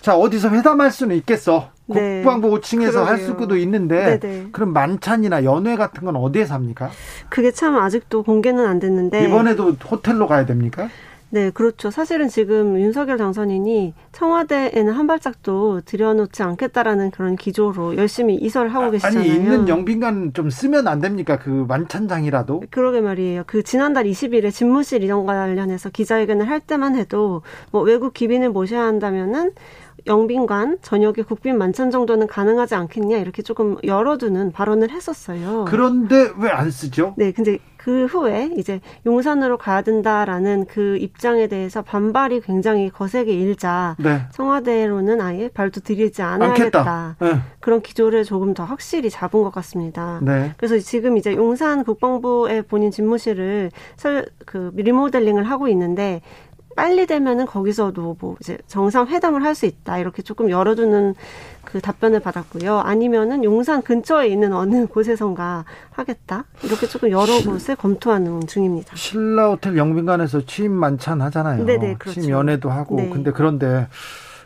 자 0.00 0.16
어디서 0.16 0.50
회담할 0.50 0.90
수는 0.92 1.16
있겠어. 1.16 1.70
네. 1.86 2.22
국방부 2.22 2.50
5층에서 2.50 3.04
할 3.04 3.18
수도 3.18 3.56
있는데 3.56 4.18
네네. 4.18 4.48
그럼 4.52 4.72
만찬이나 4.72 5.44
연회 5.44 5.76
같은 5.76 6.04
건 6.04 6.16
어디에서 6.16 6.54
합니까? 6.54 6.90
그게 7.28 7.50
참 7.50 7.76
아직도 7.76 8.22
공개는 8.22 8.66
안 8.66 8.78
됐는데 8.78 9.26
이번에도 9.26 9.72
호텔로 9.72 10.26
가야 10.26 10.46
됩니까? 10.46 10.88
네, 11.34 11.50
그렇죠. 11.50 11.90
사실은 11.90 12.28
지금 12.28 12.78
윤석열 12.78 13.16
당선인이 13.16 13.92
청와대에는 14.12 14.92
한 14.92 15.08
발짝도 15.08 15.80
들여놓지 15.84 16.44
않겠다라는 16.44 17.10
그런 17.10 17.34
기조로 17.34 17.96
열심히 17.96 18.36
이설을 18.36 18.72
하고 18.72 18.92
계시잖아요. 18.92 19.18
아니 19.18 19.34
있는 19.34 19.68
영빈관 19.68 20.32
좀 20.32 20.48
쓰면 20.48 20.86
안 20.86 21.00
됩니까? 21.00 21.36
그 21.40 21.64
만찬장이라도. 21.66 22.62
그러게 22.70 23.00
말이에요. 23.00 23.42
그 23.48 23.64
지난달 23.64 24.04
20일에 24.04 24.52
집무실 24.52 25.02
이전 25.02 25.26
관련해서 25.26 25.90
기자회견을 25.90 26.48
할 26.48 26.60
때만 26.60 26.94
해도 26.94 27.42
뭐 27.72 27.82
외국 27.82 28.14
기빈을 28.14 28.50
모셔야 28.50 28.84
한다면은 28.84 29.50
영빈관 30.06 30.78
저녁에 30.82 31.14
국빈 31.26 31.56
만찬 31.58 31.90
정도는 31.90 32.26
가능하지 32.26 32.74
않겠냐 32.74 33.16
이렇게 33.18 33.42
조금 33.42 33.76
열어두는 33.84 34.52
발언을 34.52 34.90
했었어요. 34.90 35.64
그런데 35.68 36.30
왜 36.38 36.50
안 36.54 36.70
쓰죠? 36.70 37.14
네, 37.16 37.32
근데 37.32 37.58
그 37.76 38.06
후에 38.06 38.50
이제 38.56 38.80
용산으로 39.04 39.58
가야 39.58 39.82
된다라는 39.82 40.64
그 40.66 40.96
입장에 40.96 41.48
대해서 41.48 41.82
반발이 41.82 42.40
굉장히 42.40 42.88
거세게 42.88 43.30
일자 43.30 43.94
네. 43.98 44.22
청와대로는 44.32 45.20
아예 45.20 45.48
발도 45.48 45.80
들이지 45.82 46.22
않아야겠다 46.22 47.16
네. 47.20 47.40
그런 47.60 47.82
기조를 47.82 48.24
조금 48.24 48.54
더 48.54 48.64
확실히 48.64 49.10
잡은 49.10 49.42
것 49.42 49.52
같습니다. 49.52 50.20
네. 50.22 50.52
그래서 50.56 50.78
지금 50.78 51.18
이제 51.18 51.34
용산 51.34 51.84
국방부의 51.84 52.62
본인 52.62 52.90
집무실을 52.90 53.70
설, 53.96 54.24
그 54.46 54.70
리모델링을 54.74 55.44
하고 55.44 55.68
있는데 55.68 56.22
빨리 56.74 57.06
되면은 57.06 57.46
거기서도 57.46 58.16
뭐 58.20 58.36
이제 58.40 58.58
정상 58.66 59.06
회담을 59.06 59.42
할 59.44 59.54
수 59.54 59.66
있다 59.66 59.98
이렇게 59.98 60.20
조금 60.22 60.50
열어두는 60.50 61.14
그 61.64 61.80
답변을 61.80 62.20
받았고요. 62.20 62.78
아니면은 62.80 63.44
용산 63.44 63.82
근처에 63.82 64.26
있는 64.28 64.52
어느 64.52 64.86
곳에선가 64.86 65.64
하겠다 65.90 66.44
이렇게 66.64 66.86
조금 66.88 67.10
여러 67.10 67.40
곳을 67.44 67.76
검토하는 67.76 68.46
중입니다. 68.48 68.96
신라 68.96 69.48
호텔 69.50 69.76
영빈관에서 69.76 70.44
취임 70.46 70.72
만찬 70.72 71.20
하잖아요. 71.22 71.64
네네 71.64 71.96
그렇죠. 71.98 72.20
취임 72.20 72.30
연회도 72.32 72.68
하고 72.70 72.96
네. 72.96 73.08
근데 73.10 73.30
그런데 73.30 73.86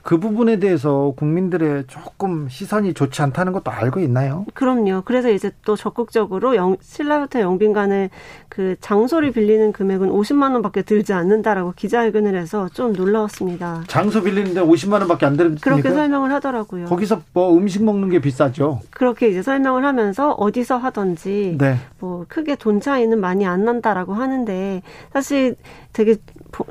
그 0.09 0.19
부분에 0.19 0.59
대해서 0.59 1.13
국민들의 1.19 1.85
조금 1.87 2.49
시선이 2.49 2.95
좋지 2.95 3.21
않다는 3.21 3.53
것도 3.53 3.71
알고 3.71 4.01
있나요? 4.01 4.47
그럼요. 4.55 5.03
그래서 5.05 5.29
이제 5.29 5.51
또 5.67 5.77
적극적으로 5.77 6.57
영, 6.57 6.79
신라호텔 6.81 7.43
영빈관을 7.43 8.09
그 8.49 8.77
장소를 8.81 9.33
빌리는 9.33 9.71
금액은 9.71 10.09
50만 10.09 10.55
원밖에 10.55 10.81
들지 10.81 11.13
않는다라고 11.13 11.75
기자회견을 11.77 12.37
해서 12.37 12.71
좀 12.71 12.95
놀라웠습니다. 12.95 13.85
장소 13.87 14.23
빌리는데 14.23 14.63
50만 14.63 14.93
원밖에 15.01 15.27
안 15.27 15.37
들습니까? 15.37 15.63
그렇게 15.63 15.91
설명을 15.91 16.33
하더라고요. 16.33 16.87
거기서 16.87 17.21
뭐 17.35 17.55
음식 17.55 17.85
먹는 17.85 18.09
게 18.09 18.19
비싸죠. 18.19 18.81
그렇게 18.89 19.29
이제 19.29 19.43
설명을 19.43 19.85
하면서 19.85 20.33
어디서 20.33 20.79
하던지 20.79 21.59
네. 21.59 21.77
뭐 21.99 22.25
크게 22.29 22.57
돈 22.57 22.81
차이는 22.81 23.21
많이 23.21 23.45
안 23.45 23.67
난다라고 23.67 24.15
하는데 24.15 24.83
사실 25.13 25.57
되게 25.93 26.17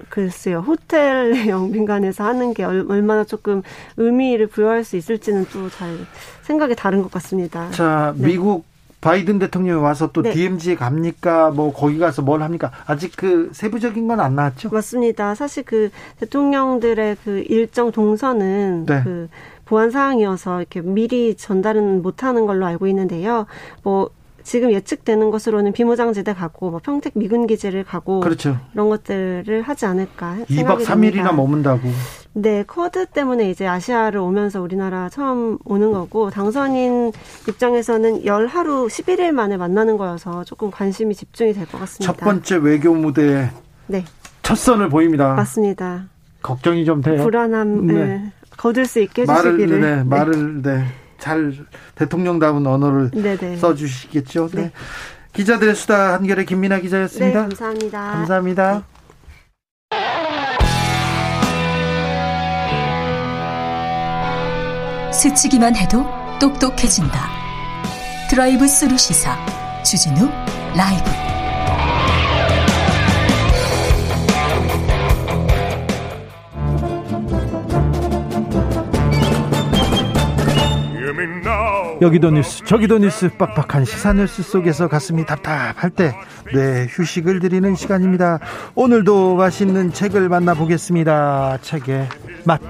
글쎄요 0.10 0.60
호텔 0.60 1.48
영빈관에서 1.48 2.24
하는 2.24 2.54
게 2.54 2.64
얼마나 2.64 3.24
조금 3.24 3.62
의미를 3.98 4.48
부여할 4.48 4.84
수 4.84 4.98
있을지는 4.98 5.46
또 5.52 5.70
잘 5.70 5.98
생각이 6.44 6.76
다른 6.76 7.02
것 7.02 7.12
같습니다. 7.12 7.70
자 7.72 8.14
네. 8.18 8.28
미국 8.28 8.66
바이든 9.00 9.38
대통령이 9.38 9.80
와서 9.82 10.10
또 10.12 10.22
네. 10.24 10.32
DMZ에 10.32 10.76
갑니까? 10.76 11.52
뭐 11.52 11.72
거기 11.72 12.00
가서 12.00 12.22
뭘 12.24 12.42
합니까? 12.42 12.72
아직 12.88 13.14
그 13.16 13.50
세부적인 13.54 14.08
건 14.08 14.20
안 14.20 14.36
나왔죠? 14.36 14.70
맞습니다. 14.70 15.36
사실 15.36 15.64
그 15.64 15.92
대통령들의 16.20 17.18
그 17.24 17.44
일정 17.48 17.92
동선은 17.92 18.86
네. 18.88 19.02
그 19.04 19.30
보안 19.66 19.92
사항이어서 19.92 20.60
이렇게 20.60 20.82
미리 20.82 21.36
전달은 21.36 22.02
못하는 22.02 22.46
걸로 22.48 22.66
알고 22.66 22.88
있는데요. 22.88 23.46
뭐 23.84 24.10
지금 24.48 24.72
예측되는 24.72 25.30
것으로는 25.30 25.74
비무장지대 25.74 26.34
가고 26.34 26.72
뭐 26.72 26.80
평택 26.82 27.12
미군 27.18 27.48
기지를 27.48 27.84
가고 27.84 28.22
그렇죠. 28.22 28.58
이런 28.74 28.88
것들을 28.88 29.62
하지 29.62 29.86
않을까 29.86 30.38
생각이 30.48 30.86
2박 30.86 30.88
3일이나 30.88 31.36
머문다고. 31.36 31.82
네, 32.32 32.64
쿼드 32.66 33.08
때문에 33.08 33.50
이제 33.50 33.68
아시아를 33.68 34.22
오면서 34.22 34.62
우리나라 34.62 35.10
처음 35.10 35.58
오는 35.66 35.92
거고 35.92 36.30
당선인 36.30 37.12
입장에서는 37.50 38.26
열 38.26 38.48
하루 38.48 38.88
11일 38.88 39.34
만에 39.34 39.58
만나는 39.58 39.98
거여서 39.98 40.46
조금 40.46 40.72
관심이 40.72 41.14
집중이 41.14 41.52
될 41.52 41.66
것 41.66 41.78
같습니다. 41.80 42.14
첫 42.14 42.18
번째 42.24 42.56
외교 42.56 42.94
무대에 42.96 43.50
네. 43.88 44.06
첫 44.44 44.56
선을 44.56 44.88
보입니다. 44.88 45.34
맞습니다. 45.34 46.06
걱정이 46.42 46.86
좀 46.86 47.02
돼요. 47.02 47.22
불안함을 47.22 47.86
네. 47.94 48.32
거둘 48.56 48.86
수 48.86 49.02
있게 49.02 49.24
해주시기를. 49.24 49.80
말을, 49.80 49.82
네, 49.82 50.04
말을 50.06 50.62
네. 50.62 50.86
잘 51.18 51.54
대통령다운 51.96 52.66
언어를 52.66 53.12
네네. 53.12 53.58
써주시겠죠. 53.58 54.50
네. 54.54 54.62
네. 54.62 54.72
기자들의 55.34 55.76
수다 55.76 56.14
한결의 56.14 56.46
김민아 56.46 56.80
기자였습니다. 56.80 57.42
네, 57.42 57.48
감사합니다. 57.48 58.12
감사합니다. 58.12 58.84
스치기만 65.14 65.76
해도 65.76 66.06
똑똑해진다. 66.40 67.30
드라이브 68.30 68.68
스루 68.68 68.98
시사 68.98 69.36
주진우 69.84 70.30
라이브. 70.76 71.27
여기도 82.02 82.30
뉴스 82.30 82.64
저기도 82.64 83.00
뉴스 83.00 83.30
빡빡한 83.30 83.86
시사 83.86 84.14
뉴스 84.14 84.44
속에서 84.44 84.88
가슴이 84.88 85.26
답답할 85.26 85.90
때 85.90 86.14
네, 86.54 86.86
휴식을 86.90 87.40
드리는 87.40 87.76
시간입니다. 87.76 88.40
오늘도 88.76 89.36
맛있는 89.36 89.92
책을 89.92 90.30
만나보겠습니다. 90.30 91.58
책의 91.62 92.10
맛. 92.46 92.62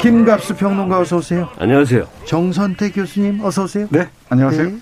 김갑수 0.00 0.56
평론가 0.56 1.00
어서 1.00 1.16
오세요. 1.16 1.48
안녕하세요. 1.58 2.06
정선태 2.24 2.90
교수님 2.92 3.44
어서 3.44 3.64
오세요. 3.64 3.88
네 3.90 4.08
안녕하세요. 4.30 4.70
네. 4.70 4.78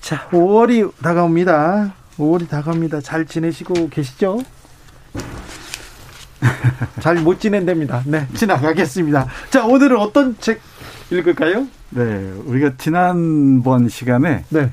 자 0.00 0.28
5월이 0.30 0.92
다가옵니다. 1.02 1.94
5월이 2.18 2.48
다가옵니다. 2.48 3.00
잘 3.00 3.24
지내시고 3.24 3.88
계시죠 3.88 4.40
잘못 7.00 7.40
지낸답니다. 7.40 8.02
네, 8.06 8.26
지나가겠습니다. 8.34 9.26
자, 9.50 9.66
오늘은 9.66 9.96
어떤 9.98 10.36
책 10.38 10.60
읽을까요? 11.10 11.66
네, 11.90 12.32
우리가 12.46 12.72
지난번 12.78 13.88
시간에 13.88 14.44
네. 14.48 14.70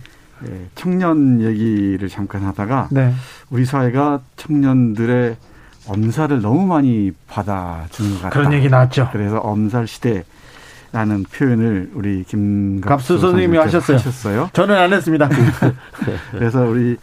예, 0.47 0.67
청년 0.75 1.41
얘기를 1.41 2.09
잠깐 2.09 2.43
하다가 2.43 2.89
네. 2.91 3.13
우리 3.49 3.65
사회가 3.65 4.21
청년들의 4.37 5.35
엄살을 5.87 6.41
너무 6.41 6.65
많이 6.65 7.11
받아주는 7.27 8.11
것 8.13 8.21
같다. 8.23 8.29
그런 8.29 8.53
얘기 8.53 8.69
나왔죠. 8.69 9.09
그래서 9.11 9.37
엄살 9.37 9.87
시대. 9.87 10.23
라는 10.93 11.23
표현을 11.23 11.89
우리 11.93 12.25
김갑수 12.25 13.17
선생님이 13.17 13.57
하셨어요. 13.59 13.95
하셨어요. 13.95 14.49
저는 14.51 14.75
안 14.75 14.91
했습니다. 14.91 15.29
그래서 16.31 16.63
우리 16.63 16.97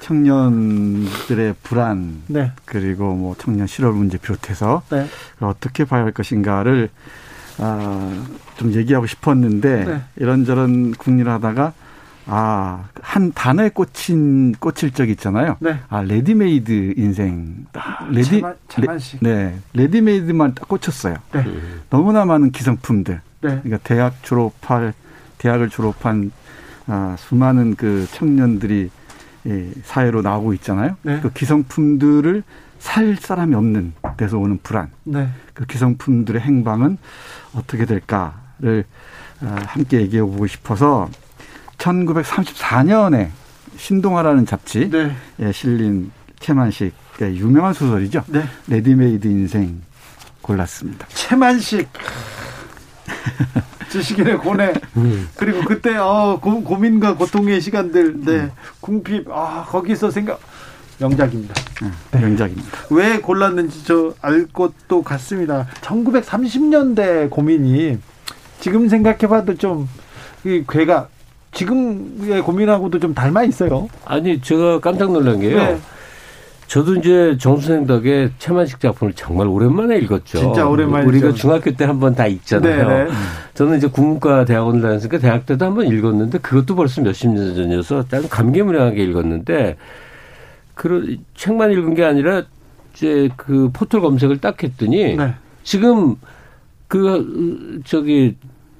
청년들의 0.00 1.54
불안 1.62 2.22
네. 2.26 2.52
그리고 2.64 3.14
뭐 3.14 3.34
청년 3.38 3.66
실업 3.66 3.94
문제 3.94 4.18
비롯해서 4.18 4.82
네. 4.90 5.06
어떻게 5.40 5.84
봐야 5.84 6.04
할 6.04 6.12
것인가를 6.12 6.88
아, 7.58 8.26
좀 8.56 8.72
얘기하고 8.72 9.06
싶었는데 9.06 9.84
네. 9.84 10.00
이런저런 10.16 10.92
궁리를 10.92 11.30
하다가 11.30 11.72
아, 12.30 12.84
한 13.00 13.32
단어에 13.32 13.70
꽂힌 13.70 14.52
꽂힐 14.52 14.92
적 14.92 15.08
있잖아요. 15.08 15.56
네. 15.60 15.78
아, 15.88 16.02
레디메이드 16.02 16.94
인생. 16.96 17.66
아, 17.72 18.06
레디 18.10 18.42
차만, 18.68 19.00
네. 19.20 19.58
레디메이드만 19.72 20.54
딱 20.54 20.68
꽂혔어요. 20.68 21.16
네. 21.32 21.44
너무나 21.88 22.26
많은 22.26 22.50
기성품들. 22.52 23.22
네. 23.40 23.60
그러니까 23.62 23.78
대학 23.78 24.22
졸업할 24.22 24.92
대학을 25.38 25.70
졸업한 25.70 26.30
아, 26.86 27.16
수많은 27.18 27.76
그 27.76 28.06
청년들이 28.12 28.90
예, 28.90 28.90
사회로 29.84 30.22
나오고 30.22 30.54
있잖아요. 30.54 30.96
네. 31.02 31.20
그 31.20 31.32
기성품들을 31.32 32.42
살 32.78 33.16
사람이 33.16 33.54
없는 33.54 33.94
데서 34.16 34.38
오는 34.38 34.58
불안. 34.62 34.90
네. 35.04 35.28
그 35.54 35.66
기성품들의 35.66 36.40
행방은 36.40 36.98
어떻게 37.54 37.84
될까를 37.86 38.84
어, 39.40 39.56
함께 39.66 40.00
얘기해 40.00 40.22
보고 40.22 40.46
싶어서 40.46 41.08
1934년에 41.78 43.30
신동아라는 43.76 44.46
잡지에 44.46 44.90
네. 44.90 45.52
실린 45.52 46.10
채만식의 46.40 47.36
유명한 47.36 47.72
소설이죠. 47.72 48.24
네. 48.28 48.44
레디메이드 48.68 49.26
인생 49.26 49.82
골랐습니다. 50.42 51.06
채만식. 51.08 51.88
지식인의 53.90 54.38
고뇌. 54.38 54.72
음. 54.96 55.28
그리고 55.36 55.62
그때 55.64 55.96
어 55.96 56.38
고, 56.42 56.76
민과 56.76 57.16
고통의 57.16 57.60
시간들, 57.60 58.20
네 58.24 58.32
음. 58.32 58.50
궁핍, 58.80 59.26
아 59.30 59.64
거기서 59.68 60.10
생각 60.10 60.40
명작입니다. 60.98 61.54
네. 62.12 62.20
명작입니다. 62.20 62.68
왜 62.90 63.18
골랐는지 63.18 63.84
저 63.84 64.12
알 64.20 64.46
것도 64.52 65.02
같습니다. 65.02 65.66
1930년대 65.80 67.30
고민이 67.30 67.98
지금 68.60 68.88
생각해봐도 68.88 69.54
좀 69.56 69.88
이 70.44 70.62
괴가 70.68 71.08
지금의 71.52 72.42
고민하고도 72.42 73.00
좀 73.00 73.12
닮아 73.12 73.42
있어요. 73.42 73.88
아니 74.04 74.40
제가 74.40 74.78
깜짝 74.78 75.10
놀란 75.10 75.40
게요. 75.40 75.56
네. 75.56 75.78
저도 76.68 76.96
이제 76.96 77.36
정수생 77.40 77.86
덕에 77.86 78.30
최만식 78.38 78.78
작품을 78.80 79.14
정말 79.14 79.46
오랜만에 79.48 79.96
읽었죠. 80.00 80.38
진짜 80.38 80.68
오랜만에 80.68 81.06
우리가 81.06 81.32
중학교 81.32 81.72
때 81.72 81.84
한 81.86 81.98
번 81.98 82.14
다 82.14 82.26
읽잖아요. 82.26 82.88
네네. 82.88 83.04
네. 83.04 83.10
저는 83.54 83.78
이제 83.78 83.86
국문과 83.88 84.44
대학원을 84.44 84.82
다녔으니까 84.82 85.18
대학 85.18 85.46
때도 85.46 85.64
한 85.64 85.74
번 85.74 85.86
읽었는데 85.86 86.38
그것도 86.38 86.74
벌써 86.76 87.00
몇십 87.00 87.30
년 87.30 87.54
전이어서 87.54 88.04
좀 88.08 88.28
감개무량하게 88.28 89.02
읽었는데 89.02 89.76
그 90.74 91.16
책만 91.34 91.72
읽은 91.72 91.94
게 91.94 92.04
아니라 92.04 92.42
이제 92.94 93.30
그 93.36 93.70
포털 93.72 94.02
검색을 94.02 94.38
딱 94.38 94.62
했더니 94.62 95.16
네. 95.16 95.34
지금 95.62 96.16
그 96.86 97.80
저기 97.86 98.36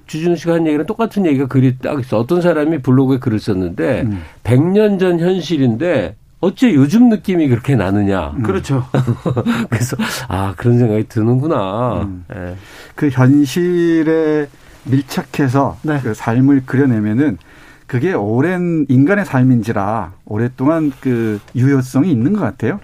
주준 0.07 0.37
씨가 0.37 0.55
한 0.55 0.67
얘기랑 0.67 0.85
똑같은 0.87 1.25
얘기가 1.25 1.47
글이 1.47 1.79
딱 1.79 1.99
있어. 2.01 2.19
어떤 2.19 2.43
사람이 2.43 2.83
블로그에 2.83 3.19
글을 3.19 3.39
썼는데 3.39 4.03
음. 4.03 4.23
100년 4.45 4.99
전 5.01 5.19
현실인데 5.21 6.17
어째 6.41 6.75
요즘 6.75 7.09
느낌이 7.09 7.49
그렇게 7.49 7.75
나느냐. 7.75 8.31
음. 8.31 8.43
그렇죠. 8.43 8.87
그래서 9.71 9.97
아 10.29 10.55
그런 10.57 10.79
생각이 10.79 11.09
드는구나. 11.09 12.03
음. 12.03 12.25
네. 12.29 12.57
그 12.95 13.09
현실에 13.09 14.49
밀착해서 14.85 15.79
네. 15.83 16.01
그 16.03 16.15
삶을 16.15 16.65
그려내면은 16.67 17.39
그게 17.87 18.13
오랜 18.13 18.87
인간의 18.89 19.25
삶인지라 19.25 20.13
오랫동안 20.27 20.93
그 21.01 21.41
유효성이 21.57 22.11
있는 22.11 22.35
것 22.35 22.41
같아요. 22.41 22.79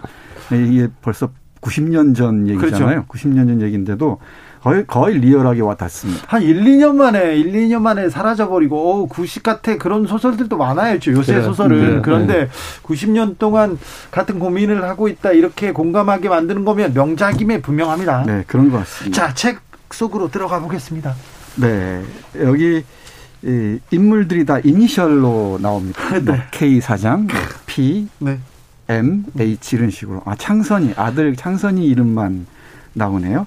이게 0.51 0.89
벌써 1.03 1.31
90년 1.61 2.15
전 2.15 2.49
얘기잖아요. 2.49 3.05
그렇죠. 3.07 3.07
90년 3.09 3.47
전 3.47 3.61
얘기인데도 3.63 4.19
거의 4.65 4.87
거의 4.87 5.19
리얼하게 5.19 5.61
와닿습니다. 5.61 6.25
한 6.27 6.43
1, 6.43 6.65
2년 6.65 6.95
만에 6.95 7.37
1, 7.37 7.53
2년 7.53 7.83
만에 7.83 8.09
사라져 8.09 8.49
버리고 8.49 9.03
어, 9.03 9.07
구식 9.07 9.43
같아 9.43 9.77
그런 9.77 10.07
소설들도 10.07 10.57
많아요. 10.57 10.99
요새 11.09 11.35
네. 11.35 11.43
소설은. 11.43 11.97
네. 11.97 12.01
그런데 12.03 12.35
네. 12.45 12.49
90년 12.83 13.37
동안 13.39 13.79
같은 14.11 14.39
고민을 14.39 14.83
하고 14.85 15.09
있다 15.09 15.33
이렇게 15.33 15.73
공감하게 15.73 16.31
만드는 16.31 16.65
거면 16.65 16.95
명작임에 16.95 17.61
분명합니다. 17.61 18.25
네, 18.27 18.45
그런 18.47 18.71
것 18.71 18.79
같습니다. 18.79 19.15
자, 19.15 19.35
책 19.35 19.61
속으로 19.91 20.31
들어가 20.31 20.59
보겠습니다. 20.61 21.15
네. 21.57 22.03
여기 22.41 22.83
이 23.43 23.79
인물들이 23.91 24.47
다 24.47 24.61
이니셜로 24.65 25.59
나옵니다. 25.61 26.01
네. 26.17 26.21
뭐 26.21 26.37
K 26.51 26.81
사장, 26.81 27.27
뭐 27.27 27.37
P, 27.67 28.09
네. 28.19 28.39
M, 28.89 29.27
H 29.39 29.77
이런 29.77 29.91
식으로. 29.91 30.23
아, 30.25 30.35
창선이 30.35 30.95
아들 30.97 31.37
창선이 31.37 31.87
이름만 31.87 32.47
나오네요. 32.95 33.47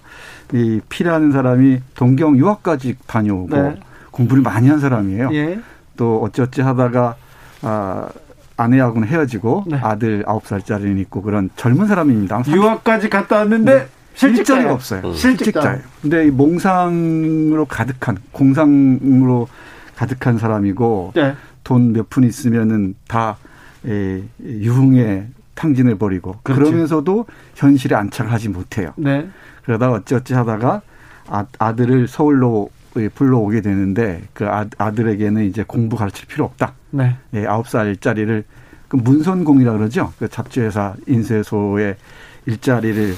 이 0.53 0.79
P라는 0.89 1.31
사람이 1.31 1.81
동경 1.95 2.37
유학까지 2.37 2.97
다녀오고 3.05 3.55
네. 3.55 3.79
공부를 4.11 4.43
많이 4.43 4.69
한 4.69 4.79
사람이에요. 4.79 5.29
예. 5.33 5.59
또 5.95 6.21
어찌어찌 6.23 6.61
하다가 6.61 7.15
아 7.63 8.09
아내하고는 8.55 9.07
헤어지고 9.07 9.65
네. 9.67 9.77
아들 9.77 10.23
아홉 10.25 10.47
살짜리는 10.47 10.97
있고 10.99 11.21
그런 11.21 11.49
젊은 11.55 11.87
사람입니다. 11.87 12.43
유학까지 12.47 13.09
갔다 13.09 13.37
왔는데 13.37 13.73
네. 13.73 13.87
실직자가 14.15 14.73
없어요. 14.73 15.01
음. 15.05 15.13
실직자예요. 15.13 15.81
근데 16.01 16.27
이 16.27 16.31
몽상으로 16.31 17.65
가득한 17.65 18.17
공상으로 18.31 19.47
가득한 19.95 20.39
사람이고 20.39 21.13
네. 21.15 21.35
돈몇 21.63 22.09
푼 22.09 22.23
있으면은 22.23 22.95
다 23.07 23.37
에, 23.85 24.23
유흥에 24.41 25.27
탕진을 25.53 25.97
벌이고 25.97 26.37
그렇죠. 26.43 26.63
그러면서도 26.63 27.25
현실에 27.55 27.95
안착을 27.95 28.31
하지 28.31 28.49
못해요. 28.49 28.93
네. 28.95 29.27
그러다 29.67 29.91
어찌어찌 29.91 30.33
하다가 30.33 30.81
아, 31.27 31.45
아들을 31.59 32.07
서울로 32.07 32.69
불러오게 33.13 33.61
되는데 33.61 34.23
그 34.33 34.47
아, 34.47 34.65
아들에게는 34.77 35.43
이제 35.43 35.63
공부 35.67 35.97
가르칠 35.97 36.25
필요 36.25 36.45
없다. 36.45 36.73
네. 36.91 37.15
예, 37.33 37.45
아홉 37.45 37.67
살짜리를 37.67 38.45
그 38.87 38.95
문선공이라 38.95 39.73
그러죠. 39.73 40.13
그 40.17 40.29
잡지회사 40.29 40.95
인쇄소에 41.05 41.97
일자리를 42.45 43.13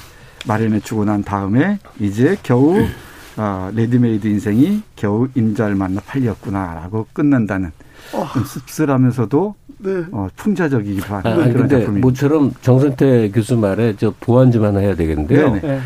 마련해 0.47 0.79
주고 0.79 1.05
난 1.05 1.23
다음에 1.23 1.77
이제 1.99 2.35
겨우 2.41 2.83
아, 3.37 3.71
레디메이드 3.75 4.25
인생이 4.25 4.81
겨우 4.95 5.27
임자를 5.35 5.75
만나 5.75 6.01
팔렸구나라고 6.01 7.05
끝난다는 7.13 7.71
어. 8.13 8.27
좀 8.33 8.43
씁쓸하면서도 8.43 9.55
네. 9.81 10.03
어, 10.11 10.27
풍자적이기도 10.35 11.13
한 11.13 11.19
아, 11.19 11.35
그런 11.35 11.53
근데 11.53 11.75
작품입니다. 11.77 12.07
모처럼 12.07 12.53
정선태 12.61 13.29
교수 13.29 13.55
말에 13.55 13.95
저 13.97 14.11
보완 14.19 14.51
좀 14.51 14.65
하나 14.65 14.79
해야 14.79 14.95
되겠는데요. 14.95 15.53
네. 15.53 15.79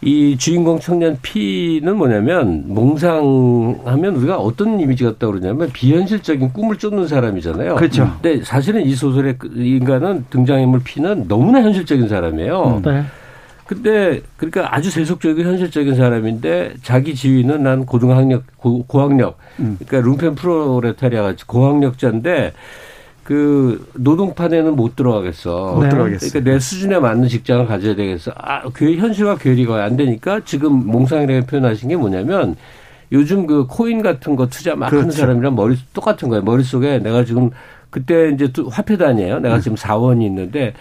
이 0.00 0.36
주인공 0.38 0.78
청년 0.78 1.18
P는 1.22 1.96
뭐냐면 1.96 2.64
몽상하면 2.68 4.16
우리가 4.16 4.36
어떤 4.38 4.78
이미지 4.78 5.04
갖다 5.04 5.26
그러냐면 5.26 5.70
비현실적인 5.72 6.52
꿈을 6.52 6.76
쫓는 6.76 7.08
사람이잖아요. 7.08 7.74
그렇죠. 7.74 8.16
근데 8.22 8.44
사실은 8.44 8.82
이 8.82 8.94
소설의 8.94 9.38
그 9.38 9.50
인간은 9.56 10.26
등장인물 10.30 10.82
P는 10.84 11.26
너무나 11.26 11.62
현실적인 11.62 12.08
사람이에요. 12.08 12.82
네. 12.84 13.04
근데 13.66 14.22
그러니까 14.38 14.74
아주 14.74 14.90
세속적이고 14.90 15.46
현실적인 15.46 15.94
사람인데 15.94 16.74
자기 16.82 17.14
지위는 17.14 17.64
난 17.64 17.84
고등학력 17.84 18.44
고, 18.56 18.86
학력 18.88 19.36
음. 19.58 19.76
그러니까 19.84 20.08
룸펜 20.08 20.36
프로레타리아 20.36 21.22
같이 21.22 21.46
고학력자인데 21.46 22.54
그 23.28 23.86
노동판에는 23.92 24.74
못 24.74 24.96
들어가겠어. 24.96 25.74
못 25.74 25.82
네. 25.82 25.90
들어가겠어. 25.90 26.30
그러니까 26.30 26.50
내 26.50 26.58
수준에 26.58 26.98
맞는 26.98 27.28
직장을 27.28 27.66
가져야 27.66 27.94
되겠어. 27.94 28.32
아, 28.34 28.62
그 28.70 28.96
현실과 28.96 29.36
괴리가 29.36 29.84
안 29.84 29.98
되니까 29.98 30.40
지금 30.46 30.86
몽상이라고 30.86 31.44
표현하신 31.44 31.90
게 31.90 31.96
뭐냐면 31.96 32.56
요즘 33.12 33.46
그 33.46 33.66
코인 33.66 34.00
같은 34.00 34.34
거 34.34 34.46
투자 34.46 34.74
막 34.74 34.88
그렇죠. 34.88 35.02
하는 35.02 35.12
사람이랑 35.12 35.54
머리 35.56 35.76
똑같은 35.92 36.30
거예요. 36.30 36.42
머릿속에 36.42 37.00
내가 37.00 37.26
지금 37.26 37.50
그때 37.90 38.30
이제 38.30 38.50
화폐 38.70 38.96
단위에요 38.96 39.40
내가 39.40 39.56
음. 39.56 39.60
지금 39.60 39.76
4원이 39.76 40.22
있는데 40.22 40.72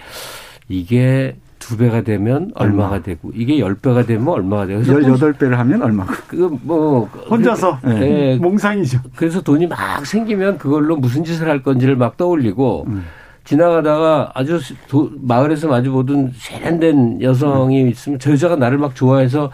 이게 0.69 1.36
두 1.68 1.76
배가 1.76 1.99
되면 2.02 2.49
얼마가 2.56 2.94
얼마. 2.94 3.03
되고 3.03 3.30
이게 3.35 3.60
열 3.60 3.76
배가 3.76 4.03
되면 4.06 4.26
얼마가 4.26 4.68
되고 4.68 4.88
열여덟 4.88 5.34
배를 5.34 5.60
하면 5.60 5.81
얼마고 5.81 6.14
그뭐 6.27 7.10
혼자서 7.30 7.80
네. 7.84 7.99
네. 7.99 8.35
몽상이죠. 8.38 8.99
그래서 9.18 9.41
돈이 9.41 9.68
막 9.68 10.06
생기면 10.06 10.60
그걸로 10.60 10.95
무슨 10.95 11.26
짓을 11.26 11.49
할 11.49 11.61
건지를 11.61 11.98
막 11.98 12.15
떠올리고 12.15 12.85
음. 12.88 13.03
지나가다가 13.44 14.31
아주 14.34 14.61
도, 14.88 15.11
마을에서 15.22 15.68
마주 15.68 15.91
보던 15.91 16.31
세련된 16.38 17.22
여성이 17.22 17.84
음. 17.84 17.89
있으면 17.89 18.18
저 18.19 18.31
여자가 18.31 18.56
나를 18.56 18.77
막 18.77 18.95
좋아해서 18.95 19.52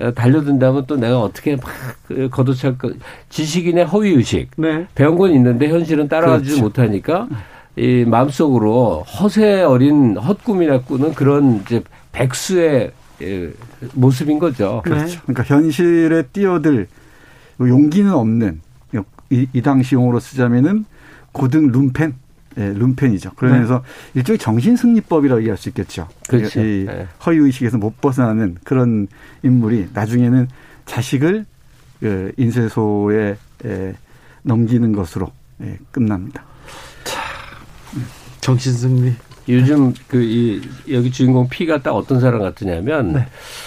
어, 0.00 0.12
달려든다면 0.12 0.84
또 0.86 0.96
내가 0.96 1.20
어떻게 1.20 1.56
막그 1.56 2.28
걷어찰 2.30 2.78
거 2.78 2.92
지식인의 3.28 3.86
허위 3.86 4.10
의식 4.10 4.50
네. 4.56 4.86
배운 4.94 5.18
건 5.18 5.32
있는데 5.32 5.68
현실은 5.68 6.06
따라가지 6.06 6.44
그렇죠. 6.44 6.62
못하니까 6.62 7.26
이 7.76 8.04
마음속으로 8.06 9.02
허세 9.02 9.62
어린 9.62 10.16
헛꿈이나 10.16 10.80
꾸는 10.80 11.14
그런 11.14 11.60
이제 11.60 11.82
백수의 12.12 12.92
예, 13.22 13.50
모습인 13.94 14.38
거죠. 14.38 14.82
그렇죠. 14.84 15.06
네. 15.06 15.20
그러니까 15.26 15.42
현실에 15.42 16.22
뛰어들 16.32 16.88
용기는 17.60 18.12
없는 18.12 18.60
이, 19.30 19.46
이 19.52 19.62
당시 19.62 19.94
용어로 19.94 20.20
쓰자면은 20.20 20.84
고등 21.32 21.72
룸펜, 21.72 22.14
예, 22.58 22.72
룸펜이죠. 22.72 23.32
그러면서 23.36 23.82
네. 24.12 24.20
일종의 24.20 24.38
정신승리법이라고 24.38 25.40
얘기할 25.40 25.56
수 25.58 25.68
있겠죠. 25.68 26.08
그렇죠. 26.28 26.60
이 26.60 26.84
네. 26.86 27.06
허위의식에서 27.24 27.78
못 27.78 28.00
벗어나는 28.00 28.56
그런 28.64 29.08
인물이 29.42 29.88
나중에는 29.92 30.48
자식을 30.86 31.44
그 32.00 32.32
인쇄소에 32.36 33.36
예, 33.64 33.94
넘기는 34.42 34.92
것으로 34.92 35.30
예, 35.62 35.78
끝납니다. 35.90 36.44
정신승리. 38.46 39.12
요즘 39.48 39.92
그 40.08 40.22
이 40.22 40.60
여기 40.90 41.10
주인공 41.10 41.48
P가 41.48 41.78
딱 41.78 41.94
어떤 41.94 42.20
사람 42.20 42.40
같으냐면 42.40 43.12
네. 43.12 43.26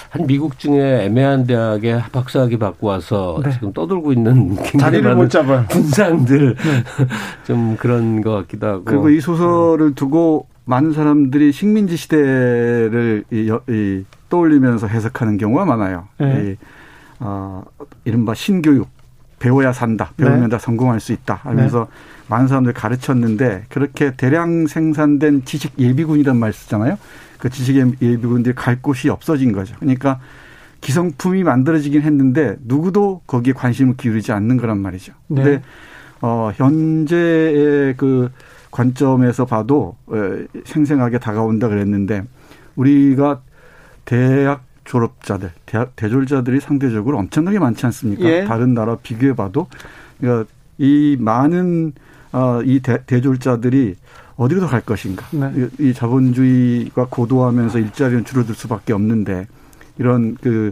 한 0.09 0.27
미국 0.27 0.59
중에 0.59 1.05
애매한 1.05 1.45
대학에 1.45 2.01
박사학위 2.11 2.57
받고 2.57 2.87
와서 2.87 3.39
네. 3.43 3.51
지금 3.51 3.71
떠돌고 3.71 4.11
있는 4.11 4.57
자리를 4.77 5.15
못 5.15 5.29
잡아 5.29 5.65
분상들 5.67 6.55
네. 6.55 6.83
좀 7.45 7.77
그런 7.77 8.21
것 8.21 8.31
같기도 8.31 8.67
하고 8.67 8.83
그리고 8.83 9.09
이 9.09 9.21
소설을 9.21 9.95
두고 9.95 10.47
많은 10.65 10.93
사람들이 10.93 11.51
식민지 11.51 11.97
시대를 11.97 13.23
이, 13.31 13.51
이 13.69 14.03
떠올리면서 14.29 14.87
해석하는 14.87 15.37
경우가 15.37 15.65
많아요. 15.65 16.07
네. 16.19 16.51
이, 16.51 16.55
어, 17.19 17.63
이른바 18.05 18.33
신교육 18.33 18.98
배워야 19.39 19.73
산다. 19.73 20.11
배우면 20.17 20.41
네. 20.41 20.49
다 20.49 20.59
성공할 20.59 20.99
수 20.99 21.11
있다. 21.13 21.35
하면서 21.43 21.87
네. 21.89 22.25
많은 22.27 22.47
사람들 22.47 22.73
가르쳤는데 22.73 23.65
그렇게 23.69 24.13
대량 24.15 24.67
생산된 24.67 25.45
지식 25.45 25.79
예비군이란 25.79 26.37
말 26.37 26.53
쓰잖아요. 26.53 26.97
그 27.39 27.49
지식 27.49 27.77
예비군들이 27.77 28.53
갈 28.53 28.81
곳이 28.81 29.09
없어진 29.09 29.51
거죠. 29.51 29.75
그러니까 29.79 30.19
기성품이 30.81 31.43
만들어지긴 31.43 32.01
했는데 32.01 32.57
누구도 32.61 33.21
거기에 33.27 33.53
관심을 33.53 33.95
기울이지 33.97 34.31
않는 34.31 34.57
거란 34.57 34.79
말이죠. 34.79 35.13
네. 35.27 35.43
근데 35.43 35.61
어 36.21 36.51
현재의 36.55 37.95
그 37.97 38.29
관점에서 38.71 39.45
봐도 39.45 39.95
생생하게 40.65 41.19
다가온다 41.19 41.69
그랬는데 41.69 42.23
우리가 42.75 43.41
대학 44.05 44.63
졸업자들, 44.89 45.51
대학 45.67 45.95
대졸자들이 45.95 46.59
상대적으로 46.59 47.19
엄청나게 47.19 47.59
많지 47.59 47.85
않습니까? 47.85 48.23
예. 48.23 48.43
다른 48.45 48.73
나라 48.73 48.95
비교해 48.95 49.35
봐도 49.35 49.67
그러니까 50.19 50.49
이 50.79 51.15
많은 51.19 51.93
어, 52.31 52.61
이 52.63 52.79
대, 52.79 52.97
대졸자들이 53.05 53.95
어디로 54.35 54.65
갈 54.65 54.81
것인가? 54.81 55.27
네. 55.31 55.51
이, 55.79 55.89
이 55.89 55.93
자본주의가 55.93 57.05
고도화하면서 57.07 57.77
일자리는 57.77 58.25
줄어들 58.25 58.55
수밖에 58.55 58.93
없는데 58.93 59.47
이런 59.99 60.35
그 60.41 60.71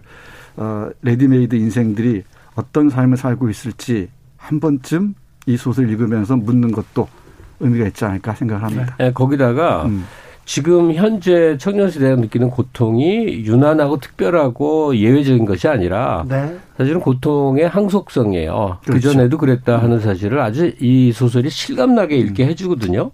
어, 0.55 0.89
레디메이드 1.03 1.55
인생들이 1.55 2.23
어떤 2.55 2.89
삶을 2.89 3.17
살고 3.17 3.51
있을지 3.51 4.09
한 4.35 4.59
번쯤 4.59 5.13
이 5.45 5.57
소설 5.57 5.91
읽으면서 5.91 6.35
묻는 6.35 6.71
것도 6.71 7.07
의미가 7.59 7.85
있지 7.87 8.03
않을까 8.03 8.33
생각을 8.33 8.63
합니다. 8.63 8.95
네, 8.97 9.13
거기다가 9.13 9.85
음. 9.85 10.05
지금 10.47 10.93
현재 10.93 11.57
청년 11.59 11.91
세대가 11.91 12.15
느끼는 12.15 12.49
고통이 12.49 13.43
유난하고 13.43 13.99
특별하고 13.99 14.95
예외적인 14.95 15.43
것이 15.43 15.67
아니라 15.67 16.23
네. 16.25 16.55
사실은 16.77 17.01
고통의 17.01 17.67
항속성이에요. 17.67 18.77
그 18.79 18.87
그렇죠. 18.87 19.09
그 19.09 19.13
전에도 19.13 19.37
그랬다 19.37 19.77
하는 19.77 19.99
사실을 19.99 20.39
아주 20.39 20.71
이 20.79 21.11
소설이 21.11 21.49
실감나게 21.49 22.15
읽게 22.15 22.45
음. 22.45 22.49
해주거든요. 22.49 23.11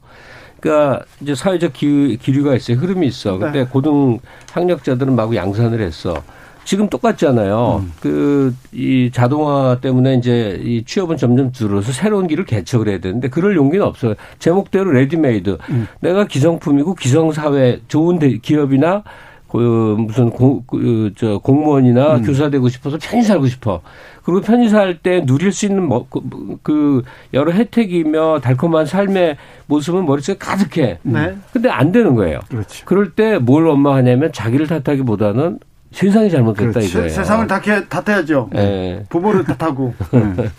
그러니까 0.60 1.04
이제 1.22 1.34
사회적 1.34 1.74
기, 1.74 2.20
기류가 2.22 2.56
있어요. 2.56 2.78
흐름이 2.78 3.08
있어. 3.08 3.40
근데 3.40 3.64
네. 3.64 3.66
고등 3.66 4.20
학력자들은 4.52 5.16
마구 5.16 5.36
양산을 5.36 5.82
했어. 5.82 6.14
지금 6.64 6.90
똑같잖아요. 6.90 7.84
음. 7.84 7.92
그이 8.00 9.12
자동화 9.12 9.80
때문에 9.82 10.16
이제 10.16 10.60
이 10.64 10.84
취업은 10.86 11.18
점점 11.18 11.52
줄어서 11.52 11.92
새로운 11.92 12.28
길을 12.28 12.46
개척을 12.46 12.88
해야 12.88 13.00
되는데 13.00 13.30
그럴 13.30 13.56
용기는 13.56 13.86
없어요. 13.86 14.16
제목대로 14.40 14.92
레디메이드. 14.92 15.58
음. 15.70 15.88
내가 16.00 16.26
기성품이고 16.26 16.96
기성사회 16.96 17.82
좋은 17.88 18.20
기업이나 18.42 19.04
그 19.50 19.96
무슨 20.00 20.32
공, 20.32 20.64
그, 20.66 21.12
저 21.16 21.38
공무원이나 21.38 22.16
음. 22.16 22.24
교사 22.24 22.50
되고 22.50 22.70
싶어서 22.70 22.98
편히 23.00 23.22
살고 23.22 23.46
싶어. 23.46 23.82
그리고 24.24 24.42
편히 24.42 24.68
살 24.68 24.98
때 24.98 25.24
누릴 25.26 25.52
수 25.52 25.68
있는 25.68 25.84
뭐, 25.84 26.08
그, 26.10 26.22
그 26.64 27.04
여러 27.36 27.52
혜택이며 27.52 28.40
달콤한 28.42 28.88
삶의 28.88 29.38
모습은 29.68 30.08
머릿속에 30.08 30.40
가득해. 30.40 30.98
네. 31.04 31.36
근데 31.52 31.70
안 31.70 31.92
되는 31.92 32.16
거예요. 32.16 32.40
그렇지. 32.50 32.84
그럴 32.86 33.12
때뭘 33.12 33.66
원망하냐면 33.66 34.32
자기를 34.32 34.66
탓하기보다는 34.66 35.60
세상이 35.94 36.30
잘못됐다 36.30 36.72
그렇지. 36.72 36.90
이거예요. 36.90 37.10
세상을 37.10 37.48
탓해, 37.48 37.88
탓해야죠. 37.88 38.50
네. 38.52 39.06
부모를 39.10 39.44
탓하고. 39.44 39.94
네. 40.12 40.50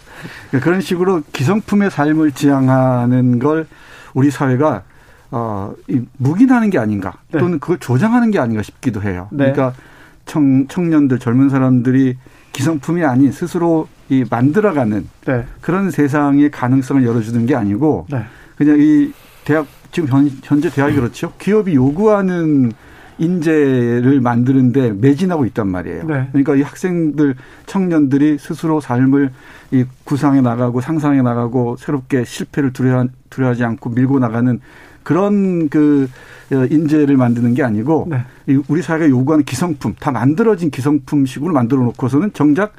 그런 0.60 0.80
식으로 0.80 1.22
기성품의 1.32 1.90
삶을 1.90 2.32
지향하는 2.32 3.40
걸 3.40 3.66
우리 4.14 4.30
사회가 4.30 4.84
어, 5.32 5.74
이 5.88 6.00
묵인하는 6.18 6.70
게 6.70 6.78
아닌가 6.78 7.14
네. 7.32 7.40
또는 7.40 7.58
그걸 7.58 7.78
조장하는 7.78 8.30
게 8.30 8.38
아닌가 8.38 8.62
싶기도 8.62 9.02
해요. 9.02 9.28
네. 9.32 9.50
그러니까 9.52 9.74
청, 10.24 10.68
청년들 10.68 11.18
젊은 11.18 11.48
사람들이 11.48 12.16
기성품이 12.52 13.04
아닌 13.04 13.32
스스로 13.32 13.88
이 14.08 14.24
만들어가는 14.30 15.08
네. 15.26 15.44
그런 15.60 15.90
세상의 15.90 16.52
가능성을 16.52 17.04
열어주는 17.04 17.46
게 17.46 17.56
아니고 17.56 18.06
네. 18.10 18.24
그냥 18.56 18.76
이 18.78 19.12
대학 19.44 19.66
지금 19.90 20.08
현, 20.08 20.30
현재 20.42 20.70
대학이 20.70 20.94
그렇죠. 20.94 21.32
기업이 21.38 21.74
요구하는 21.74 22.72
인재를 23.18 24.20
만드는데 24.20 24.92
매진하고 24.92 25.46
있단 25.46 25.68
말이에요. 25.68 26.04
네. 26.04 26.28
그러니까 26.32 26.56
이 26.56 26.62
학생들, 26.62 27.36
청년들이 27.66 28.38
스스로 28.38 28.80
삶을 28.80 29.30
이 29.70 29.84
구상해 30.04 30.40
나가고 30.40 30.80
상상해 30.80 31.22
나가고 31.22 31.76
새롭게 31.76 32.24
실패를 32.24 32.72
두려워, 32.72 33.06
두려워하지 33.30 33.64
않고 33.64 33.90
밀고 33.90 34.18
나가는 34.18 34.60
그런 35.02 35.68
그 35.68 36.08
어, 36.52 36.66
인재를 36.70 37.16
만드는 37.16 37.54
게 37.54 37.62
아니고 37.62 38.08
네. 38.10 38.24
우리 38.68 38.82
사회가 38.82 39.08
요구하는 39.08 39.44
기성품, 39.44 39.94
다 39.98 40.10
만들어진 40.10 40.70
기성품식으로 40.70 41.52
만들어 41.52 41.82
놓고서는 41.82 42.32
정작 42.32 42.74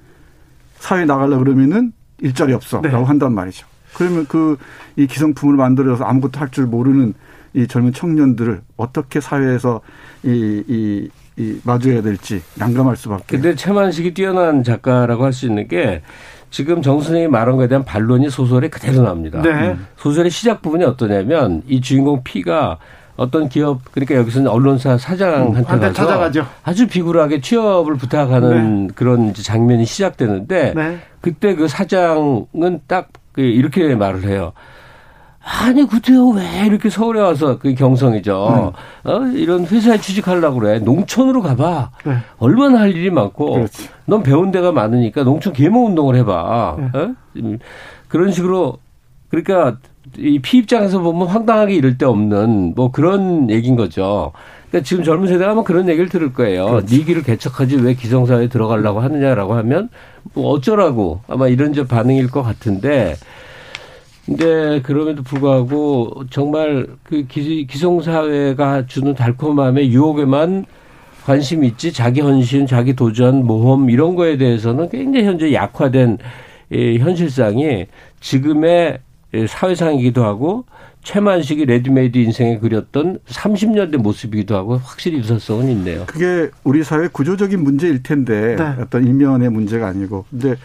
사회에 0.79 1.05
나가려 1.05 1.37
그러면은 1.37 1.93
일자리 2.19 2.53
없어라고 2.53 2.87
네. 2.97 3.03
한단 3.03 3.33
말이죠. 3.33 3.67
그러면 3.95 4.25
그 4.27 4.57
이 4.97 5.07
기성품을 5.07 5.55
만들어서 5.55 6.05
아무것도 6.05 6.39
할 6.39 6.49
줄 6.51 6.67
모르는 6.67 7.13
이 7.55 7.67
젊은 7.67 7.93
청년들을 7.93 8.61
어떻게 8.77 9.21
사회에서 9.21 9.81
이, 10.23 10.63
이, 10.67 11.09
이 11.37 11.59
마주해야 11.63 12.01
될지 12.01 12.41
난감할 12.55 12.95
수밖에. 12.97 13.37
근데 13.37 13.55
최만식이 13.55 14.13
뛰어난 14.13 14.63
작가라고 14.63 15.23
할 15.23 15.33
수 15.33 15.45
있는 15.45 15.67
게 15.67 16.01
지금 16.49 16.81
정 16.81 17.01
선생이 17.01 17.27
말한 17.27 17.55
것에 17.57 17.67
대한 17.67 17.83
반론이 17.83 18.29
소설에 18.29 18.69
그대로 18.69 19.01
나옵니다. 19.01 19.41
네. 19.41 19.49
음. 19.49 19.87
소설의 19.97 20.31
시작 20.31 20.61
부분이 20.61 20.83
어떠냐면 20.85 21.61
이 21.67 21.81
주인공 21.81 22.23
P가 22.23 22.77
어떤 23.17 23.47
기업 23.49 23.81
그러니까 23.91 24.15
여기서는 24.15 24.49
언론사 24.49 24.97
사장한테 24.97 25.59
음, 25.73 25.79
가서 25.79 25.93
찾아가죠. 25.93 26.45
아주 26.63 26.87
비굴하게 26.87 27.41
취업을 27.41 27.95
부탁하는 27.95 28.87
네. 28.87 28.93
그런 28.95 29.33
장면이 29.33 29.85
시작되는데 29.85 30.73
네. 30.75 30.99
그때 31.21 31.55
그 31.55 31.67
사장은 31.67 32.79
딱그 32.87 33.41
이렇게 33.41 33.95
말을 33.95 34.23
해요. 34.23 34.53
아니 35.45 35.87
그때요 35.87 36.29
왜 36.29 36.65
이렇게 36.65 36.89
서울에 36.89 37.21
와서 37.21 37.59
그 37.59 37.75
경성이죠. 37.75 38.73
음. 39.05 39.09
어 39.09 39.25
이런 39.35 39.65
회사에 39.65 39.99
취직하려고 39.99 40.59
그래. 40.59 40.79
농촌으로 40.79 41.43
가봐. 41.43 41.91
네. 42.03 42.17
얼마나 42.39 42.79
할 42.79 42.95
일이 42.95 43.11
많고. 43.11 43.53
그렇지. 43.53 43.89
넌 44.05 44.23
배운 44.23 44.49
데가 44.49 44.71
많으니까 44.71 45.23
농촌 45.23 45.53
계모 45.53 45.85
운동을 45.85 46.15
해봐. 46.15 46.77
네. 46.79 46.99
어? 46.99 47.13
그런 48.07 48.31
식으로 48.31 48.79
그러니까 49.29 49.77
이 50.17 50.39
피입장에서 50.39 50.99
보면 50.99 51.27
황당하게 51.27 51.75
이럴 51.75 51.97
데 51.99 52.05
없는 52.07 52.73
뭐 52.75 52.91
그런 52.91 53.49
얘기인 53.51 53.75
거죠. 53.75 54.31
그러니까 54.69 54.87
지금 54.87 55.03
젊은 55.03 55.27
세대가 55.27 55.51
아마 55.51 55.61
그런 55.63 55.87
얘기를 55.87 56.09
들을 56.09 56.33
거예요. 56.33 56.65
그렇지. 56.65 56.97
네 56.97 57.03
길을 57.03 57.21
개척하지 57.21 57.77
왜 57.77 57.93
기성사회에 57.93 58.47
들어가려고 58.47 58.99
하느냐라고 58.99 59.53
하면 59.53 59.89
뭐 60.33 60.49
어쩌라고 60.49 61.21
아마 61.27 61.47
이런 61.47 61.71
저 61.73 61.85
반응일 61.85 62.31
것 62.31 62.41
같은데 62.41 63.15
근데 64.25 64.81
그럼에도 64.81 65.21
불구하고 65.21 66.23
정말 66.31 66.87
그 67.03 67.25
기성사회가 67.27 68.87
주는 68.87 69.13
달콤함의 69.13 69.91
유혹에만 69.91 70.65
관심이 71.25 71.67
있지 71.67 71.93
자기 71.93 72.21
헌신, 72.21 72.67
자기 72.67 72.95
도전, 72.95 73.45
모험 73.45 73.89
이런 73.89 74.15
거에 74.15 74.37
대해서는 74.37 74.89
굉장히 74.89 75.25
현재 75.25 75.53
약화된 75.53 76.17
현실상이 76.71 77.85
지금의 78.19 78.99
사회상이기도 79.47 80.23
하고 80.23 80.65
채만식이 81.03 81.65
레디메이드 81.65 82.17
인생에 82.17 82.57
그렸던 82.57 83.19
30년대 83.27 83.97
모습이기도 83.97 84.55
하고 84.55 84.77
확실히 84.77 85.19
유사성은 85.19 85.69
있네요. 85.69 86.03
그게 86.07 86.49
우리 86.63 86.83
사회 86.83 87.07
구조적인 87.07 87.63
문제일 87.63 88.01
텐데 88.01 88.55
네. 88.57 88.81
어떤 88.81 89.05
일면의 89.05 89.49
문제가 89.49 89.87
아니고 89.87 90.25
근데 90.31 90.55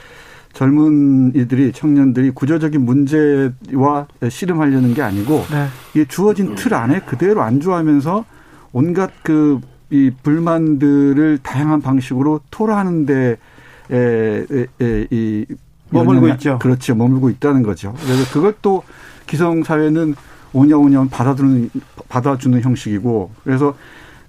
젊은 0.52 1.32
이들이 1.35 1.72
청년들이 1.72 2.31
구조적인 2.31 2.85
문제와 2.85 4.06
씨름하려는 4.28 4.94
게 4.94 5.02
아니고 5.02 5.44
네. 5.51 6.01
이 6.01 6.06
주어진 6.06 6.55
틀 6.55 6.74
안에 6.74 7.01
그대로 7.01 7.43
안주하면서 7.43 8.24
온갖 8.72 9.10
그 9.22 9.60
이 9.90 10.12
불만들을 10.22 11.39
다양한 11.43 11.82
방식으로 11.82 12.40
토로하는데 12.51 13.36
이 15.10 15.47
머물고 15.90 16.28
있죠. 16.28 16.60
그렇죠. 16.60 16.94
머물고 16.94 17.28
있다는 17.31 17.64
거죠. 17.64 17.94
그래서 18.01 18.32
그것도 18.32 18.85
기성 19.27 19.64
사회는 19.64 20.14
오냐오냐 20.52 21.09
받아주는 21.10 21.70
받아주는 22.09 22.60
형식이고 22.60 23.32
그래서 23.43 23.74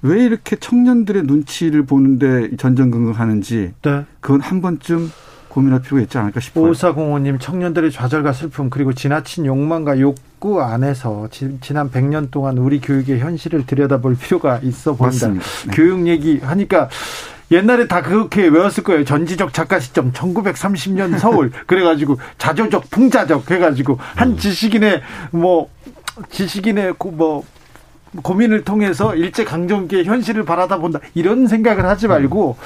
왜 0.01 0.23
이렇게 0.23 0.55
청년들의 0.55 1.23
눈치를 1.23 1.83
보는데 1.83 2.55
전전긍긍하는지 2.57 3.73
네. 3.83 4.05
그건 4.19 4.41
한 4.41 4.61
번쯤 4.61 5.11
고민할 5.51 5.81
필요가 5.81 6.01
있지 6.01 6.17
않을까 6.17 6.39
싶어요. 6.39 6.69
오사공호님 6.69 7.39
청년들의 7.39 7.91
좌절과 7.91 8.31
슬픔 8.31 8.69
그리고 8.69 8.93
지나친 8.93 9.45
욕망과 9.45 9.99
욕구 9.99 10.61
안에서 10.61 11.27
지, 11.29 11.59
난 11.73 11.91
100년 11.91 12.31
동안 12.31 12.57
우리 12.57 12.79
교육의 12.79 13.19
현실을 13.19 13.65
들여다볼 13.65 14.15
필요가 14.15 14.59
있어 14.63 14.95
보인다. 14.95 15.27
네. 15.27 15.39
교육 15.73 16.07
얘기 16.07 16.39
하니까 16.39 16.89
옛날에 17.51 17.87
다 17.87 18.01
그렇게 18.01 18.47
외웠을 18.47 18.83
거예요. 18.85 19.03
전지적 19.03 19.53
작가 19.53 19.81
시점 19.81 20.13
1930년 20.13 21.19
서울 21.19 21.51
그래가지고 21.67 22.17
자조적 22.37 22.89
풍자적 22.89 23.51
해가지고 23.51 23.99
한 24.15 24.29
음. 24.29 24.37
지식인의 24.37 25.01
뭐 25.31 25.69
지식인의 26.29 26.93
뭐 27.11 27.43
고민을 28.23 28.63
통해서 28.63 29.15
일제 29.15 29.43
강점기의 29.43 30.05
현실을 30.05 30.45
바라다 30.45 30.77
본다 30.77 30.99
이런 31.13 31.47
생각을 31.47 31.85
하지 31.85 32.07
말고 32.07 32.57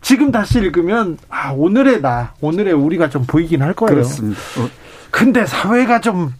지금 0.00 0.30
다시 0.30 0.58
읽으면 0.58 1.18
아 1.28 1.52
오늘의 1.52 2.00
나 2.00 2.32
오늘의 2.40 2.72
우리가 2.74 3.10
좀 3.10 3.24
보이긴 3.26 3.62
할 3.62 3.74
거예요. 3.74 3.94
그렇습니다. 3.94 4.40
어. 4.58 4.68
근데 5.10 5.46
사회가 5.46 6.00
좀 6.00 6.32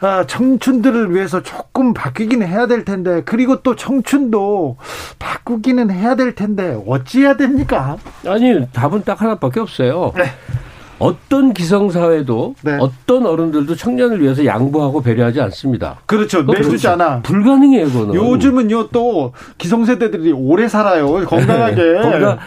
아, 0.00 0.24
청춘들을 0.26 1.14
위해서 1.14 1.42
조금 1.42 1.94
바뀌기는 1.94 2.46
해야 2.46 2.66
될 2.66 2.84
텐데 2.84 3.22
그리고 3.24 3.62
또 3.62 3.74
청춘도 3.74 4.76
바꾸기는 5.18 5.90
해야 5.90 6.14
될 6.14 6.34
텐데 6.34 6.78
어찌해야 6.86 7.36
됩니까? 7.36 7.96
아니 8.26 8.66
답은 8.72 9.04
딱 9.04 9.22
하나밖에 9.22 9.60
없어요. 9.60 10.12
네. 10.16 10.24
어떤 10.98 11.52
기성사회도 11.52 12.54
네. 12.62 12.76
어떤 12.80 13.26
어른들도 13.26 13.74
청년을 13.74 14.22
위해서 14.22 14.44
양보하고 14.44 15.02
배려하지 15.02 15.40
않습니다. 15.42 16.00
그렇죠. 16.06 16.42
내주지 16.42 16.86
않아. 16.88 17.20
불가능해요, 17.22 17.86
그거는. 17.86 18.14
요즘은요, 18.14 18.88
또 18.88 19.32
기성세대들이 19.58 20.32
오래 20.32 20.68
살아요. 20.68 21.12
건강하게. 21.24 21.74
네. 21.74 21.92
그러니까 22.00 22.38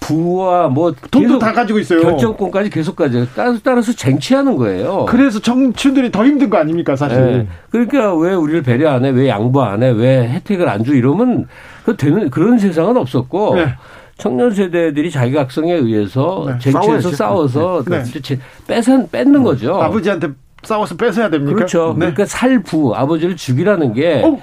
부와 0.00 0.68
뭐 0.68 0.94
돈도 1.10 1.38
다 1.38 1.52
가지고 1.52 1.78
있어요. 1.78 2.00
결정권까지 2.00 2.70
계속 2.70 2.96
가져. 2.96 3.26
따라서 3.34 3.58
따라서 3.62 3.92
쟁취하는 3.92 4.56
거예요. 4.56 5.06
그래서 5.08 5.40
청춘들이 5.40 6.12
더 6.12 6.24
힘든 6.24 6.48
거 6.48 6.58
아닙니까, 6.58 6.94
사실. 6.94 7.18
네. 7.18 7.48
그러니까 7.70 8.14
왜 8.14 8.34
우리를 8.34 8.62
배려 8.62 8.90
안 8.90 9.04
해? 9.04 9.10
왜 9.10 9.28
양보 9.28 9.62
안 9.62 9.82
해? 9.82 9.90
왜 9.90 10.28
혜택을 10.28 10.68
안 10.68 10.84
줘? 10.84 10.92
이러면 10.92 11.46
그 11.84 11.96
되는 11.96 12.30
그런 12.30 12.58
세상은 12.58 12.96
없었고 12.96 13.56
네. 13.56 13.74
청년 14.18 14.50
세대들이 14.52 15.10
자기 15.10 15.32
각성에 15.32 15.72
의해서 15.72 16.44
네. 16.46 16.58
쟁취해서 16.58 17.10
싸워서 17.10 17.82
네. 17.86 18.02
네. 18.02 18.38
뺏은 18.66 19.10
뺏는 19.10 19.42
거죠. 19.42 19.74
아버지한테 19.74 20.28
싸워서 20.62 20.96
뺏어야 20.96 21.30
됩니까? 21.30 21.54
그렇죠. 21.54 21.92
네. 21.94 22.00
그러니까 22.00 22.24
살부 22.26 22.94
아버지를 22.94 23.36
죽이라는 23.36 23.92
게 23.92 24.22
어. 24.24 24.38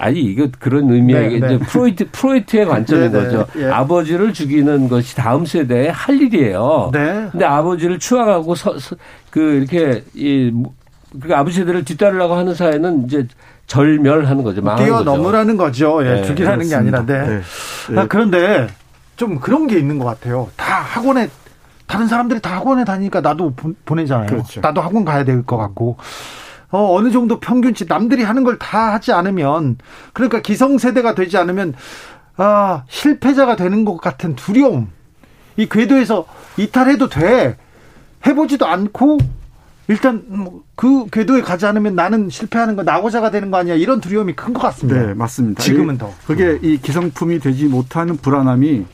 아니 0.00 0.18
이거 0.20 0.48
그런 0.58 0.90
의미의 0.90 1.28
네, 1.28 1.36
이제 1.36 1.46
네. 1.46 1.58
프로이트 1.58 2.08
프로이트의 2.10 2.64
관점인 2.64 3.12
네, 3.12 3.18
네. 3.18 3.24
거죠. 3.24 3.46
예. 3.58 3.66
아버지를 3.66 4.32
죽이는 4.32 4.88
것이 4.88 5.14
다음 5.14 5.44
세대의 5.44 5.92
할 5.92 6.20
일이에요. 6.20 6.90
네. 6.92 7.28
근데 7.30 7.44
아버지를 7.44 7.98
추앙하고 7.98 8.54
서, 8.54 8.78
서, 8.78 8.96
그 9.28 9.40
이렇게 9.40 10.02
이그 10.14 11.34
아버지 11.34 11.58
세대를 11.58 11.84
뒤따르려고 11.84 12.34
하는 12.34 12.54
사회는 12.54 13.04
이제 13.04 13.28
절멸하는 13.66 14.42
거죠. 14.42 14.62
뛰어넘으라는 14.62 15.58
거죠. 15.58 15.92
거죠. 15.96 16.08
예, 16.08 16.14
네, 16.14 16.22
죽이라는 16.24 16.68
게 16.68 16.74
아니라. 16.74 17.04
네. 17.04 17.40
아, 17.94 18.06
그런데 18.08 18.68
좀 19.16 19.38
그런 19.38 19.66
게 19.66 19.78
있는 19.78 19.98
것 19.98 20.06
같아요. 20.06 20.48
다 20.56 20.76
학원에 20.80 21.28
다른 21.86 22.08
사람들이 22.08 22.40
다 22.40 22.56
학원에 22.56 22.84
다니니까 22.84 23.20
나도 23.20 23.52
보내잖아요. 23.84 24.28
그렇죠. 24.28 24.60
나도 24.62 24.80
학원 24.80 25.04
가야 25.04 25.24
될 25.24 25.42
것 25.42 25.58
같고. 25.58 25.98
어, 26.70 26.94
어느 26.96 27.10
정도 27.10 27.40
평균치 27.40 27.86
남들이 27.88 28.22
하는 28.22 28.44
걸 28.44 28.58
다 28.58 28.92
하지 28.92 29.12
않으면 29.12 29.78
그러니까 30.12 30.40
기성세대가 30.40 31.14
되지 31.14 31.36
않으면 31.36 31.74
아, 32.36 32.84
실패자가 32.88 33.56
되는 33.56 33.84
것 33.84 33.96
같은 33.98 34.34
두려움. 34.36 34.88
이 35.56 35.66
궤도에서 35.68 36.26
이탈해도 36.56 37.08
돼. 37.08 37.56
해보지도 38.26 38.66
않고 38.66 39.18
일단 39.88 40.22
뭐그 40.28 41.06
궤도에 41.10 41.40
가지 41.42 41.66
않으면 41.66 41.94
나는 41.96 42.30
실패하는 42.30 42.76
거 42.76 42.82
나고자가 42.84 43.30
되는 43.30 43.50
거 43.50 43.56
아니야 43.56 43.74
이런 43.74 44.00
두려움이 44.00 44.34
큰 44.34 44.52
것 44.54 44.60
같습니다. 44.60 45.06
네, 45.06 45.14
맞습니다. 45.14 45.62
지금은 45.62 45.98
더. 45.98 46.12
그게 46.26 46.58
이 46.62 46.78
기성품이 46.78 47.40
되지 47.40 47.64
못하는 47.66 48.16
불안함이 48.16 48.84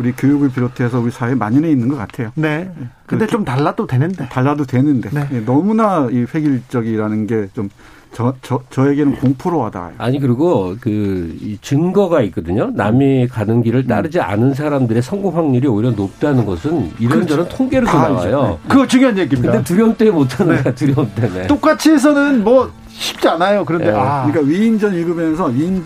우리 0.00 0.12
교육을 0.12 0.48
비롯해서 0.48 0.98
우리 0.98 1.10
사회에 1.10 1.34
만연해 1.34 1.70
있는 1.70 1.88
것 1.88 1.96
같아요. 1.96 2.32
네. 2.34 2.72
근데 3.04 3.26
좀 3.26 3.44
달라도 3.44 3.86
되는데. 3.86 4.30
달라도 4.30 4.64
되는데. 4.64 5.10
네. 5.10 5.28
예, 5.30 5.40
너무나 5.40 6.08
이 6.10 6.24
획일적이라는 6.34 7.26
게좀 7.26 7.68
저, 8.14 8.32
저, 8.40 8.62
저에게는 8.70 9.16
공포로 9.16 9.58
와닿아요. 9.58 9.92
아니, 9.98 10.18
그리고 10.18 10.74
그, 10.80 11.36
이 11.42 11.58
증거가 11.60 12.22
있거든요. 12.22 12.70
남이 12.72 13.28
가는 13.28 13.62
길을 13.62 13.86
따르지 13.86 14.18
음. 14.18 14.24
않은 14.24 14.54
사람들의 14.54 15.02
성공 15.02 15.36
확률이 15.36 15.68
오히려 15.68 15.90
높다는 15.90 16.46
것은 16.46 16.92
이런저런 16.98 17.44
그렇죠. 17.44 17.56
통계로 17.56 17.86
아, 17.90 18.08
나와요. 18.08 18.58
네. 18.62 18.68
그거 18.70 18.86
중요한 18.86 19.18
얘기입니다. 19.18 19.52
근데 19.52 19.64
두려움 19.64 19.94
때문에 19.96 20.16
못하는 20.16 20.56
네. 20.56 20.62
거야, 20.62 20.74
두려움 20.74 21.10
때문에. 21.14 21.46
똑같이 21.46 21.90
해서는 21.90 22.42
뭐, 22.42 22.72
쉽지 22.88 23.28
않아요. 23.28 23.66
그런데, 23.66 23.90
네. 23.90 23.96
아. 23.96 24.26
그러니까 24.26 24.50
위인전 24.50 24.94
읽으면서 24.94 25.44
위인, 25.48 25.84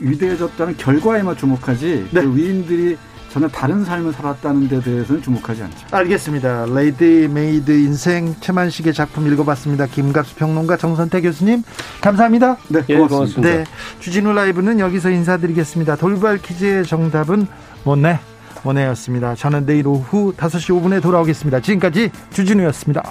위대해졌다는 0.00 0.76
결과에만 0.76 1.36
주목하지, 1.36 2.08
네. 2.10 2.22
그 2.22 2.36
위인들이 2.36 2.96
전혀 3.36 3.48
다른 3.48 3.84
삶을 3.84 4.14
살았다는 4.14 4.66
데 4.66 4.80
대해서는 4.80 5.20
주목하지 5.20 5.62
않죠. 5.64 5.76
알겠습니다. 5.90 6.64
레디메이드 6.72 7.70
인생 7.70 8.34
채만식의 8.40 8.94
작품 8.94 9.30
읽어봤습니다. 9.30 9.84
김갑수 9.88 10.36
평론가 10.36 10.78
정선태 10.78 11.20
교수님 11.20 11.62
감사합니다. 12.00 12.56
네, 12.68 12.80
예, 12.88 12.96
고맙습니다. 12.96 13.08
고맙습니다. 13.08 13.50
네, 13.50 13.64
주진우 14.00 14.32
라이브는 14.32 14.80
여기서 14.80 15.10
인사드리겠습니다. 15.10 15.96
돌발 15.96 16.38
퀴즈의 16.38 16.86
정답은 16.86 17.46
모네? 17.84 18.20
모네였습니다. 18.62 19.34
저는 19.34 19.66
내일 19.66 19.86
오후 19.86 20.32
5시 20.34 20.80
5분에 20.80 21.02
돌아오겠습니다. 21.02 21.60
지금까지 21.60 22.10
주진우였습니다. 22.30 23.02